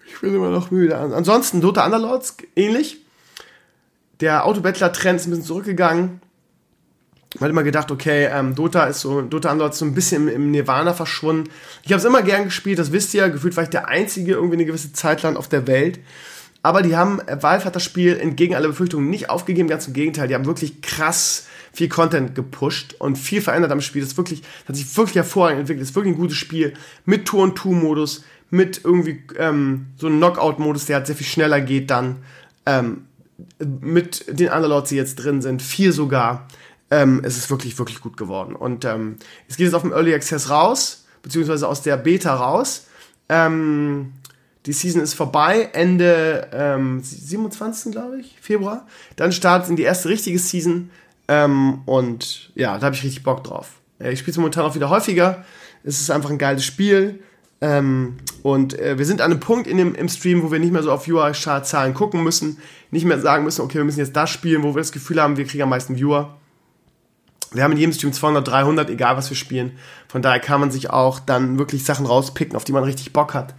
Ich 0.06 0.20
bin 0.20 0.34
immer 0.34 0.50
noch 0.50 0.70
müde. 0.70 0.98
Ansonsten 0.98 1.60
Dota 1.60 1.86
Underlords 1.86 2.36
ähnlich. 2.56 2.98
Der 4.20 4.44
Autobattler-Trend 4.44 5.20
ist 5.20 5.26
ein 5.26 5.30
bisschen 5.30 5.46
zurückgegangen. 5.46 6.20
Man 7.34 7.44
hat 7.44 7.50
immer 7.50 7.62
gedacht, 7.62 7.90
okay, 7.92 8.28
ähm, 8.32 8.56
Dota 8.56 8.86
ist 8.86 9.00
so, 9.00 9.22
Dota 9.22 9.52
Underlords 9.52 9.78
so 9.78 9.84
ein 9.84 9.94
bisschen 9.94 10.28
im, 10.28 10.34
im 10.34 10.50
Nirvana 10.50 10.94
verschwunden. 10.94 11.48
Ich 11.84 11.92
habe 11.92 12.00
es 12.00 12.04
immer 12.04 12.22
gern 12.22 12.44
gespielt, 12.44 12.78
das 12.78 12.90
wisst 12.90 13.14
ihr. 13.14 13.28
Gefühlt 13.28 13.56
war 13.56 13.62
ich 13.62 13.70
der 13.70 13.86
Einzige 13.86 14.32
irgendwie 14.32 14.56
eine 14.56 14.64
gewisse 14.64 14.92
Zeit 14.92 15.22
lang 15.22 15.36
auf 15.36 15.48
der 15.48 15.68
Welt. 15.68 16.00
Aber 16.62 16.82
die 16.82 16.96
haben, 16.96 17.20
äh, 17.20 17.40
Valve 17.40 17.64
hat 17.64 17.76
das 17.76 17.84
Spiel 17.84 18.18
entgegen 18.18 18.54
aller 18.54 18.68
Befürchtungen 18.68 19.08
nicht 19.08 19.30
aufgegeben, 19.30 19.68
ganz 19.68 19.86
im 19.86 19.92
Gegenteil. 19.92 20.26
Die 20.26 20.34
haben 20.34 20.44
wirklich 20.44 20.82
krass 20.82 21.46
viel 21.72 21.88
Content 21.88 22.34
gepusht 22.34 22.96
und 22.98 23.16
viel 23.16 23.40
verändert 23.40 23.70
am 23.70 23.80
Spiel. 23.80 24.02
Das, 24.02 24.16
wirklich, 24.16 24.42
das 24.42 24.68
hat 24.68 24.76
sich 24.76 24.96
wirklich 24.96 25.16
hervorragend 25.16 25.60
entwickelt. 25.60 25.82
Das 25.82 25.90
ist 25.90 25.96
wirklich 25.96 26.14
ein 26.14 26.20
gutes 26.20 26.36
Spiel 26.36 26.74
mit 27.04 27.26
Tour-and-Two-Modus, 27.26 28.24
mit 28.50 28.80
irgendwie 28.84 29.22
ähm, 29.38 29.86
so 29.96 30.08
einem 30.08 30.16
Knockout-Modus, 30.16 30.86
der 30.86 30.96
halt 30.96 31.06
sehr 31.06 31.16
viel 31.16 31.26
schneller 31.26 31.60
geht 31.60 31.90
dann. 31.90 32.16
Ähm, 32.66 33.02
mit 33.58 34.24
den 34.28 34.48
Underlords, 34.48 34.90
die 34.90 34.96
jetzt 34.96 35.16
drin 35.16 35.40
sind, 35.40 35.62
vier 35.62 35.92
sogar. 35.92 36.48
Ähm, 36.90 37.20
es 37.24 37.36
ist 37.36 37.50
wirklich, 37.50 37.78
wirklich 37.78 38.00
gut 38.00 38.16
geworden. 38.16 38.54
Und 38.56 38.84
ähm, 38.84 39.16
es 39.48 39.56
geht 39.56 39.66
jetzt 39.66 39.74
auf 39.74 39.82
dem 39.82 39.92
Early 39.92 40.14
Access 40.14 40.50
raus, 40.50 41.06
beziehungsweise 41.22 41.68
aus 41.68 41.82
der 41.82 41.96
Beta 41.96 42.34
raus. 42.34 42.86
Ähm, 43.28 44.12
die 44.66 44.72
Season 44.72 45.00
ist 45.00 45.14
vorbei, 45.14 45.70
Ende 45.72 46.48
ähm, 46.52 47.00
27. 47.02 47.92
glaube 47.92 48.20
ich, 48.20 48.36
Februar. 48.40 48.86
Dann 49.16 49.32
startet 49.32 49.70
in 49.70 49.76
die 49.76 49.84
erste 49.84 50.08
richtige 50.08 50.38
Season. 50.38 50.90
Ähm, 51.28 51.82
und 51.86 52.50
ja, 52.54 52.76
da 52.76 52.86
habe 52.86 52.96
ich 52.96 53.04
richtig 53.04 53.22
Bock 53.22 53.44
drauf. 53.44 53.80
Ich 54.00 54.18
spiele 54.18 54.32
es 54.32 54.38
momentan 54.38 54.64
auch 54.64 54.74
wieder 54.74 54.90
häufiger. 54.90 55.44
Es 55.84 56.00
ist 56.00 56.10
einfach 56.10 56.30
ein 56.30 56.38
geiles 56.38 56.64
Spiel. 56.64 57.20
Ähm, 57.60 58.16
und 58.42 58.78
äh, 58.78 58.98
wir 58.98 59.04
sind 59.06 59.20
an 59.20 59.30
einem 59.30 59.40
Punkt 59.40 59.66
in 59.66 59.76
dem, 59.76 59.94
im 59.94 60.08
Stream, 60.08 60.42
wo 60.42 60.50
wir 60.50 60.58
nicht 60.58 60.72
mehr 60.72 60.82
so 60.82 60.90
auf 60.92 61.06
Viewer-Zahlen 61.06 61.94
gucken 61.94 62.24
müssen, 62.24 62.58
nicht 62.90 63.04
mehr 63.04 63.20
sagen 63.20 63.44
müssen, 63.44 63.60
okay, 63.60 63.78
wir 63.78 63.84
müssen 63.84 63.98
jetzt 63.98 64.16
das 64.16 64.30
spielen, 64.30 64.62
wo 64.62 64.74
wir 64.74 64.80
das 64.80 64.92
Gefühl 64.92 65.20
haben, 65.20 65.36
wir 65.36 65.44
kriegen 65.44 65.62
am 65.62 65.68
meisten 65.68 65.96
Viewer. 65.96 66.39
Wir 67.52 67.64
haben 67.64 67.72
in 67.72 67.78
jedem 67.78 67.92
Stream 67.92 68.12
200, 68.12 68.46
300, 68.46 68.90
egal 68.90 69.16
was 69.16 69.28
wir 69.28 69.36
spielen. 69.36 69.78
Von 70.08 70.22
daher 70.22 70.40
kann 70.40 70.60
man 70.60 70.70
sich 70.70 70.90
auch 70.90 71.18
dann 71.18 71.58
wirklich 71.58 71.84
Sachen 71.84 72.06
rauspicken, 72.06 72.56
auf 72.56 72.64
die 72.64 72.72
man 72.72 72.84
richtig 72.84 73.12
Bock 73.12 73.34
hat. 73.34 73.54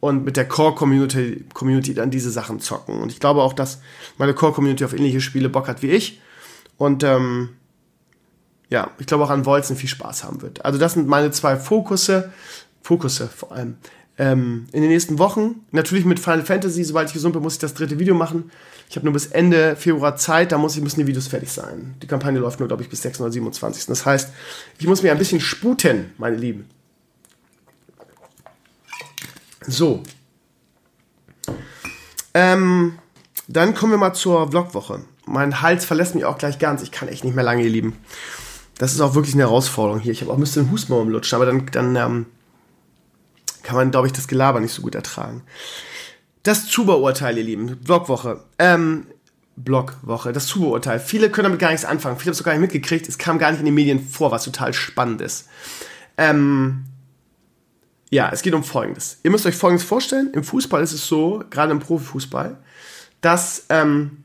Und 0.00 0.24
mit 0.24 0.36
der 0.36 0.48
Core-Community 0.48 1.44
Community 1.52 1.94
dann 1.94 2.10
diese 2.10 2.30
Sachen 2.30 2.60
zocken. 2.60 3.00
Und 3.00 3.12
ich 3.12 3.20
glaube 3.20 3.42
auch, 3.42 3.52
dass 3.52 3.80
meine 4.18 4.34
Core-Community 4.34 4.84
auf 4.84 4.92
ähnliche 4.92 5.20
Spiele 5.20 5.48
Bock 5.48 5.68
hat 5.68 5.82
wie 5.82 5.90
ich. 5.90 6.20
Und 6.76 7.04
ähm, 7.04 7.50
ja, 8.68 8.90
ich 8.98 9.06
glaube 9.06 9.24
auch 9.24 9.30
an 9.30 9.44
Wolzen 9.44 9.76
viel 9.76 9.88
Spaß 9.88 10.24
haben 10.24 10.42
wird. 10.42 10.64
Also 10.64 10.78
das 10.78 10.94
sind 10.94 11.06
meine 11.06 11.30
zwei 11.30 11.56
Fokusse. 11.56 12.32
Fokusse 12.82 13.28
vor 13.28 13.52
allem. 13.52 13.76
Ähm, 14.18 14.66
in 14.72 14.82
den 14.82 14.90
nächsten 14.90 15.18
Wochen, 15.18 15.64
natürlich 15.70 16.04
mit 16.04 16.20
Final 16.20 16.44
Fantasy, 16.44 16.84
sobald 16.84 17.08
ich 17.08 17.14
gesund 17.14 17.32
bin, 17.32 17.42
muss 17.42 17.54
ich 17.54 17.58
das 17.60 17.72
dritte 17.74 17.98
Video 17.98 18.14
machen. 18.14 18.50
Ich 18.90 18.96
habe 18.96 19.06
nur 19.06 19.14
bis 19.14 19.26
Ende 19.26 19.74
Februar 19.74 20.16
Zeit, 20.16 20.52
da 20.52 20.58
muss 20.58 20.76
ich, 20.76 20.82
müssen 20.82 21.00
die 21.00 21.06
Videos 21.06 21.28
fertig 21.28 21.50
sein. 21.50 21.94
Die 22.02 22.06
Kampagne 22.06 22.38
läuft 22.38 22.60
nur, 22.60 22.68
glaube 22.68 22.82
ich, 22.82 22.90
bis 22.90 23.00
627. 23.02 23.86
Das 23.86 24.04
heißt, 24.04 24.30
ich 24.78 24.86
muss 24.86 25.02
mir 25.02 25.12
ein 25.12 25.18
bisschen 25.18 25.40
sputen, 25.40 26.12
meine 26.18 26.36
Lieben. 26.36 26.68
So. 29.66 30.02
Ähm, 32.34 32.98
dann 33.48 33.74
kommen 33.74 33.92
wir 33.92 33.98
mal 33.98 34.12
zur 34.12 34.50
Vlogwoche. 34.50 35.04
Mein 35.24 35.62
Hals 35.62 35.84
verlässt 35.84 36.14
mich 36.14 36.24
auch 36.24 36.36
gleich 36.36 36.58
ganz. 36.58 36.82
Ich 36.82 36.90
kann 36.90 37.08
echt 37.08 37.24
nicht 37.24 37.34
mehr 37.34 37.44
lange, 37.44 37.62
ihr 37.62 37.70
Lieben. 37.70 37.96
Das 38.76 38.92
ist 38.92 39.00
auch 39.00 39.14
wirklich 39.14 39.34
eine 39.34 39.44
Herausforderung 39.44 40.00
hier. 40.00 40.12
Ich 40.12 40.20
habe 40.20 40.30
auch 40.32 40.36
ein 40.36 40.40
bisschen 40.40 40.70
Husten 40.70 40.92
im 40.92 41.08
Lutschen, 41.08 41.36
aber 41.36 41.46
dann, 41.46 41.66
dann 41.72 41.96
ähm, 41.96 42.26
kann 43.62 43.76
man, 43.76 43.90
glaube 43.90 44.06
ich, 44.06 44.12
das 44.12 44.28
Gelaber 44.28 44.60
nicht 44.60 44.72
so 44.72 44.82
gut 44.82 44.94
ertragen. 44.94 45.42
Das 46.42 46.66
Zuberurteil, 46.66 47.38
ihr 47.38 47.44
Lieben, 47.44 47.78
Blogwoche. 47.78 48.40
Ähm, 48.58 49.06
Blogwoche, 49.56 50.32
das 50.32 50.46
Zuberurteil. 50.46 50.98
Viele 50.98 51.30
können 51.30 51.44
damit 51.44 51.60
gar 51.60 51.70
nichts 51.70 51.84
anfangen. 51.84 52.16
Viele 52.16 52.28
haben 52.28 52.32
es 52.32 52.38
sogar 52.38 52.54
nicht 52.54 52.62
mitgekriegt. 52.62 53.08
Es 53.08 53.18
kam 53.18 53.38
gar 53.38 53.50
nicht 53.50 53.60
in 53.60 53.66
den 53.66 53.74
Medien 53.74 54.04
vor, 54.04 54.30
was 54.30 54.44
total 54.44 54.72
spannend 54.72 55.20
ist. 55.20 55.48
Ähm, 56.16 56.84
Ja, 58.10 58.28
es 58.30 58.42
geht 58.42 58.52
um 58.52 58.62
Folgendes. 58.64 59.18
Ihr 59.22 59.30
müsst 59.30 59.46
euch 59.46 59.54
Folgendes 59.54 59.86
vorstellen. 59.86 60.30
Im 60.34 60.44
Fußball 60.44 60.82
ist 60.82 60.92
es 60.92 61.06
so, 61.06 61.42
gerade 61.48 61.72
im 61.72 61.78
Profifußball, 61.78 62.58
dass 63.22 63.64
ähm, 63.70 64.24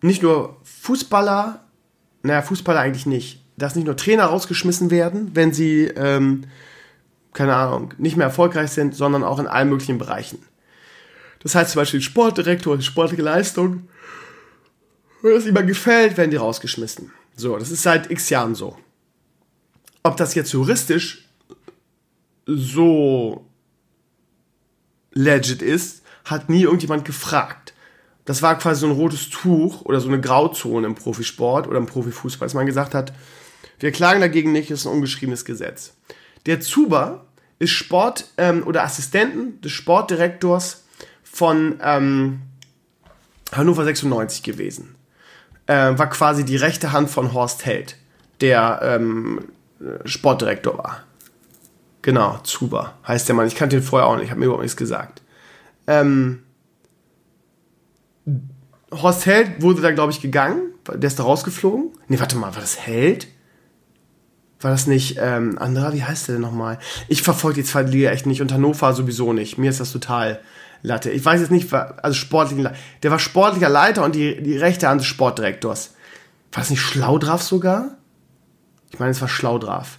nicht 0.00 0.22
nur 0.22 0.56
Fußballer, 0.64 1.64
naja, 2.22 2.42
Fußballer 2.42 2.80
eigentlich 2.80 3.06
nicht, 3.06 3.44
dass 3.56 3.76
nicht 3.76 3.84
nur 3.84 3.96
Trainer 3.96 4.24
rausgeschmissen 4.24 4.90
werden, 4.90 5.30
wenn 5.34 5.52
sie, 5.52 5.84
ähm, 5.94 6.44
keine 7.32 7.54
Ahnung, 7.56 7.94
nicht 7.98 8.16
mehr 8.16 8.26
erfolgreich 8.26 8.70
sind, 8.70 8.94
sondern 8.94 9.24
auch 9.24 9.38
in 9.38 9.46
allen 9.46 9.68
möglichen 9.68 9.98
Bereichen. 9.98 10.38
Das 11.40 11.54
heißt 11.54 11.72
zum 11.72 11.80
Beispiel 11.80 12.00
Sportdirektor, 12.00 12.80
sportliche 12.80 13.22
Leistung, 13.22 13.88
wenn 15.22 15.34
das 15.34 15.44
jemand 15.44 15.68
gefällt, 15.68 16.16
werden 16.16 16.30
die 16.30 16.36
rausgeschmissen. 16.36 17.12
So, 17.36 17.56
das 17.56 17.70
ist 17.70 17.82
seit 17.82 18.10
x 18.10 18.28
Jahren 18.30 18.54
so. 18.54 18.76
Ob 20.02 20.16
das 20.16 20.34
jetzt 20.34 20.52
juristisch 20.52 21.28
so 22.46 23.46
legit 25.12 25.62
ist, 25.62 26.02
hat 26.24 26.48
nie 26.48 26.62
irgendjemand 26.62 27.04
gefragt. 27.04 27.72
Das 28.24 28.42
war 28.42 28.58
quasi 28.58 28.80
so 28.80 28.86
ein 28.86 28.92
rotes 28.92 29.30
Tuch 29.30 29.82
oder 29.82 30.00
so 30.00 30.08
eine 30.08 30.20
Grauzone 30.20 30.86
im 30.86 30.94
Profisport 30.94 31.66
oder 31.66 31.78
im 31.78 31.86
Profifußball, 31.86 32.46
dass 32.46 32.54
man 32.54 32.66
gesagt 32.66 32.94
hat, 32.94 33.12
wir 33.80 33.90
klagen 33.90 34.20
dagegen 34.20 34.52
nicht, 34.52 34.70
ist 34.70 34.86
ein 34.86 34.92
ungeschriebenes 34.92 35.44
Gesetz. 35.44 35.94
Der 36.46 36.60
Zuber 36.60 37.26
ist 37.58 37.70
Sport 37.70 38.26
ähm, 38.36 38.66
oder 38.66 38.82
Assistenten 38.82 39.60
des 39.60 39.72
Sportdirektors 39.72 40.84
von 41.22 41.78
ähm, 41.82 42.42
Hannover 43.52 43.84
96 43.84 44.42
gewesen. 44.42 44.96
Äh, 45.66 45.96
war 45.96 46.10
quasi 46.10 46.44
die 46.44 46.56
rechte 46.56 46.92
Hand 46.92 47.10
von 47.10 47.32
Horst 47.32 47.64
Held, 47.64 47.96
der 48.40 48.80
ähm, 48.82 49.40
Sportdirektor 50.04 50.76
war. 50.78 51.04
Genau, 52.02 52.38
Zuber 52.38 52.94
heißt 53.06 53.28
der 53.28 53.36
Mann. 53.36 53.46
Ich 53.46 53.54
kannte 53.54 53.76
ihn 53.76 53.82
vorher 53.82 54.08
auch 54.08 54.16
nicht, 54.16 54.30
habe 54.30 54.40
mir 54.40 54.46
überhaupt 54.46 54.64
nichts 54.64 54.76
gesagt. 54.76 55.22
Ähm, 55.86 56.42
Horst 58.90 59.26
Held 59.26 59.62
wurde 59.62 59.82
da, 59.82 59.92
glaube 59.92 60.12
ich, 60.12 60.20
gegangen. 60.20 60.72
Der 60.88 61.06
ist 61.06 61.18
da 61.18 61.22
rausgeflogen. 61.22 61.90
Nee, 62.08 62.18
warte 62.18 62.36
mal, 62.36 62.54
war 62.54 62.60
das 62.60 62.78
Held? 62.80 63.28
War 64.62 64.70
das 64.70 64.86
nicht 64.86 65.18
ähm, 65.20 65.58
anderer? 65.58 65.92
Wie 65.92 66.04
heißt 66.04 66.28
der 66.28 66.36
denn 66.36 66.42
nochmal? 66.42 66.78
Ich 67.08 67.22
verfolge 67.22 67.62
die 67.62 67.66
zweite 67.66 67.90
Liga 67.90 68.10
echt 68.10 68.26
nicht 68.26 68.40
und 68.40 68.52
Hannover 68.52 68.94
sowieso 68.94 69.32
nicht. 69.32 69.58
Mir 69.58 69.70
ist 69.70 69.80
das 69.80 69.92
total 69.92 70.40
Latte. 70.82 71.10
Ich 71.10 71.24
weiß 71.24 71.40
jetzt 71.40 71.50
nicht, 71.50 71.72
also 71.72 72.14
sportlicher, 72.14 72.72
der 73.02 73.10
war 73.10 73.18
sportlicher 73.18 73.68
Leiter 73.68 74.04
und 74.04 74.14
die, 74.14 74.42
die 74.42 74.56
rechte 74.56 74.88
Hand 74.88 75.00
des 75.00 75.08
Sportdirektors. 75.08 75.94
War 76.52 76.62
das 76.62 76.70
nicht 76.70 76.80
Schlaudraff 76.80 77.42
sogar? 77.42 77.96
Ich 78.90 78.98
meine, 78.98 79.12
es 79.12 79.20
war 79.20 79.28
Schlaudraff. 79.28 79.98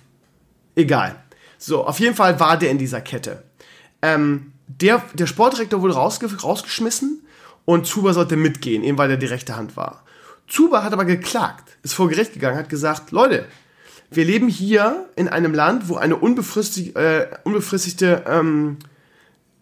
Egal. 0.76 1.16
So, 1.58 1.86
auf 1.86 2.00
jeden 2.00 2.16
Fall 2.16 2.40
war 2.40 2.58
der 2.58 2.72
in 2.72 2.78
dieser 2.78 3.02
Kette. 3.02 3.44
Ähm, 4.02 4.54
der, 4.68 5.02
der 5.14 5.28
Sportdirektor 5.28 5.82
wurde 5.82 5.94
rausge 5.94 6.28
rausgeschmissen 6.36 7.26
und 7.66 7.88
Zuber 7.88 8.14
sollte 8.14 8.36
mitgehen, 8.36 8.84
eben 8.84 8.98
weil 8.98 9.12
er 9.12 9.18
die 9.18 9.26
rechte 9.26 9.56
Hand 9.56 9.78
war. 9.78 10.04
Zuber 10.48 10.84
hat 10.84 10.94
aber 10.94 11.06
geklagt, 11.06 11.78
ist 11.84 11.94
vor 11.94 12.10
Gericht 12.10 12.34
gegangen, 12.34 12.58
hat 12.58 12.70
gesagt, 12.70 13.12
Leute, 13.12 13.46
wir 14.16 14.26
leben 14.26 14.48
hier 14.48 15.10
in 15.16 15.28
einem 15.28 15.54
Land, 15.54 15.90
wo 15.90 15.96
eine 15.96 16.16
unbefristig, 16.16 16.96
äh, 16.96 17.28
unbefristigte 17.44 18.24
ähm, 18.28 18.78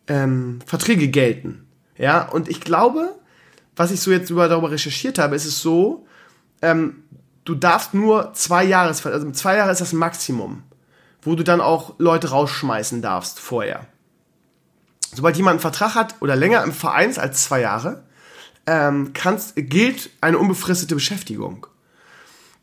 ähm, 0.08 0.60
Verträge 0.66 1.08
gelten. 1.08 1.66
Ja, 1.98 2.28
und 2.28 2.50
ich 2.50 2.62
glaube, 2.62 3.16
was 3.76 3.92
ich 3.92 4.02
so 4.02 4.12
jetzt 4.12 4.30
über, 4.30 4.48
darüber 4.48 4.72
recherchiert 4.72 5.20
habe, 5.20 5.36
ist 5.36 5.46
es 5.46 5.62
so, 5.62 6.06
ähm, 6.62 7.04
du 7.46 7.56
darfst 7.56 7.94
nur 7.94 8.34
zwei 8.34 8.64
Jahre, 8.64 8.90
also 8.90 9.32
zwei 9.32 9.58
Jahre 9.58 9.72
ist 9.72 9.82
das 9.82 9.94
Maximum 9.94 10.64
wo 11.22 11.36
du 11.36 11.44
dann 11.44 11.62
auch 11.62 11.96
Leute 11.98 12.30
rausschmeißen 12.30 13.02
darfst 13.02 13.40
vorher. 13.40 13.86
Sobald 15.14 15.38
jemand 15.38 15.56
einen 15.56 15.60
Vertrag 15.60 15.96
hat 15.96 16.16
oder 16.22 16.36
länger 16.36 16.64
im 16.64 16.72
Verein 16.72 17.16
als 17.18 17.44
zwei 17.44 17.62
Jahre, 17.62 18.04
ähm, 18.66 19.12
kannst, 19.14 19.54
gilt 19.56 20.10
eine 20.22 20.38
unbefristete 20.38 20.96
Beschäftigung. 20.96 21.68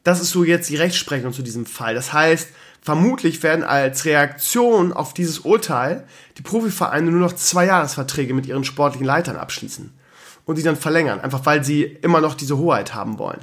Das 0.08 0.22
ist 0.22 0.30
so 0.30 0.42
jetzt 0.42 0.70
die 0.70 0.76
Rechtsprechung 0.76 1.34
zu 1.34 1.42
diesem 1.42 1.66
Fall. 1.66 1.94
Das 1.94 2.14
heißt, 2.14 2.48
vermutlich 2.80 3.42
werden 3.42 3.62
als 3.62 4.06
Reaktion 4.06 4.94
auf 4.94 5.12
dieses 5.12 5.40
Urteil 5.40 6.06
die 6.38 6.42
Profivereine 6.42 7.10
nur 7.10 7.20
noch 7.20 7.34
zwei 7.34 7.66
Jahresverträge 7.66 8.32
mit 8.32 8.46
ihren 8.46 8.64
sportlichen 8.64 9.06
Leitern 9.06 9.36
abschließen 9.36 9.92
und 10.46 10.56
die 10.56 10.62
dann 10.62 10.76
verlängern, 10.76 11.20
einfach 11.20 11.44
weil 11.44 11.62
sie 11.62 11.82
immer 11.82 12.22
noch 12.22 12.34
diese 12.34 12.56
Hoheit 12.56 12.94
haben 12.94 13.18
wollen. 13.18 13.40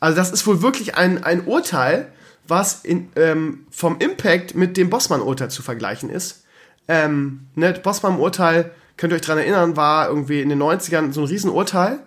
Also 0.00 0.16
das 0.16 0.32
ist 0.32 0.44
wohl 0.48 0.62
wirklich 0.62 0.96
ein, 0.96 1.22
ein 1.22 1.46
Urteil, 1.46 2.10
was 2.48 2.84
in, 2.84 3.10
ähm, 3.14 3.64
vom 3.70 4.00
Impact 4.00 4.56
mit 4.56 4.76
dem 4.76 4.90
Bossmann-Urteil 4.90 5.52
zu 5.52 5.62
vergleichen 5.62 6.10
ist. 6.10 6.42
Ähm, 6.88 7.46
ne, 7.54 7.72
Bossmann-Urteil, 7.72 8.72
könnt 8.96 9.12
ihr 9.12 9.14
euch 9.14 9.22
daran 9.22 9.38
erinnern, 9.38 9.76
war 9.76 10.08
irgendwie 10.08 10.40
in 10.40 10.48
den 10.48 10.60
90ern 10.60 11.12
so 11.12 11.20
ein 11.20 11.28
Riesenurteil. 11.28 12.00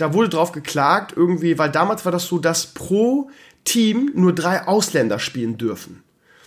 Da 0.00 0.14
wurde 0.14 0.30
drauf 0.30 0.52
geklagt, 0.52 1.12
irgendwie, 1.14 1.58
weil 1.58 1.70
damals 1.70 2.04
war 2.04 2.12
das 2.12 2.26
so, 2.26 2.38
dass 2.38 2.66
pro 2.66 3.30
Team 3.64 4.12
nur 4.14 4.34
drei 4.34 4.66
Ausländer 4.66 5.18
spielen 5.18 5.58
dürfen. 5.58 6.02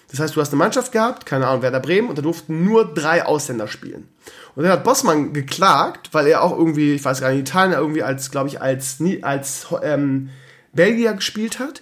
Das 0.10 0.20
heißt, 0.20 0.36
du 0.36 0.42
hast 0.42 0.50
eine 0.50 0.58
Mannschaft 0.58 0.92
gehabt, 0.92 1.26
keine 1.26 1.48
Ahnung, 1.48 1.62
Werder 1.62 1.80
Bremen, 1.80 2.10
und 2.10 2.18
da 2.18 2.22
durften 2.22 2.66
nur 2.66 2.94
drei 2.94 3.26
Ausländer 3.26 3.68
spielen. 3.68 4.08
Und 4.56 4.64
dann 4.64 4.72
hat 4.72 4.84
Bossmann 4.84 5.34
geklagt, 5.34 6.10
weil 6.14 6.28
er 6.28 6.44
auch 6.44 6.56
irgendwie, 6.58 6.94
ich 6.94 7.04
weiß 7.04 7.22
gar 7.22 7.32
nicht, 7.32 7.42
Italien 7.42 7.74
irgendwie 7.74 8.04
als, 8.04 8.30
glaube 8.30 8.50
ich, 8.50 8.62
als, 8.62 8.98
als 9.22 9.68
ähm, 9.82 10.30
Belgier 10.72 11.14
gespielt 11.14 11.60
hat 11.60 11.82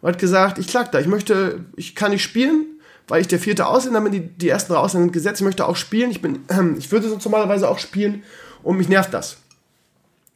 und 0.00 0.08
hat 0.08 0.18
gesagt, 0.18 0.58
ich 0.58 0.68
klag 0.68 0.90
da, 0.90 1.00
ich 1.00 1.06
möchte, 1.06 1.64
ich 1.76 1.94
kann 1.94 2.12
nicht 2.12 2.22
spielen, 2.22 2.66
weil 3.08 3.20
ich 3.20 3.28
der 3.28 3.38
vierte 3.38 3.66
Ausländer 3.66 4.00
bin, 4.00 4.12
die, 4.12 4.20
die 4.20 4.48
ersten 4.48 4.72
drei 4.72 4.78
Ausländer 4.78 5.06
sind 5.06 5.12
gesetzt, 5.12 5.40
ich 5.40 5.44
möchte 5.44 5.66
auch 5.66 5.76
spielen, 5.76 6.10
ich 6.10 6.22
bin, 6.22 6.44
äh, 6.48 6.62
ich 6.78 6.92
würde 6.92 7.08
sonst 7.08 7.24
normalerweise 7.24 7.68
auch 7.68 7.78
spielen 7.78 8.22
und 8.62 8.76
mich 8.76 8.88
nervt 8.88 9.12
das. 9.12 9.38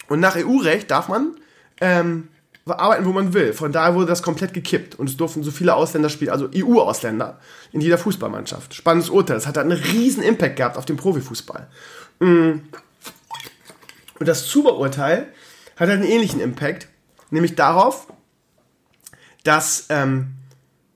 Und 0.09 0.21
nach 0.21 0.37
EU-Recht 0.37 0.91
darf 0.91 1.09
man 1.09 1.37
ähm, 1.81 2.29
arbeiten, 2.67 3.05
wo 3.05 3.13
man 3.13 3.33
will. 3.33 3.53
Von 3.53 3.73
daher 3.73 3.95
wurde 3.95 4.07
das 4.07 4.23
komplett 4.23 4.53
gekippt 4.53 4.95
und 4.95 5.09
es 5.09 5.17
durften 5.17 5.43
so 5.43 5.51
viele 5.51 5.75
Ausländer 5.75 6.11
spielen, 6.11 6.31
also 6.31 6.49
EU-Ausländer 6.55 7.39
in 7.73 7.81
jeder 7.81 7.99
Fußballmannschaft. 7.99 8.75
Spannendes 8.75 9.11
Urteil. 9.11 9.37
Das 9.37 9.47
hat 9.47 9.59
einen 9.59 9.73
riesen 9.73 10.23
Impact 10.23 10.57
gehabt 10.57 10.77
auf 10.77 10.85
den 10.85 10.97
Profifußball. 10.97 11.69
Mm. 12.21 12.61
Und 14.19 14.27
das 14.27 14.47
Zuber-Urteil 14.47 15.33
hat 15.77 15.89
einen 15.89 16.03
ähnlichen 16.03 16.41
Impact, 16.41 16.89
nämlich 17.31 17.55
darauf, 17.55 18.09
dass, 19.45 19.87
ähm, 19.91 20.35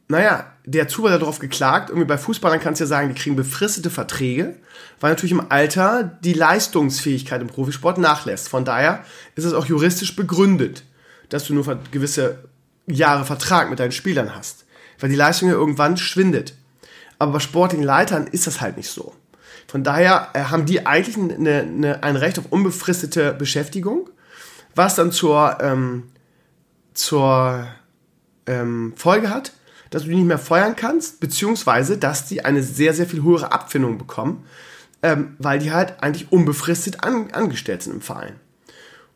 naja, 0.09 0.52
der 0.65 0.89
Zuber 0.89 1.11
darauf 1.11 1.39
geklagt, 1.39 1.91
irgendwie 1.91 2.07
bei 2.07 2.19
Fußballern 2.19 2.61
kannst 2.61 2.81
du 2.81 2.85
ja 2.85 2.89
sagen, 2.89 3.09
die 3.09 3.21
kriegen 3.21 3.35
befristete 3.35 3.91
Verträge, 3.91 4.57
weil 5.01 5.11
natürlich 5.11 5.33
im 5.33 5.51
Alter 5.51 6.19
die 6.23 6.35
Leistungsfähigkeit 6.35 7.41
im 7.41 7.49
Profisport 7.49 7.99
nachlässt. 7.99 8.49
Von 8.49 8.65
daher 8.65 9.05
ist 9.35 9.45
es 9.45 9.55
auch 9.55 9.67
juristisch 9.67 10.15
begründet, 10.15 10.85
dass 11.29 11.47
du 11.47 11.55
nur 11.55 11.79
gewisse 11.91 12.45
Jahre 12.87 13.25
Vertrag 13.25 13.71
mit 13.71 13.81
deinen 13.81 13.93
Spielern 13.93 14.35
hast, 14.35 14.65
weil 15.01 15.11
die 15.11 15.17
Leistung 15.17 15.49
ja 15.49 15.55
irgendwann 15.55 15.97
schwindet. 15.97 16.55
Aber 17.19 17.33
bei 17.33 17.41
sportlichen 17.41 17.85
Leitern 17.85 18.27
ist 18.27 18.47
das 18.47 18.61
halt 18.61 18.77
nicht 18.77 18.91
so. 18.91 19.15
Von 19.67 19.85
daher 19.85 20.29
äh, 20.35 20.45
haben 20.45 20.67
die 20.67 20.87
eigentlich 20.87 21.17
eine, 21.17 21.61
eine, 21.61 22.03
ein 22.03 22.17
Recht 22.17 22.39
auf 22.39 22.47
unbefristete 22.51 23.33
Beschäftigung, 23.33 24.11
was 24.75 24.97
dann 24.97 25.13
zur, 25.13 25.59
ähm, 25.61 26.05
zur 26.95 27.67
ähm, 28.47 28.93
Folge 28.97 29.31
hat, 29.31 29.53
dass 29.95 30.03
du 30.03 30.09
die 30.09 30.17
nicht 30.17 30.27
mehr 30.27 30.39
feuern 30.39 30.75
kannst, 30.75 31.21
beziehungsweise 31.21 31.99
dass 31.99 32.27
die 32.27 32.45
eine 32.45 32.63
sehr, 32.63 32.95
sehr 32.95 33.07
viel 33.07 33.23
höhere 33.23 33.53
Abfindung 33.53 33.99
bekommen, 33.99 34.45
ähm, 35.03 35.37
weil 35.39 35.59
die 35.59 35.73
halt 35.73 36.03
eigentlich 36.03 36.33
unbefristet 36.33 37.05
an, 37.05 37.31
angestellt 37.33 37.83
sind 37.83 37.95
im 37.95 38.01
Verein. 38.01 38.35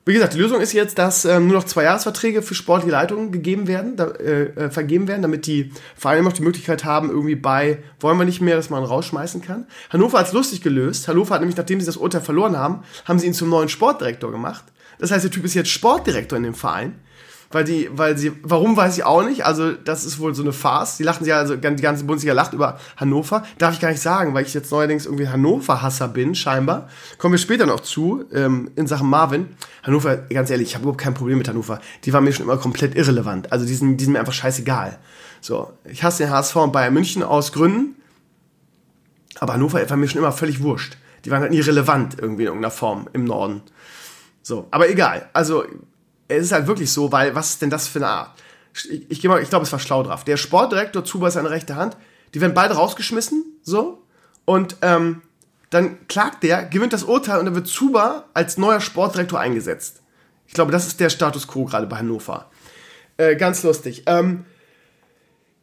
Wie 0.08 0.12
gesagt, 0.12 0.34
die 0.34 0.38
Lösung 0.38 0.60
ist 0.60 0.72
jetzt, 0.72 0.98
dass 0.98 1.24
ähm, 1.24 1.48
nur 1.48 1.56
noch 1.56 1.64
zwei 1.64 1.82
Jahresverträge 1.82 2.40
für 2.40 2.54
sportliche 2.54 2.92
Leitungen 2.92 3.32
gegeben 3.32 3.66
werden, 3.66 3.96
da, 3.96 4.06
äh, 4.10 4.44
äh, 4.44 4.70
vergeben 4.70 5.08
werden, 5.08 5.22
damit 5.22 5.46
die 5.46 5.72
Vereine 5.96 6.22
noch 6.22 6.32
die 6.32 6.42
Möglichkeit 6.42 6.84
haben, 6.84 7.10
irgendwie 7.10 7.34
bei, 7.34 7.78
wollen 7.98 8.16
wir 8.16 8.24
nicht 8.24 8.40
mehr, 8.40 8.54
dass 8.54 8.70
man 8.70 8.84
rausschmeißen 8.84 9.42
kann. 9.42 9.66
Hannover 9.90 10.20
hat 10.20 10.28
es 10.28 10.32
lustig 10.32 10.62
gelöst. 10.62 11.08
Hannover 11.08 11.34
hat 11.34 11.40
nämlich, 11.40 11.56
nachdem 11.56 11.80
sie 11.80 11.86
das 11.86 11.96
Urteil 11.96 12.20
verloren 12.20 12.56
haben, 12.56 12.84
haben 13.04 13.18
sie 13.18 13.26
ihn 13.26 13.34
zum 13.34 13.48
neuen 13.48 13.68
Sportdirektor 13.68 14.30
gemacht. 14.30 14.64
Das 15.00 15.10
heißt, 15.10 15.24
der 15.24 15.32
Typ 15.32 15.44
ist 15.44 15.54
jetzt 15.54 15.70
Sportdirektor 15.70 16.36
in 16.36 16.44
dem 16.44 16.54
Verein 16.54 17.00
weil 17.56 17.64
die, 17.64 17.88
weil 17.90 18.18
sie, 18.18 18.32
warum 18.42 18.76
weiß 18.76 18.98
ich 18.98 19.04
auch 19.04 19.24
nicht, 19.24 19.46
also 19.46 19.72
das 19.72 20.04
ist 20.04 20.18
wohl 20.18 20.34
so 20.34 20.42
eine 20.42 20.52
Farce, 20.52 20.98
die 20.98 21.04
lachen 21.04 21.24
ja, 21.24 21.38
also 21.38 21.56
die 21.56 21.82
ganze 21.82 22.04
Bundesliga 22.04 22.34
lacht 22.34 22.52
über 22.52 22.78
Hannover, 22.98 23.44
darf 23.56 23.72
ich 23.72 23.80
gar 23.80 23.88
nicht 23.88 24.02
sagen, 24.02 24.34
weil 24.34 24.44
ich 24.44 24.52
jetzt 24.52 24.70
neuerdings 24.70 25.06
irgendwie 25.06 25.26
Hannover-Hasser 25.26 26.08
bin, 26.08 26.34
scheinbar, 26.34 26.90
kommen 27.16 27.32
wir 27.32 27.38
später 27.38 27.64
noch 27.64 27.80
zu, 27.80 28.26
ähm, 28.30 28.70
in 28.76 28.86
Sachen 28.86 29.08
Marvin, 29.08 29.56
Hannover, 29.82 30.18
ganz 30.18 30.50
ehrlich, 30.50 30.68
ich 30.68 30.74
habe 30.74 30.82
überhaupt 30.82 31.00
kein 31.00 31.14
Problem 31.14 31.38
mit 31.38 31.48
Hannover, 31.48 31.80
die 32.04 32.12
waren 32.12 32.24
mir 32.24 32.32
schon 32.34 32.44
immer 32.44 32.58
komplett 32.58 32.94
irrelevant, 32.94 33.50
also 33.50 33.64
die 33.64 33.74
sind, 33.74 33.96
die 33.96 34.04
sind 34.04 34.12
mir 34.12 34.20
einfach 34.20 34.34
scheißegal, 34.34 34.98
so, 35.40 35.72
ich 35.84 36.04
hasse 36.04 36.24
den 36.24 36.30
HSV 36.30 36.56
und 36.56 36.72
Bayern 36.72 36.92
München 36.92 37.22
aus 37.22 37.52
Gründen, 37.52 37.96
aber 39.40 39.54
Hannover 39.54 39.88
war 39.88 39.96
mir 39.96 40.08
schon 40.08 40.18
immer 40.18 40.32
völlig 40.32 40.62
wurscht, 40.62 40.98
die 41.24 41.30
waren 41.30 41.40
halt 41.40 41.52
nie 41.52 41.60
relevant 41.60 42.16
irgendwie 42.20 42.42
in 42.42 42.48
irgendeiner 42.48 42.70
Form 42.70 43.08
im 43.14 43.24
Norden, 43.24 43.62
so, 44.42 44.68
aber 44.70 44.90
egal, 44.90 45.30
also 45.32 45.64
es 46.28 46.44
ist 46.44 46.52
halt 46.52 46.66
wirklich 46.66 46.92
so, 46.92 47.12
weil 47.12 47.34
was 47.34 47.50
ist 47.50 47.62
denn 47.62 47.70
das 47.70 47.88
für 47.88 47.98
eine 47.98 48.08
Art? 48.08 48.32
Ich, 48.74 48.90
ich, 48.92 49.10
ich 49.10 49.20
glaube, 49.20 49.40
es 49.40 49.72
war 49.72 49.78
schlau 49.78 50.02
drauf. 50.02 50.24
Der 50.24 50.36
Sportdirektor, 50.36 51.04
Zuber 51.04 51.28
ist 51.28 51.34
seine 51.34 51.50
rechte 51.50 51.76
Hand, 51.76 51.96
die 52.34 52.40
werden 52.40 52.54
beide 52.54 52.74
rausgeschmissen, 52.74 53.44
so, 53.62 54.02
Und 54.44 54.76
ähm, 54.82 55.22
dann 55.70 56.06
klagt 56.08 56.42
der, 56.42 56.64
gewinnt 56.64 56.92
das 56.92 57.02
Urteil 57.04 57.38
und 57.38 57.46
dann 57.46 57.54
wird 57.54 57.66
Zuba 57.66 58.24
als 58.34 58.58
neuer 58.58 58.80
Sportdirektor 58.80 59.40
eingesetzt. 59.40 60.02
Ich 60.46 60.54
glaube, 60.54 60.72
das 60.72 60.86
ist 60.86 61.00
der 61.00 61.10
Status 61.10 61.48
quo 61.48 61.64
gerade 61.64 61.86
bei 61.86 61.96
Hannover. 61.96 62.50
Äh, 63.16 63.36
ganz 63.36 63.62
lustig. 63.62 64.04
Ähm, 64.06 64.44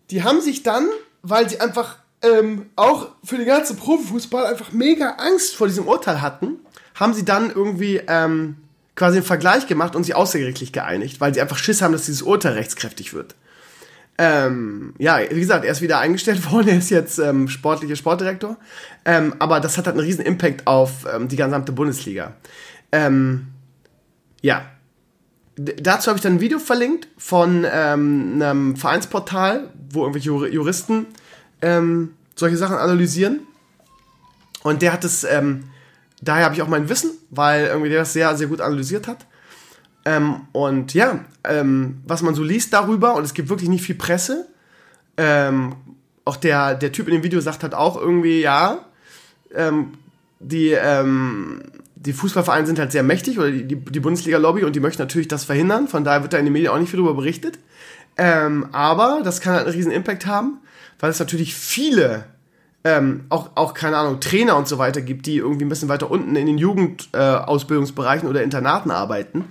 die 0.09 0.23
haben 0.23 0.41
sich 0.41 0.63
dann, 0.63 0.89
weil 1.21 1.49
sie 1.49 1.61
einfach 1.61 1.97
ähm, 2.21 2.69
auch 2.75 3.09
für 3.23 3.37
den 3.37 3.45
ganzen 3.45 3.77
Profifußball 3.77 4.45
einfach 4.45 4.71
mega 4.71 5.11
Angst 5.11 5.55
vor 5.55 5.67
diesem 5.67 5.87
Urteil 5.87 6.21
hatten, 6.21 6.59
haben 6.95 7.13
sie 7.13 7.25
dann 7.25 7.49
irgendwie 7.49 8.01
ähm, 8.07 8.57
quasi 8.95 9.17
einen 9.17 9.25
Vergleich 9.25 9.67
gemacht 9.67 9.95
und 9.95 10.03
sie 10.03 10.13
außergerichtlich 10.13 10.71
geeinigt, 10.71 11.19
weil 11.19 11.33
sie 11.33 11.41
einfach 11.41 11.57
Schiss 11.57 11.81
haben, 11.81 11.93
dass 11.93 12.05
dieses 12.05 12.21
Urteil 12.21 12.53
rechtskräftig 12.53 13.13
wird. 13.13 13.35
Ähm, 14.17 14.93
ja, 14.99 15.19
wie 15.31 15.39
gesagt, 15.39 15.65
er 15.65 15.71
ist 15.71 15.81
wieder 15.81 15.99
eingestellt 15.99 16.51
worden, 16.51 16.69
er 16.69 16.77
ist 16.77 16.89
jetzt 16.89 17.17
ähm, 17.19 17.47
sportlicher 17.47 17.95
Sportdirektor. 17.95 18.57
Ähm, 19.05 19.35
aber 19.39 19.59
das 19.59 19.77
hat 19.77 19.87
halt 19.87 19.97
einen 19.97 20.05
riesen 20.05 20.25
Impact 20.25 20.67
auf 20.67 21.05
ähm, 21.11 21.27
die 21.27 21.35
gesamte 21.35 21.71
Bundesliga. 21.71 22.35
Ähm, 22.91 23.47
ja. 24.41 24.65
D 25.57 25.75
dazu 25.79 26.07
habe 26.07 26.17
ich 26.17 26.23
dann 26.23 26.35
ein 26.35 26.41
Video 26.41 26.57
verlinkt 26.57 27.07
von 27.17 27.65
ähm, 27.71 28.33
einem 28.35 28.75
Vereinsportal, 28.75 29.69
wo 29.91 30.01
irgendwelche 30.01 30.27
Jur 30.27 30.47
Juristen 30.47 31.05
ähm, 31.61 32.13
solche 32.35 32.57
Sachen 32.57 32.77
analysieren. 32.77 33.41
Und 34.63 34.81
der 34.81 34.93
hat 34.93 35.03
es, 35.03 35.23
ähm, 35.23 35.65
daher 36.23 36.45
habe 36.45 36.55
ich 36.55 36.61
auch 36.61 36.67
mein 36.67 36.89
Wissen, 36.89 37.11
weil 37.29 37.65
irgendwie 37.65 37.89
der 37.89 37.99
das 37.99 38.13
sehr, 38.13 38.35
sehr 38.37 38.47
gut 38.47 38.61
analysiert 38.61 39.07
hat. 39.07 39.25
Ähm, 40.05 40.41
und 40.51 40.93
ja, 40.93 41.19
ähm, 41.43 42.01
was 42.05 42.21
man 42.21 42.35
so 42.35 42.43
liest 42.43 42.73
darüber, 42.73 43.15
und 43.15 43.23
es 43.23 43.33
gibt 43.33 43.49
wirklich 43.49 43.69
nicht 43.69 43.83
viel 43.83 43.95
Presse. 43.95 44.47
Ähm, 45.17 45.75
auch 46.25 46.35
der, 46.37 46.75
der 46.75 46.91
Typ 46.91 47.07
in 47.07 47.13
dem 47.13 47.23
Video 47.23 47.39
sagt 47.39 47.63
halt 47.63 47.73
auch 47.73 47.97
irgendwie, 47.97 48.41
ja, 48.41 48.85
ähm, 49.53 49.93
die, 50.39 50.71
ähm, 50.71 51.61
die 51.95 52.13
Fußballvereine 52.13 52.67
sind 52.67 52.79
halt 52.79 52.91
sehr 52.91 53.03
mächtig 53.03 53.39
oder 53.39 53.51
die, 53.51 53.75
die, 53.75 53.99
Bundesliga-Lobby 53.99 54.63
und 54.65 54.75
die 54.75 54.79
möchten 54.79 55.01
natürlich 55.01 55.27
das 55.27 55.45
verhindern. 55.45 55.87
Von 55.87 56.03
daher 56.03 56.21
wird 56.21 56.33
da 56.33 56.37
in 56.37 56.45
den 56.45 56.53
Medien 56.53 56.71
auch 56.71 56.79
nicht 56.79 56.89
viel 56.89 56.99
darüber 56.99 57.15
berichtet. 57.15 57.59
Ähm, 58.17 58.67
aber 58.73 59.21
das 59.23 59.41
kann 59.41 59.53
halt 59.53 59.65
einen 59.65 59.75
riesen 59.75 59.91
Impact 59.91 60.25
haben, 60.25 60.59
weil 60.99 61.09
es 61.09 61.19
natürlich 61.19 61.55
viele, 61.55 62.25
ähm, 62.83 63.25
auch, 63.29 63.51
auch, 63.55 63.73
keine 63.73 63.97
Ahnung, 63.97 64.19
Trainer 64.19 64.57
und 64.57 64.67
so 64.67 64.77
weiter 64.77 65.01
gibt, 65.01 65.25
die 65.25 65.37
irgendwie 65.37 65.65
ein 65.65 65.69
bisschen 65.69 65.89
weiter 65.89 66.11
unten 66.11 66.35
in 66.35 66.45
den 66.45 66.57
Jugendausbildungsbereichen 66.57 68.27
äh, 68.27 68.29
oder 68.29 68.43
Internaten 68.43 68.91
arbeiten, 68.91 69.45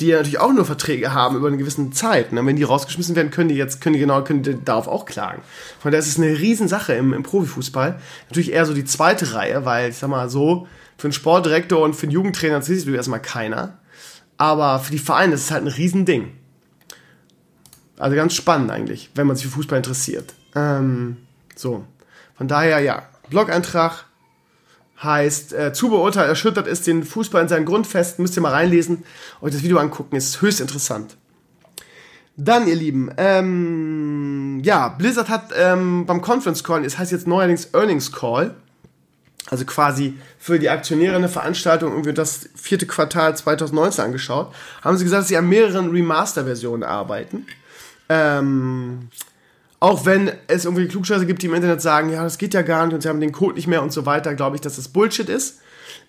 die 0.00 0.08
ja 0.08 0.16
natürlich 0.16 0.40
auch 0.40 0.52
nur 0.52 0.64
Verträge 0.64 1.12
haben 1.12 1.36
über 1.36 1.46
eine 1.46 1.58
gewisse 1.58 1.90
Zeit. 1.90 2.32
Ne? 2.32 2.44
Wenn 2.44 2.56
die 2.56 2.64
rausgeschmissen 2.64 3.14
werden, 3.14 3.30
können 3.30 3.48
die 3.48 3.54
jetzt, 3.54 3.80
können 3.80 3.92
die 3.92 4.00
genau, 4.00 4.22
können 4.24 4.42
die 4.42 4.64
darauf 4.64 4.88
auch 4.88 5.06
klagen. 5.06 5.42
Von 5.78 5.92
daher 5.92 6.00
ist 6.00 6.08
es 6.08 6.18
eine 6.18 6.38
Riesensache 6.38 6.94
im, 6.94 7.12
im 7.12 7.22
Profifußball. 7.22 8.00
Natürlich 8.28 8.52
eher 8.52 8.66
so 8.66 8.74
die 8.74 8.84
zweite 8.84 9.34
Reihe, 9.34 9.64
weil, 9.64 9.90
ich 9.90 9.98
sag 9.98 10.10
mal 10.10 10.28
so, 10.28 10.66
für 10.98 11.06
einen 11.06 11.12
Sportdirektor 11.12 11.80
und 11.82 11.94
für 11.94 12.04
einen 12.04 12.12
Jugendtrainer 12.12 12.56
interessiert 12.56 12.80
sich 12.80 12.94
erstmal 12.94 13.22
keiner. 13.22 13.78
Aber 14.38 14.80
für 14.80 14.90
die 14.90 14.98
Vereine 14.98 15.34
ist 15.34 15.44
es 15.44 15.50
halt 15.52 15.62
ein 15.62 15.68
Riesending. 15.68 16.32
Also 17.96 18.16
ganz 18.16 18.34
spannend 18.34 18.72
eigentlich, 18.72 19.10
wenn 19.14 19.28
man 19.28 19.36
sich 19.36 19.46
für 19.46 19.52
Fußball 19.52 19.76
interessiert. 19.76 20.34
Ähm, 20.56 21.18
so. 21.54 21.84
Von 22.42 22.48
daher, 22.48 22.80
ja, 22.80 23.04
Blog-Eintrag 23.30 24.04
heißt, 25.00 25.52
äh, 25.52 25.72
zu 25.72 25.90
beurteilt 25.90 26.28
erschüttert 26.28 26.66
ist 26.66 26.88
den 26.88 27.04
Fußball 27.04 27.40
in 27.40 27.46
seinen 27.46 27.66
Grundfesten. 27.66 28.20
Müsst 28.20 28.36
ihr 28.36 28.42
mal 28.42 28.50
reinlesen, 28.50 29.04
euch 29.40 29.52
das 29.52 29.62
Video 29.62 29.78
angucken, 29.78 30.16
ist 30.16 30.42
höchst 30.42 30.60
interessant. 30.60 31.16
Dann, 32.36 32.66
ihr 32.66 32.74
Lieben, 32.74 33.12
ähm, 33.16 34.60
ja, 34.64 34.88
Blizzard 34.88 35.28
hat 35.28 35.52
ähm, 35.56 36.04
beim 36.04 36.20
Conference 36.20 36.64
Call, 36.64 36.84
es 36.84 36.98
heißt 36.98 37.12
jetzt 37.12 37.28
neuerdings 37.28 37.72
Earnings 37.74 38.10
Call, 38.10 38.56
also 39.48 39.64
quasi 39.64 40.18
für 40.36 40.58
die 40.58 40.68
Aktionäre 40.68 41.14
eine 41.14 41.28
Veranstaltung 41.28 41.92
irgendwie 41.92 42.12
das 42.12 42.48
vierte 42.56 42.88
Quartal 42.88 43.36
2019 43.36 44.04
angeschaut, 44.04 44.52
haben 44.82 44.96
sie 44.96 45.04
gesagt, 45.04 45.20
dass 45.20 45.28
sie 45.28 45.36
an 45.36 45.48
mehreren 45.48 45.92
Remaster-Versionen 45.92 46.82
arbeiten. 46.82 47.46
Ähm, 48.08 49.10
auch 49.82 50.06
wenn 50.06 50.30
es 50.46 50.64
irgendwie 50.64 50.86
Klugscheiße 50.86 51.26
gibt, 51.26 51.42
die 51.42 51.46
im 51.46 51.54
Internet 51.54 51.82
sagen, 51.82 52.10
ja, 52.10 52.22
das 52.22 52.38
geht 52.38 52.54
ja 52.54 52.62
gar 52.62 52.86
nicht 52.86 52.94
und 52.94 53.00
sie 53.00 53.08
haben 53.08 53.18
den 53.18 53.32
Code 53.32 53.56
nicht 53.56 53.66
mehr 53.66 53.82
und 53.82 53.92
so 53.92 54.06
weiter, 54.06 54.32
glaube 54.36 54.54
ich, 54.54 54.60
dass 54.60 54.76
das 54.76 54.86
Bullshit 54.86 55.28
ist. 55.28 55.58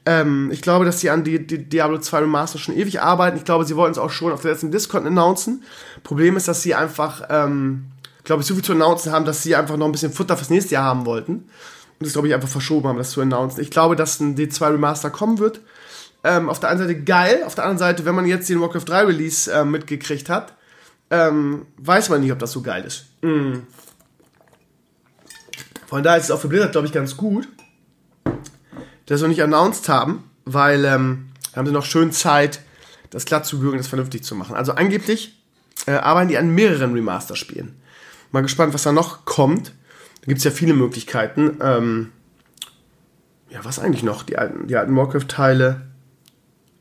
Ähm, 0.06 0.52
ich 0.54 0.62
glaube, 0.62 0.86
dass 0.86 1.00
sie 1.00 1.10
an 1.10 1.24
die, 1.24 1.48
die 1.48 1.68
Diablo 1.68 1.98
2 1.98 2.20
Remaster 2.20 2.60
schon 2.60 2.78
ewig 2.78 3.02
arbeiten. 3.02 3.36
Ich 3.36 3.46
glaube, 3.46 3.66
sie 3.66 3.76
wollten 3.76 3.94
es 3.94 3.98
auch 3.98 4.12
schon 4.12 4.32
auf 4.32 4.44
der 4.44 4.52
letzten 4.52 4.70
Discord 4.70 5.08
announcen. 5.08 5.64
Problem 6.04 6.38
ist, 6.38 6.48
dass 6.48 6.62
sie 6.62 6.76
einfach, 6.76 7.24
ähm, 7.32 7.86
glaube 8.24 8.44
ich, 8.44 8.48
so 8.48 8.54
viel 8.54 8.64
zu 8.64 8.74
announcen 8.74 9.12
haben, 9.12 9.26
dass 9.26 9.42
sie 9.42 9.56
einfach 9.56 9.76
noch 9.76 9.88
ein 9.88 9.92
bisschen 9.92 10.14
Futter 10.14 10.38
fürs 10.38 10.52
nächste 10.52 10.76
Jahr 10.76 10.86
haben 10.86 11.08
wollten. 11.08 11.34
Und 11.34 12.06
das, 12.06 12.14
glaube 12.14 12.28
ich, 12.28 12.36
einfach 12.36 12.50
verschoben 12.50 12.88
haben, 12.88 13.00
das 13.00 13.10
zu 13.10 13.22
announcen. 13.22 13.60
Ich 13.60 13.72
glaube, 13.72 13.96
dass 13.96 14.20
ein 14.20 14.36
D2 14.36 14.74
Remaster 14.74 15.10
kommen 15.10 15.40
wird. 15.40 15.62
Ähm, 16.24 16.48
auf 16.48 16.60
der 16.60 16.70
einen 16.70 16.80
Seite 16.80 17.02
geil, 17.02 17.42
auf 17.44 17.56
der 17.56 17.64
anderen 17.64 17.80
Seite, 17.80 18.06
wenn 18.06 18.14
man 18.14 18.28
jetzt 18.28 18.48
den 18.50 18.62
Warcraft 18.62 18.86
3 18.86 19.06
Release 19.06 19.52
äh, 19.52 19.66
mitgekriegt 19.66 20.30
hat, 20.30 20.54
ähm, 21.14 21.68
weiß 21.78 22.09
man 22.09 22.22
nicht, 22.22 22.32
ob 22.32 22.39
das 22.39 22.51
so 22.51 22.61
geil 22.61 22.84
ist. 22.84 23.05
Mm. 23.22 23.59
Von 25.86 26.01
daher 26.01 26.18
ist 26.18 26.26
es 26.26 26.32
auch 26.32 26.39
für 26.39 26.47
Blizzard, 26.47 26.72
glaube 26.72 26.88
ich, 26.88 26.93
ganz 26.93 27.16
gut, 27.16 27.47
dass 29.05 29.22
noch 29.22 29.28
nicht 29.28 29.43
announced 29.43 29.88
haben, 29.89 30.24
weil 30.43 30.86
ähm, 30.86 31.30
haben 31.55 31.68
sie 31.68 31.72
noch 31.72 31.86
schön 31.86 32.11
Zeit, 32.11 32.61
das 33.11 33.26
glatt 33.26 33.45
zu 33.45 33.59
bürgen, 33.59 33.78
das 33.78 33.88
vernünftig 33.88 34.24
zu 34.24 34.34
machen. 34.34 34.55
Also 34.55 34.74
angeblich 34.74 35.39
äh, 35.86 35.91
arbeiten 35.91 36.30
die 36.30 36.38
an 36.39 36.49
mehreren 36.49 36.93
Remaster-Spielen. 36.93 37.76
Mal 38.32 38.41
gespannt, 38.41 38.74
was 38.74 38.82
da 38.82 38.91
noch 38.91 39.26
kommt. 39.26 39.68
Da 40.22 40.26
gibt 40.26 40.39
es 40.39 40.43
ja 40.45 40.49
viele 40.51 40.74
Möglichkeiten. 40.74 41.59
Ähm, 41.61 42.11
ja, 43.51 43.64
was 43.64 43.78
eigentlich 43.78 44.01
noch? 44.01 44.24
Die 44.24 44.39
alten, 44.39 44.66
die 44.68 44.76
alten 44.76 44.95
Warcraft-Teile, 44.95 45.82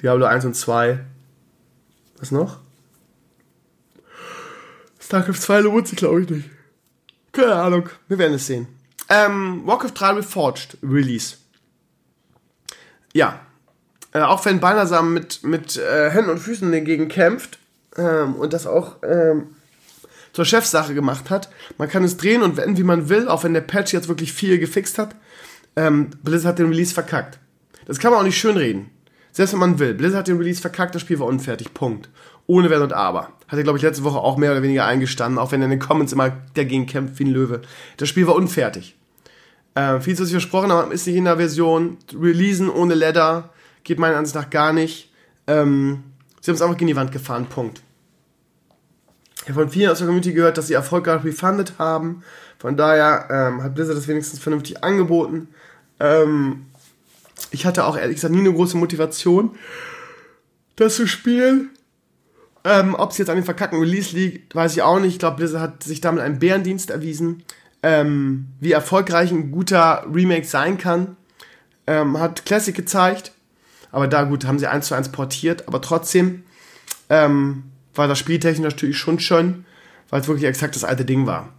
Diablo 0.00 0.24
1 0.24 0.46
und 0.46 0.56
2. 0.56 1.00
Was 2.18 2.30
noch? 2.30 2.61
StarCraft 5.12 5.42
2 5.42 5.60
lohnt 5.60 5.88
sich, 5.88 5.98
glaube 5.98 6.22
ich, 6.22 6.30
nicht. 6.30 6.50
Keine 7.32 7.54
Ahnung. 7.54 7.90
Wir 8.08 8.16
werden 8.16 8.32
es 8.32 8.46
sehen. 8.46 8.66
Ähm, 9.10 9.60
Warcraft 9.66 9.92
3 9.92 10.10
Reforged 10.12 10.78
Release. 10.82 11.36
Ja. 13.12 13.40
Äh, 14.14 14.20
auch 14.20 14.42
wenn 14.46 14.58
Balnasam 14.58 15.12
mit, 15.12 15.42
mit 15.42 15.76
äh, 15.76 16.08
Händen 16.08 16.30
und 16.30 16.38
Füßen 16.38 16.72
dagegen 16.72 17.08
kämpft 17.08 17.58
ähm, 17.98 18.36
und 18.36 18.54
das 18.54 18.66
auch 18.66 19.02
ähm, 19.02 19.48
zur 20.32 20.46
Chefsache 20.46 20.94
gemacht 20.94 21.28
hat, 21.28 21.50
man 21.76 21.90
kann 21.90 22.04
es 22.04 22.16
drehen 22.16 22.42
und 22.42 22.56
wenden, 22.56 22.78
wie 22.78 22.82
man 22.82 23.10
will, 23.10 23.28
auch 23.28 23.44
wenn 23.44 23.52
der 23.52 23.60
Patch 23.60 23.92
jetzt 23.92 24.08
wirklich 24.08 24.32
viel 24.32 24.58
gefixt 24.58 24.96
hat. 24.96 25.14
Ähm, 25.76 26.08
Blizzard 26.22 26.52
hat 26.52 26.58
den 26.58 26.68
Release 26.68 26.94
verkackt. 26.94 27.38
Das 27.84 27.98
kann 27.98 28.12
man 28.12 28.20
auch 28.20 28.24
nicht 28.24 28.38
schönreden. 28.38 28.88
Selbst 29.30 29.52
wenn 29.52 29.60
man 29.60 29.78
will. 29.78 29.92
Blizzard 29.92 30.20
hat 30.20 30.28
den 30.28 30.38
Release 30.38 30.62
verkackt, 30.62 30.94
das 30.94 31.02
Spiel 31.02 31.18
war 31.18 31.26
unfertig. 31.26 31.74
Punkt. 31.74 32.08
Ohne 32.46 32.70
Wenn 32.70 32.82
und 32.82 32.92
Aber. 32.92 33.28
Hat 33.48 33.58
er, 33.58 33.62
glaube 33.62 33.78
ich, 33.78 33.84
letzte 33.84 34.04
Woche 34.04 34.18
auch 34.18 34.36
mehr 34.36 34.52
oder 34.52 34.62
weniger 34.62 34.84
eingestanden, 34.86 35.38
auch 35.38 35.52
wenn 35.52 35.60
er 35.60 35.66
in 35.66 35.70
den 35.70 35.78
Comments 35.78 36.12
immer 36.12 36.32
dagegen 36.54 36.86
kämpft 36.86 37.18
wie 37.18 37.24
ein 37.24 37.30
Löwe. 37.30 37.62
Das 37.96 38.08
Spiel 38.08 38.26
war 38.26 38.34
unfertig. 38.34 38.96
Äh, 39.74 40.00
viel 40.00 40.16
zu 40.16 40.24
sich 40.24 40.32
versprochen 40.32 40.72
haben, 40.72 40.92
ist 40.92 41.06
nicht 41.06 41.16
in 41.16 41.24
der 41.24 41.36
Version. 41.36 41.96
Releasen 42.12 42.68
ohne 42.68 42.94
Ladder 42.94 43.50
geht 43.84 43.98
meiner 43.98 44.16
Ansicht 44.16 44.34
nach 44.34 44.50
gar 44.50 44.72
nicht. 44.72 45.10
Ähm, 45.46 46.04
sie 46.40 46.50
haben 46.50 46.56
es 46.56 46.62
einfach 46.62 46.76
gegen 46.76 46.88
die 46.88 46.96
Wand 46.96 47.12
gefahren, 47.12 47.46
Punkt. 47.46 47.82
Ich 49.42 49.48
habe 49.48 49.60
von 49.60 49.70
vielen 49.70 49.90
aus 49.90 49.98
der 49.98 50.06
Community 50.06 50.32
gehört, 50.32 50.56
dass 50.56 50.68
sie 50.68 50.74
erfolgreich 50.74 51.24
refunded 51.24 51.74
haben. 51.78 52.22
Von 52.58 52.76
daher 52.76 53.28
ähm, 53.30 53.62
hat 53.62 53.74
Blizzard 53.74 53.96
das 53.96 54.06
wenigstens 54.06 54.38
vernünftig 54.38 54.84
angeboten. 54.84 55.48
Ähm, 55.98 56.66
ich 57.50 57.66
hatte 57.66 57.84
auch 57.84 57.96
ehrlich 57.96 58.16
gesagt 58.16 58.34
nie 58.34 58.40
eine 58.40 58.52
große 58.52 58.76
Motivation, 58.76 59.56
das 60.76 60.96
zu 60.96 61.08
spielen. 61.08 61.70
Ähm, 62.64 62.94
Ob 62.94 63.10
es 63.10 63.18
jetzt 63.18 63.28
an 63.28 63.36
den 63.36 63.44
verkackten 63.44 63.80
Release 63.80 64.14
liegt, 64.14 64.54
weiß 64.54 64.72
ich 64.74 64.82
auch 64.82 65.00
nicht. 65.00 65.14
Ich 65.14 65.18
glaube, 65.18 65.36
Blizzard 65.36 65.60
hat 65.60 65.82
sich 65.82 66.00
damit 66.00 66.22
einen 66.22 66.38
Bärendienst 66.38 66.90
erwiesen. 66.90 67.42
Ähm, 67.82 68.48
wie 68.60 68.72
erfolgreich 68.72 69.32
ein 69.32 69.50
guter 69.50 70.06
Remake 70.12 70.46
sein 70.46 70.78
kann. 70.78 71.16
Ähm, 71.86 72.18
hat 72.18 72.46
Classic 72.46 72.74
gezeigt. 72.74 73.32
Aber 73.90 74.06
da 74.06 74.22
gut, 74.22 74.44
haben 74.46 74.58
sie 74.58 74.68
eins 74.68 74.86
zu 74.86 74.94
eins 74.94 75.10
portiert. 75.10 75.66
Aber 75.66 75.80
trotzdem 75.80 76.44
ähm, 77.10 77.64
war 77.94 78.08
das 78.08 78.18
spieltechnisch 78.18 78.64
natürlich 78.64 78.96
schon 78.96 79.18
schön, 79.18 79.64
weil 80.08 80.20
es 80.20 80.28
wirklich 80.28 80.48
exakt 80.48 80.76
das 80.76 80.84
alte 80.84 81.04
Ding 81.04 81.26
war. 81.26 81.50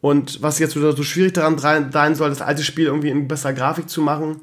Und 0.00 0.42
was 0.42 0.58
jetzt 0.58 0.74
so 0.74 1.02
schwierig 1.02 1.34
daran 1.34 1.58
sein 1.58 2.14
soll, 2.14 2.30
das 2.30 2.42
alte 2.42 2.62
Spiel 2.62 2.86
irgendwie 2.86 3.10
in 3.10 3.28
besserer 3.28 3.52
Grafik 3.52 3.88
zu 3.88 4.00
machen, 4.00 4.40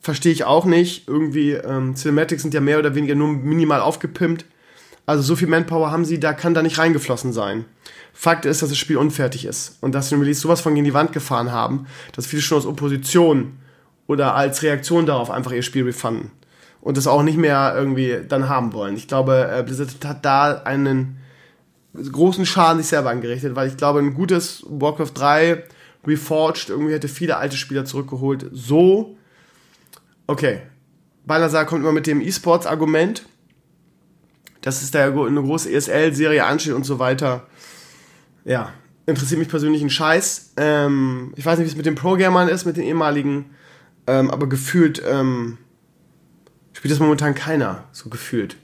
verstehe 0.00 0.32
ich 0.32 0.44
auch 0.44 0.64
nicht. 0.64 1.08
Irgendwie, 1.08 1.52
ähm, 1.52 1.94
Cinematics 1.94 2.42
sind 2.42 2.54
ja 2.54 2.60
mehr 2.60 2.78
oder 2.78 2.94
weniger 2.94 3.14
nur 3.14 3.28
minimal 3.28 3.80
aufgepimpt. 3.80 4.46
Also 5.06 5.22
so 5.22 5.36
viel 5.36 5.48
Manpower 5.48 5.90
haben 5.90 6.04
sie, 6.04 6.18
da 6.18 6.32
kann 6.32 6.54
da 6.54 6.62
nicht 6.62 6.78
reingeflossen 6.78 7.32
sein. 7.32 7.66
Fakt 8.12 8.46
ist, 8.46 8.62
dass 8.62 8.70
das 8.70 8.78
Spiel 8.78 8.96
unfertig 8.96 9.44
ist 9.44 9.76
und 9.80 9.94
dass 9.94 10.08
sie 10.08 10.14
Release 10.14 10.40
sowas 10.40 10.60
von 10.60 10.74
gegen 10.74 10.84
die 10.84 10.94
Wand 10.94 11.12
gefahren 11.12 11.52
haben, 11.52 11.86
dass 12.12 12.26
viele 12.26 12.42
schon 12.42 12.58
aus 12.58 12.66
Opposition 12.66 13.58
oder 14.06 14.34
als 14.34 14.62
Reaktion 14.62 15.04
darauf 15.06 15.30
einfach 15.30 15.52
ihr 15.52 15.62
Spiel 15.62 15.84
refunden 15.84 16.30
und 16.80 16.96
das 16.96 17.06
auch 17.06 17.22
nicht 17.22 17.38
mehr 17.38 17.74
irgendwie 17.76 18.20
dann 18.28 18.48
haben 18.48 18.72
wollen. 18.72 18.96
Ich 18.96 19.08
glaube, 19.08 19.50
äh, 19.50 19.62
Blizzard 19.62 20.04
hat 20.04 20.24
da 20.24 20.62
einen 20.64 21.16
großen 21.94 22.44
Schaden 22.46 22.78
sich 22.78 22.88
selber 22.88 23.10
angerichtet, 23.10 23.56
weil 23.56 23.68
ich 23.68 23.76
glaube, 23.76 24.00
ein 24.00 24.14
gutes 24.14 24.64
Warcraft 24.68 25.12
3 25.14 25.64
reforged, 26.06 26.68
irgendwie 26.68 26.92
hätte 26.92 27.08
viele 27.08 27.36
alte 27.36 27.56
Spieler 27.56 27.84
zurückgeholt. 27.84 28.46
So, 28.52 29.16
okay. 30.26 30.60
Balnasar 31.26 31.64
kommt 31.64 31.82
immer 31.82 31.92
mit 31.92 32.06
dem 32.06 32.20
E-Sports-Argument, 32.20 33.24
dass 34.64 34.80
es 34.80 34.90
da 34.90 35.04
eine 35.04 35.42
große 35.42 35.70
ESL-Serie 35.70 36.42
ansteht 36.42 36.72
und 36.72 36.84
so 36.84 36.98
weiter. 36.98 37.46
Ja, 38.46 38.72
interessiert 39.04 39.38
mich 39.38 39.48
persönlich 39.48 39.82
ein 39.82 39.90
Scheiß. 39.90 40.54
Ähm, 40.56 41.34
ich 41.36 41.44
weiß 41.44 41.58
nicht, 41.58 41.66
wie 41.66 41.70
es 41.70 41.76
mit 41.76 41.84
den 41.84 41.96
Pro-Gamern 41.96 42.48
ist, 42.48 42.64
mit 42.64 42.78
den 42.78 42.84
ehemaligen, 42.84 43.50
ähm, 44.06 44.30
aber 44.30 44.48
gefühlt 44.48 45.02
ähm, 45.06 45.58
spielt 46.72 46.92
das 46.92 46.98
momentan 46.98 47.34
keiner, 47.34 47.84
so 47.92 48.08
gefühlt. 48.08 48.56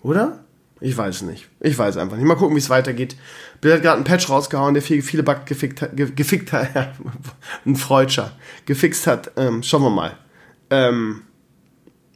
Oder? 0.00 0.44
Ich 0.80 0.96
weiß 0.96 1.22
nicht. 1.22 1.46
Ich 1.60 1.76
weiß 1.76 1.98
einfach 1.98 2.16
nicht. 2.16 2.24
Mal 2.24 2.36
gucken, 2.36 2.56
wie 2.56 2.60
es 2.60 2.70
weitergeht. 2.70 3.16
Bill 3.60 3.74
hat 3.74 3.82
gerade 3.82 3.96
einen 3.96 4.04
Patch 4.04 4.30
rausgehauen, 4.30 4.72
der 4.72 4.82
viele, 4.82 5.02
viele 5.02 5.22
Bugs 5.22 5.44
gefickt 5.44 5.82
hat, 5.82 5.90
gefickt 5.94 6.52
hat, 6.52 6.94
ein 7.66 7.76
Freudscher, 7.76 8.32
gefixt 8.64 9.06
hat. 9.06 9.32
Ähm, 9.36 9.62
schauen 9.62 9.82
wir 9.82 9.90
mal. 9.90 10.16
Ähm, 10.70 11.22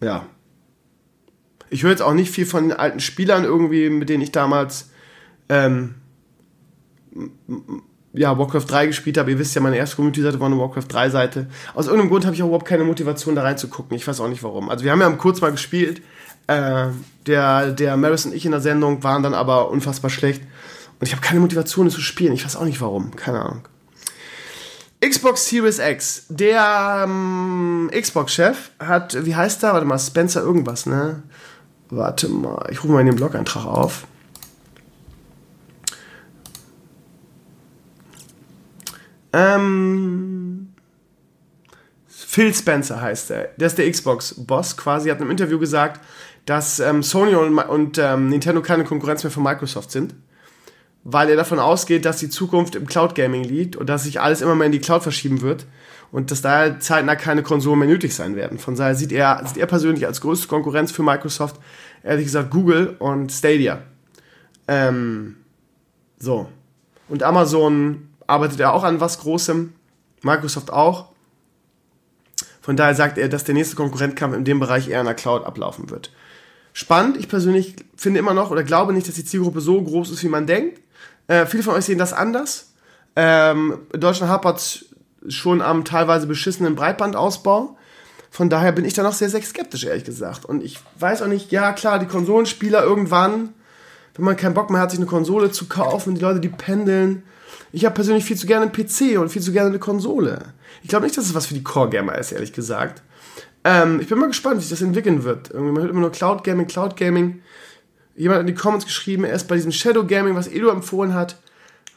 ja. 0.01 0.25
Ich 1.73 1.83
höre 1.83 1.91
jetzt 1.91 2.03
auch 2.03 2.13
nicht 2.13 2.31
viel 2.31 2.47
von 2.47 2.69
den 2.69 2.77
alten 2.77 3.01
Spielern 3.01 3.45
irgendwie, 3.45 3.89
mit 3.89 4.09
denen 4.09 4.23
ich 4.23 4.31
damals 4.31 4.91
ähm, 5.49 5.95
ja, 8.13 8.39
Warcraft 8.39 8.67
3 8.69 8.87
gespielt 8.87 9.17
habe. 9.17 9.31
Ihr 9.31 9.39
wisst 9.39 9.55
ja, 9.55 9.61
meine 9.61 9.77
erste 9.77 9.97
Community-Seite 9.97 10.39
war 10.39 10.47
eine 10.47 10.59
Warcraft 10.59 10.89
3-Seite. 10.91 11.47
Aus 11.75 11.87
irgendeinem 11.87 12.11
Grund 12.11 12.27
habe 12.27 12.35
ich 12.35 12.43
auch 12.43 12.49
überhaupt 12.49 12.67
keine 12.67 12.85
Motivation, 12.85 13.35
da 13.35 13.43
reinzugucken. 13.43 13.97
Ich 13.97 14.07
weiß 14.07 14.21
auch 14.21 14.29
nicht 14.29 14.43
warum. 14.43 14.69
Also 14.69 14.85
wir 14.85 14.93
haben 14.93 15.01
ja 15.01 15.11
kurz 15.13 15.41
mal 15.41 15.51
gespielt. 15.51 16.03
Äh, 16.47 16.89
der, 17.27 17.71
der 17.71 17.97
Maris 17.97 18.27
und 18.27 18.35
ich 18.35 18.45
in 18.45 18.51
der 18.51 18.61
Sendung 18.61 19.03
waren 19.03 19.23
dann 19.23 19.35
aber 19.35 19.71
unfassbar 19.71 20.11
schlecht. 20.11 20.43
Und 21.01 21.07
ich 21.07 21.13
habe 21.13 21.23
keine 21.23 21.41
Motivation, 21.41 21.87
es 21.87 21.95
zu 21.95 22.01
spielen. 22.01 22.33
Ich 22.33 22.45
weiß 22.45 22.57
auch 22.57 22.65
nicht 22.65 22.81
warum. 22.81 23.17
Keine 23.17 23.41
Ahnung. 23.41 23.63
Xbox 25.03 25.49
Series 25.49 25.79
X. 25.79 26.27
Der 26.29 27.05
ähm, 27.07 27.91
Xbox-Chef 27.93 28.71
hat, 28.79 29.25
wie 29.25 29.35
heißt 29.35 29.63
der? 29.63 29.73
Warte 29.73 29.87
mal, 29.87 29.99
Spencer 29.99 30.43
irgendwas, 30.43 30.87
ne? 30.87 31.23
Warte 31.95 32.27
mal, 32.27 32.69
ich 32.71 32.83
rufe 32.83 32.95
mal 32.95 33.01
in 33.01 33.07
den 33.07 33.17
Blog-Eintrag 33.17 33.67
auf. 33.67 34.07
Ähm, 39.35 40.73
Phil 42.07 42.55
Spencer 42.55 42.99
heißt 42.99 43.31
er. 43.33 43.51
Der 43.59 43.67
ist 43.67 43.77
der 43.77 43.91
Xbox-Boss 43.91 44.79
quasi. 44.79 45.11
Hat 45.11 45.19
in 45.19 45.25
einem 45.25 45.33
Interview 45.33 45.59
gesagt, 45.59 46.01
dass 46.47 46.81
ähm, 46.81 47.03
Sony 47.03 47.35
und, 47.35 47.59
und 47.59 47.99
ähm, 47.99 48.31
Nintendo 48.31 48.63
keine 48.63 48.85
Konkurrenz 48.85 49.23
mehr 49.23 49.31
für 49.31 49.41
Microsoft 49.41 49.91
sind. 49.91 50.15
Weil 51.05 51.29
er 51.29 51.37
davon 51.37 51.59
ausgeht, 51.59 52.07
dass 52.07 52.17
die 52.17 52.31
Zukunft 52.31 52.75
im 52.75 52.87
Cloud 52.87 53.15
Gaming 53.15 53.45
liegt 53.45 53.77
und 53.77 53.91
dass 53.91 54.05
sich 54.05 54.19
alles 54.19 54.41
immer 54.41 54.55
mehr 54.55 54.67
in 54.67 54.73
die 54.73 54.81
Cloud 54.81 55.03
verschieben 55.03 55.43
wird 55.43 55.67
und 56.13 56.31
dass 56.31 56.43
daher 56.43 56.79
zeitnah 56.79 57.17
keine 57.17 57.43
Konsolen 57.43 57.81
mehr 57.81 57.89
nötig 57.89 58.15
sein 58.15 58.37
werden. 58.37 58.59
Von 58.59 58.77
daher 58.77 58.95
sieht 58.95 59.13
er, 59.13 59.43
sieht 59.47 59.57
er 59.57 59.67
persönlich 59.67 60.07
als 60.07 60.21
größte 60.21 60.47
Konkurrenz 60.47 60.93
für 60.93 61.03
Microsoft, 61.03 61.57
ehrlich 62.03 62.27
gesagt, 62.27 62.51
Google 62.51 62.97
und 62.99 63.31
Stadia. 63.31 63.83
Ähm, 64.69 65.37
so. 66.19 66.49
Und 67.09 67.23
Amazon 67.23 68.09
arbeitet 68.27 68.61
er 68.61 68.73
auch 68.73 68.85
an 68.85 69.01
was 69.01 69.19
Großem, 69.19 69.73
Microsoft 70.23 70.73
auch. 70.73 71.13
Von 72.61 72.77
daher 72.77 72.95
sagt 72.95 73.19
er, 73.19 73.29
dass 73.29 73.45
der 73.45 73.55
nächste 73.55 73.77
Konkurrentkampf 73.77 74.37
in 74.37 74.45
dem 74.45 74.61
Bereich 74.61 74.89
eher 74.89 75.01
in 75.01 75.07
der 75.07 75.15
Cloud 75.15 75.45
ablaufen 75.45 75.91
wird. 75.91 76.13
Spannend, 76.73 77.17
ich 77.17 77.29
persönlich 77.29 77.75
finde 77.97 78.21
immer 78.21 78.35
noch 78.35 78.51
oder 78.51 78.63
glaube 78.63 78.93
nicht, 78.93 79.09
dass 79.09 79.17
die 79.17 79.25
Zielgruppe 79.25 79.61
so 79.61 79.83
groß 79.83 80.11
ist, 80.11 80.23
wie 80.23 80.29
man 80.29 80.47
denkt. 80.47 80.81
Äh, 81.27 81.47
viele 81.47 81.63
von 81.63 81.75
euch 81.75 81.85
sehen 81.85 81.99
das 81.99 82.13
anders. 82.13 82.73
Ähm, 83.15 83.81
Deutschland 83.93 84.33
hapert 84.33 84.87
schon 85.29 85.61
am 85.61 85.85
teilweise 85.85 86.27
beschissenen 86.27 86.75
Breitbandausbau. 86.75 87.77
Von 88.33 88.49
daher 88.49 88.73
bin 88.73 88.87
ich 88.87 88.95
da 88.95 89.03
noch 89.03 89.13
sehr, 89.13 89.29
sehr 89.29 89.43
skeptisch, 89.43 89.85
ehrlich 89.85 90.05
gesagt. 90.05 90.47
Und 90.47 90.65
ich 90.65 90.81
weiß 90.99 91.21
auch 91.21 91.27
nicht, 91.27 91.53
ja 91.53 91.75
klar, 91.75 91.99
die 91.99 92.07
Konsolenspieler 92.07 92.83
irgendwann, 92.83 93.51
wenn 94.15 94.25
man 94.25 94.39
keinen 94.39 94.55
Bock 94.55 94.71
mehr 94.71 94.81
hat, 94.81 94.91
sich 94.91 94.99
eine 94.99 95.07
Konsole 95.07 95.51
zu 95.51 95.67
kaufen, 95.67 96.15
die 96.15 96.23
Leute, 96.23 96.41
die 96.41 96.49
pendeln, 96.49 97.25
ich 97.73 97.85
habe 97.85 97.95
persönlich 97.95 98.25
viel 98.25 98.39
zu 98.39 98.47
gerne 98.47 98.63
einen 98.63 98.73
PC 98.73 99.21
und 99.21 99.29
viel 99.29 99.43
zu 99.43 99.53
gerne 99.53 99.69
eine 99.69 99.79
Konsole. 99.79 100.47
Ich 100.83 100.89
glaube 100.89 101.05
nicht, 101.05 101.17
dass 101.19 101.27
es 101.27 101.35
was 101.35 101.45
für 101.45 101.53
die 101.53 101.63
Core-Gamer 101.63 102.17
ist, 102.17 102.33
ehrlich 102.33 102.55
gesagt. 102.55 103.03
Ähm, 103.65 104.01
ich 104.01 104.09
bin 104.09 104.19
mal 104.19 104.29
gespannt, 104.29 104.57
wie 104.57 104.61
sich 104.63 104.71
das 104.71 104.81
entwickeln 104.81 105.25
wird. 105.25 105.51
Irgendwie, 105.51 105.73
man 105.73 105.83
hört 105.83 105.91
immer 105.91 106.01
nur 106.01 106.13
Cloud 106.13 106.43
Gaming, 106.43 106.67
Cloud 106.67 106.97
Gaming. 106.97 107.43
Jemand 108.17 108.37
hat 108.37 108.49
in 108.49 108.55
die 108.55 108.55
Comments 108.55 108.87
geschrieben, 108.87 109.25
er 109.25 109.35
ist 109.35 109.47
bei 109.47 109.57
diesem 109.57 109.73
Shadow 109.73 110.07
Gaming, 110.07 110.37
was 110.37 110.49
Edu 110.49 110.71
empfohlen 110.71 111.13
hat, 111.13 111.37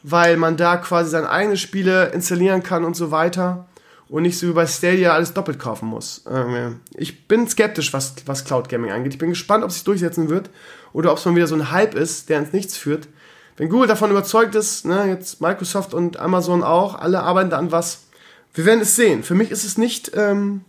weil 0.02 0.36
man 0.36 0.58
da 0.58 0.76
quasi 0.76 1.08
seine 1.08 1.30
eigenen 1.30 1.56
Spiele 1.56 2.10
installieren 2.10 2.62
kann 2.62 2.84
und 2.84 2.94
so 2.94 3.10
weiter 3.10 3.66
und 4.08 4.22
nicht 4.22 4.38
so 4.38 4.48
wie 4.48 4.52
bei 4.52 4.66
Stadia 4.66 5.12
alles 5.12 5.34
doppelt 5.34 5.58
kaufen 5.58 5.88
muss. 5.88 6.24
Ähm, 6.30 6.80
ich 6.94 7.26
bin 7.26 7.48
skeptisch, 7.48 7.92
was, 7.92 8.14
was 8.26 8.44
Cloud 8.44 8.68
Gaming 8.68 8.90
angeht. 8.90 9.14
Ich 9.14 9.18
bin 9.18 9.30
gespannt, 9.30 9.64
ob 9.64 9.70
es 9.70 9.76
sich 9.76 9.84
durchsetzen 9.84 10.28
wird 10.28 10.50
oder 10.92 11.12
ob 11.12 11.18
es 11.18 11.24
mal 11.24 11.34
wieder 11.34 11.46
so 11.46 11.54
ein 11.54 11.70
Hype 11.70 11.94
ist, 11.94 12.28
der 12.28 12.38
ins 12.38 12.52
Nichts 12.52 12.76
führt 12.76 13.08
wenn 13.56 13.68
Google 13.68 13.88
davon 13.88 14.10
überzeugt 14.10 14.54
ist, 14.54 14.84
ne, 14.84 15.06
jetzt 15.08 15.40
Microsoft 15.40 15.94
und 15.94 16.18
Amazon 16.18 16.62
auch, 16.62 16.94
alle 16.94 17.22
arbeiten 17.22 17.50
da 17.50 17.58
an 17.58 17.72
was. 17.72 18.04
Wir 18.54 18.64
werden 18.66 18.80
es 18.80 18.96
sehen. 18.96 19.22
Für 19.22 19.34
mich 19.34 19.50
ist 19.50 19.64
es 19.64 19.78
nicht, 19.78 20.12
ähm, 20.14 20.62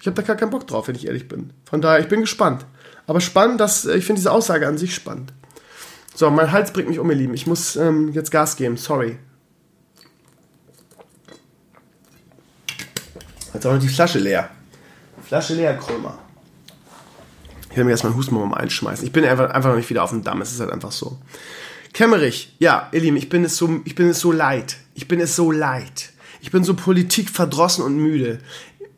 ich 0.00 0.06
habe 0.06 0.16
da 0.16 0.22
gar 0.22 0.36
keinen 0.36 0.50
Bock 0.50 0.66
drauf, 0.66 0.88
wenn 0.88 0.94
ich 0.94 1.06
ehrlich 1.06 1.28
bin. 1.28 1.50
Von 1.64 1.80
daher, 1.80 2.00
ich 2.00 2.08
bin 2.08 2.20
gespannt. 2.20 2.64
Aber 3.06 3.20
spannend, 3.20 3.60
dass 3.60 3.84
äh, 3.84 3.96
ich 3.96 4.04
finde 4.04 4.20
diese 4.20 4.32
Aussage 4.32 4.66
an 4.66 4.78
sich 4.78 4.94
spannend. 4.94 5.32
So, 6.14 6.30
mein 6.30 6.52
Hals 6.52 6.72
bringt 6.72 6.88
mich 6.88 6.98
um, 6.98 7.10
ihr 7.10 7.16
Lieben. 7.16 7.34
Ich 7.34 7.46
muss 7.46 7.76
ähm, 7.76 8.12
jetzt 8.12 8.30
Gas 8.30 8.56
geben. 8.56 8.76
Sorry. 8.76 9.18
Jetzt 13.54 13.66
auch 13.66 13.72
noch 13.72 13.80
die 13.80 13.88
Flasche 13.88 14.18
leer. 14.18 14.50
Flasche 15.22 15.54
leer, 15.54 15.76
Krömer. 15.76 16.18
Ich 17.70 17.76
will 17.76 17.84
mir 17.84 17.92
erstmal 17.92 18.12
einen 18.12 18.18
Hustenmum 18.18 18.52
einschmeißen. 18.52 19.06
Ich 19.06 19.12
bin 19.12 19.24
einfach, 19.24 19.50
einfach 19.50 19.70
noch 19.70 19.76
nicht 19.76 19.88
wieder 19.88 20.02
auf 20.02 20.10
dem 20.10 20.22
Damm. 20.22 20.40
Es 20.42 20.52
ist 20.52 20.60
halt 20.60 20.70
einfach 20.70 20.92
so. 20.92 21.18
Kemmerich, 21.92 22.54
ja, 22.58 22.88
ihr 22.92 23.00
Lieben, 23.00 23.16
ich 23.16 23.28
bin 23.28 23.44
es 23.44 23.56
so, 23.56 23.80
ich 23.84 23.94
bin 23.94 24.08
es 24.08 24.20
so 24.20 24.32
leid. 24.32 24.76
Ich 24.94 25.08
bin 25.08 25.20
es 25.20 25.36
so 25.36 25.50
leid. 25.50 26.10
Ich 26.40 26.50
bin 26.50 26.64
so 26.64 26.74
politikverdrossen 26.74 27.84
und 27.84 27.96
müde. 27.96 28.40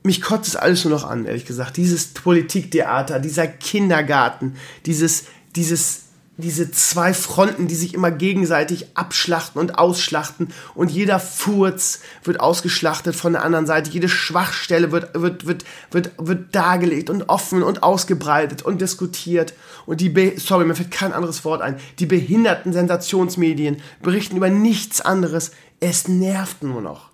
Mich 0.03 0.23
kotzt 0.23 0.49
es 0.49 0.57
alles 0.57 0.85
nur 0.85 0.93
noch 0.93 1.05
an, 1.09 1.25
ehrlich 1.25 1.45
gesagt. 1.45 1.77
Dieses 1.77 2.09
Politiktheater, 2.09 3.21
dieser 3.21 3.47
Kindergarten, 3.47 4.57
dieses, 4.87 5.25
dieses 5.57 6.04
diese 6.37 6.71
zwei 6.73 7.15
Fronten, 7.15 7.69
die 7.69 7.77
sich 7.77 7.95
immer 7.95 8.11
gegenseitig 8.11 8.97
abschlachten 8.97 9.61
und 9.61 9.79
ausschlachten 9.79 10.53
und 10.75 10.91
jeder 10.91 11.21
Furz 11.21 12.01
wird 12.25 12.41
ausgeschlachtet 12.41 13.15
von 13.15 13.35
der 13.35 13.45
anderen 13.45 13.67
Seite, 13.67 13.91
jede 13.91 14.09
Schwachstelle 14.09 14.91
wird, 14.91 15.15
wird, 15.15 15.47
wird, 15.47 15.65
wird, 15.93 16.11
wird 16.19 16.55
dargelegt 16.55 17.09
und 17.09 17.29
offen 17.29 17.63
und 17.63 17.85
ausgebreitet 17.85 18.63
und 18.63 18.81
diskutiert. 18.81 19.55
Und 19.87 20.01
die, 20.01 20.09
Be 20.09 20.35
sorry, 20.37 20.65
mir 20.65 20.75
fällt 20.75 20.91
kein 20.91 21.13
anderes 21.13 21.45
Wort 21.45 21.63
ein, 21.63 21.79
die 22.01 22.07
behinderten 22.07 22.73
Sensationsmedien 22.73 23.81
berichten 24.03 24.37
über 24.37 24.51
nichts 24.51 25.01
anderes, 25.01 25.53
es 25.79 26.09
nervt 26.09 26.65
nur 26.65 26.81
noch. 26.81 27.11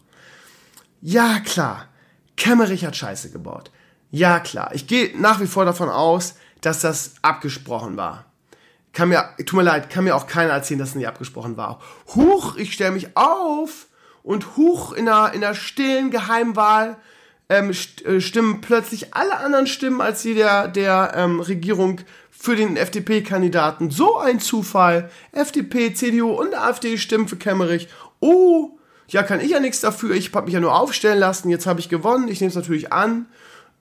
Ja, 1.02 1.40
klar, 1.40 1.88
Kemmerich 2.36 2.86
hat 2.86 2.96
Scheiße 2.96 3.30
gebaut. 3.30 3.70
Ja, 4.10 4.40
klar, 4.40 4.70
ich 4.74 4.86
gehe 4.86 5.12
nach 5.20 5.40
wie 5.40 5.46
vor 5.46 5.66
davon 5.66 5.90
aus, 5.90 6.34
dass 6.62 6.80
das 6.80 7.14
abgesprochen 7.22 7.96
war 7.96 8.29
kann 8.92 9.08
mir, 9.08 9.30
tut 9.38 9.54
mir 9.54 9.62
leid, 9.62 9.90
kann 9.90 10.04
mir 10.04 10.16
auch 10.16 10.26
keiner 10.26 10.52
erzählen, 10.52 10.80
dass 10.80 10.90
es 10.90 10.94
nicht 10.94 11.08
abgesprochen 11.08 11.56
war. 11.56 11.80
Huch, 12.14 12.56
ich 12.56 12.72
stelle 12.72 12.92
mich 12.92 13.16
auf 13.16 13.86
und 14.22 14.56
huch 14.56 14.92
in 14.92 15.06
der, 15.06 15.32
in 15.34 15.40
der 15.40 15.54
stillen 15.54 16.10
Geheimwahl 16.10 16.96
ähm, 17.48 17.70
äh, 18.04 18.20
stimmen 18.20 18.60
plötzlich 18.60 19.14
alle 19.14 19.36
anderen 19.38 19.66
Stimmen 19.66 20.00
als 20.00 20.22
die 20.22 20.34
der, 20.34 20.68
der 20.68 21.12
ähm, 21.16 21.40
Regierung 21.40 22.00
für 22.30 22.56
den 22.56 22.76
FDP-Kandidaten. 22.76 23.90
So 23.90 24.16
ein 24.16 24.40
Zufall. 24.40 25.10
FDP, 25.32 25.92
CDU 25.92 26.30
und 26.30 26.54
AfD 26.54 26.96
stimmen 26.96 27.28
für 27.28 27.36
Kemmerich. 27.36 27.88
Oh, 28.20 28.78
ja, 29.08 29.22
kann 29.24 29.40
ich 29.40 29.50
ja 29.50 29.60
nichts 29.60 29.80
dafür. 29.80 30.14
Ich 30.14 30.32
habe 30.32 30.46
mich 30.46 30.54
ja 30.54 30.60
nur 30.60 30.74
aufstellen 30.74 31.18
lassen. 31.18 31.50
Jetzt 31.50 31.66
habe 31.66 31.80
ich 31.80 31.88
gewonnen. 31.88 32.28
Ich 32.28 32.40
nehme 32.40 32.50
es 32.50 32.56
natürlich 32.56 32.92
an 32.92 33.26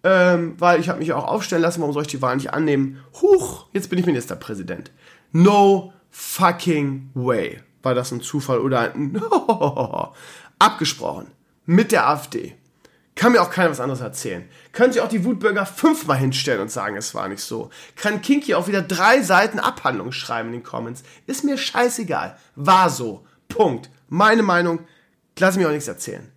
ähm, 0.04 0.56
weil 0.58 0.80
ich 0.80 0.90
habe 0.90 1.00
mich 1.00 1.14
auch 1.14 1.26
aufstellen 1.26 1.62
lassen, 1.62 1.82
warum 1.82 1.94
soll 1.94 2.04
ich 2.04 2.08
die 2.08 2.22
Wahl 2.22 2.36
nicht 2.36 2.54
annehmen? 2.54 3.04
Huch, 3.22 3.68
jetzt 3.74 3.90
bin 3.90 4.00
ich 4.00 4.06
Ministerpräsident. 4.06 4.92
No 5.32 5.94
fucking 6.10 7.10
way. 7.14 7.62
War 7.84 7.96
das 7.96 8.12
ein 8.12 8.22
Zufall 8.22 8.60
oder 8.60 8.94
ein 8.94 9.22
abgesprochen 10.60 11.28
mit 11.66 11.92
der 11.92 12.08
AfD. 12.10 12.56
Kann 13.16 13.34
mir 13.34 13.42
auch 13.42 13.52
keiner 13.52 13.70
was 13.70 13.82
anderes 13.82 14.00
erzählen. 14.00 14.48
Können 14.72 14.94
sich 14.94 15.02
auch 15.02 15.10
die 15.10 15.26
Wutbürger 15.26 15.66
fünfmal 15.66 16.18
hinstellen 16.18 16.62
und 16.62 16.72
sagen, 16.72 16.96
es 16.96 17.14
war 17.14 17.28
nicht 17.28 17.42
so. 17.42 17.70
Kann 17.98 18.22
Kinky 18.22 18.56
auch 18.56 18.68
wieder 18.68 18.82
drei 18.82 19.22
Seiten 19.22 19.60
Abhandlung 19.60 20.14
schreiben 20.14 20.50
in 20.50 20.54
den 20.54 20.64
Comments. 20.64 21.04
Ist 21.28 21.44
mir 21.44 21.58
scheißegal. 21.58 22.38
War 22.56 22.90
so. 22.90 23.26
Punkt. 23.50 23.90
Meine 24.08 24.42
Meinung. 24.42 24.80
Lass 25.38 25.58
mir 25.58 25.68
auch 25.68 25.72
nichts 25.74 25.90
erzählen. 25.90 26.32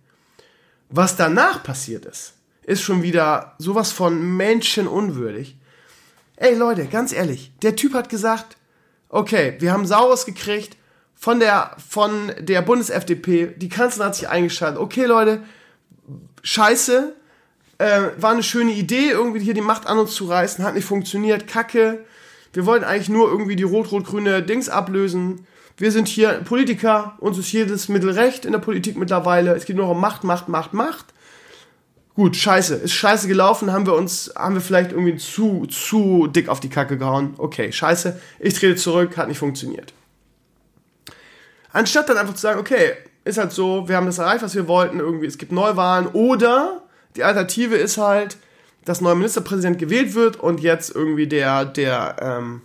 Was 0.89 1.15
danach 1.15 1.63
passiert 1.63 2.05
ist, 2.05 2.33
ist 2.63 2.81
schon 2.81 3.03
wieder 3.03 3.55
sowas 3.57 3.91
von 3.91 4.37
menschenunwürdig. 4.37 5.57
Ey 6.35 6.55
Leute, 6.55 6.85
ganz 6.85 7.13
ehrlich, 7.13 7.51
der 7.61 7.75
Typ 7.75 7.93
hat 7.93 8.09
gesagt, 8.09 8.57
okay, 9.09 9.55
wir 9.59 9.71
haben 9.71 9.85
Saurus 9.85 10.25
gekriegt, 10.25 10.77
von 11.23 11.39
der, 11.39 11.77
von 11.89 12.33
der 12.39 12.61
Bundes-FDP, 12.61 13.53
die 13.55 13.69
Kanzlerin 13.69 14.07
hat 14.07 14.15
sich 14.15 14.27
eingeschaltet. 14.27 14.77
Okay, 14.77 15.05
Leute, 15.05 15.41
scheiße, 16.41 17.15
äh, 17.77 18.01
war 18.17 18.31
eine 18.31 18.43
schöne 18.43 18.73
Idee, 18.73 19.09
irgendwie 19.11 19.39
hier 19.39 19.53
die 19.53 19.61
Macht 19.61 19.87
an 19.87 19.99
uns 19.99 20.15
zu 20.15 20.25
reißen, 20.25 20.65
hat 20.65 20.73
nicht 20.73 20.83
funktioniert, 20.83 21.47
kacke. 21.47 22.03
Wir 22.51 22.65
wollten 22.65 22.83
eigentlich 22.83 23.09
nur 23.09 23.29
irgendwie 23.29 23.55
die 23.55 23.63
rot-rot-grüne 23.63 24.43
Dings 24.43 24.67
ablösen. 24.67 25.47
Wir 25.77 25.91
sind 25.91 26.07
hier 26.07 26.41
Politiker, 26.43 27.15
uns 27.19 27.37
ist 27.37 27.51
jedes 27.51 27.87
Mittel 27.87 28.11
recht 28.11 28.45
in 28.45 28.51
der 28.51 28.59
Politik 28.59 28.97
mittlerweile. 28.97 29.55
Es 29.55 29.65
geht 29.65 29.77
nur 29.77 29.89
um 29.89 30.01
Macht, 30.01 30.23
Macht, 30.23 30.49
Macht, 30.49 30.73
Macht. 30.73 31.12
Gut, 32.15 32.35
scheiße, 32.35 32.75
ist 32.75 32.93
scheiße 32.93 33.27
gelaufen, 33.27 33.71
haben 33.71 33.87
wir 33.87 33.95
uns, 33.95 34.31
haben 34.35 34.53
wir 34.53 34.61
vielleicht 34.61 34.91
irgendwie 34.91 35.17
zu, 35.17 35.65
zu 35.65 36.27
dick 36.27 36.47
auf 36.47 36.59
die 36.59 36.69
Kacke 36.69 36.97
gehauen. 36.97 37.33
Okay, 37.39 37.71
scheiße, 37.71 38.21
ich 38.39 38.53
trete 38.53 38.75
zurück, 38.75 39.17
hat 39.17 39.29
nicht 39.29 39.39
funktioniert. 39.39 39.93
Anstatt 41.71 42.09
dann 42.09 42.17
einfach 42.17 42.35
zu 42.35 42.41
sagen, 42.41 42.59
okay, 42.59 42.93
ist 43.25 43.39
halt 43.39 43.51
so, 43.51 43.87
wir 43.87 43.95
haben 43.95 44.05
das 44.05 44.19
erreicht, 44.19 44.43
was 44.43 44.53
wir 44.53 44.67
wollten, 44.67 44.99
irgendwie, 44.99 45.25
es 45.25 45.39
gibt 45.39 45.51
Neuwahlen. 45.51 46.07
Oder 46.07 46.83
die 47.15 47.23
Alternative 47.23 47.75
ist 47.75 47.97
halt, 47.97 48.37
dass 48.85 49.01
neuer 49.01 49.15
Ministerpräsident 49.15 49.79
gewählt 49.79 50.13
wird 50.13 50.35
und 50.35 50.59
jetzt 50.59 50.93
irgendwie 50.93 51.25
der, 51.25 51.65
der, 51.65 52.15
ähm, 52.21 52.61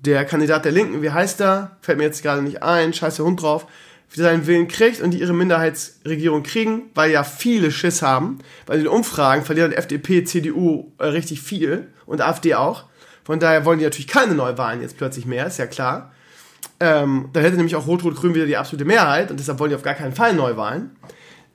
der 0.00 0.26
Kandidat 0.26 0.66
der 0.66 0.72
Linken, 0.72 1.00
wie 1.00 1.10
heißt 1.10 1.40
er? 1.40 1.76
Fällt 1.80 1.96
mir 1.96 2.04
jetzt 2.04 2.22
gerade 2.22 2.42
nicht 2.42 2.62
ein, 2.62 2.92
scheiß 2.92 3.16
der 3.16 3.24
Hund 3.24 3.40
drauf, 3.40 3.66
seinen 4.12 4.46
Willen 4.46 4.68
kriegt 4.68 5.00
und 5.00 5.12
die 5.12 5.20
ihre 5.20 5.32
Minderheitsregierung 5.32 6.42
kriegen, 6.42 6.90
weil 6.94 7.10
ja 7.10 7.22
viele 7.22 7.70
Schiss 7.70 8.02
haben, 8.02 8.38
weil 8.66 8.78
in 8.78 8.84
den 8.84 8.92
Umfragen 8.92 9.44
verlieren 9.44 9.72
FDP, 9.72 10.24
CDU 10.24 10.92
äh, 10.98 11.06
richtig 11.06 11.40
viel 11.40 11.88
und 12.06 12.20
AfD 12.20 12.54
auch. 12.54 12.84
Von 13.22 13.38
daher 13.38 13.64
wollen 13.64 13.78
die 13.78 13.84
natürlich 13.84 14.08
keine 14.08 14.34
Neuwahlen 14.34 14.82
jetzt 14.82 14.96
plötzlich 14.96 15.26
mehr, 15.26 15.46
ist 15.46 15.58
ja 15.58 15.66
klar. 15.66 16.12
Ähm, 16.80 17.28
dann 17.32 17.42
hätte 17.44 17.56
nämlich 17.56 17.76
auch 17.76 17.86
Rot-Rot-Grün 17.86 18.34
wieder 18.34 18.46
die 18.46 18.56
absolute 18.56 18.84
Mehrheit 18.84 19.30
und 19.30 19.38
deshalb 19.38 19.58
wollen 19.58 19.70
die 19.70 19.76
auf 19.76 19.82
gar 19.82 19.94
keinen 19.94 20.14
Fall 20.14 20.34
Neuwahlen, 20.34 20.90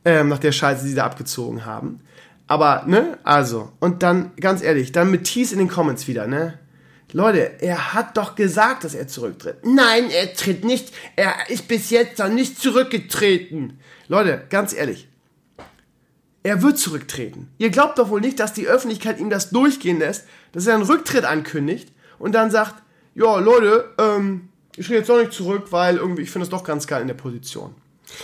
ähm, 0.06 0.30
nach 0.30 0.40
der 0.40 0.52
Scheiße, 0.52 0.84
die 0.84 0.90
sie 0.90 0.95
da 0.95 1.06
abgezogen 1.06 1.65
haben. 1.65 1.99
Aber, 2.48 2.84
ne, 2.86 3.18
also, 3.23 3.72
und 3.80 4.03
dann, 4.03 4.32
ganz 4.40 4.61
ehrlich, 4.61 4.91
dann 4.91 5.10
mit 5.10 5.23
Tease 5.23 5.53
in 5.53 5.60
den 5.60 5.68
Comments 5.68 6.07
wieder, 6.07 6.27
ne? 6.27 6.60
Leute, 7.15 7.61
er 7.61 7.93
hat 7.93 8.17
doch 8.17 8.35
gesagt, 8.35 8.83
dass 8.83 8.93
er 8.93 9.07
zurücktritt. 9.07 9.59
Nein, 9.63 10.09
er 10.09 10.33
tritt 10.33 10.65
nicht. 10.65 10.91
Er 11.15 11.49
ist 11.49 11.65
bis 11.69 11.89
jetzt 11.89 12.19
noch 12.19 12.27
nicht 12.27 12.59
zurückgetreten. 12.59 13.79
Leute, 14.09 14.43
ganz 14.49 14.73
ehrlich. 14.73 15.07
Er 16.43 16.61
wird 16.61 16.77
zurücktreten. 16.77 17.47
Ihr 17.57 17.69
glaubt 17.69 17.99
doch 17.99 18.09
wohl 18.09 18.19
nicht, 18.19 18.37
dass 18.41 18.51
die 18.51 18.67
Öffentlichkeit 18.67 19.17
ihm 19.17 19.29
das 19.29 19.49
durchgehen 19.49 19.99
lässt, 19.99 20.25
dass 20.51 20.67
er 20.67 20.75
einen 20.75 20.83
Rücktritt 20.83 21.23
ankündigt 21.23 21.87
und 22.19 22.33
dann 22.33 22.51
sagt, 22.51 22.83
ja, 23.13 23.39
Leute, 23.39 23.93
ähm, 23.97 24.49
ich 24.75 24.89
gehe 24.89 24.97
jetzt 24.97 25.07
doch 25.07 25.17
nicht 25.17 25.31
zurück, 25.31 25.67
weil 25.69 25.95
irgendwie, 25.95 26.23
ich 26.23 26.31
finde 26.31 26.43
es 26.43 26.49
doch 26.49 26.65
ganz 26.65 26.85
geil 26.85 27.01
in 27.01 27.07
der 27.07 27.15
Position. 27.15 27.75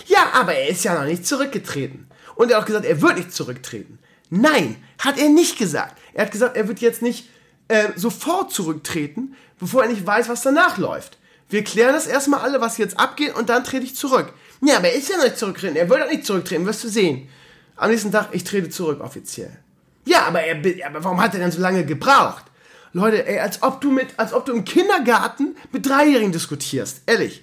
Ja, 0.04 0.32
aber 0.34 0.52
er 0.52 0.68
ist 0.68 0.84
ja 0.84 0.92
noch 1.00 1.08
nicht 1.08 1.26
zurückgetreten. 1.26 2.08
Und 2.34 2.50
er 2.50 2.58
hat 2.58 2.64
auch 2.64 2.66
gesagt, 2.66 2.84
er 2.84 3.00
wird 3.00 3.16
nicht 3.16 3.32
zurücktreten. 3.32 4.00
Nein, 4.28 4.76
hat 4.98 5.18
er 5.18 5.30
nicht 5.30 5.56
gesagt. 5.56 5.98
Er 6.12 6.26
hat 6.26 6.32
gesagt, 6.32 6.58
er 6.58 6.68
wird 6.68 6.80
jetzt 6.80 7.00
nicht 7.00 7.31
äh, 7.72 7.92
sofort 7.96 8.52
zurücktreten, 8.52 9.34
bevor 9.58 9.84
er 9.84 9.88
nicht 9.88 10.06
weiß, 10.06 10.28
was 10.28 10.42
danach 10.42 10.76
läuft. 10.76 11.16
Wir 11.48 11.64
klären 11.64 11.94
das 11.94 12.06
erstmal 12.06 12.40
alle, 12.40 12.60
was 12.60 12.76
jetzt 12.76 12.98
abgeht, 12.98 13.34
und 13.34 13.48
dann 13.48 13.64
trete 13.64 13.84
ich 13.84 13.96
zurück. 13.96 14.32
Ja, 14.60 14.76
aber 14.76 14.88
er 14.88 14.94
ist 14.94 15.08
ja 15.08 15.16
nicht 15.16 15.38
zurücktreten. 15.38 15.76
Er 15.76 15.88
will 15.88 15.98
doch 15.98 16.10
nicht 16.10 16.26
zurücktreten, 16.26 16.66
wirst 16.66 16.84
du 16.84 16.88
sehen. 16.88 17.28
Am 17.76 17.90
nächsten 17.90 18.12
Tag, 18.12 18.28
ich 18.32 18.44
trete 18.44 18.68
zurück 18.68 19.00
offiziell. 19.00 19.58
Ja, 20.04 20.24
aber, 20.26 20.42
er, 20.42 20.86
aber 20.86 21.02
warum 21.02 21.20
hat 21.20 21.32
er 21.32 21.40
denn 21.40 21.50
so 21.50 21.60
lange 21.60 21.86
gebraucht? 21.86 22.44
Leute, 22.92 23.26
ey, 23.26 23.38
als 23.38 23.62
ob 23.62 23.80
du 23.80 23.90
mit, 23.90 24.18
als 24.18 24.34
ob 24.34 24.44
du 24.44 24.52
im 24.52 24.64
Kindergarten 24.64 25.56
mit 25.72 25.86
Dreijährigen 25.86 26.32
diskutierst. 26.32 27.02
Ehrlich. 27.06 27.42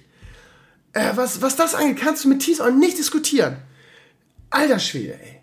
Äh, 0.92 1.10
was, 1.16 1.42
was 1.42 1.56
das 1.56 1.74
angeht, 1.74 1.98
kannst 1.98 2.24
du 2.24 2.28
mit 2.28 2.40
Tees 2.40 2.60
auch 2.60 2.70
nicht 2.70 2.98
diskutieren. 2.98 3.56
Alter 4.50 4.78
Schwede, 4.78 5.14
ey. 5.14 5.40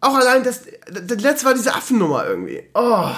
Auch 0.00 0.16
allein 0.16 0.42
das, 0.42 0.62
das 0.90 1.20
letzte 1.20 1.46
war 1.46 1.54
diese 1.54 1.74
Affennummer 1.74 2.26
irgendwie. 2.26 2.62
Oh. 2.74 3.10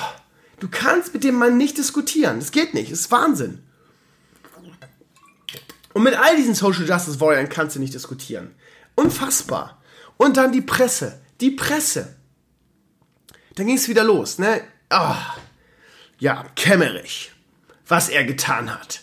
Du 0.59 0.69
kannst 0.69 1.13
mit 1.13 1.25
dem 1.25 1.37
Mann 1.37 1.57
nicht 1.57 1.79
diskutieren. 1.79 2.41
Das 2.41 2.51
geht 2.51 2.75
nicht. 2.75 2.91
Das 2.91 3.01
ist 3.01 3.11
Wahnsinn. 3.11 3.63
Und 5.93 6.03
mit 6.03 6.15
all 6.15 6.37
diesen 6.37 6.55
Social 6.55 6.87
Justice 6.87 7.21
Warriors 7.21 7.49
kannst 7.49 7.77
du 7.77 7.81
nicht 7.81 7.95
diskutieren. 7.95 8.55
Unfassbar. 8.95 9.83
Und 10.17 10.37
dann 10.37 10.53
die 10.53 10.63
Presse. 10.63 11.21
Die 11.41 11.51
Presse. 11.51 12.17
Dann 13.55 13.67
ging 13.67 13.77
es 13.77 13.89
wieder 13.89 14.05
los, 14.05 14.39
ne? 14.39 14.61
Oh. 14.91 15.15
Ja, 16.19 16.45
Kämmerich. 16.55 17.33
Was 17.87 18.09
er 18.09 18.25
getan 18.25 18.75
hat. 18.75 19.01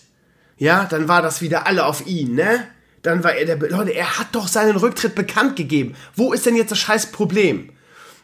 Ja, 0.57 0.85
dann 0.85 1.07
war 1.07 1.21
das 1.21 1.41
wieder 1.41 1.65
alle 1.67 1.85
auf 1.85 2.05
ihn, 2.05 2.35
ne? 2.35 2.67
Dann 3.01 3.23
war 3.23 3.33
er 3.33 3.45
der. 3.45 3.55
Be 3.55 3.67
Leute, 3.67 3.91
er 3.91 4.19
hat 4.19 4.33
doch 4.33 4.47
seinen 4.47 4.77
Rücktritt 4.77 5.15
bekannt 5.15 5.55
gegeben. 5.55 5.95
Wo 6.15 6.31
ist 6.33 6.45
denn 6.45 6.55
jetzt 6.55 6.71
das 6.71 6.79
scheiß 6.79 7.11
Problem? 7.11 7.71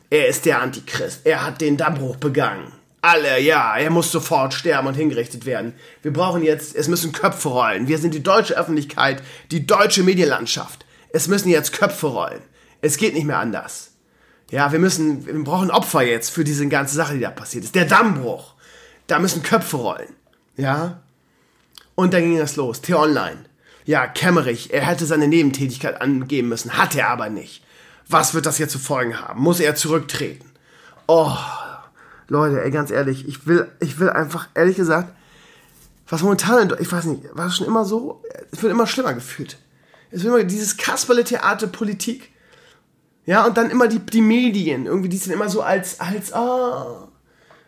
Er 0.09 0.27
ist 0.27 0.45
der 0.45 0.61
Antichrist. 0.61 1.21
Er 1.25 1.45
hat 1.45 1.61
den 1.61 1.77
Dammbruch 1.77 2.15
begangen. 2.15 2.71
Alle, 3.01 3.39
ja, 3.39 3.77
er 3.77 3.89
muss 3.89 4.11
sofort 4.11 4.53
sterben 4.53 4.87
und 4.87 4.95
hingerichtet 4.95 5.45
werden. 5.45 5.73
Wir 6.01 6.11
brauchen 6.11 6.43
jetzt, 6.43 6.75
es 6.75 6.89
müssen 6.89 7.13
Köpfe 7.13 7.49
rollen. 7.49 7.87
Wir 7.87 7.97
sind 7.97 8.13
die 8.13 8.23
deutsche 8.23 8.57
Öffentlichkeit, 8.57 9.23
die 9.51 9.65
deutsche 9.65 10.03
Medienlandschaft. 10.03 10.85
Es 11.13 11.27
müssen 11.27 11.49
jetzt 11.49 11.71
Köpfe 11.71 12.07
rollen. 12.07 12.41
Es 12.81 12.97
geht 12.97 13.13
nicht 13.13 13.25
mehr 13.25 13.39
anders. 13.39 13.91
Ja, 14.51 14.71
wir 14.71 14.79
müssen, 14.79 15.25
wir 15.25 15.43
brauchen 15.43 15.71
Opfer 15.71 16.01
jetzt 16.01 16.29
für 16.31 16.43
diese 16.43 16.67
ganze 16.67 16.95
Sache, 16.95 17.13
die 17.13 17.19
da 17.21 17.29
passiert 17.29 17.63
ist. 17.63 17.75
Der 17.75 17.85
Dammbruch. 17.85 18.55
Da 19.07 19.19
müssen 19.19 19.43
Köpfe 19.43 19.77
rollen. 19.77 20.15
Ja? 20.57 21.01
Und 21.95 22.13
dann 22.13 22.23
ging 22.23 22.37
das 22.37 22.55
los. 22.55 22.81
T-Online. 22.81 23.45
Ja, 23.85 24.07
Kämmerich, 24.07 24.71
er 24.73 24.85
hätte 24.85 25.05
seine 25.05 25.27
Nebentätigkeit 25.27 26.01
angeben 26.01 26.49
müssen, 26.49 26.77
hat 26.77 26.95
er 26.95 27.09
aber 27.09 27.29
nicht. 27.29 27.63
Was 28.07 28.33
wird 28.33 28.45
das 28.45 28.57
jetzt 28.57 28.71
zu 28.71 28.79
Folgen 28.79 29.19
haben? 29.19 29.41
Muss 29.41 29.59
er 29.59 29.75
zurücktreten? 29.75 30.51
Oh, 31.07 31.35
Leute, 32.29 32.63
ey, 32.63 32.71
ganz 32.71 32.91
ehrlich, 32.91 33.27
ich 33.27 33.45
will, 33.47 33.67
ich 33.79 33.99
will 33.99 34.09
einfach, 34.09 34.47
ehrlich 34.53 34.75
gesagt, 34.75 35.13
was 36.07 36.21
momentan, 36.21 36.73
ich 36.79 36.91
weiß 36.91 37.05
nicht, 37.05 37.23
war 37.33 37.47
es 37.47 37.57
schon 37.57 37.67
immer 37.67 37.85
so? 37.85 38.23
Es 38.51 38.63
wird 38.63 38.71
immer 38.71 38.87
schlimmer 38.87 39.13
gefühlt. 39.13 39.57
Es 40.11 40.23
wird 40.23 40.33
immer 40.33 40.43
dieses 40.43 40.77
Kasperle-Theater 40.77 41.67
Politik. 41.67 42.31
Ja, 43.25 43.45
und 43.45 43.57
dann 43.57 43.69
immer 43.69 43.87
die, 43.87 43.99
die 43.99 44.21
Medien, 44.21 44.87
irgendwie, 44.87 45.09
die 45.09 45.17
sind 45.17 45.33
immer 45.33 45.49
so 45.49 45.61
als, 45.61 45.99
als, 45.99 46.33
oh, 46.33 47.09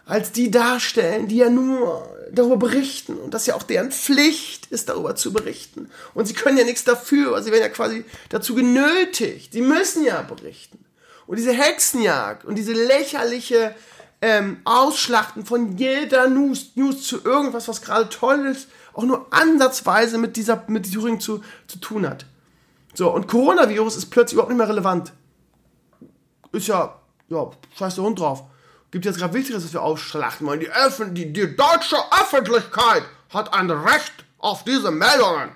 als 0.05 0.31
die 0.31 0.49
darstellen, 0.49 1.27
die 1.27 1.37
ja 1.37 1.49
nur 1.49 2.07
darüber 2.31 2.57
berichten 2.57 3.17
und 3.17 3.33
das 3.33 3.45
ja 3.45 3.55
auch 3.55 3.63
deren 3.63 3.91
Pflicht 3.91 4.67
ist, 4.67 4.89
darüber 4.89 5.15
zu 5.15 5.33
berichten. 5.33 5.89
Und 6.13 6.27
sie 6.27 6.33
können 6.33 6.57
ja 6.57 6.63
nichts 6.63 6.83
dafür, 6.83 7.41
sie 7.43 7.51
werden 7.51 7.63
ja 7.63 7.69
quasi 7.69 8.05
dazu 8.29 8.55
genötigt. 8.55 9.53
Sie 9.53 9.61
müssen 9.61 10.03
ja 10.03 10.21
berichten. 10.21 10.83
Und 11.27 11.37
diese 11.37 11.53
Hexenjagd 11.53 12.45
und 12.45 12.55
diese 12.55 12.73
lächerliche 12.73 13.75
ähm, 14.21 14.61
Ausschlachten 14.63 15.45
von 15.45 15.77
jeder 15.77 16.29
News, 16.29 16.71
News 16.75 17.03
zu 17.07 17.23
irgendwas, 17.23 17.67
was 17.67 17.81
gerade 17.81 18.07
toll 18.09 18.45
ist, 18.45 18.69
auch 18.93 19.03
nur 19.03 19.27
ansatzweise 19.31 20.17
mit 20.17 20.37
dieser, 20.37 20.63
mit 20.67 20.91
Thüringen 20.91 21.19
zu, 21.19 21.43
zu 21.67 21.79
tun 21.79 22.07
hat. 22.07 22.25
So, 22.93 23.09
und 23.11 23.27
Coronavirus 23.27 23.97
ist 23.97 24.11
plötzlich 24.11 24.33
überhaupt 24.33 24.51
nicht 24.51 24.59
mehr 24.59 24.69
relevant. 24.69 25.13
Ist 26.51 26.67
ja, 26.67 26.99
ja, 27.29 27.49
scheiß 27.77 27.95
der 27.95 28.03
Hund 28.03 28.19
drauf. 28.19 28.43
Gibt 28.91 29.05
jetzt 29.05 29.17
gerade 29.17 29.33
Wichtigeres, 29.33 29.63
was 29.63 29.73
wir 29.73 29.81
ausschlachten 29.81 30.45
wollen. 30.45 30.59
Die, 30.59 30.69
Öffn 30.69 31.15
die, 31.15 31.31
die 31.31 31.55
deutsche 31.55 31.95
Öffentlichkeit 32.11 33.03
hat 33.29 33.53
ein 33.53 33.71
Recht 33.71 34.25
auf 34.37 34.65
diese 34.65 34.91
Meldungen. 34.91 35.51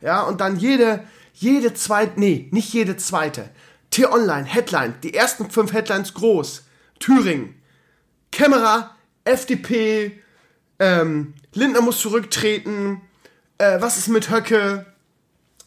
Ja, 0.00 0.22
und 0.22 0.40
dann 0.40 0.58
jede, 0.58 1.04
jede 1.32 1.72
zweite, 1.74 2.18
nee, 2.18 2.48
nicht 2.50 2.72
jede 2.72 2.96
zweite. 2.96 3.50
T-Online, 3.90 4.44
Headline, 4.44 4.94
die 5.02 5.14
ersten 5.14 5.50
fünf 5.50 5.72
Headlines 5.72 6.14
groß. 6.14 6.64
Thüringen, 6.98 7.59
Kämmerer, 8.32 8.94
FDP, 9.24 10.20
ähm, 10.78 11.34
Lindner 11.52 11.80
muss 11.80 12.00
zurücktreten, 12.00 13.00
äh, 13.58 13.80
was 13.80 13.98
ist 13.98 14.08
mit 14.08 14.30
Höcke, 14.30 14.86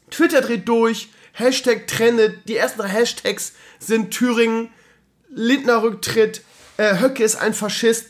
Twitter 0.09 0.41
dreht 0.41 0.67
durch, 0.67 1.09
Hashtag 1.33 1.87
trendet, 1.87 2.47
die 2.47 2.55
ersten 2.55 2.79
drei 2.79 2.89
Hashtags 2.89 3.53
sind 3.79 4.11
Thüringen, 4.11 4.69
Lindner 5.29 5.81
Rücktritt, 5.81 6.43
äh, 6.77 6.99
Höcke 6.99 7.23
ist 7.23 7.35
ein 7.35 7.53
Faschist. 7.53 8.07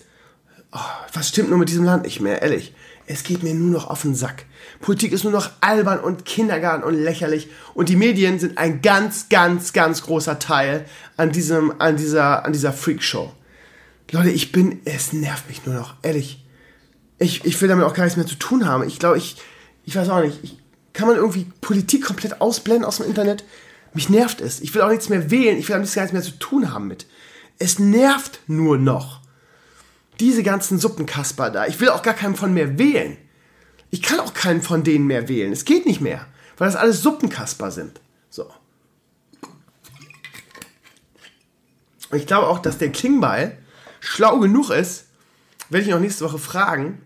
Oh, 0.71 0.79
was 1.13 1.29
stimmt 1.29 1.49
nur 1.49 1.59
mit 1.59 1.69
diesem 1.69 1.85
Land 1.85 2.03
nicht 2.03 2.19
mehr, 2.19 2.41
ehrlich. 2.41 2.73
Es 3.05 3.23
geht 3.23 3.43
mir 3.43 3.53
nur 3.53 3.69
noch 3.69 3.89
auf 3.89 4.01
den 4.01 4.15
Sack. 4.15 4.45
Politik 4.79 5.11
ist 5.11 5.23
nur 5.23 5.33
noch 5.33 5.51
albern 5.61 5.99
und 5.99 6.25
Kindergarten 6.25 6.83
und 6.83 6.95
lächerlich. 6.95 7.49
Und 7.73 7.89
die 7.89 7.95
Medien 7.95 8.39
sind 8.39 8.57
ein 8.57 8.81
ganz, 8.81 9.27
ganz, 9.29 9.73
ganz 9.73 10.03
großer 10.03 10.39
Teil 10.39 10.85
an 11.17 11.31
diesem, 11.31 11.79
an 11.79 11.97
dieser, 11.97 12.45
an 12.45 12.53
dieser 12.53 12.71
Freakshow. 12.71 13.33
Leute, 14.13 14.29
ich 14.29 14.51
bin, 14.51 14.79
es 14.85 15.11
nervt 15.11 15.49
mich 15.49 15.65
nur 15.65 15.73
noch, 15.73 15.95
ehrlich. 16.03 16.45
Ich, 17.17 17.45
ich 17.45 17.59
will 17.59 17.67
damit 17.67 17.83
auch 17.83 17.95
gar 17.95 18.03
nichts 18.03 18.15
mehr 18.15 18.27
zu 18.27 18.35
tun 18.35 18.67
haben. 18.67 18.87
Ich 18.87 18.99
glaube, 18.99 19.17
ich, 19.17 19.37
ich 19.85 19.95
weiß 19.95 20.07
auch 20.09 20.21
nicht, 20.21 20.37
ich, 20.43 20.59
kann 20.93 21.07
man 21.07 21.17
irgendwie 21.17 21.47
Politik 21.61 22.05
komplett 22.05 22.39
ausblenden 22.39 22.85
aus 22.85 22.97
dem 22.97 23.07
Internet? 23.07 23.43
Mich 23.95 24.09
nervt 24.09 24.39
es. 24.39 24.61
Ich 24.61 24.75
will 24.75 24.83
auch 24.83 24.89
nichts 24.89 25.09
mehr 25.09 25.31
wählen. 25.31 25.57
Ich 25.57 25.67
will 25.67 25.73
damit 25.73 25.91
gar 25.91 26.03
nichts 26.03 26.13
mehr 26.13 26.21
zu 26.21 26.37
tun 26.37 26.71
haben 26.71 26.87
mit. 26.87 27.07
Es 27.57 27.79
nervt 27.79 28.41
nur 28.45 28.77
noch. 28.77 29.21
Diese 30.19 30.43
ganzen 30.43 30.77
Suppenkasper 30.77 31.49
da. 31.49 31.65
Ich 31.65 31.79
will 31.79 31.89
auch 31.89 32.03
gar 32.03 32.13
keinen 32.13 32.35
von 32.35 32.53
mehr 32.53 32.77
wählen. 32.77 33.17
Ich 33.89 34.03
kann 34.03 34.19
auch 34.19 34.35
keinen 34.35 34.61
von 34.61 34.83
denen 34.83 35.07
mehr 35.07 35.27
wählen. 35.27 35.51
Es 35.51 35.65
geht 35.65 35.87
nicht 35.87 36.01
mehr, 36.01 36.27
weil 36.59 36.67
das 36.67 36.75
alles 36.75 37.01
Suppenkasper 37.01 37.71
sind. 37.71 37.99
So. 38.29 38.45
Und 42.11 42.19
ich 42.19 42.27
glaube 42.27 42.45
auch, 42.45 42.59
dass 42.59 42.77
der 42.77 42.91
Klingbeil 42.91 43.57
schlau 44.03 44.39
genug 44.39 44.69
ist, 44.69 45.05
werde 45.69 45.85
ich 45.85 45.91
noch 45.91 45.99
nächste 45.99 46.25
Woche 46.25 46.37
fragen, 46.37 47.01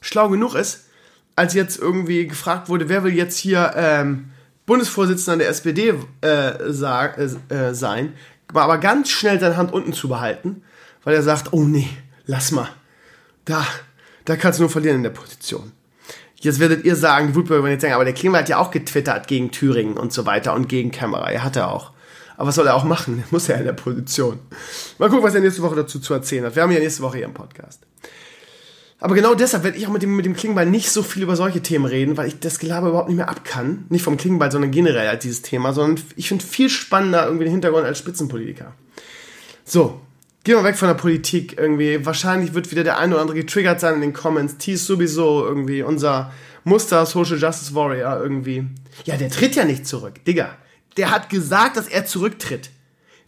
schlau 0.00 0.28
genug 0.28 0.54
ist, 0.54 0.86
als 1.34 1.52
jetzt 1.54 1.78
irgendwie 1.78 2.26
gefragt 2.26 2.68
wurde, 2.68 2.88
wer 2.88 3.02
will 3.02 3.12
jetzt 3.12 3.38
hier 3.38 3.72
ähm, 3.74 4.30
Bundesvorsitzender 4.66 5.38
der 5.38 5.48
SPD 5.48 5.94
äh, 6.20 6.52
sag, 6.68 7.18
äh, 7.18 7.54
äh, 7.54 7.74
sein, 7.74 8.14
aber 8.52 8.78
ganz 8.78 9.10
schnell 9.10 9.40
seine 9.40 9.56
Hand 9.56 9.72
unten 9.72 9.92
zu 9.92 10.08
behalten, 10.08 10.62
weil 11.02 11.14
er 11.14 11.22
sagt, 11.22 11.52
oh 11.52 11.64
nee, 11.64 11.88
lass 12.24 12.52
mal, 12.52 12.68
da, 13.44 13.66
da 14.24 14.36
kannst 14.36 14.58
du 14.58 14.62
nur 14.62 14.70
verlieren 14.70 14.98
in 14.98 15.02
der 15.02 15.10
Position. 15.10 15.72
Jetzt 16.36 16.60
werdet 16.60 16.84
ihr 16.84 16.96
sagen, 16.96 17.28
die 17.28 17.34
Wutbürger 17.34 17.64
werden 17.64 17.72
jetzt 17.72 17.82
sagen, 17.82 17.94
aber 17.94 18.04
der 18.04 18.14
Klima 18.14 18.38
hat 18.38 18.48
ja 18.48 18.58
auch 18.58 18.70
getwittert 18.70 19.26
gegen 19.26 19.50
Thüringen 19.50 19.98
und 19.98 20.12
so 20.12 20.24
weiter 20.24 20.54
und 20.54 20.68
gegen 20.68 20.90
Kämmerer. 20.90 21.30
Er 21.32 21.44
hat 21.44 21.56
er 21.56 21.70
auch. 21.70 21.92
Aber 22.40 22.48
was 22.48 22.54
soll 22.54 22.68
er 22.68 22.74
auch 22.74 22.84
machen? 22.84 23.18
Er 23.22 23.26
muss 23.30 23.48
ja 23.48 23.56
in 23.56 23.66
der 23.66 23.74
Position. 23.74 24.38
Mal 24.96 25.10
gucken, 25.10 25.22
was 25.22 25.34
er 25.34 25.42
nächste 25.42 25.60
Woche 25.60 25.76
dazu 25.76 26.00
zu 26.00 26.14
erzählen 26.14 26.46
hat. 26.46 26.56
Wir 26.56 26.62
haben 26.62 26.70
ja 26.70 26.78
nächste 26.78 27.02
Woche 27.02 27.18
hier 27.18 27.26
im 27.26 27.34
Podcast. 27.34 27.82
Aber 28.98 29.14
genau 29.14 29.34
deshalb 29.34 29.62
werde 29.62 29.76
ich 29.76 29.86
auch 29.86 29.92
mit 29.92 30.00
dem, 30.00 30.16
mit 30.16 30.24
dem 30.24 30.34
Klingbeil 30.34 30.64
nicht 30.64 30.90
so 30.90 31.02
viel 31.02 31.22
über 31.22 31.36
solche 31.36 31.60
Themen 31.60 31.84
reden, 31.84 32.16
weil 32.16 32.28
ich 32.28 32.40
das 32.40 32.58
Gelaber 32.58 32.88
überhaupt 32.88 33.08
nicht 33.08 33.18
mehr 33.18 33.28
ab 33.28 33.44
kann. 33.44 33.84
Nicht 33.90 34.04
vom 34.04 34.16
Klingbeil, 34.16 34.50
sondern 34.50 34.70
generell 34.70 35.06
als 35.06 35.22
dieses 35.22 35.42
Thema, 35.42 35.74
sondern 35.74 36.02
ich 36.16 36.28
finde 36.28 36.42
viel 36.42 36.70
spannender 36.70 37.26
irgendwie 37.26 37.44
den 37.44 37.52
Hintergrund 37.52 37.84
als 37.84 37.98
Spitzenpolitiker. 37.98 38.72
So, 39.62 40.00
gehen 40.42 40.56
wir 40.56 40.64
weg 40.64 40.76
von 40.76 40.88
der 40.88 40.94
Politik 40.94 41.58
irgendwie. 41.58 42.06
Wahrscheinlich 42.06 42.54
wird 42.54 42.70
wieder 42.70 42.84
der 42.84 42.96
eine 42.96 43.16
oder 43.16 43.20
andere 43.20 43.36
getriggert 43.36 43.80
sein 43.80 43.96
in 43.96 44.00
den 44.00 44.12
Comments. 44.14 44.56
T 44.56 44.72
ist 44.72 44.86
sowieso 44.86 45.44
irgendwie 45.44 45.82
unser 45.82 46.32
Muster 46.64 47.04
Social 47.04 47.36
Justice 47.36 47.74
Warrior 47.74 48.18
irgendwie. 48.22 48.64
Ja, 49.04 49.18
der 49.18 49.28
tritt 49.28 49.56
ja 49.56 49.66
nicht 49.66 49.86
zurück. 49.86 50.24
Digga, 50.24 50.56
der 50.96 51.10
hat 51.10 51.30
gesagt, 51.30 51.76
dass 51.76 51.88
er 51.88 52.06
zurücktritt. 52.06 52.70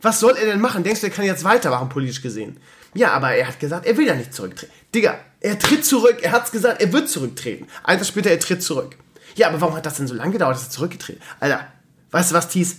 Was 0.01 0.20
soll 0.20 0.36
er 0.36 0.47
denn 0.47 0.60
machen? 0.60 0.82
Denkst 0.82 1.01
du, 1.01 1.06
er 1.06 1.12
kann 1.12 1.24
jetzt 1.24 1.44
weitermachen, 1.44 1.89
politisch 1.89 2.22
gesehen? 2.22 2.59
Ja, 2.94 3.12
aber 3.12 3.32
er 3.32 3.47
hat 3.48 3.60
gesagt, 3.60 3.86
er 3.86 3.97
will 3.97 4.06
ja 4.06 4.14
nicht 4.14 4.34
zurücktreten. 4.34 4.72
Digga, 4.94 5.18
er 5.40 5.59
tritt 5.59 5.84
zurück. 5.84 6.18
Er 6.22 6.32
hat's 6.32 6.51
gesagt, 6.51 6.82
er 6.82 6.93
wird 6.93 7.09
zurücktreten. 7.09 7.66
Ein 7.84 7.98
Tag 7.98 8.06
später, 8.06 8.30
er 8.30 8.40
tritt 8.40 8.62
zurück. 8.62 8.97
Ja, 9.36 9.48
aber 9.48 9.60
warum 9.60 9.76
hat 9.76 9.86
das 9.86 9.97
denn 9.97 10.06
so 10.06 10.14
lange 10.14 10.32
gedauert, 10.32 10.56
dass 10.56 10.64
er 10.64 10.70
zurückgetreten 10.70 11.22
Alter, 11.40 11.66
weißt 12.10 12.32
du 12.32 12.34
was, 12.34 12.48
Thies? 12.48 12.78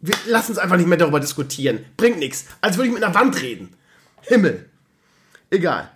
Wir, 0.00 0.16
lass 0.26 0.48
uns 0.48 0.58
einfach 0.58 0.76
nicht 0.76 0.88
mehr 0.88 0.98
darüber 0.98 1.20
diskutieren. 1.20 1.84
Bringt 1.96 2.18
nichts. 2.18 2.46
Als 2.60 2.76
würde 2.76 2.88
ich 2.88 2.94
mit 2.94 3.04
einer 3.04 3.14
Wand 3.14 3.40
reden. 3.40 3.76
Himmel. 4.22 4.68
Egal. 5.50 5.90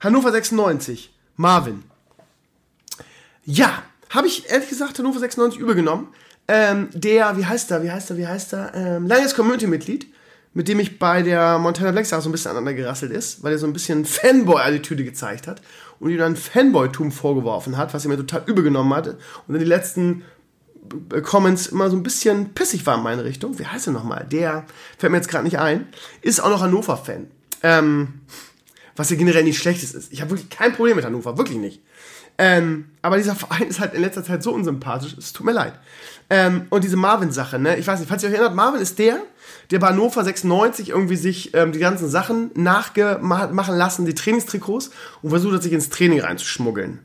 Hannover 0.00 0.32
96. 0.32 1.14
Marvin. 1.36 1.84
Ja, 3.44 3.84
habe 4.10 4.26
ich 4.26 4.50
ehrlich 4.50 4.68
gesagt 4.68 4.98
Hannover 4.98 5.20
96 5.20 5.60
übergenommen 5.60 6.08
ähm, 6.48 6.88
der, 6.92 7.36
wie 7.36 7.46
heißt 7.46 7.70
er, 7.70 7.82
wie 7.82 7.90
heißt 7.90 8.10
er, 8.10 8.16
wie 8.16 8.26
heißt 8.26 8.52
er, 8.54 8.74
ähm, 8.74 9.06
langes 9.06 9.34
Community-Mitglied, 9.34 10.06
mit 10.54 10.68
dem 10.68 10.80
ich 10.80 10.98
bei 10.98 11.22
der 11.22 11.58
Montana 11.58 11.92
Black 11.92 12.06
Sache 12.06 12.22
so 12.22 12.28
ein 12.28 12.32
bisschen 12.32 12.50
aneinander 12.50 12.74
gerasselt 12.74 13.12
ist, 13.12 13.42
weil 13.42 13.52
er 13.52 13.58
so 13.58 13.66
ein 13.66 13.72
bisschen 13.72 14.04
Fanboy-Attitüde 14.04 15.04
gezeigt 15.04 15.46
hat 15.46 15.62
und 15.98 16.10
ihm 16.10 16.18
dann 16.18 16.36
Fanboy-Tum 16.36 17.12
vorgeworfen 17.12 17.76
hat, 17.76 17.94
was 17.94 18.04
er 18.04 18.10
mir 18.10 18.16
total 18.16 18.42
übergenommen 18.46 18.92
hatte 18.92 19.18
und 19.46 19.54
in 19.54 19.60
die 19.60 19.66
letzten 19.66 20.24
Comments 21.22 21.68
immer 21.68 21.88
so 21.90 21.96
ein 21.96 22.02
bisschen 22.02 22.54
pissig 22.54 22.84
war 22.86 22.96
in 22.96 23.02
meine 23.02 23.24
Richtung. 23.24 23.58
Wie 23.58 23.66
heißt 23.66 23.86
er 23.86 23.92
nochmal? 23.92 24.26
Der 24.30 24.66
fällt 24.98 25.12
mir 25.12 25.18
jetzt 25.18 25.28
gerade 25.28 25.44
nicht 25.44 25.58
ein. 25.58 25.86
Ist 26.20 26.40
auch 26.40 26.50
noch 26.50 26.60
Hannover-Fan. 26.60 27.28
Ähm, 27.62 28.20
was 28.96 29.10
ja 29.10 29.16
generell 29.16 29.44
nicht 29.44 29.58
schlechtes 29.58 29.94
ist. 29.94 30.12
Ich 30.12 30.20
habe 30.20 30.32
wirklich 30.32 30.50
kein 30.50 30.72
Problem 30.72 30.96
mit 30.96 31.04
Hannover, 31.04 31.38
wirklich 31.38 31.58
nicht. 31.58 31.80
Ähm, 32.44 32.86
aber 33.02 33.18
dieser 33.18 33.36
Verein 33.36 33.68
ist 33.68 33.78
halt 33.78 33.94
in 33.94 34.00
letzter 34.00 34.24
Zeit 34.24 34.42
so 34.42 34.52
unsympathisch, 34.52 35.14
es 35.16 35.32
tut 35.32 35.46
mir 35.46 35.52
leid. 35.52 35.74
Ähm, 36.28 36.66
und 36.70 36.82
diese 36.82 36.96
Marvin-Sache, 36.96 37.60
ne? 37.60 37.76
Ich 37.76 37.86
weiß 37.86 38.00
nicht, 38.00 38.08
falls 38.08 38.24
ihr 38.24 38.30
euch 38.30 38.34
erinnert, 38.34 38.56
Marvin 38.56 38.80
ist 38.80 38.98
der, 38.98 39.20
der 39.70 39.78
bei 39.78 39.90
Hannover 39.90 40.24
96 40.24 40.88
irgendwie 40.88 41.14
sich 41.14 41.54
ähm, 41.54 41.70
die 41.70 41.78
ganzen 41.78 42.08
Sachen 42.08 42.50
nachmachen 42.54 43.76
lassen, 43.76 44.06
die 44.06 44.14
Trainingstrikots, 44.16 44.90
und 45.22 45.30
versucht 45.30 45.54
hat, 45.54 45.62
sich 45.62 45.72
ins 45.72 45.88
Training 45.88 46.18
reinzuschmuggeln. 46.18 46.98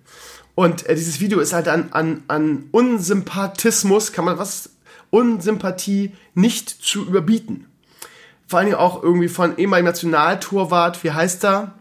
Und 0.55 0.87
äh, 0.87 0.95
dieses 0.95 1.19
Video 1.19 1.39
ist 1.39 1.53
halt 1.53 1.67
an, 1.67 1.89
an, 1.91 2.23
an 2.27 2.63
Unsympathismus, 2.71 4.13
kann 4.13 4.25
man 4.25 4.39
was, 4.39 4.71
Unsympathie 5.11 6.13
nicht 6.33 6.67
zu 6.67 7.05
überbieten. 7.05 7.67
Vor 8.47 8.63
Dingen 8.63 8.73
auch 8.73 9.03
irgendwie 9.03 9.27
von 9.27 9.55
ehemaligem 9.59 9.85
Nationaltorwart, 9.85 11.03
wie 11.03 11.11
heißt 11.11 11.45
er? 11.45 11.75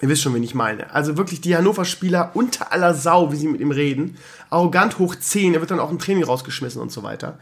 Ihr 0.00 0.08
wisst 0.08 0.22
schon, 0.22 0.34
wen 0.34 0.42
ich 0.42 0.54
meine. 0.54 0.92
Also 0.92 1.16
wirklich 1.16 1.40
die 1.40 1.56
Hannover-Spieler 1.56 2.32
unter 2.34 2.72
aller 2.72 2.94
Sau, 2.94 3.32
wie 3.32 3.36
sie 3.36 3.48
mit 3.48 3.60
ihm 3.60 3.70
reden. 3.70 4.16
Arrogant 4.50 4.98
hoch 4.98 5.14
10, 5.14 5.54
er 5.54 5.60
wird 5.60 5.70
dann 5.70 5.80
auch 5.80 5.90
im 5.90 5.98
Training 5.98 6.24
rausgeschmissen 6.24 6.80
und 6.82 6.90
so 6.90 7.02
weiter. 7.02 7.38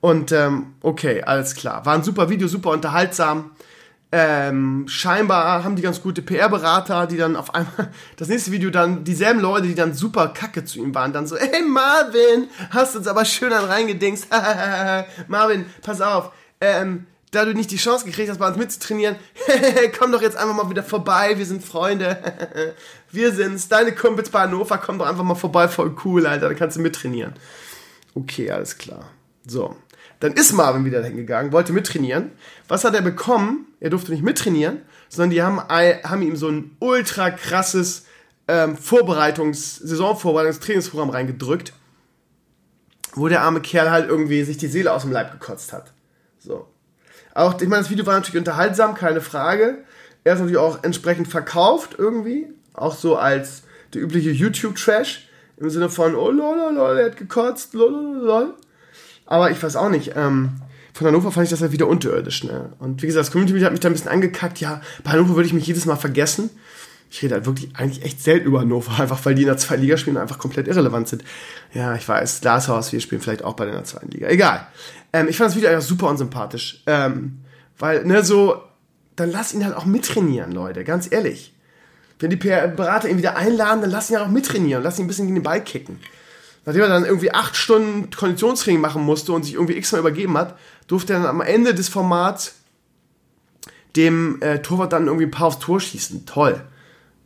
Und 0.00 0.30
ähm, 0.30 0.74
okay, 0.82 1.22
alles 1.22 1.54
klar. 1.54 1.86
War 1.86 1.94
ein 1.94 2.02
super 2.02 2.28
Video, 2.28 2.48
super 2.48 2.70
unterhaltsam. 2.70 3.52
Ähm, 4.12 4.84
scheinbar 4.88 5.64
haben 5.64 5.74
die 5.74 5.82
ganz 5.82 6.00
gute 6.00 6.22
PR-Berater, 6.22 7.06
die 7.06 7.16
dann 7.16 7.34
auf 7.34 7.54
einmal 7.54 7.90
das 8.16 8.28
nächste 8.28 8.52
Video 8.52 8.70
dann 8.70 9.02
dieselben 9.02 9.40
Leute, 9.40 9.66
die 9.66 9.74
dann 9.74 9.94
super 9.94 10.28
kacke 10.28 10.64
zu 10.64 10.78
ihm 10.78 10.94
waren, 10.94 11.12
dann 11.12 11.26
so, 11.26 11.36
hey 11.36 11.62
Marvin, 11.62 12.48
hast 12.70 12.94
uns 12.94 13.08
aber 13.08 13.24
schön 13.24 13.52
an 13.52 13.64
reingedingst. 13.64 14.28
Marvin, 15.28 15.66
pass 15.82 16.00
auf. 16.00 16.30
Ähm, 16.60 17.06
da 17.36 17.44
du 17.44 17.54
nicht 17.54 17.70
die 17.70 17.76
Chance 17.76 18.04
gekriegt 18.04 18.30
hast, 18.30 18.38
bei 18.38 18.48
uns 18.48 18.56
mitzutrainieren, 18.56 19.16
komm 19.98 20.10
doch 20.10 20.22
jetzt 20.22 20.36
einfach 20.36 20.54
mal 20.54 20.70
wieder 20.70 20.82
vorbei, 20.82 21.36
wir 21.36 21.46
sind 21.46 21.62
Freunde. 21.62 22.74
wir 23.12 23.32
sind's, 23.32 23.68
deine 23.68 23.92
Kumpels 23.92 24.30
bei 24.30 24.40
Hannover, 24.40 24.78
komm 24.78 24.98
doch 24.98 25.06
einfach 25.06 25.22
mal 25.22 25.34
vorbei, 25.34 25.68
voll 25.68 25.94
cool, 26.04 26.26
Alter, 26.26 26.48
dann 26.48 26.56
kannst 26.56 26.76
du 26.76 26.80
mittrainieren. 26.80 27.34
Okay, 28.14 28.50
alles 28.50 28.78
klar. 28.78 29.10
So. 29.46 29.76
Dann 30.20 30.32
ist 30.32 30.52
Marvin 30.52 30.86
wieder 30.86 31.04
hingegangen, 31.04 31.52
wollte 31.52 31.74
mittrainieren. 31.74 32.32
Was 32.68 32.84
hat 32.84 32.94
er 32.94 33.02
bekommen? 33.02 33.66
Er 33.80 33.90
durfte 33.90 34.12
nicht 34.12 34.22
mittrainieren, 34.22 34.80
sondern 35.10 35.30
die 35.30 35.42
haben, 35.42 35.60
haben 35.60 36.22
ihm 36.22 36.36
so 36.36 36.48
ein 36.48 36.74
ultra 36.80 37.30
krasses 37.30 38.06
ähm, 38.48 38.78
Vorbereitungs-, 38.78 39.82
Saisonvorbereitungs-, 39.84 40.60
Trainingsprogramm 40.60 41.10
reingedrückt, 41.10 41.74
wo 43.14 43.28
der 43.28 43.42
arme 43.42 43.60
Kerl 43.60 43.90
halt 43.90 44.08
irgendwie 44.08 44.42
sich 44.44 44.56
die 44.56 44.68
Seele 44.68 44.92
aus 44.92 45.02
dem 45.02 45.12
Leib 45.12 45.32
gekotzt 45.32 45.74
hat. 45.74 45.92
So. 46.38 46.66
Auch, 47.36 47.60
ich 47.60 47.68
meine, 47.68 47.82
das 47.82 47.90
Video 47.90 48.06
war 48.06 48.14
natürlich 48.14 48.38
unterhaltsam, 48.38 48.94
keine 48.94 49.20
Frage. 49.20 49.84
Er 50.24 50.32
ist 50.32 50.38
natürlich 50.38 50.56
auch 50.56 50.82
entsprechend 50.82 51.28
verkauft 51.28 51.94
irgendwie. 51.98 52.46
Auch 52.72 52.96
so 52.96 53.16
als 53.16 53.64
der 53.92 54.00
übliche 54.00 54.30
YouTube-Trash. 54.30 55.28
Im 55.58 55.68
Sinne 55.68 55.90
von, 55.90 56.14
oh 56.14 56.30
lol, 56.30 56.74
lol, 56.74 56.98
er 56.98 57.06
hat 57.06 57.18
gekotzt, 57.18 57.74
lol, 57.74 57.92
lol. 58.22 58.54
Aber 59.26 59.50
ich 59.50 59.62
weiß 59.62 59.76
auch 59.76 59.90
nicht. 59.90 60.12
Ähm, 60.16 60.52
von 60.94 61.06
Hannover 61.06 61.30
fand 61.30 61.44
ich 61.44 61.50
das 61.50 61.60
halt 61.60 61.72
wieder 61.72 61.88
unterirdisch. 61.88 62.42
Ne? 62.42 62.72
Und 62.78 63.02
wie 63.02 63.06
gesagt, 63.06 63.26
das 63.26 63.32
Community 63.32 63.60
hat 63.60 63.72
mich 63.72 63.80
da 63.80 63.90
ein 63.90 63.92
bisschen 63.92 64.10
angekackt. 64.10 64.58
Ja, 64.60 64.80
bei 65.04 65.10
Hannover 65.10 65.36
würde 65.36 65.46
ich 65.46 65.52
mich 65.52 65.66
jedes 65.66 65.84
Mal 65.84 65.96
vergessen. 65.96 66.48
Ich 67.10 67.22
rede 67.22 67.34
halt 67.34 67.46
wirklich 67.46 67.76
eigentlich 67.76 68.04
echt 68.04 68.22
selten 68.22 68.46
über 68.46 68.60
Hannover, 68.60 68.98
einfach 69.00 69.24
weil 69.24 69.34
die 69.34 69.42
in 69.42 69.48
der 69.48 69.56
zweiten 69.56 69.82
Liga 69.82 69.96
spielen 69.96 70.16
und 70.16 70.22
einfach 70.22 70.38
komplett 70.38 70.68
irrelevant 70.68 71.08
sind. 71.08 71.24
Ja, 71.72 71.94
ich 71.94 72.08
weiß, 72.08 72.40
Glashaus, 72.40 72.92
wir 72.92 73.00
spielen 73.00 73.20
vielleicht 73.20 73.44
auch 73.44 73.54
bei 73.54 73.66
der 73.66 73.84
zweiten 73.84 74.10
Liga. 74.10 74.28
Egal. 74.28 74.66
Ähm, 75.12 75.28
ich 75.28 75.36
fand 75.36 75.50
das 75.50 75.56
Video 75.56 75.70
einfach 75.70 75.82
super 75.82 76.08
unsympathisch. 76.08 76.82
Ähm, 76.86 77.38
weil, 77.78 78.04
ne, 78.04 78.24
so, 78.24 78.62
dann 79.16 79.30
lass 79.30 79.52
ihn 79.52 79.64
halt 79.64 79.76
auch 79.76 79.84
mittrainieren, 79.84 80.52
Leute, 80.52 80.84
ganz 80.84 81.10
ehrlich. 81.10 81.52
Wenn 82.18 82.30
die 82.30 82.36
Berater 82.36 83.08
ihn 83.08 83.18
wieder 83.18 83.36
einladen, 83.36 83.82
dann 83.82 83.90
lass 83.90 84.10
ihn 84.10 84.16
halt 84.16 84.26
auch 84.26 84.30
mittrainieren, 84.30 84.82
lass 84.82 84.98
ihn 84.98 85.04
ein 85.04 85.08
bisschen 85.08 85.26
gegen 85.26 85.36
den 85.36 85.42
Ball 85.42 85.62
kicken. 85.62 86.00
Nachdem 86.64 86.82
er 86.82 86.88
dann 86.88 87.04
irgendwie 87.04 87.32
acht 87.32 87.56
Stunden 87.56 88.10
Konditionstraining 88.10 88.80
machen 88.80 89.02
musste 89.02 89.32
und 89.32 89.44
sich 89.44 89.54
irgendwie 89.54 89.76
x-mal 89.76 90.00
übergeben 90.00 90.36
hat, 90.36 90.58
durfte 90.88 91.12
er 91.12 91.20
dann 91.20 91.28
am 91.28 91.40
Ende 91.40 91.74
des 91.74 91.88
Formats 91.88 92.54
dem 93.94 94.40
äh, 94.42 94.60
Torwart 94.60 94.92
dann 94.92 95.06
irgendwie 95.06 95.26
ein 95.26 95.30
paar 95.30 95.46
aufs 95.46 95.58
Tor 95.58 95.80
schießen. 95.80 96.26
Toll. 96.26 96.62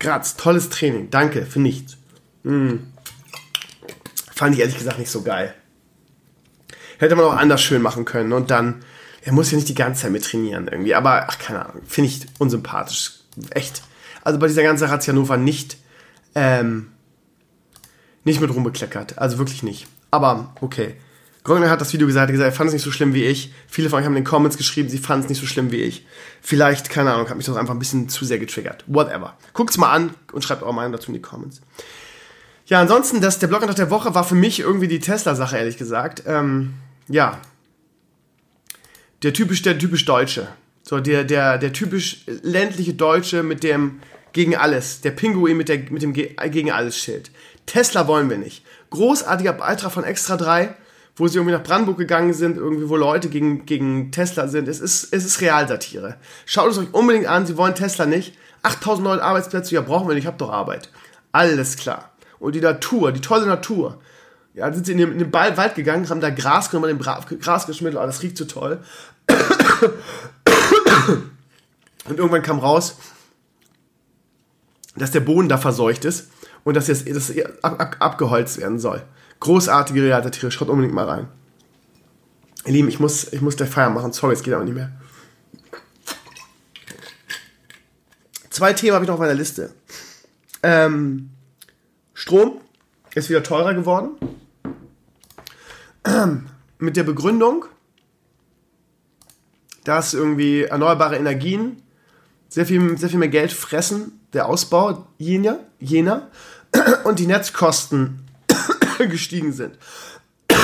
Graz, 0.01 0.37
tolles 0.37 0.71
Training. 0.71 1.11
Danke 1.11 1.47
für 1.47 1.61
nichts. 1.61 1.97
Hm. 2.43 2.87
Fand 4.35 4.55
ich 4.55 4.61
ehrlich 4.61 4.79
gesagt 4.79 4.99
nicht 4.99 5.11
so 5.11 5.23
geil. 5.23 5.55
Hätte 6.99 7.15
man 7.17 7.27
auch 7.27 7.37
anders 7.37 7.63
schön 7.63 7.83
machen 7.83 8.07
können. 8.07 8.33
Und 8.33 8.51
dann, 8.51 8.83
er 9.23 9.33
muss 9.33 9.51
ja 9.51 9.57
nicht 9.57 9.69
die 9.69 9.75
ganze 9.75 10.03
Zeit 10.03 10.13
mit 10.13 10.25
trainieren 10.25 10.69
irgendwie. 10.69 10.95
Aber, 10.95 11.27
ach, 11.29 11.39
keine 11.39 11.67
Ahnung, 11.67 11.83
finde 11.87 12.09
ich 12.09 12.27
unsympathisch. 12.39 13.21
Echt. 13.51 13.83
Also 14.25 14.39
bei 14.39 14.49
dieser 14.49 14.63
ganzen 14.63 14.91
Hannover 14.91 15.37
nicht, 15.37 15.77
ähm, 16.35 16.93
nicht 18.25 18.41
mit 18.41 18.53
rumbekleckert. 18.53 19.19
Also 19.19 19.39
wirklich 19.39 19.63
nicht. 19.63 19.87
Aber, 20.11 20.55
okay. 20.61 20.97
Grogner 21.43 21.71
hat 21.71 21.81
das 21.81 21.93
Video 21.93 22.07
gesagt, 22.07 22.31
gesagt, 22.31 22.51
er 22.51 22.53
fand 22.53 22.69
es 22.69 22.75
nicht 22.75 22.83
so 22.83 22.91
schlimm 22.91 23.15
wie 23.15 23.25
ich. 23.25 23.53
Viele 23.67 23.89
von 23.89 23.99
euch 23.99 24.05
haben 24.05 24.13
in 24.13 24.23
den 24.23 24.29
Comments 24.29 24.57
geschrieben, 24.57 24.89
sie 24.89 24.99
fanden 24.99 25.25
es 25.25 25.29
nicht 25.31 25.41
so 25.41 25.47
schlimm 25.47 25.73
wie 25.73 25.81
ich. 25.81 26.07
Vielleicht, 26.43 26.91
keine 26.91 27.13
Ahnung, 27.13 27.29
hat 27.29 27.37
mich 27.37 27.47
das 27.47 27.57
einfach 27.57 27.73
ein 27.73 27.79
bisschen 27.79 28.09
zu 28.09 28.25
sehr 28.25 28.39
getriggert. 28.39 28.85
Whatever. 28.87 29.37
Guckt's 29.55 29.79
mal 29.79 29.91
an 29.91 30.15
und 30.33 30.45
schreibt 30.45 30.63
eure 30.63 30.75
Meinung 30.75 30.93
dazu 30.93 31.09
in 31.09 31.15
die 31.15 31.23
Comments. 31.23 31.61
Ja, 32.67 32.81
ansonsten, 32.81 33.21
das, 33.21 33.39
der 33.39 33.47
Blogantrag 33.47 33.77
der 33.77 33.91
Woche 33.91 34.15
war 34.15 34.25
für 34.25 34.35
mich 34.35 34.61
irgendwie 34.61 34.87
die 34.87 35.01
Tesla-Sache, 35.01 35.57
ehrlich 35.57 35.79
gesagt. 35.79 36.23
Ähm, 36.27 36.75
ja, 37.09 37.41
der 39.23 39.33
typisch, 39.33 39.63
der 39.63 39.79
typisch 39.79 40.05
Deutsche. 40.05 40.49
So, 40.83 41.01
der, 41.01 41.25
der, 41.25 41.59
der 41.59 41.73
typisch 41.73 42.23
ländliche 42.27 42.95
Deutsche 42.95 43.43
mit 43.43 43.63
dem 43.63 44.01
gegen 44.33 44.57
alles. 44.57 45.01
Der 45.01 45.11
Pinguin 45.11 45.57
mit, 45.57 45.69
der, 45.69 45.79
mit 45.91 46.03
dem 46.03 46.13
Ge 46.13 46.35
gegen 46.51 46.71
alles 46.71 46.97
Schild. 46.97 47.31
Tesla 47.67 48.07
wollen 48.07 48.31
wir 48.31 48.39
nicht. 48.39 48.65
Großartiger 48.91 49.53
Beitrag 49.53 49.93
von 49.93 50.05
Extra 50.05 50.37
3, 50.37 50.75
wo 51.21 51.29
sie 51.29 51.37
irgendwie 51.37 51.55
nach 51.55 51.63
Brandenburg 51.63 51.99
gegangen 51.99 52.33
sind, 52.33 52.57
irgendwie 52.57 52.89
wo 52.89 52.97
Leute 52.97 53.29
gegen, 53.29 53.67
gegen 53.67 54.11
Tesla 54.11 54.49
sind. 54.49 54.67
Es 54.69 54.81
ist, 54.81 55.13
es 55.13 55.27
ist 55.27 55.43
Realsatire. 55.43 56.17
Schaut 56.47 56.71
es 56.71 56.79
euch 56.79 56.93
unbedingt 56.93 57.27
an, 57.27 57.45
sie 57.47 57.59
wollen 57.59 57.75
Tesla 57.75 58.07
nicht. 58.07 58.39
8000 58.63 59.05
neue 59.05 59.23
Arbeitsplätze, 59.23 59.75
ja 59.75 59.83
brauchen 59.83 60.09
wir 60.09 60.15
nicht, 60.15 60.25
ich 60.25 60.27
hab 60.27 60.39
doch 60.39 60.51
Arbeit. 60.51 60.89
Alles 61.31 61.77
klar. 61.77 62.11
Und 62.39 62.55
die 62.55 62.63
Natur, 62.63 63.13
die 63.13 63.21
tolle 63.21 63.45
Natur. 63.45 64.01
Ja, 64.55 64.73
sind 64.73 64.87
sie 64.87 64.93
in 64.93 64.99
den, 64.99 65.13
in 65.13 65.19
den 65.19 65.33
Wald 65.33 65.75
gegangen, 65.75 66.09
haben 66.09 66.23
da 66.23 66.31
Gras 66.31 66.71
genommen, 66.71 66.89
dem 66.89 67.39
Gras 67.39 67.67
geschmiert, 67.67 67.95
oh, 67.97 68.07
das 68.07 68.23
riecht 68.23 68.39
so 68.39 68.47
toll. 68.47 68.81
Und 72.09 72.19
irgendwann 72.19 72.43
kam 72.43 72.59
raus, 72.59 72.97
dass 74.97 75.11
der 75.11 75.21
Boden 75.21 75.51
da 75.51 75.59
verseucht 75.59 76.07
ist 76.07 76.31
und 76.65 76.77
dass 76.77 76.89
jetzt 76.89 77.09
das 77.09 77.31
ab, 77.63 77.79
ab, 77.79 77.97
abgeholzt 78.01 78.59
werden 78.59 78.79
soll. 78.79 79.03
Großartige 79.41 80.03
Realsatire, 80.03 80.51
schaut 80.51 80.69
unbedingt 80.69 80.95
mal 80.95 81.09
rein. 81.09 81.29
Ihr 82.67 82.73
Lieben, 82.73 82.89
ich 82.89 83.01
muss, 83.01 83.33
ich 83.33 83.41
muss 83.41 83.57
gleich 83.57 83.71
Feier 83.71 83.91
machen. 83.91 84.13
Sorry, 84.13 84.35
es 84.35 84.43
geht 84.43 84.53
aber 84.53 84.65
nicht 84.65 84.75
mehr. 84.75 84.93
Zwei 88.51 88.75
Themen 88.75 88.95
habe 88.95 89.05
ich 89.05 89.09
noch 89.09 89.15
auf 89.15 89.21
meiner 89.21 89.35
Liste. 89.35 89.73
Ähm, 90.63 91.31
Strom 92.13 92.61
ist 93.15 93.31
wieder 93.31 93.43
teurer 93.43 93.73
geworden. 93.73 94.11
Mit 96.79 96.97
der 96.97 97.05
Begründung, 97.05 97.65
dass 99.85 100.13
irgendwie 100.13 100.65
erneuerbare 100.65 101.17
Energien 101.17 101.83
sehr 102.49 102.67
viel, 102.67 102.99
sehr 102.99 103.09
viel 103.09 103.19
mehr 103.19 103.29
Geld 103.29 103.53
fressen, 103.53 104.21
der 104.35 104.47
Ausbau 104.47 105.07
jener, 105.17 105.61
jener 105.79 106.29
und 107.05 107.19
die 107.19 107.27
Netzkosten 107.27 108.20
gestiegen 109.09 109.53
sind. 109.53 109.79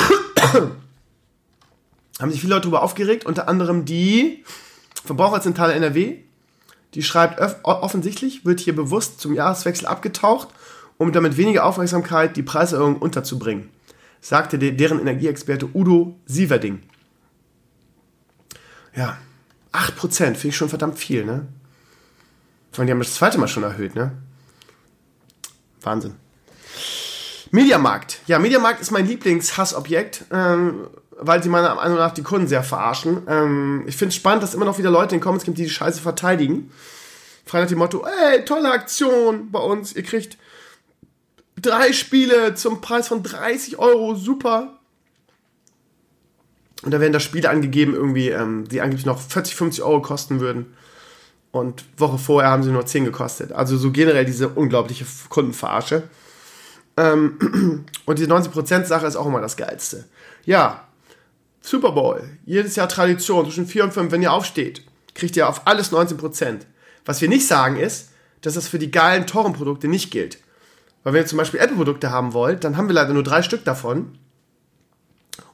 Haben 2.19 2.31
sich 2.31 2.41
viele 2.41 2.55
Leute 2.55 2.63
darüber 2.63 2.83
aufgeregt, 2.83 3.27
unter 3.27 3.49
anderem 3.49 3.85
die 3.85 4.45
Verbraucherzentrale 5.05 5.75
NRW, 5.75 6.19
die 6.95 7.03
schreibt, 7.03 7.41
offensichtlich 7.65 8.45
wird 8.45 8.61
hier 8.61 8.75
bewusst 8.75 9.21
zum 9.21 9.35
Jahreswechsel 9.35 9.87
abgetaucht, 9.87 10.49
um 10.99 11.13
damit 11.13 11.37
weniger 11.37 11.65
Aufmerksamkeit 11.67 12.37
die 12.37 12.43
Preiserhöhung 12.43 12.97
unterzubringen, 12.97 13.69
sagte 14.21 14.59
deren 14.59 14.99
Energieexperte 14.99 15.69
Udo 15.75 16.19
Sieverding. 16.25 16.83
Ja, 18.95 19.19
8% 19.73 20.25
finde 20.25 20.49
ich 20.49 20.57
schon 20.57 20.71
verdammt 20.71 20.99
viel, 20.99 21.25
ne? 21.25 21.47
Vor 22.73 22.81
allem, 22.81 22.87
die 22.87 22.93
haben 22.93 22.99
das 22.99 23.15
zweite 23.15 23.39
Mal 23.39 23.49
schon 23.49 23.63
erhöht, 23.63 23.95
ne? 23.95 24.13
Wahnsinn. 25.83 26.15
Mediamarkt. 27.51 28.21
Ja, 28.27 28.39
Mediamarkt 28.39 28.81
ist 28.81 28.91
mein 28.91 29.07
Lieblingshassobjekt, 29.07 30.25
ähm, 30.33 30.89
weil 31.19 31.43
sie 31.43 31.49
meiner 31.49 31.75
Meinung 31.75 31.99
nach 31.99 32.13
die 32.13 32.23
Kunden 32.23 32.49
sehr 32.49 32.63
verarschen. 32.63 33.23
Ähm, 33.29 33.85
ich 33.87 33.97
finde 33.97 34.11
es 34.11 34.17
spannend, 34.17 34.43
dass 34.43 34.55
immer 34.55 34.65
noch 34.65 34.79
wieder 34.79 34.91
Leute 34.91 35.15
in 35.15 35.21
den 35.21 35.25
Comments 35.25 35.45
gibt, 35.45 35.59
die 35.59 35.65
die 35.65 35.71
Scheiße 35.71 36.01
verteidigen. 36.01 36.71
Frei 37.45 37.61
nach 37.61 37.69
dem 37.69 37.79
Motto, 37.79 38.05
ey, 38.05 38.45
tolle 38.45 38.71
Aktion 38.71 39.51
bei 39.53 39.61
uns, 39.61 39.95
ihr 39.95 40.03
kriegt 40.03 40.37
drei 41.61 41.93
Spiele 41.93 42.55
zum 42.55 42.81
Preis 42.81 43.09
von 43.09 43.23
30 43.23 43.79
Euro, 43.79 44.15
super. 44.15 44.77
Und 46.83 46.93
da 46.93 47.01
werden 47.01 47.13
da 47.13 47.21
Spiele 47.21 47.49
angegeben, 47.49 47.95
irgendwie, 47.95 48.29
ähm, 48.29 48.69
die 48.69 48.81
angeblich 48.81 49.07
noch 49.07 49.21
40, 49.21 49.55
50 49.55 49.85
Euro 49.85 50.03
kosten 50.03 50.41
würden. 50.41 50.77
Und 51.53 51.85
Woche 51.97 52.19
vorher 52.19 52.51
haben 52.51 52.63
sie 52.63 52.71
nur 52.71 52.85
10 52.85 53.05
gekostet. 53.05 53.53
Also 53.53 53.77
so 53.79 53.91
generell 53.91 54.25
diese 54.25 54.49
unglaubliche 54.49 55.07
Kundenverarsche. 55.29 56.03
Ähm, 56.97 57.85
und 58.07 58.19
die 58.19 58.27
90%-Sache 58.27 59.07
ist 59.07 59.17
auch 59.17 59.27
immer 59.27 59.41
das 59.41 59.57
Geilste. 59.57 60.05
Ja, 60.45 60.87
Super 61.61 61.93
Bowl, 61.93 62.23
jedes 62.45 62.77
Jahr 62.77 62.89
Tradition, 62.89 63.45
zwischen 63.45 63.67
4 63.67 63.85
und 63.85 63.93
5, 63.93 64.13
wenn 64.13 64.23
ihr 64.23 64.33
aufsteht, 64.33 64.83
kriegt 65.15 65.37
ihr 65.37 65.49
auf 65.49 65.67
alles 65.67 65.93
19%. 65.93 66.61
Was 67.05 67.21
wir 67.21 67.29
nicht 67.29 67.47
sagen 67.47 67.77
ist, 67.77 68.11
dass 68.43 68.55
das 68.55 68.69
für 68.69 68.79
die 68.79 68.91
geilen, 68.91 69.27
teuren 69.27 69.53
Produkte 69.53 69.89
nicht 69.89 70.11
gilt. 70.11 70.39
Weil 71.03 71.13
wenn 71.13 71.23
ihr 71.23 71.27
zum 71.27 71.39
Beispiel 71.39 71.61
Apple-Produkte 71.61 72.11
haben 72.11 72.33
wollt, 72.33 72.65
dann 72.65 72.77
haben 72.77 72.89
wir 72.89 72.95
leider 72.95 73.13
nur 73.13 73.23
drei 73.25 73.43
Stück 73.43 73.65
davon. 73.65 74.19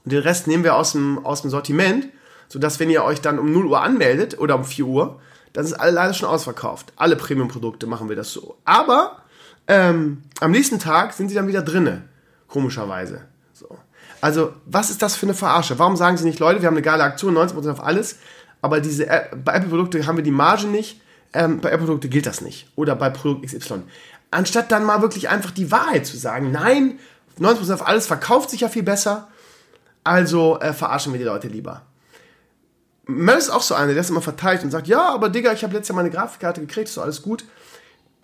Und 0.05 0.13
den 0.13 0.21
Rest 0.21 0.47
nehmen 0.47 0.65
wir 0.65 0.77
aus 0.77 0.93
dem, 0.93 1.25
aus 1.25 1.43
dem 1.43 1.51
Sortiment, 1.51 2.09
sodass 2.49 2.79
wenn 2.81 2.91
ihr 2.91 3.05
euch 3.05 3.21
dann 3.21 3.39
um 3.39 3.51
0 3.51 3.67
Uhr 3.67 3.81
anmeldet 3.81 4.39
oder 4.39 4.57
um 4.57 4.65
4 4.65 4.85
Uhr, 4.85 5.21
dann 5.55 5.65
ist 5.65 5.73
alle 5.73 5.93
leider 5.93 6.15
schon 6.15 6.29
ausverkauft. 6.29 6.93
Alle 6.97 7.17
Premium-Produkte 7.17 7.87
machen 7.87 8.09
wir 8.09 8.17
das 8.17 8.33
so. 8.33 8.57
Aber 8.65 9.22
ähm, 9.69 10.23
am 10.41 10.51
nächsten 10.51 10.79
Tag 10.79 11.13
sind 11.13 11.29
sie 11.29 11.35
dann 11.35 11.49
wieder 11.49 11.63
drinne. 11.63 12.03
Komischerweise. 12.49 13.23
So. 13.53 13.79
Also, 14.21 14.53
was 14.67 14.91
ist 14.91 15.03
das 15.03 15.17
für 15.17 15.27
eine 15.27 15.35
Verarsche? 15.35 15.79
Warum 15.79 15.97
sagen 15.97 16.17
sie 16.17 16.25
nicht, 16.25 16.39
Leute, 16.39 16.61
wir 16.61 16.67
haben 16.67 16.75
eine 16.75 16.83
geile 16.83 17.03
Aktion, 17.03 17.37
19% 17.37 17.71
auf 17.71 17.83
alles, 17.83 18.19
aber 18.61 18.81
diese 18.81 19.07
bei 19.45 19.55
Apple-Produkte 19.55 20.07
haben 20.07 20.17
wir 20.17 20.25
die 20.25 20.31
Marge 20.31 20.67
nicht, 20.67 21.01
ähm, 21.33 21.61
bei 21.61 21.71
Apple-Produkte 21.71 22.09
gilt 22.09 22.27
das 22.27 22.41
nicht. 22.41 22.69
Oder 22.77 22.95
bei 22.95 23.11
Produkt 23.11 23.47
XY. 23.47 23.83
Anstatt 24.31 24.71
dann 24.71 24.85
mal 24.85 25.03
wirklich 25.03 25.29
einfach 25.29 25.51
die 25.51 25.71
Wahrheit 25.71 26.07
zu 26.07 26.17
sagen, 26.17 26.53
nein, 26.53 26.99
19% 27.41 27.73
auf 27.73 27.87
alles 27.87 28.07
verkauft 28.07 28.51
sich 28.51 28.61
ja 28.61 28.69
viel 28.69 28.83
besser, 28.83 29.29
also 30.05 30.59
äh, 30.61 30.73
verarschen 30.73 31.13
wir 31.13 31.19
die 31.19 31.25
Leute 31.25 31.49
lieber. 31.49 31.83
Mel 33.07 33.37
ist 33.37 33.51
auch 33.51 33.63
so 33.63 33.75
einer, 33.75 33.93
der 33.93 34.01
ist 34.01 34.11
immer 34.11 34.23
verteilt 34.23 34.63
und 34.63 34.71
sagt, 34.71 34.87
ja, 34.87 35.09
aber 35.09 35.29
Digga, 35.29 35.53
ich 35.53 35.65
habe 35.65 35.75
letztes 35.75 35.89
Jahr 35.89 35.97
meine 35.97 36.11
Grafikkarte 36.11 36.61
gekriegt, 36.61 36.89
ist 36.89 36.97
doch 36.97 37.03
alles 37.03 37.23
gut. 37.23 37.45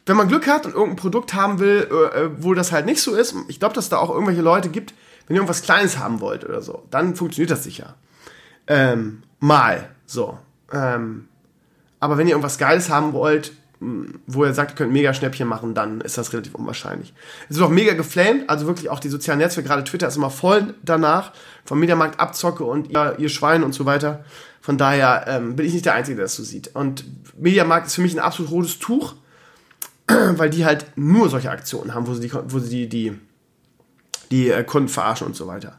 Wenn 0.09 0.17
man 0.17 0.29
Glück 0.29 0.47
hat 0.47 0.65
und 0.65 0.73
irgendein 0.73 0.97
Produkt 0.97 1.35
haben 1.35 1.59
will, 1.59 1.87
äh, 1.91 2.23
äh, 2.23 2.31
wo 2.39 2.55
das 2.55 2.73
halt 2.73 2.87
nicht 2.87 3.01
so 3.01 3.15
ist, 3.15 3.35
ich 3.49 3.61
glaube, 3.61 3.75
dass 3.75 3.89
da 3.89 3.99
auch 3.99 4.11
irgendwelche 4.11 4.41
Leute 4.41 4.71
gibt, 4.71 4.95
wenn 5.27 5.37
ihr 5.37 5.41
irgendwas 5.41 5.63
Kleines 5.63 5.99
haben 5.99 6.21
wollt 6.21 6.45
oder 6.45 6.63
so, 6.63 6.85
dann 6.91 7.15
funktioniert 7.15 7.51
das 7.51 7.65
sicher. 7.65 7.95
Ähm, 8.67 9.23
mal, 9.39 9.91
so. 10.07 10.39
Ähm, 10.73 11.29
aber 12.01 12.17
wenn 12.17 12.27
ihr 12.27 12.33
irgendwas 12.33 12.59
Geiles 12.59 12.89
haben 12.89 13.13
wollt, 13.13 13.53
wo 13.81 14.45
ihr 14.45 14.55
sagt, 14.55 14.73
ihr 14.73 14.77
könnt 14.77 14.93
mega 14.93 15.15
Schnäppchen 15.15 15.47
machen, 15.47 15.75
dann 15.75 16.01
ist 16.01 16.19
das 16.19 16.33
relativ 16.33 16.55
unwahrscheinlich. 16.55 17.15
Es 17.49 17.57
ist 17.57 17.63
auch 17.63 17.69
mega 17.69 17.95
geflamed, 17.95 18.49
also 18.49 18.67
wirklich 18.67 18.91
auch 18.91 18.99
die 19.01 19.09
sozialen 19.09 19.39
Netzwerke, 19.39 19.69
gerade 19.69 19.85
Twitter 19.85 20.09
ist 20.09 20.17
immer 20.17 20.31
voll 20.31 20.75
danach, 20.83 21.33
vom 21.65 21.79
Mediamarkt 21.79 22.19
Abzocke 22.19 22.65
und 22.65 22.91
ihr, 22.91 23.17
ihr 23.19 23.29
Schwein 23.29 23.63
und 23.63 23.73
so 23.73 23.85
weiter. 23.85 24.25
Von 24.61 24.79
daher 24.79 25.27
ähm, 25.29 25.55
bin 25.55 25.67
ich 25.67 25.75
nicht 25.75 25.85
der 25.85 25.95
Einzige, 25.95 26.17
der 26.17 26.25
das 26.25 26.35
so 26.35 26.43
sieht. 26.43 26.75
Und 26.75 27.05
Mediamarkt 27.39 27.87
ist 27.87 27.95
für 27.95 28.01
mich 28.01 28.15
ein 28.15 28.19
absolut 28.19 28.51
rotes 28.51 28.79
Tuch, 28.79 29.15
weil 30.37 30.51
die 30.51 30.65
halt 30.65 30.87
nur 30.97 31.29
solche 31.29 31.51
Aktionen 31.51 31.95
haben, 31.95 32.07
wo 32.07 32.15
sie 32.15 32.29
die, 32.29 32.33
wo 32.33 32.59
sie 32.59 32.71
die, 32.71 32.89
die, 32.89 33.19
die 34.31 34.51
äh, 34.51 34.65
Kunden 34.65 34.89
verarschen 34.89 35.27
und 35.27 35.37
so 35.37 35.47
weiter. 35.47 35.79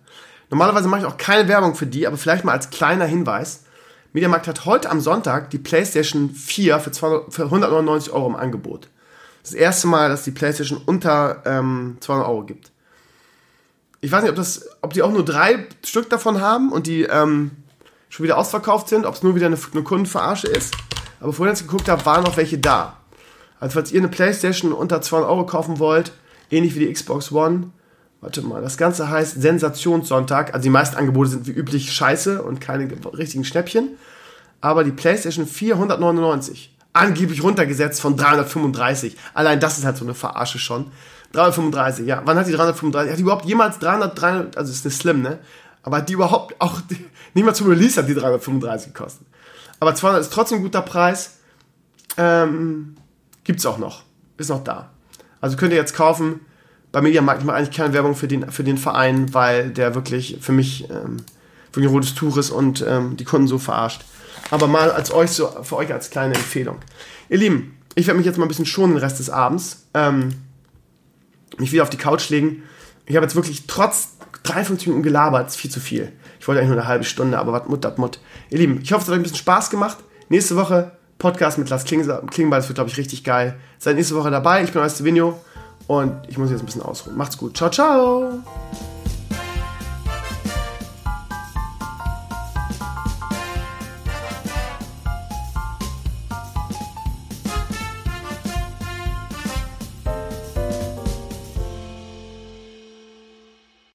Normalerweise 0.49 0.87
mache 0.87 1.01
ich 1.01 1.05
auch 1.05 1.17
keine 1.17 1.47
Werbung 1.47 1.75
für 1.75 1.85
die, 1.85 2.07
aber 2.07 2.17
vielleicht 2.17 2.43
mal 2.43 2.53
als 2.53 2.69
kleiner 2.69 3.05
Hinweis. 3.05 3.63
Mediamarkt 4.13 4.47
hat 4.47 4.65
heute 4.65 4.89
am 4.89 5.01
Sonntag 5.01 5.49
die 5.51 5.59
PlayStation 5.59 6.31
4 6.31 6.79
für, 6.79 6.91
200, 6.91 7.33
für 7.33 7.43
199 7.43 8.11
Euro 8.11 8.27
im 8.27 8.35
Angebot. 8.35 8.87
Das 9.43 9.53
erste 9.53 9.87
Mal, 9.87 10.09
dass 10.09 10.23
die 10.23 10.31
PlayStation 10.31 10.81
unter 10.83 11.43
ähm, 11.45 11.97
200 11.99 12.27
Euro 12.27 12.43
gibt. 12.43 12.71
Ich 14.01 14.11
weiß 14.11 14.23
nicht, 14.23 14.31
ob, 14.31 14.35
das, 14.35 14.67
ob 14.81 14.93
die 14.93 15.01
auch 15.01 15.11
nur 15.11 15.25
drei 15.25 15.67
Stück 15.83 16.09
davon 16.09 16.41
haben 16.41 16.71
und 16.71 16.87
die 16.87 17.03
ähm, 17.03 17.51
schon 18.09 18.23
wieder 18.23 18.37
ausverkauft 18.37 18.89
sind, 18.89 19.05
ob 19.05 19.15
es 19.15 19.23
nur 19.23 19.35
wieder 19.35 19.47
eine, 19.47 19.57
eine 19.71 19.83
Kundenverarsche 19.83 20.47
ist. 20.47 20.73
Aber 21.19 21.33
vorhin, 21.33 21.51
als 21.51 21.61
ich 21.61 21.67
geguckt 21.67 21.89
habe, 21.89 22.05
waren 22.05 22.23
noch 22.23 22.37
welche 22.37 22.57
da. 22.57 22.98
Also 23.59 23.73
falls 23.73 23.91
ihr 23.91 23.99
eine 23.99 24.07
PlayStation 24.07 24.71
unter 24.71 25.01
200 25.01 25.29
Euro 25.29 25.45
kaufen 25.45 25.79
wollt, 25.79 26.11
ähnlich 26.49 26.75
wie 26.75 26.79
die 26.79 26.93
Xbox 26.93 27.31
One, 27.31 27.71
warte 28.21 28.41
mal, 28.41 28.61
das 28.61 28.77
Ganze 28.77 29.09
heißt 29.09 29.41
Sensationssonntag. 29.41 30.53
Also 30.53 30.63
die 30.63 30.69
meisten 30.69 30.95
Angebote 30.95 31.29
sind 31.29 31.47
wie 31.47 31.51
üblich 31.51 31.91
scheiße 31.91 32.41
und 32.41 32.61
keine 32.61 32.89
richtigen 33.17 33.43
Schnäppchen. 33.43 33.89
Aber 34.61 34.83
die 34.83 34.91
PlayStation 34.91 35.45
499, 35.45 36.75
angeblich 36.93 37.43
runtergesetzt 37.43 38.01
von 38.01 38.17
335. 38.17 39.15
Allein 39.33 39.59
das 39.59 39.77
ist 39.77 39.85
halt 39.85 39.97
so 39.97 40.05
eine 40.05 40.13
Verarsche 40.13 40.59
schon. 40.59 40.91
335, 41.33 42.07
ja. 42.07 42.21
Wann 42.25 42.37
hat 42.37 42.47
die 42.47 42.51
335? 42.51 43.11
Hat 43.11 43.17
die 43.17 43.21
überhaupt 43.21 43.45
jemals 43.45 43.79
300, 43.79 44.19
300 44.19 44.57
also 44.57 44.71
ist 44.71 44.85
eine 44.85 44.91
Slim, 44.91 45.21
ne? 45.21 45.39
Aber 45.83 45.97
hat 45.97 46.09
die 46.09 46.13
überhaupt 46.13 46.55
auch, 46.59 46.81
nicht 47.33 47.45
mal 47.45 47.53
zum 47.53 47.67
Release 47.69 47.99
hat 47.99 48.09
die 48.09 48.15
335 48.15 48.93
gekostet. 48.93 49.27
Aber 49.79 49.95
200 49.95 50.21
ist 50.21 50.33
trotzdem 50.33 50.59
ein 50.59 50.63
guter 50.63 50.81
Preis. 50.81 51.37
Ähm, 52.17 52.97
gibt's 53.49 53.65
auch 53.65 53.79
noch. 53.79 54.03
Ist 54.37 54.51
noch 54.51 54.63
da. 54.63 54.91
Also 55.41 55.57
könnt 55.57 55.71
ihr 55.71 55.79
jetzt 55.79 55.95
kaufen 55.95 56.41
bei 56.91 57.01
Mediamarkt, 57.01 57.41
ich 57.41 57.47
mache 57.47 57.57
eigentlich 57.57 57.75
keine 57.75 57.93
Werbung 57.95 58.13
für 58.15 58.27
den, 58.27 58.51
für 58.51 58.63
den 58.63 58.77
Verein, 58.77 59.33
weil 59.33 59.71
der 59.71 59.95
wirklich 59.95 60.37
für 60.39 60.51
mich 60.51 60.87
ähm, 60.91 61.17
wirklich 61.73 61.87
ein 61.89 61.95
rotes 61.95 62.13
Tuch 62.13 62.37
ist 62.37 62.51
und 62.51 62.85
ähm, 62.87 63.17
die 63.17 63.23
Kunden 63.23 63.47
so 63.47 63.57
verarscht. 63.57 64.05
Aber 64.51 64.67
mal 64.67 64.91
als 64.91 65.11
euch 65.11 65.31
so, 65.31 65.47
für 65.63 65.77
euch 65.77 65.91
als 65.91 66.11
kleine 66.11 66.35
Empfehlung. 66.35 66.77
Ihr 67.27 67.39
Lieben, 67.39 67.75
ich 67.95 68.05
werde 68.05 68.19
mich 68.19 68.27
jetzt 68.27 68.37
mal 68.37 68.45
ein 68.45 68.49
bisschen 68.49 68.67
schonen 68.67 68.93
den 68.95 69.03
Rest 69.03 69.17
des 69.17 69.31
Abends. 69.31 69.87
Ähm, 69.95 70.35
mich 71.57 71.71
wieder 71.71 71.81
auf 71.81 71.89
die 71.89 71.97
Couch 71.97 72.29
legen. 72.29 72.61
Ich 73.07 73.15
habe 73.15 73.25
jetzt 73.25 73.35
wirklich 73.35 73.65
trotz 73.65 74.09
53 74.43 74.89
Minuten 74.89 75.01
gelabert, 75.01 75.47
ist 75.47 75.57
viel 75.57 75.71
zu 75.71 75.79
viel. 75.79 76.11
Ich 76.39 76.47
wollte 76.47 76.61
eigentlich 76.61 76.69
nur 76.69 76.79
eine 76.79 76.87
halbe 76.87 77.03
Stunde, 77.03 77.39
aber 77.39 77.51
was 77.51 77.67
Mut, 77.67 77.83
dat 77.83 77.97
Mut. 77.97 78.19
Ihr 78.51 78.59
Lieben, 78.59 78.79
ich 78.83 78.93
hoffe, 78.93 79.01
es 79.01 79.07
hat 79.07 79.13
euch 79.13 79.19
ein 79.19 79.23
bisschen 79.23 79.37
Spaß 79.37 79.71
gemacht. 79.71 79.97
Nächste 80.29 80.55
Woche 80.55 80.91
Podcast 81.19 81.57
mit 81.57 81.69
Lars 81.69 81.83
Klingbeil. 81.83 82.21
Das 82.49 82.67
wird, 82.69 82.75
glaube 82.75 82.89
ich, 82.89 82.97
richtig 82.97 83.23
geil. 83.23 83.55
Seid 83.77 83.97
nächste 83.97 84.15
Woche 84.15 84.31
dabei. 84.31 84.63
Ich 84.63 84.71
bin 84.71 84.81
euer 84.81 84.89
Stevenio 84.89 85.39
und 85.85 86.13
ich 86.27 86.37
muss 86.37 86.49
jetzt 86.49 86.61
ein 86.61 86.65
bisschen 86.65 86.81
ausruhen. 86.81 87.17
Macht's 87.17 87.37
gut. 87.37 87.55
Ciao, 87.55 87.69
ciao. 87.69 88.39